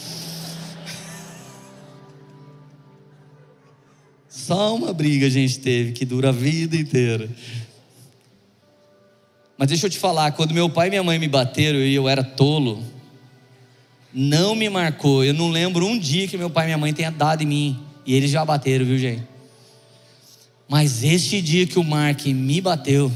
Só 4.28 4.74
uma 4.74 4.92
briga 4.92 5.26
a 5.26 5.30
gente 5.30 5.60
teve 5.60 5.92
que 5.92 6.04
dura 6.04 6.30
a 6.30 6.32
vida 6.32 6.76
inteira. 6.76 7.28
Mas 9.60 9.68
deixa 9.68 9.84
eu 9.84 9.90
te 9.90 9.98
falar, 9.98 10.32
quando 10.32 10.54
meu 10.54 10.70
pai 10.70 10.86
e 10.86 10.90
minha 10.90 11.02
mãe 11.02 11.18
me 11.18 11.28
bateram 11.28 11.80
e 11.80 11.94
eu 11.94 12.08
era 12.08 12.24
tolo, 12.24 12.82
não 14.10 14.54
me 14.54 14.70
marcou. 14.70 15.22
Eu 15.22 15.34
não 15.34 15.50
lembro 15.50 15.84
um 15.84 15.98
dia 15.98 16.26
que 16.26 16.38
meu 16.38 16.48
pai 16.48 16.64
e 16.64 16.68
minha 16.68 16.78
mãe 16.78 16.94
tenha 16.94 17.10
dado 17.10 17.42
em 17.42 17.46
mim. 17.46 17.80
E 18.06 18.14
eles 18.14 18.30
já 18.30 18.42
bateram, 18.42 18.86
viu, 18.86 18.96
gente? 18.96 19.22
Mas 20.66 21.04
este 21.04 21.42
dia 21.42 21.66
que 21.66 21.78
o 21.78 21.84
Mark 21.84 22.24
me 22.24 22.58
bateu, 22.58 23.12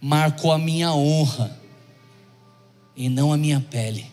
marcou 0.00 0.52
a 0.52 0.58
minha 0.58 0.92
honra 0.92 1.50
e 2.96 3.08
não 3.08 3.32
a 3.32 3.36
minha 3.36 3.58
pele. 3.58 4.06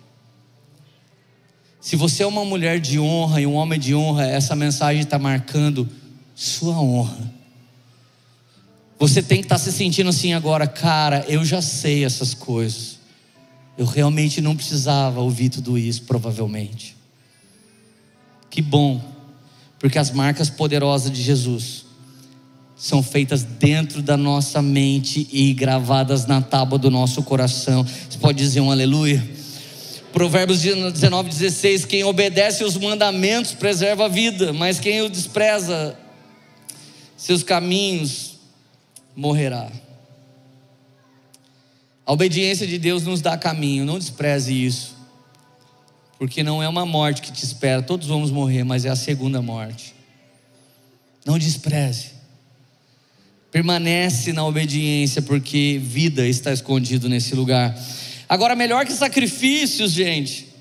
Se 1.80 1.96
você 1.96 2.24
é 2.24 2.26
uma 2.26 2.44
mulher 2.44 2.80
de 2.80 3.00
honra 3.00 3.40
e 3.40 3.46
um 3.46 3.54
homem 3.54 3.80
de 3.80 3.94
honra, 3.94 4.26
essa 4.26 4.56
mensagem 4.56 5.04
está 5.04 5.20
marcando 5.20 5.88
sua 6.34 6.82
honra. 6.82 7.32
Você 8.98 9.22
tem 9.22 9.40
que 9.40 9.46
estar 9.46 9.56
tá 9.56 9.60
se 9.60 9.72
sentindo 9.72 10.10
assim 10.10 10.34
agora, 10.34 10.68
cara, 10.68 11.26
eu 11.28 11.44
já 11.44 11.62
sei 11.62 12.06
essas 12.06 12.34
coisas. 12.34 13.00
Eu 13.78 13.86
realmente 13.86 14.40
não 14.40 14.56
precisava 14.56 15.20
ouvir 15.20 15.50
tudo 15.50 15.78
isso, 15.78 16.04
provavelmente. 16.04 16.96
Que 18.50 18.62
bom, 18.62 19.04
porque 19.78 20.00
as 20.00 20.12
marcas 20.12 20.50
poderosas 20.50 21.12
de 21.12 21.22
Jesus 21.22 21.86
são 22.78 23.04
feitas 23.04 23.44
dentro 23.44 24.02
da 24.02 24.16
nossa 24.16 24.62
mente 24.62 25.28
e 25.32 25.54
gravadas 25.54 26.26
na 26.26 26.42
tábua 26.42 26.78
do 26.78 26.90
nosso 26.90 27.22
coração. 27.24 27.84
Você 27.84 28.18
pode 28.18 28.38
dizer 28.38 28.62
um 28.62 28.72
aleluia? 28.72 29.28
Provérbios 30.14 30.62
19, 30.62 31.30
16: 31.30 31.84
Quem 31.84 32.06
obedece 32.06 32.64
os 32.64 32.78
mandamentos 32.78 33.52
preserva 33.52 34.06
a 34.06 34.08
vida, 34.08 34.54
mas 34.54 34.80
quem 34.80 35.02
o 35.02 35.10
despreza, 35.10 35.98
seus 37.18 37.44
caminhos 37.44 38.35
morrerá. 39.16 39.72
A 42.06 42.14
obediência 42.14 42.68
de 42.68 42.78
Deus 42.78 43.04
nos 43.04 43.22
dá 43.22 43.38
caminho, 43.38 43.86
não 43.86 43.98
despreze 43.98 44.54
isso. 44.54 44.96
Porque 46.20 46.44
não 46.44 46.62
é 46.62 46.70
uma 46.70 46.86
morte 46.86 47.22
que 47.22 47.32
te 47.32 47.44
espera, 47.44 47.82
todos 47.82 48.08
vamos 48.08 48.32
morrer, 48.32 48.64
mas 48.64 48.86
é 48.86 48.90
a 48.90 48.96
segunda 48.96 49.42
morte. 49.42 49.96
Não 51.26 51.40
despreze. 51.40 52.12
Permanece 53.52 54.32
na 54.32 54.46
obediência, 54.46 55.22
porque 55.22 55.80
vida 55.82 56.28
está 56.28 56.54
escondido 56.54 57.10
nesse 57.10 57.34
lugar. 57.34 57.76
Agora, 58.30 58.56
melhor 58.56 58.86
que 58.86 58.94
sacrifícios, 58.94 59.92
gente. 59.92 60.54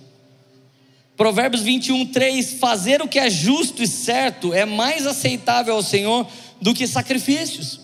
Provérbios 1.16 1.62
21, 1.62 2.06
3: 2.06 2.54
Fazer 2.54 3.02
o 3.02 3.08
que 3.08 3.18
é 3.18 3.28
justo 3.28 3.82
e 3.82 3.86
certo 3.86 4.52
é 4.52 4.64
mais 4.64 5.06
aceitável 5.06 5.74
ao 5.74 5.82
Senhor 5.82 6.26
do 6.60 6.72
que 6.72 6.86
sacrifícios. 6.86 7.80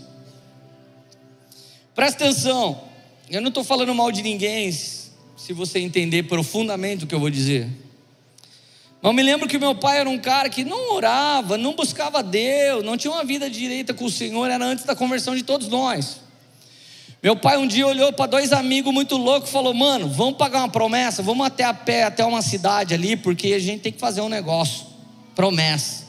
Presta 1.95 2.25
atenção, 2.25 2.83
eu 3.29 3.41
não 3.41 3.49
estou 3.49 3.65
falando 3.65 3.95
mal 3.95 4.11
de 4.13 4.23
ninguém, 4.23 4.71
se 4.73 5.53
você 5.53 5.79
entender 5.79 6.25
profundamente 6.25 7.05
o 7.05 7.07
que 7.07 7.15
eu 7.15 7.21
vou 7.21 7.31
dizer. 7.31 7.69
Mas 9.03 9.15
me 9.15 9.23
lembro 9.23 9.49
que 9.49 9.59
meu 9.59 9.75
pai 9.75 9.99
era 9.99 10.09
um 10.09 10.19
cara 10.19 10.49
que 10.51 10.63
não 10.63 10.95
orava, 10.95 11.57
não 11.57 11.75
buscava 11.75 12.23
Deus, 12.23 12.85
não 12.85 12.97
tinha 12.97 13.13
uma 13.13 13.25
vida 13.25 13.49
direita 13.49 13.95
com 13.95 14.05
o 14.05 14.11
Senhor, 14.11 14.51
era 14.51 14.65
antes 14.65 14.85
da 14.85 14.95
conversão 14.95 15.35
de 15.35 15.43
todos 15.43 15.69
nós. 15.69 16.21
Meu 17.23 17.37
pai 17.37 17.57
um 17.59 17.67
dia 17.67 17.87
olhou 17.87 18.13
para 18.13 18.27
dois 18.27 18.53
amigos 18.53 18.93
muito 18.93 19.17
loucos 19.17 19.49
e 19.51 19.53
falou: 19.53 19.75
Mano, 19.75 20.09
vamos 20.09 20.37
pagar 20.37 20.61
uma 20.61 20.69
promessa, 20.69 21.23
vamos 21.23 21.47
até 21.47 21.65
a 21.65 21.75
pé, 21.75 22.05
até 22.05 22.25
uma 22.25 22.43
cidade 22.43 22.95
ali, 22.95 23.17
porque 23.17 23.53
a 23.53 23.59
gente 23.59 23.81
tem 23.81 23.93
que 23.93 24.01
fazer 24.01 24.21
um 24.21 24.29
negócio. 24.29 24.87
Promessa. 25.35 26.05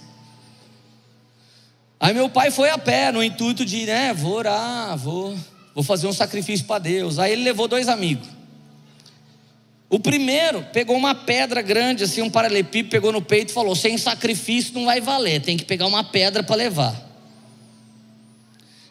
Aí 2.00 2.14
meu 2.14 2.30
pai 2.30 2.50
foi 2.50 2.70
a 2.70 2.78
pé, 2.78 3.12
no 3.12 3.24
intuito 3.24 3.64
de, 3.64 3.86
né, 3.86 4.14
vou 4.14 4.34
orar, 4.34 4.98
vou 4.98 5.36
vou 5.74 5.84
fazer 5.84 6.08
um 6.08 6.14
sacrifício 6.14 6.66
para 6.66 6.80
Deus. 6.80 7.20
Aí 7.20 7.32
ele 7.32 7.44
levou 7.44 7.68
dois 7.68 7.88
amigos. 7.88 8.28
O 9.90 10.00
primeiro 10.00 10.66
pegou 10.72 10.96
uma 10.96 11.14
pedra 11.14 11.62
grande, 11.62 12.06
assim, 12.06 12.22
um 12.22 12.30
paralelepípedo, 12.30 12.92
pegou 12.92 13.12
no 13.12 13.22
peito 13.22 13.50
e 13.50 13.54
falou: 13.54 13.76
sem 13.76 13.98
sacrifício 13.98 14.74
não 14.74 14.86
vai 14.86 15.02
valer, 15.02 15.42
tem 15.42 15.58
que 15.58 15.66
pegar 15.66 15.86
uma 15.86 16.04
pedra 16.04 16.42
para 16.42 16.56
levar. 16.56 17.12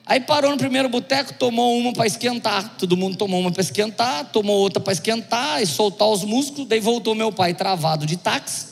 Aí 0.04 0.20
parou 0.20 0.50
no 0.50 0.58
primeiro 0.58 0.88
boteco, 0.88 1.32
tomou 1.34 1.78
uma 1.78 1.92
para 1.92 2.04
esquentar. 2.04 2.76
Todo 2.76 2.96
mundo 2.96 3.16
tomou 3.16 3.40
uma 3.40 3.52
para 3.52 3.62
esquentar, 3.62 4.24
tomou 4.32 4.58
outra 4.58 4.82
para 4.82 4.92
esquentar 4.92 5.62
e 5.62 5.66
soltar 5.66 6.08
os 6.08 6.24
músculos. 6.24 6.68
Daí 6.68 6.80
voltou 6.80 7.14
meu 7.14 7.30
pai 7.30 7.54
travado 7.54 8.04
de 8.04 8.16
táxi. 8.16 8.69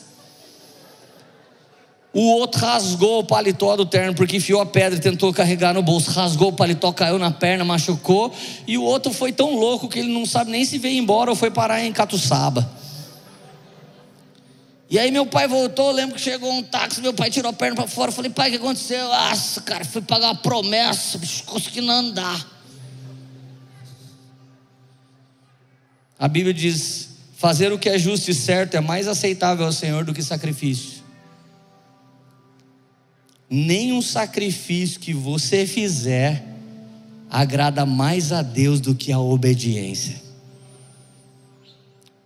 O 2.11 2.21
outro 2.21 2.59
rasgou 2.59 3.19
o 3.19 3.23
paletó 3.23 3.75
do 3.75 3.85
terno 3.85 4.15
porque 4.15 4.37
enfiou 4.37 4.59
a 4.59 4.65
pedra 4.65 4.97
e 4.97 5.01
tentou 5.01 5.31
carregar 5.31 5.73
no 5.73 5.83
bolso. 5.83 6.09
Rasgou 6.09 6.49
o 6.49 6.53
paletó, 6.53 6.91
caiu 6.91 7.19
na 7.19 7.29
perna, 7.29 7.63
machucou. 7.63 8.33
E 8.65 8.77
o 8.77 8.83
outro 8.83 9.13
foi 9.13 9.31
tão 9.31 9.55
louco 9.55 9.87
que 9.87 9.99
ele 9.99 10.11
não 10.11 10.25
sabe 10.25 10.49
nem 10.49 10.65
se 10.65 10.79
veio 10.79 10.97
embora 10.97 11.29
ou 11.29 11.35
foi 11.35 11.51
parar 11.51 11.83
em 11.83 11.91
Catuçaba. 11.93 12.67
E 14.89 14.97
aí 14.97 15.11
meu 15.11 15.23
pai 15.27 15.47
voltou, 15.47 15.91
lembro 15.91 16.15
que 16.15 16.21
chegou 16.21 16.51
um 16.51 16.63
táxi, 16.63 16.99
meu 16.99 17.13
pai 17.13 17.29
tirou 17.29 17.51
a 17.51 17.53
perna 17.53 17.75
para 17.75 17.87
fora. 17.87 18.09
Eu 18.09 18.15
falei, 18.15 18.31
pai, 18.31 18.49
o 18.49 18.51
que 18.53 18.57
aconteceu? 18.57 19.07
Nossa, 19.07 19.61
cara, 19.61 19.85
fui 19.85 20.01
pagar 20.01 20.29
uma 20.29 20.35
promessa, 20.35 21.19
bicho, 21.19 21.43
consegui 21.43 21.79
não 21.79 21.93
andar. 21.93 22.59
A 26.17 26.27
Bíblia 26.27 26.55
diz: 26.55 27.09
fazer 27.37 27.71
o 27.71 27.77
que 27.77 27.87
é 27.87 27.99
justo 27.99 28.31
e 28.31 28.33
certo 28.33 28.75
é 28.75 28.81
mais 28.81 29.07
aceitável 29.07 29.67
ao 29.67 29.71
Senhor 29.71 30.03
do 30.03 30.13
que 30.13 30.23
sacrifício. 30.23 30.98
Nenhum 33.49 34.01
sacrifício 34.01 34.99
que 34.99 35.13
você 35.13 35.65
fizer 35.65 36.43
agrada 37.29 37.85
mais 37.85 38.31
a 38.31 38.41
Deus 38.41 38.79
do 38.79 38.93
que 38.95 39.11
a 39.11 39.19
obediência. 39.19 40.29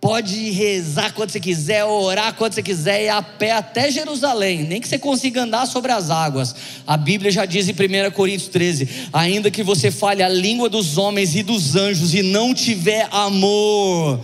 Pode 0.04 0.50
rezar 0.50 1.14
quando 1.14 1.30
você 1.30 1.40
quiser, 1.40 1.82
orar 1.84 2.34
quando 2.34 2.52
você 2.52 2.62
quiser, 2.62 3.04
ir 3.04 3.08
a 3.08 3.22
pé 3.22 3.52
até 3.52 3.90
Jerusalém, 3.90 4.62
nem 4.62 4.78
que 4.78 4.86
você 4.86 4.98
consiga 4.98 5.44
andar 5.44 5.64
sobre 5.64 5.92
as 5.92 6.10
águas. 6.10 6.54
A 6.86 6.94
Bíblia 6.94 7.30
já 7.30 7.46
diz 7.46 7.70
em 7.70 7.72
1 7.72 8.10
Coríntios 8.10 8.50
13: 8.50 9.08
ainda 9.10 9.50
que 9.50 9.62
você 9.62 9.90
fale 9.90 10.22
a 10.22 10.28
língua 10.28 10.68
dos 10.68 10.98
homens 10.98 11.34
e 11.34 11.42
dos 11.42 11.74
anjos 11.74 12.12
e 12.12 12.22
não 12.22 12.52
tiver 12.52 13.08
amor, 13.10 14.22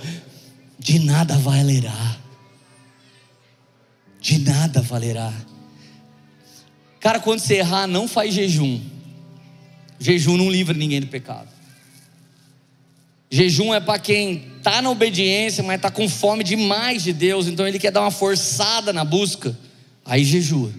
de 0.78 0.98
nada 0.98 1.39
valerá. 1.39 2.18
De 4.20 4.39
nada 4.39 4.82
valerá. 4.82 5.32
Cara, 7.01 7.18
quando 7.18 7.40
você 7.40 7.55
errar, 7.56 7.86
não 7.86 8.06
faz 8.06 8.35
jejum. 8.35 8.78
Jejum 9.98 10.36
não 10.36 10.51
livra 10.51 10.77
ninguém 10.77 11.01
do 11.01 11.06
pecado. 11.06 11.48
Jejum 13.31 13.72
é 13.72 13.81
para 13.81 13.98
quem 13.98 14.44
está 14.59 14.82
na 14.82 14.90
obediência, 14.90 15.62
mas 15.62 15.77
está 15.77 15.90
com 15.90 16.09
fome 16.09 16.44
demais 16.44 17.02
de 17.05 17.12
Deus, 17.12 17.47
então 17.47 17.66
ele 17.66 17.78
quer 17.78 17.93
dar 17.93 18.01
uma 18.01 18.10
forçada 18.10 18.93
na 18.93 19.05
busca, 19.05 19.56
aí 20.05 20.24
jejua. 20.24 20.72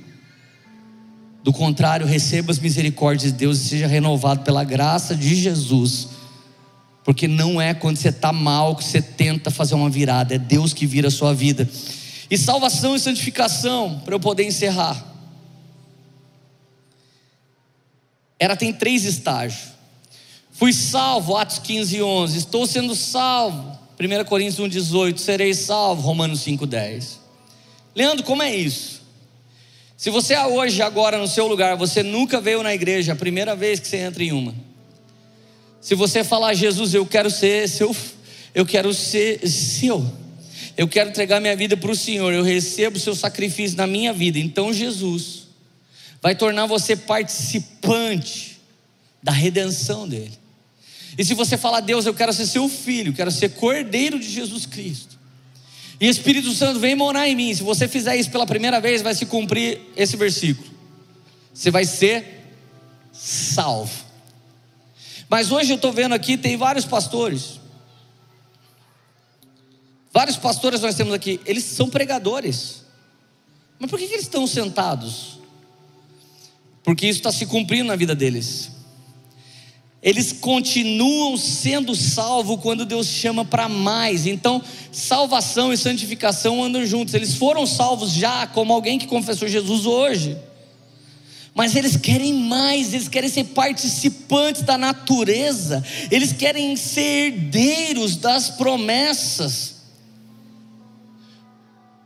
Do 1.43 1.53
contrário, 1.53 2.06
receba 2.06 2.52
as 2.52 2.60
misericórdias 2.60 3.31
de 3.31 3.38
Deus 3.38 3.60
e 3.60 3.69
seja 3.69 3.88
renovado 3.88 4.43
pela 4.43 4.64
graça 4.64 5.15
de 5.15 5.34
Jesus. 5.34 6.10
Porque 7.03 7.27
não 7.27 7.60
é 7.60 7.73
quando 7.73 7.98
você 7.98 8.10
está 8.10 8.31
mal 8.31 8.76
que 8.76 8.84
você 8.84 9.02
tenta 9.02 9.49
fazer 9.49 9.73
uma 9.73 9.89
virada, 9.89 10.35
é 10.35 10.38
Deus 10.38 10.73
que 10.73 10.85
vira 10.85 11.07
a 11.07 11.11
sua 11.11 11.34
vida. 11.34 11.68
E 12.30 12.38
salvação 12.38 12.95
e 12.95 12.99
santificação, 12.99 14.02
para 14.06 14.14
eu 14.14 14.19
poder 14.19 14.43
encerrar. 14.43 15.11
Ela 18.41 18.55
tem 18.55 18.73
três 18.73 19.05
estágios. 19.05 19.65
Fui 20.51 20.73
salvo, 20.73 21.38
Atos 21.38 21.59
15, 21.59 22.01
11. 22.01 22.38
Estou 22.39 22.65
sendo 22.65 22.95
salvo, 22.95 23.77
1 23.99 24.26
Coríntios 24.26 24.59
1, 24.59 24.68
18. 24.68 25.22
Serei 25.22 25.53
salvo, 25.53 26.01
Romanos 26.01 26.41
5, 26.41 26.65
10. 26.65 27.19
Leandro, 27.95 28.23
como 28.26 28.41
é 28.41 28.55
isso? 28.55 29.03
Se 29.95 30.09
você 30.09 30.34
é 30.34 30.43
hoje, 30.43 30.81
agora 30.81 31.19
no 31.19 31.27
seu 31.27 31.45
lugar, 31.45 31.77
você 31.77 32.01
nunca 32.01 32.41
veio 32.41 32.63
na 32.63 32.73
igreja, 32.73 33.13
a 33.13 33.15
primeira 33.15 33.55
vez 33.55 33.80
que 33.80 33.88
você 33.88 33.97
entra 33.97 34.23
em 34.23 34.31
uma. 34.31 34.55
Se 35.80 35.93
você 35.93 36.23
falar, 36.23 36.55
Jesus, 36.55 36.95
eu 36.95 37.05
quero 37.05 37.30
ser 37.30 37.69
seu, 37.69 37.95
eu 38.55 38.65
quero 38.65 38.91
ser 38.91 39.47
seu. 39.47 40.03
Eu 40.76 40.88
quero 40.88 41.11
entregar 41.11 41.39
minha 41.39 41.55
vida 41.55 41.77
para 41.77 41.91
o 41.91 41.95
Senhor, 41.95 42.34
eu 42.34 42.41
recebo 42.41 42.97
o 42.97 42.99
seu 42.99 43.13
sacrifício 43.13 43.77
na 43.77 43.85
minha 43.85 44.11
vida. 44.11 44.39
Então 44.39 44.73
Jesus 44.73 45.40
vai 46.22 46.35
tornar 46.35 46.68
você 46.68 46.95
participante 46.95 48.61
da 49.23 49.31
redenção 49.31 50.07
dele. 50.07 50.39
E 51.18 51.26
se 51.26 51.34
você 51.34 51.57
falar, 51.57 51.81
Deus, 51.81 52.06
eu 52.06 52.14
quero 52.14 52.31
ser 52.31 52.48
seu 52.48 52.69
filho, 52.69 53.14
quero 53.14 53.31
ser 53.31 53.49
cordeiro 53.49 54.19
de 54.19 54.30
Jesus 54.30 54.65
Cristo. 54.65 55.19
E 55.99 56.07
Espírito 56.07 56.52
Santo 56.52 56.80
vem 56.80 56.95
morar 56.95 57.27
em 57.27 57.35
mim. 57.35 57.53
Se 57.53 57.61
você 57.61 57.88
fizer 57.88 58.15
isso 58.15 58.31
pela 58.31 58.45
primeira 58.45 58.80
vez, 58.80 59.02
vai 59.02 59.14
se 59.14 59.26
cumprir 59.26 59.81
esse 59.95 60.15
versículo. 60.15 60.69
Você 61.53 61.69
vai 61.69 61.85
ser 61.85 62.43
salvo. 63.11 63.91
Mas 65.30 65.52
hoje 65.52 65.72
eu 65.72 65.76
estou 65.76 65.91
vendo 65.91 66.14
aqui, 66.14 66.38
tem 66.38 66.57
vários 66.57 66.85
pastores. 66.85 67.60
Vários 70.14 70.38
pastores 70.38 70.81
nós 70.81 70.95
temos 70.95 71.14
aqui, 71.14 71.39
eles 71.45 71.64
são 71.64 71.89
pregadores. 71.89 72.84
Mas 73.80 73.89
por 73.89 73.98
que, 73.98 74.07
que 74.07 74.14
eles 74.14 74.26
estão 74.26 74.45
sentados? 74.45 75.40
Porque 76.84 77.08
isso 77.08 77.20
está 77.20 77.32
se 77.32 77.45
cumprindo 77.45 77.86
na 77.86 77.95
vida 77.95 78.16
deles 78.16 78.72
eles 80.02 80.34
continuam 80.34 81.38
sendo 81.38 81.95
salvos 81.95 82.60
quando 82.60 82.86
Deus 82.86 83.06
chama 83.06 83.45
para 83.45 83.70
mais. 83.70 84.26
Então, 84.26 84.62
salvação 84.91 85.72
e 85.72 85.78
santificação 85.78 86.64
andam 86.64 86.84
juntos. 86.86 87.14
Eles 87.14 87.36
foram 87.36 87.68
salvos 87.68 88.12
já, 88.12 88.48
como 88.48 88.74
alguém 88.74 88.98
que 88.98 89.06
confessou 89.06 89.48
Jesus 89.48 89.86
hoje. 89.86 90.36
Mas 91.53 91.76
eles 91.76 91.95
querem 91.95 92.34
mais, 92.34 92.94
eles 92.94 93.08
querem 93.08 93.30
ser 93.30 93.44
participantes 93.44 94.64
da 94.64 94.78
natureza, 94.78 95.84
eles 96.10 96.32
querem 96.32 96.76
ser 96.76 97.28
herdeiros 97.28 98.16
das 98.16 98.49
promessas. 98.49 99.70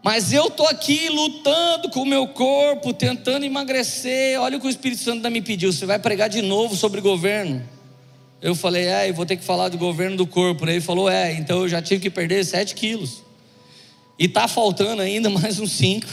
Mas 0.05 0.31
eu 0.31 0.49
estou 0.49 0.67
aqui 0.67 1.09
lutando 1.09 1.89
com 1.89 2.03
o 2.03 2.05
meu 2.05 2.27
corpo, 2.27 2.93
tentando 2.93 3.43
emagrecer. 3.43 4.39
Olha 4.39 4.55
o 4.55 4.61
que 4.61 4.67
o 4.67 4.69
Espírito 4.69 5.01
Santo 5.01 5.27
me 5.31 5.41
pediu: 5.41 5.73
você 5.73 5.83
vai 5.83 5.97
pregar 5.97 6.29
de 6.29 6.43
novo 6.43 6.75
sobre 6.75 7.01
governo. 7.01 7.67
Eu 8.39 8.53
falei, 8.53 8.85
é, 8.85 9.09
eu 9.09 9.15
vou 9.15 9.25
ter 9.25 9.35
que 9.35 9.43
falar 9.43 9.67
do 9.69 9.79
governo 9.79 10.15
do 10.15 10.27
corpo. 10.27 10.63
Ele 10.69 10.79
falou, 10.79 11.09
é, 11.09 11.33
então 11.33 11.61
eu 11.61 11.67
já 11.67 11.81
tive 11.81 12.03
que 12.03 12.11
perder 12.11 12.45
7 12.45 12.75
quilos. 12.75 13.23
E 14.19 14.25
está 14.25 14.47
faltando 14.47 15.01
ainda 15.01 15.27
mais 15.41 15.59
uns 15.59 15.71
5. 15.71 16.05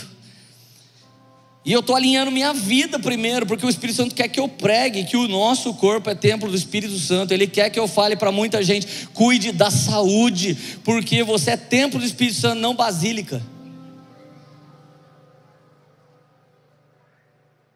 E 1.63 1.71
eu 1.71 1.81
estou 1.81 1.95
alinhando 1.95 2.31
minha 2.31 2.51
vida 2.51 2.97
primeiro, 2.97 3.45
porque 3.45 3.63
o 3.63 3.69
Espírito 3.69 3.97
Santo 3.97 4.15
quer 4.15 4.27
que 4.27 4.39
eu 4.39 4.47
pregue 4.47 5.03
que 5.03 5.17
o 5.17 5.27
nosso 5.27 5.71
corpo 5.75 6.09
é 6.09 6.15
templo 6.15 6.49
do 6.49 6.57
Espírito 6.57 6.97
Santo. 6.97 7.31
Ele 7.31 7.45
quer 7.45 7.69
que 7.69 7.79
eu 7.79 7.87
fale 7.87 8.15
para 8.15 8.31
muita 8.31 8.63
gente: 8.63 8.87
cuide 9.13 9.51
da 9.51 9.69
saúde, 9.69 10.57
porque 10.83 11.23
você 11.23 11.51
é 11.51 11.57
templo 11.57 11.99
do 11.99 12.05
Espírito 12.07 12.39
Santo, 12.39 12.59
não 12.59 12.73
basílica. 12.73 13.52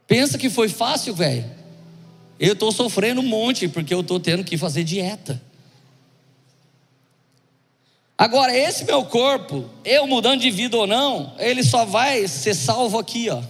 Pensa 0.08 0.38
que 0.38 0.50
foi 0.50 0.70
fácil, 0.70 1.14
velho. 1.14 1.46
Eu 2.40 2.54
estou 2.54 2.72
sofrendo 2.72 3.22
um 3.22 3.26
monte 3.26 3.68
porque 3.68 3.94
eu 3.94 4.02
estou 4.02 4.20
tendo 4.20 4.44
que 4.44 4.58
fazer 4.58 4.84
dieta. 4.84 5.42
Agora, 8.18 8.56
esse 8.56 8.86
meu 8.86 9.06
corpo, 9.06 9.70
eu 9.86 10.08
mudando 10.08 10.42
de 10.42 10.50
vida 10.50 10.76
ou 10.76 10.88
não, 10.88 11.36
ele 11.38 11.62
só 11.64 11.86
vai 11.86 12.28
ser 12.28 12.56
salvo 12.56 12.98
aqui, 12.98 13.30
ó. 13.30 13.44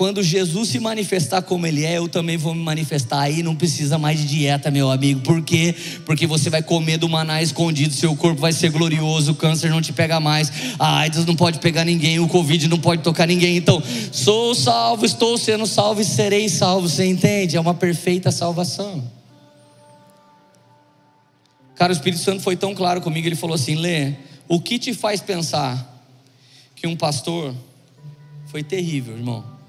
Quando 0.00 0.22
Jesus 0.22 0.70
se 0.70 0.80
manifestar 0.80 1.42
como 1.42 1.66
Ele 1.66 1.84
é, 1.84 1.98
eu 1.98 2.08
também 2.08 2.38
vou 2.38 2.54
me 2.54 2.62
manifestar. 2.62 3.20
Aí 3.20 3.42
não 3.42 3.54
precisa 3.54 3.98
mais 3.98 4.18
de 4.18 4.28
dieta, 4.28 4.70
meu 4.70 4.90
amigo. 4.90 5.20
Por 5.20 5.42
quê? 5.42 5.74
Porque 6.06 6.26
você 6.26 6.48
vai 6.48 6.62
comer 6.62 6.96
do 6.96 7.06
maná 7.06 7.42
escondido, 7.42 7.92
seu 7.92 8.16
corpo 8.16 8.40
vai 8.40 8.50
ser 8.50 8.70
glorioso, 8.70 9.32
o 9.32 9.34
câncer 9.34 9.68
não 9.68 9.82
te 9.82 9.92
pega 9.92 10.18
mais, 10.18 10.50
a 10.78 11.00
AIDS 11.00 11.26
não 11.26 11.36
pode 11.36 11.58
pegar 11.58 11.84
ninguém, 11.84 12.18
o 12.18 12.26
Covid 12.26 12.66
não 12.66 12.78
pode 12.78 13.02
tocar 13.02 13.26
ninguém. 13.26 13.58
Então, 13.58 13.82
sou 14.10 14.54
salvo, 14.54 15.04
estou 15.04 15.36
sendo 15.36 15.66
salvo 15.66 16.00
e 16.00 16.04
serei 16.06 16.48
salvo. 16.48 16.88
Você 16.88 17.04
entende? 17.04 17.58
É 17.58 17.60
uma 17.60 17.74
perfeita 17.74 18.32
salvação. 18.32 19.04
Cara, 21.74 21.92
o 21.92 21.94
Espírito 21.94 22.22
Santo 22.22 22.40
foi 22.40 22.56
tão 22.56 22.74
claro 22.74 23.02
comigo, 23.02 23.28
ele 23.28 23.36
falou 23.36 23.54
assim: 23.54 23.74
Lê, 23.74 24.14
o 24.48 24.62
que 24.62 24.78
te 24.78 24.94
faz 24.94 25.20
pensar 25.20 26.02
que 26.74 26.86
um 26.86 26.96
pastor 26.96 27.54
foi 28.46 28.62
terrível, 28.62 29.14
irmão? 29.14 29.59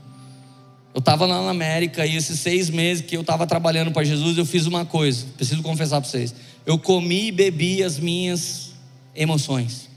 Eu 0.94 1.00
estava 1.00 1.26
lá 1.26 1.42
na 1.42 1.52
América 1.52 2.06
e 2.06 2.16
esses 2.16 2.40
seis 2.40 2.70
meses 2.70 3.06
que 3.06 3.16
eu 3.16 3.22
estava 3.22 3.48
trabalhando 3.48 3.92
para 3.92 4.04
Jesus, 4.04 4.38
eu 4.38 4.46
fiz 4.46 4.66
uma 4.66 4.86
coisa, 4.86 5.26
preciso 5.38 5.62
confessar 5.62 6.02
para 6.02 6.10
vocês. 6.10 6.36
Eu 6.66 6.78
comi 6.78 7.28
e 7.28 7.32
bebi 7.32 7.82
as 7.82 7.98
minhas 7.98 8.72
emoções. 9.16 9.90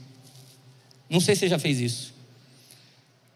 Não 1.09 1.19
sei 1.19 1.35
se 1.35 1.41
você 1.41 1.49
já 1.49 1.59
fez 1.59 1.79
isso. 1.79 2.13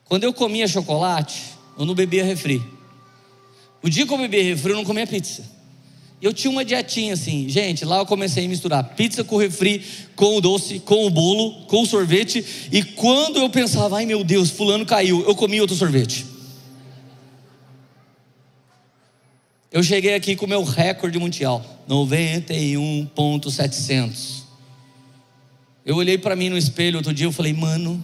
Quando 0.05 0.23
eu 0.23 0.33
comia 0.33 0.67
chocolate, 0.67 1.41
eu 1.77 1.85
não 1.85 1.93
bebia 1.93 2.23
refri. 2.23 2.61
O 3.81 3.89
dia 3.89 4.05
que 4.07 4.13
eu 4.13 4.17
bebia 4.17 4.43
refri, 4.43 4.71
eu 4.71 4.77
não 4.77 4.85
comia 4.85 5.05
pizza. 5.05 5.43
Eu 6.21 6.33
tinha 6.33 6.51
uma 6.51 6.65
dietinha 6.65 7.13
assim, 7.13 7.47
gente. 7.47 7.85
Lá 7.85 7.97
eu 7.97 8.05
comecei 8.05 8.45
a 8.45 8.49
misturar 8.49 8.83
pizza 8.95 9.23
com 9.23 9.37
refri, 9.37 9.83
com 10.15 10.37
o 10.37 10.41
doce, 10.41 10.79
com 10.79 11.05
o 11.05 11.09
bolo, 11.09 11.65
com 11.65 11.81
o 11.81 11.85
sorvete. 11.85 12.43
E 12.71 12.83
quando 12.83 13.37
eu 13.37 13.49
pensava, 13.49 13.97
ai 13.97 14.05
meu 14.05 14.23
Deus, 14.23 14.49
Fulano 14.49 14.85
caiu, 14.85 15.23
eu 15.25 15.35
comia 15.35 15.61
outro 15.61 15.75
sorvete. 15.75 16.25
Eu 19.71 19.83
cheguei 19.83 20.15
aqui 20.15 20.35
com 20.35 20.47
o 20.47 20.49
meu 20.49 20.63
recorde 20.63 21.19
mundial, 21.19 21.63
91.700. 21.87 24.39
Eu 25.85 25.95
olhei 25.95 26.17
para 26.17 26.35
mim 26.35 26.49
no 26.49 26.57
espelho 26.57 26.97
outro 26.97 27.13
dia, 27.13 27.27
eu 27.27 27.31
falei, 27.31 27.53
mano, 27.53 28.03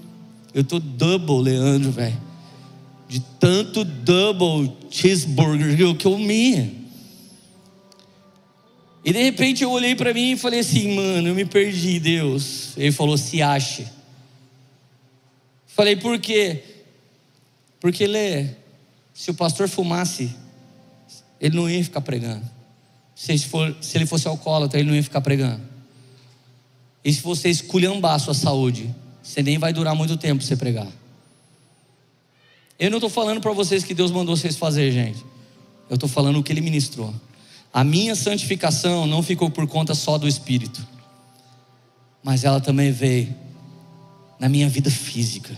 eu 0.53 0.63
tô 0.63 0.79
double, 0.79 1.41
Leandro, 1.41 1.89
velho. 1.91 2.23
De 3.07 3.19
tanto 3.19 3.83
double 3.83 4.71
cheeseburger 4.91 5.75
que 5.75 5.83
eu 5.83 5.95
comi. 5.95 6.85
E 9.03 9.11
de 9.11 9.21
repente 9.21 9.63
eu 9.63 9.71
olhei 9.71 9.95
para 9.95 10.13
mim 10.13 10.31
e 10.31 10.37
falei 10.37 10.61
assim, 10.61 10.95
mano, 10.95 11.27
eu 11.27 11.35
me 11.35 11.43
perdi, 11.45 11.99
Deus. 11.99 12.75
Ele 12.77 12.91
falou, 12.91 13.17
se 13.17 13.41
ache. 13.41 13.85
Falei, 15.67 15.95
por 15.95 16.19
quê? 16.19 16.63
Porque 17.79 18.05
Lê, 18.07 18.47
se 19.13 19.29
o 19.29 19.33
pastor 19.33 19.67
fumasse, 19.67 20.44
ele 21.39 21.55
não 21.55 21.69
ia 21.69 21.83
ficar 21.83 22.01
pregando. 22.01 22.43
Se 23.15 23.31
ele, 23.31 23.39
for, 23.39 23.75
se 23.81 23.97
ele 23.97 24.05
fosse 24.05 24.27
alcoólatra, 24.27 24.79
ele 24.79 24.89
não 24.89 24.95
ia 24.95 25.03
ficar 25.03 25.21
pregando. 25.21 25.61
E 27.03 27.13
se 27.13 27.21
você 27.21 27.49
esculhambar 27.49 28.15
a 28.15 28.19
sua 28.19 28.33
saúde, 28.33 28.93
você 29.21 29.41
nem 29.41 29.57
vai 29.57 29.71
durar 29.71 29.95
muito 29.95 30.17
tempo 30.17 30.43
você 30.43 30.55
pregar. 30.55 30.87
Eu 32.77 32.89
não 32.89 32.97
estou 32.97 33.09
falando 33.09 33.39
para 33.39 33.53
vocês 33.53 33.83
que 33.83 33.93
Deus 33.93 34.11
mandou 34.11 34.35
vocês 34.35 34.57
fazer, 34.57 34.91
gente. 34.91 35.23
Eu 35.89 35.95
estou 35.95 36.09
falando 36.09 36.39
o 36.39 36.43
que 36.43 36.51
Ele 36.51 36.61
ministrou. 36.61 37.13
A 37.71 37.83
minha 37.83 38.15
santificação 38.15 39.05
não 39.05 39.21
ficou 39.21 39.49
por 39.49 39.67
conta 39.67 39.93
só 39.93 40.17
do 40.17 40.27
Espírito, 40.27 40.85
mas 42.23 42.43
ela 42.43 42.59
também 42.59 42.91
veio 42.91 43.35
na 44.39 44.49
minha 44.49 44.67
vida 44.67 44.89
física. 44.89 45.55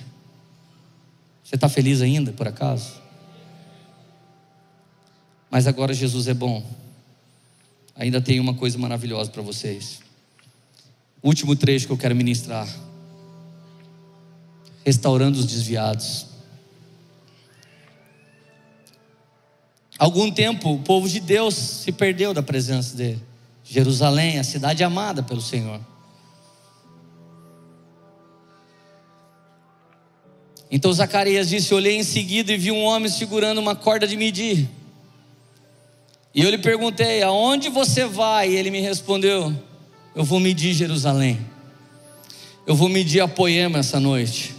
Você 1.44 1.56
está 1.56 1.70
feliz 1.70 2.02
ainda, 2.02 2.32
por 2.34 2.48
acaso? 2.48 2.94
Mas 5.50 5.68
agora 5.68 5.94
Jesus 5.94 6.28
é 6.28 6.34
bom. 6.34 6.66
Ainda 7.96 8.22
tem 8.22 8.40
uma 8.40 8.54
coisa 8.54 8.78
maravilhosa 8.78 9.32
para 9.32 9.42
vocês. 9.42 10.00
Último 11.24 11.56
trecho 11.56 11.88
que 11.88 11.94
eu 11.94 11.98
quero 11.98 12.16
ministrar. 12.16 12.68
Restaurando 14.86 15.40
os 15.40 15.46
desviados. 15.46 16.28
Algum 19.98 20.30
tempo 20.30 20.74
o 20.74 20.80
povo 20.80 21.10
de 21.10 21.20
Deus 21.20 21.56
se 21.56 21.92
perdeu 21.92 22.34
da 22.34 22.44
presença 22.44 22.96
dele. 22.96 23.22
Jerusalém, 23.64 24.38
a 24.38 24.44
cidade 24.44 24.84
amada 24.84 25.24
pelo 25.24 25.42
Senhor. 25.42 25.82
Então 30.70 30.94
Zacarias 30.94 31.50
disse: 31.50 31.74
Olhei 31.74 31.98
em 31.98 32.04
seguida 32.04 32.54
e 32.54 32.58
vi 32.58 32.72
um 32.72 32.84
homem 32.84 33.10
segurando 33.10 33.58
uma 33.58 33.76
corda 33.76 34.08
de 34.08 34.16
medir. 34.16 34.70
E 36.34 36.42
eu 36.44 36.50
lhe 36.50 36.58
perguntei: 36.58 37.22
Aonde 37.22 37.70
você 37.70 38.06
vai? 38.06 38.50
E 38.52 38.56
ele 38.56 38.72
me 38.72 38.82
respondeu: 38.82 39.54
Eu 40.16 40.24
vou 40.24 40.40
medir 40.40 40.74
Jerusalém. 40.74 41.40
Eu 42.66 42.76
vou 42.76 42.90
medir 42.90 43.22
a 43.22 43.28
poema 43.28 43.80
essa 43.80 44.00
noite. 44.00 44.54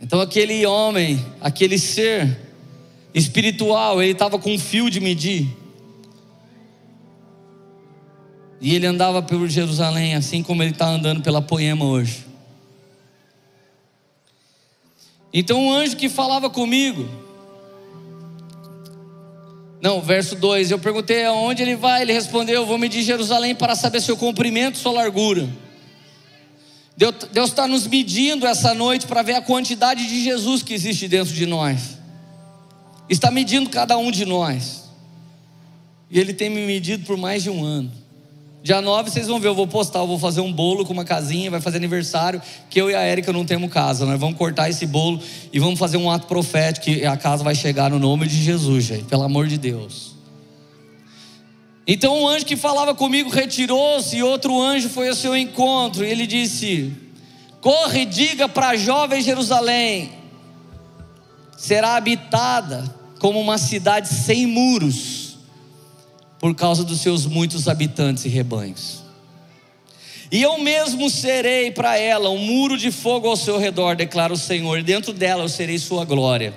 Então 0.00 0.20
aquele 0.20 0.64
homem, 0.64 1.24
aquele 1.40 1.78
ser 1.78 2.38
espiritual, 3.12 4.00
ele 4.00 4.12
estava 4.12 4.38
com 4.38 4.54
um 4.54 4.58
fio 4.58 4.88
de 4.88 5.00
medir. 5.00 5.54
E 8.60 8.74
ele 8.74 8.86
andava 8.86 9.22
por 9.22 9.48
Jerusalém, 9.48 10.14
assim 10.14 10.42
como 10.42 10.62
ele 10.62 10.72
está 10.72 10.86
andando 10.86 11.22
pela 11.22 11.42
poema 11.42 11.84
hoje. 11.84 12.26
Então 15.32 15.62
um 15.62 15.72
anjo 15.72 15.96
que 15.96 16.08
falava 16.08 16.50
comigo, 16.50 17.08
não, 19.82 20.00
verso 20.00 20.36
2: 20.36 20.70
Eu 20.70 20.78
perguntei 20.78 21.24
aonde 21.24 21.62
ele 21.62 21.74
vai, 21.74 22.02
ele 22.02 22.12
respondeu: 22.12 22.56
Eu 22.56 22.66
vou 22.66 22.76
medir 22.76 23.02
Jerusalém 23.02 23.54
para 23.54 23.74
saber 23.74 24.00
seu 24.00 24.16
comprimento 24.16 24.78
sua 24.78 24.92
largura. 24.92 25.48
Deus 27.32 27.48
está 27.48 27.66
nos 27.66 27.86
medindo 27.86 28.46
essa 28.46 28.74
noite 28.74 29.06
para 29.06 29.22
ver 29.22 29.34
a 29.34 29.40
quantidade 29.40 30.06
de 30.06 30.22
Jesus 30.22 30.62
que 30.62 30.74
existe 30.74 31.08
dentro 31.08 31.32
de 31.32 31.46
nós. 31.46 31.98
Está 33.08 33.30
medindo 33.30 33.70
cada 33.70 33.96
um 33.96 34.10
de 34.10 34.26
nós. 34.26 34.84
E 36.10 36.20
Ele 36.20 36.34
tem 36.34 36.50
me 36.50 36.66
medido 36.66 37.06
por 37.06 37.16
mais 37.16 37.42
de 37.42 37.48
um 37.48 37.64
ano. 37.64 37.90
Dia 38.62 38.82
9 38.82 39.10
vocês 39.10 39.26
vão 39.26 39.40
ver, 39.40 39.48
eu 39.48 39.54
vou 39.54 39.66
postar, 39.66 40.00
eu 40.00 40.06
vou 40.06 40.18
fazer 40.18 40.42
um 40.42 40.52
bolo 40.52 40.84
com 40.84 40.92
uma 40.92 41.04
casinha, 41.04 41.50
vai 41.50 41.62
fazer 41.62 41.78
aniversário, 41.78 42.42
que 42.68 42.78
eu 42.78 42.90
e 42.90 42.94
a 42.94 43.00
Érica 43.00 43.32
não 43.32 43.44
temos 43.44 43.72
casa. 43.72 44.04
Nós 44.04 44.20
vamos 44.20 44.36
cortar 44.36 44.68
esse 44.68 44.84
bolo 44.84 45.18
e 45.50 45.58
vamos 45.58 45.78
fazer 45.78 45.96
um 45.96 46.10
ato 46.10 46.26
profético, 46.26 46.84
que 46.84 47.06
a 47.06 47.16
casa 47.16 47.42
vai 47.42 47.54
chegar 47.54 47.88
no 47.88 47.98
nome 47.98 48.26
de 48.26 48.36
Jesus, 48.42 48.84
gente, 48.84 49.04
pelo 49.04 49.22
amor 49.22 49.46
de 49.46 49.56
Deus. 49.56 50.14
Então 51.86 52.22
um 52.22 52.28
anjo 52.28 52.44
que 52.44 52.54
falava 52.54 52.94
comigo 52.94 53.30
retirou-se 53.30 54.16
e 54.16 54.22
outro 54.22 54.60
anjo 54.60 54.90
foi 54.90 55.08
ao 55.08 55.14
seu 55.14 55.34
encontro, 55.34 56.04
e 56.04 56.10
ele 56.10 56.26
disse: 56.26 56.92
Corre 57.62 58.02
e 58.02 58.06
diga 58.06 58.46
para 58.46 58.68
a 58.68 58.76
jovem 58.76 59.22
Jerusalém: 59.22 60.12
será 61.56 61.96
habitada 61.96 62.84
como 63.18 63.40
uma 63.40 63.56
cidade 63.56 64.08
sem 64.08 64.46
muros 64.46 65.19
por 66.40 66.54
causa 66.54 66.82
dos 66.82 67.00
seus 67.00 67.26
muitos 67.26 67.68
habitantes 67.68 68.24
e 68.24 68.28
rebanhos. 68.28 69.04
E 70.32 70.42
eu 70.42 70.58
mesmo 70.58 71.10
serei 71.10 71.70
para 71.70 71.98
ela 71.98 72.30
um 72.30 72.38
muro 72.38 72.78
de 72.78 72.90
fogo 72.90 73.28
ao 73.28 73.36
seu 73.36 73.58
redor, 73.58 73.94
declara 73.94 74.32
o 74.32 74.36
Senhor, 74.36 74.78
e 74.78 74.82
dentro 74.82 75.12
dela 75.12 75.44
eu 75.44 75.48
serei 75.48 75.78
sua 75.78 76.04
glória. 76.04 76.54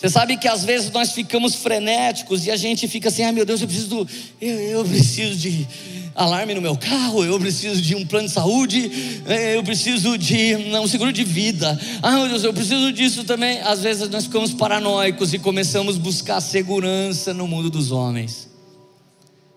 Você 0.00 0.08
sabe 0.08 0.38
que 0.38 0.48
às 0.48 0.64
vezes 0.64 0.90
nós 0.90 1.12
ficamos 1.12 1.54
frenéticos 1.56 2.46
e 2.46 2.50
a 2.50 2.56
gente 2.56 2.88
fica 2.88 3.10
assim: 3.10 3.22
ai 3.22 3.32
meu 3.32 3.44
Deus, 3.44 3.60
eu 3.60 3.66
preciso, 3.68 4.08
eu, 4.40 4.58
eu 4.58 4.82
preciso 4.82 5.36
de 5.36 5.68
alarme 6.14 6.54
no 6.54 6.62
meu 6.62 6.74
carro, 6.74 7.22
eu 7.22 7.38
preciso 7.38 7.82
de 7.82 7.94
um 7.94 8.06
plano 8.06 8.26
de 8.26 8.32
saúde, 8.32 9.22
é, 9.26 9.56
eu 9.56 9.62
preciso 9.62 10.16
de 10.16 10.56
um 10.56 10.86
seguro 10.86 11.12
de 11.12 11.22
vida. 11.22 11.78
Ah, 12.02 12.12
meu 12.12 12.28
Deus, 12.30 12.44
eu 12.44 12.54
preciso 12.54 12.90
disso 12.90 13.24
também. 13.24 13.60
Às 13.60 13.82
vezes 13.82 14.08
nós 14.08 14.24
ficamos 14.24 14.54
paranoicos 14.54 15.34
e 15.34 15.38
começamos 15.38 15.96
a 15.96 15.98
buscar 15.98 16.40
segurança 16.40 17.34
no 17.34 17.46
mundo 17.46 17.68
dos 17.68 17.92
homens. 17.92 18.48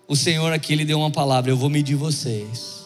O 0.06 0.14
Senhor 0.14 0.52
aqui 0.52 0.74
lhe 0.74 0.84
deu 0.84 0.98
uma 0.98 1.10
palavra: 1.10 1.50
eu 1.50 1.56
vou 1.56 1.70
medir 1.70 1.96
vocês. 1.96 2.84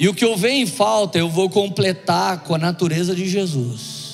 E 0.00 0.08
o 0.08 0.14
que 0.14 0.24
houver 0.26 0.50
em 0.50 0.66
falta, 0.66 1.16
eu 1.16 1.28
vou 1.28 1.48
completar 1.48 2.40
com 2.40 2.56
a 2.56 2.58
natureza 2.58 3.14
de 3.14 3.28
Jesus. 3.28 4.05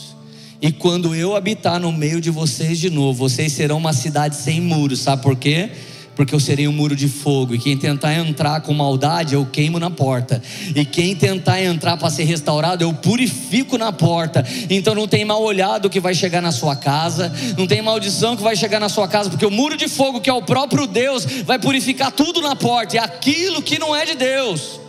E 0.63 0.71
quando 0.71 1.13
eu 1.13 1.35
habitar 1.35 1.81
no 1.81 1.91
meio 1.91 2.21
de 2.21 2.31
vocês 2.31 2.79
de 2.79 2.89
novo, 2.89 3.29
vocês 3.29 3.53
serão 3.53 3.79
uma 3.79 3.93
cidade 3.93 4.37
sem 4.37 4.61
muros, 4.61 5.01
sabe 5.01 5.21
por 5.21 5.35
quê? 5.35 5.71
porque 6.15 6.35
eu 6.35 6.41
serei 6.41 6.69
um 6.69 6.73
muro 6.73 6.95
de 6.95 7.09
fogo, 7.09 7.55
e 7.55 7.59
quem 7.59 7.77
tentar 7.77 8.15
entrar 8.15 8.61
com 8.61 8.73
maldade, 8.75 9.35
eu 9.35 9.47
queimo 9.47 9.79
na 9.79 9.91
porta, 9.91 10.43
e 10.75 10.85
quem 10.85 11.17
tentar 11.17 11.63
entrar 11.63 11.97
para 11.97 12.11
ser 12.11 12.25
restaurado, 12.25 12.85
eu 12.85 12.93
purifico 12.93 13.79
na 13.79 13.93
porta. 13.93 14.45
Então 14.69 14.95
não 14.95 15.09
tem 15.09 15.25
mal 15.25 15.43
olhado 15.43 15.89
que 15.89 16.01
vai 16.01 16.15
chegar 16.15 16.43
na 16.43 16.53
sua 16.53 16.77
casa, 16.77 17.33
não 17.57 17.67
tem 17.67 17.81
maldição 17.81 18.37
que 18.37 18.43
vai 18.43 18.55
chegar 18.55 18.79
na 18.79 18.89
sua 18.89 19.09
casa, 19.09 19.31
porque 19.31 19.47
o 19.47 19.51
muro 19.51 19.77
de 19.77 19.89
fogo, 19.89 20.21
que 20.21 20.29
é 20.29 20.33
o 20.33 20.43
próprio 20.43 20.87
Deus, 20.87 21.25
vai 21.45 21.59
purificar 21.59 22.13
tudo 22.13 22.43
na 22.43 22.55
porta, 22.55 22.97
e 22.97 22.99
aquilo 22.99 23.63
que 23.63 23.79
não 23.79 23.97
é 23.97 24.05
de 24.05 24.15
Deus, 24.15 24.81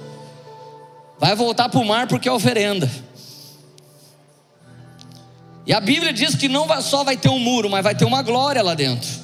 vai 1.19 1.35
voltar 1.35 1.69
para 1.69 1.79
o 1.79 1.85
mar 1.85 2.07
porque 2.07 2.27
é 2.27 2.31
oferenda. 2.31 2.89
E 5.65 5.73
a 5.73 5.79
Bíblia 5.79 6.11
diz 6.11 6.35
que 6.35 6.47
não 6.47 6.67
só 6.81 7.03
vai 7.03 7.15
ter 7.17 7.29
um 7.29 7.39
muro, 7.39 7.69
mas 7.69 7.83
vai 7.83 7.95
ter 7.95 8.05
uma 8.05 8.21
glória 8.21 8.61
lá 8.61 8.73
dentro 8.73 9.23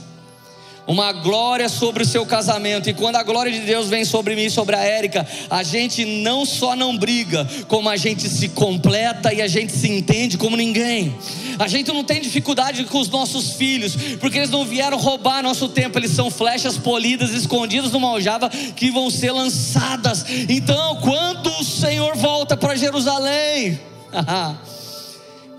uma 0.90 1.12
glória 1.12 1.70
sobre 1.70 2.02
o 2.02 2.06
seu 2.06 2.26
casamento. 2.26 2.90
E 2.90 2.94
quando 2.96 3.18
a 3.18 3.24
glória 3.24 3.52
de 3.52 3.60
Deus 3.60 3.88
vem 3.88 4.04
sobre 4.04 4.36
mim 4.36 4.46
e 4.46 4.50
sobre 4.50 4.76
a 4.76 4.80
Érica, 4.80 5.26
a 5.48 5.62
gente 5.62 6.04
não 6.04 6.48
só 6.48 6.76
não 6.76 6.98
briga, 6.98 7.48
como 7.68 7.88
a 7.88 7.96
gente 7.96 8.28
se 8.28 8.50
completa 8.50 9.32
e 9.32 9.40
a 9.40 9.48
gente 9.48 9.72
se 9.72 9.88
entende 9.88 10.36
como 10.36 10.58
ninguém. 10.58 11.16
A 11.60 11.68
gente 11.68 11.90
não 11.90 12.04
tem 12.04 12.20
dificuldade 12.20 12.84
com 12.86 13.00
os 13.00 13.08
nossos 13.08 13.52
filhos, 13.52 13.96
porque 14.20 14.40
eles 14.40 14.50
não 14.50 14.66
vieram 14.66 14.98
roubar 14.98 15.44
nosso 15.44 15.70
tempo, 15.70 16.00
eles 16.00 16.12
são 16.12 16.32
flechas 16.32 16.76
polidas, 16.76 17.30
escondidas 17.32 17.92
numa 17.92 18.10
aljava 18.10 18.50
que 18.50 18.90
vão 18.90 19.12
ser 19.12 19.32
lançadas. 19.32 20.26
Então, 20.50 20.96
quando 21.02 21.52
o 21.52 21.64
Senhor 21.64 22.16
volta 22.16 22.58
para 22.58 22.76
Jerusalém, 22.76 23.80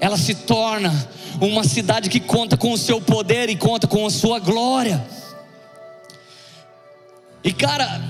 ela 0.00 0.16
se 0.16 0.34
torna 0.34 0.90
uma 1.40 1.62
cidade 1.62 2.08
que 2.08 2.18
conta 2.18 2.56
com 2.56 2.72
o 2.72 2.78
seu 2.78 3.00
poder 3.00 3.50
e 3.50 3.56
conta 3.56 3.86
com 3.86 4.06
a 4.06 4.10
sua 4.10 4.38
glória. 4.38 5.06
E 7.44 7.52
cara, 7.52 8.00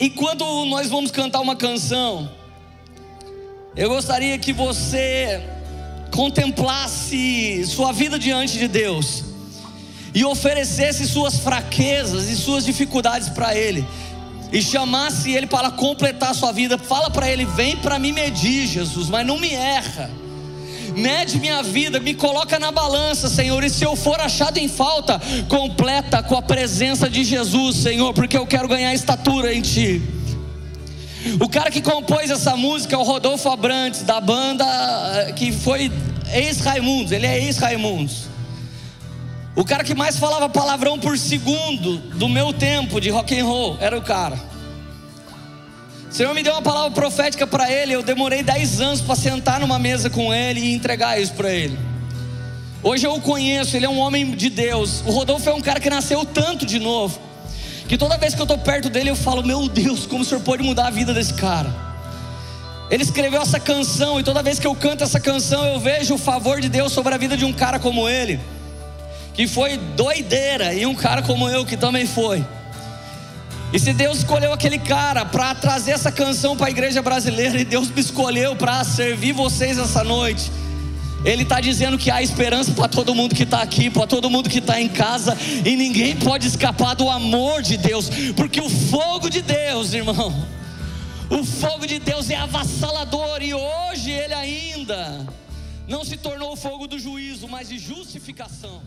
enquanto 0.00 0.64
nós 0.64 0.88
vamos 0.88 1.10
cantar 1.10 1.40
uma 1.40 1.54
canção, 1.54 2.30
eu 3.76 3.90
gostaria 3.90 4.38
que 4.38 4.52
você 4.52 5.42
contemplasse 6.10 7.66
sua 7.66 7.92
vida 7.92 8.18
diante 8.18 8.58
de 8.58 8.68
Deus 8.68 9.24
e 10.14 10.24
oferecesse 10.24 11.06
suas 11.06 11.38
fraquezas 11.38 12.28
e 12.28 12.36
suas 12.36 12.64
dificuldades 12.64 13.28
para 13.28 13.54
Ele 13.54 13.86
e 14.50 14.62
chamasse 14.62 15.32
Ele 15.32 15.46
para 15.46 15.70
completar 15.70 16.34
sua 16.34 16.52
vida. 16.52 16.78
Fala 16.78 17.10
para 17.10 17.30
Ele: 17.30 17.44
vem 17.44 17.76
para 17.76 17.98
me 17.98 18.12
medir, 18.12 18.66
Jesus, 18.66 19.08
mas 19.08 19.26
não 19.26 19.38
me 19.38 19.52
erra 19.52 20.21
mede 20.96 21.38
minha 21.38 21.62
vida, 21.62 22.00
me 22.00 22.14
coloca 22.14 22.58
na 22.58 22.70
balança, 22.70 23.28
Senhor, 23.28 23.62
e 23.64 23.70
se 23.70 23.84
eu 23.84 23.96
for 23.96 24.20
achado 24.20 24.58
em 24.58 24.68
falta, 24.68 25.20
completa 25.48 26.22
com 26.22 26.36
a 26.36 26.42
presença 26.42 27.08
de 27.08 27.24
Jesus, 27.24 27.76
Senhor, 27.76 28.12
porque 28.14 28.36
eu 28.36 28.46
quero 28.46 28.68
ganhar 28.68 28.92
estatura 28.94 29.54
em 29.54 29.60
Ti. 29.60 30.02
O 31.40 31.48
cara 31.48 31.70
que 31.70 31.80
compôs 31.80 32.30
essa 32.30 32.56
música 32.56 32.94
é 32.94 32.98
o 32.98 33.02
Rodolfo 33.02 33.48
Abrantes, 33.48 34.02
da 34.02 34.20
banda 34.20 34.64
eh, 35.14 35.32
que 35.32 35.52
foi 35.52 35.90
ex-Raimundos, 36.32 37.12
ele 37.12 37.26
é 37.26 37.44
ex-Raimundos. 37.44 38.32
O 39.54 39.64
cara 39.64 39.84
que 39.84 39.94
mais 39.94 40.16
falava 40.16 40.48
palavrão 40.48 40.98
por 40.98 41.16
segundo 41.18 41.98
do 42.16 42.28
meu 42.28 42.52
tempo 42.52 43.00
de 43.00 43.10
rock 43.10 43.38
and 43.38 43.44
roll 43.44 43.76
era 43.80 43.96
o 43.96 44.02
cara. 44.02 44.51
O 46.12 46.14
Senhor 46.14 46.34
me 46.34 46.42
deu 46.42 46.52
uma 46.52 46.60
palavra 46.60 46.90
profética 46.90 47.46
para 47.46 47.72
ele. 47.72 47.94
Eu 47.94 48.02
demorei 48.02 48.42
10 48.42 48.82
anos 48.82 49.00
para 49.00 49.16
sentar 49.16 49.58
numa 49.58 49.78
mesa 49.78 50.10
com 50.10 50.32
ele 50.32 50.60
e 50.60 50.74
entregar 50.74 51.18
isso 51.18 51.32
para 51.32 51.50
ele. 51.50 51.78
Hoje 52.82 53.06
eu 53.06 53.14
o 53.14 53.20
conheço, 53.22 53.74
ele 53.74 53.86
é 53.86 53.88
um 53.88 53.98
homem 53.98 54.32
de 54.32 54.50
Deus. 54.50 55.02
O 55.06 55.10
Rodolfo 55.10 55.48
é 55.48 55.54
um 55.54 55.62
cara 55.62 55.80
que 55.80 55.88
nasceu 55.88 56.22
tanto 56.26 56.66
de 56.66 56.78
novo, 56.78 57.18
que 57.88 57.96
toda 57.96 58.18
vez 58.18 58.34
que 58.34 58.40
eu 58.40 58.44
estou 58.44 58.58
perto 58.58 58.90
dele 58.90 59.08
eu 59.08 59.16
falo: 59.16 59.42
Meu 59.42 59.66
Deus, 59.70 60.04
como 60.04 60.20
o 60.20 60.24
Senhor 60.24 60.42
pode 60.42 60.62
mudar 60.62 60.88
a 60.88 60.90
vida 60.90 61.14
desse 61.14 61.32
cara. 61.32 61.74
Ele 62.90 63.02
escreveu 63.02 63.40
essa 63.40 63.58
canção 63.58 64.20
e 64.20 64.22
toda 64.22 64.42
vez 64.42 64.58
que 64.58 64.66
eu 64.66 64.74
canto 64.74 65.02
essa 65.02 65.18
canção 65.18 65.64
eu 65.64 65.80
vejo 65.80 66.12
o 66.12 66.18
favor 66.18 66.60
de 66.60 66.68
Deus 66.68 66.92
sobre 66.92 67.14
a 67.14 67.16
vida 67.16 67.38
de 67.38 67.46
um 67.46 67.54
cara 67.54 67.78
como 67.78 68.06
ele, 68.06 68.38
que 69.32 69.46
foi 69.46 69.78
doideira, 69.78 70.74
e 70.74 70.84
um 70.84 70.94
cara 70.94 71.22
como 71.22 71.48
eu 71.48 71.64
que 71.64 71.74
também 71.74 72.06
foi. 72.06 72.44
E 73.72 73.78
se 73.78 73.94
Deus 73.94 74.18
escolheu 74.18 74.52
aquele 74.52 74.78
cara 74.78 75.24
para 75.24 75.54
trazer 75.54 75.92
essa 75.92 76.12
canção 76.12 76.54
para 76.54 76.66
a 76.66 76.70
igreja 76.70 77.00
brasileira 77.00 77.58
e 77.58 77.64
Deus 77.64 77.88
me 77.88 78.02
escolheu 78.02 78.54
para 78.54 78.84
servir 78.84 79.32
vocês 79.32 79.78
essa 79.78 80.04
noite, 80.04 80.52
Ele 81.24 81.42
está 81.42 81.58
dizendo 81.58 81.96
que 81.96 82.10
há 82.10 82.22
esperança 82.22 82.72
para 82.72 82.86
todo 82.86 83.14
mundo 83.14 83.34
que 83.34 83.44
está 83.44 83.62
aqui, 83.62 83.88
para 83.88 84.06
todo 84.06 84.28
mundo 84.28 84.50
que 84.50 84.58
está 84.58 84.78
em 84.78 84.90
casa, 84.90 85.38
e 85.64 85.74
ninguém 85.74 86.14
pode 86.16 86.46
escapar 86.46 86.94
do 86.94 87.08
amor 87.08 87.62
de 87.62 87.78
Deus, 87.78 88.10
porque 88.36 88.60
o 88.60 88.68
fogo 88.68 89.30
de 89.30 89.40
Deus, 89.40 89.94
irmão, 89.94 90.46
o 91.30 91.42
fogo 91.42 91.86
de 91.86 91.98
Deus 91.98 92.28
é 92.28 92.36
avassalador, 92.36 93.40
e 93.40 93.54
hoje 93.54 94.10
ele 94.10 94.34
ainda 94.34 95.26
não 95.88 96.04
se 96.04 96.18
tornou 96.18 96.52
o 96.52 96.56
fogo 96.56 96.86
do 96.86 96.98
juízo, 96.98 97.48
mas 97.48 97.70
de 97.70 97.78
justificação. 97.78 98.82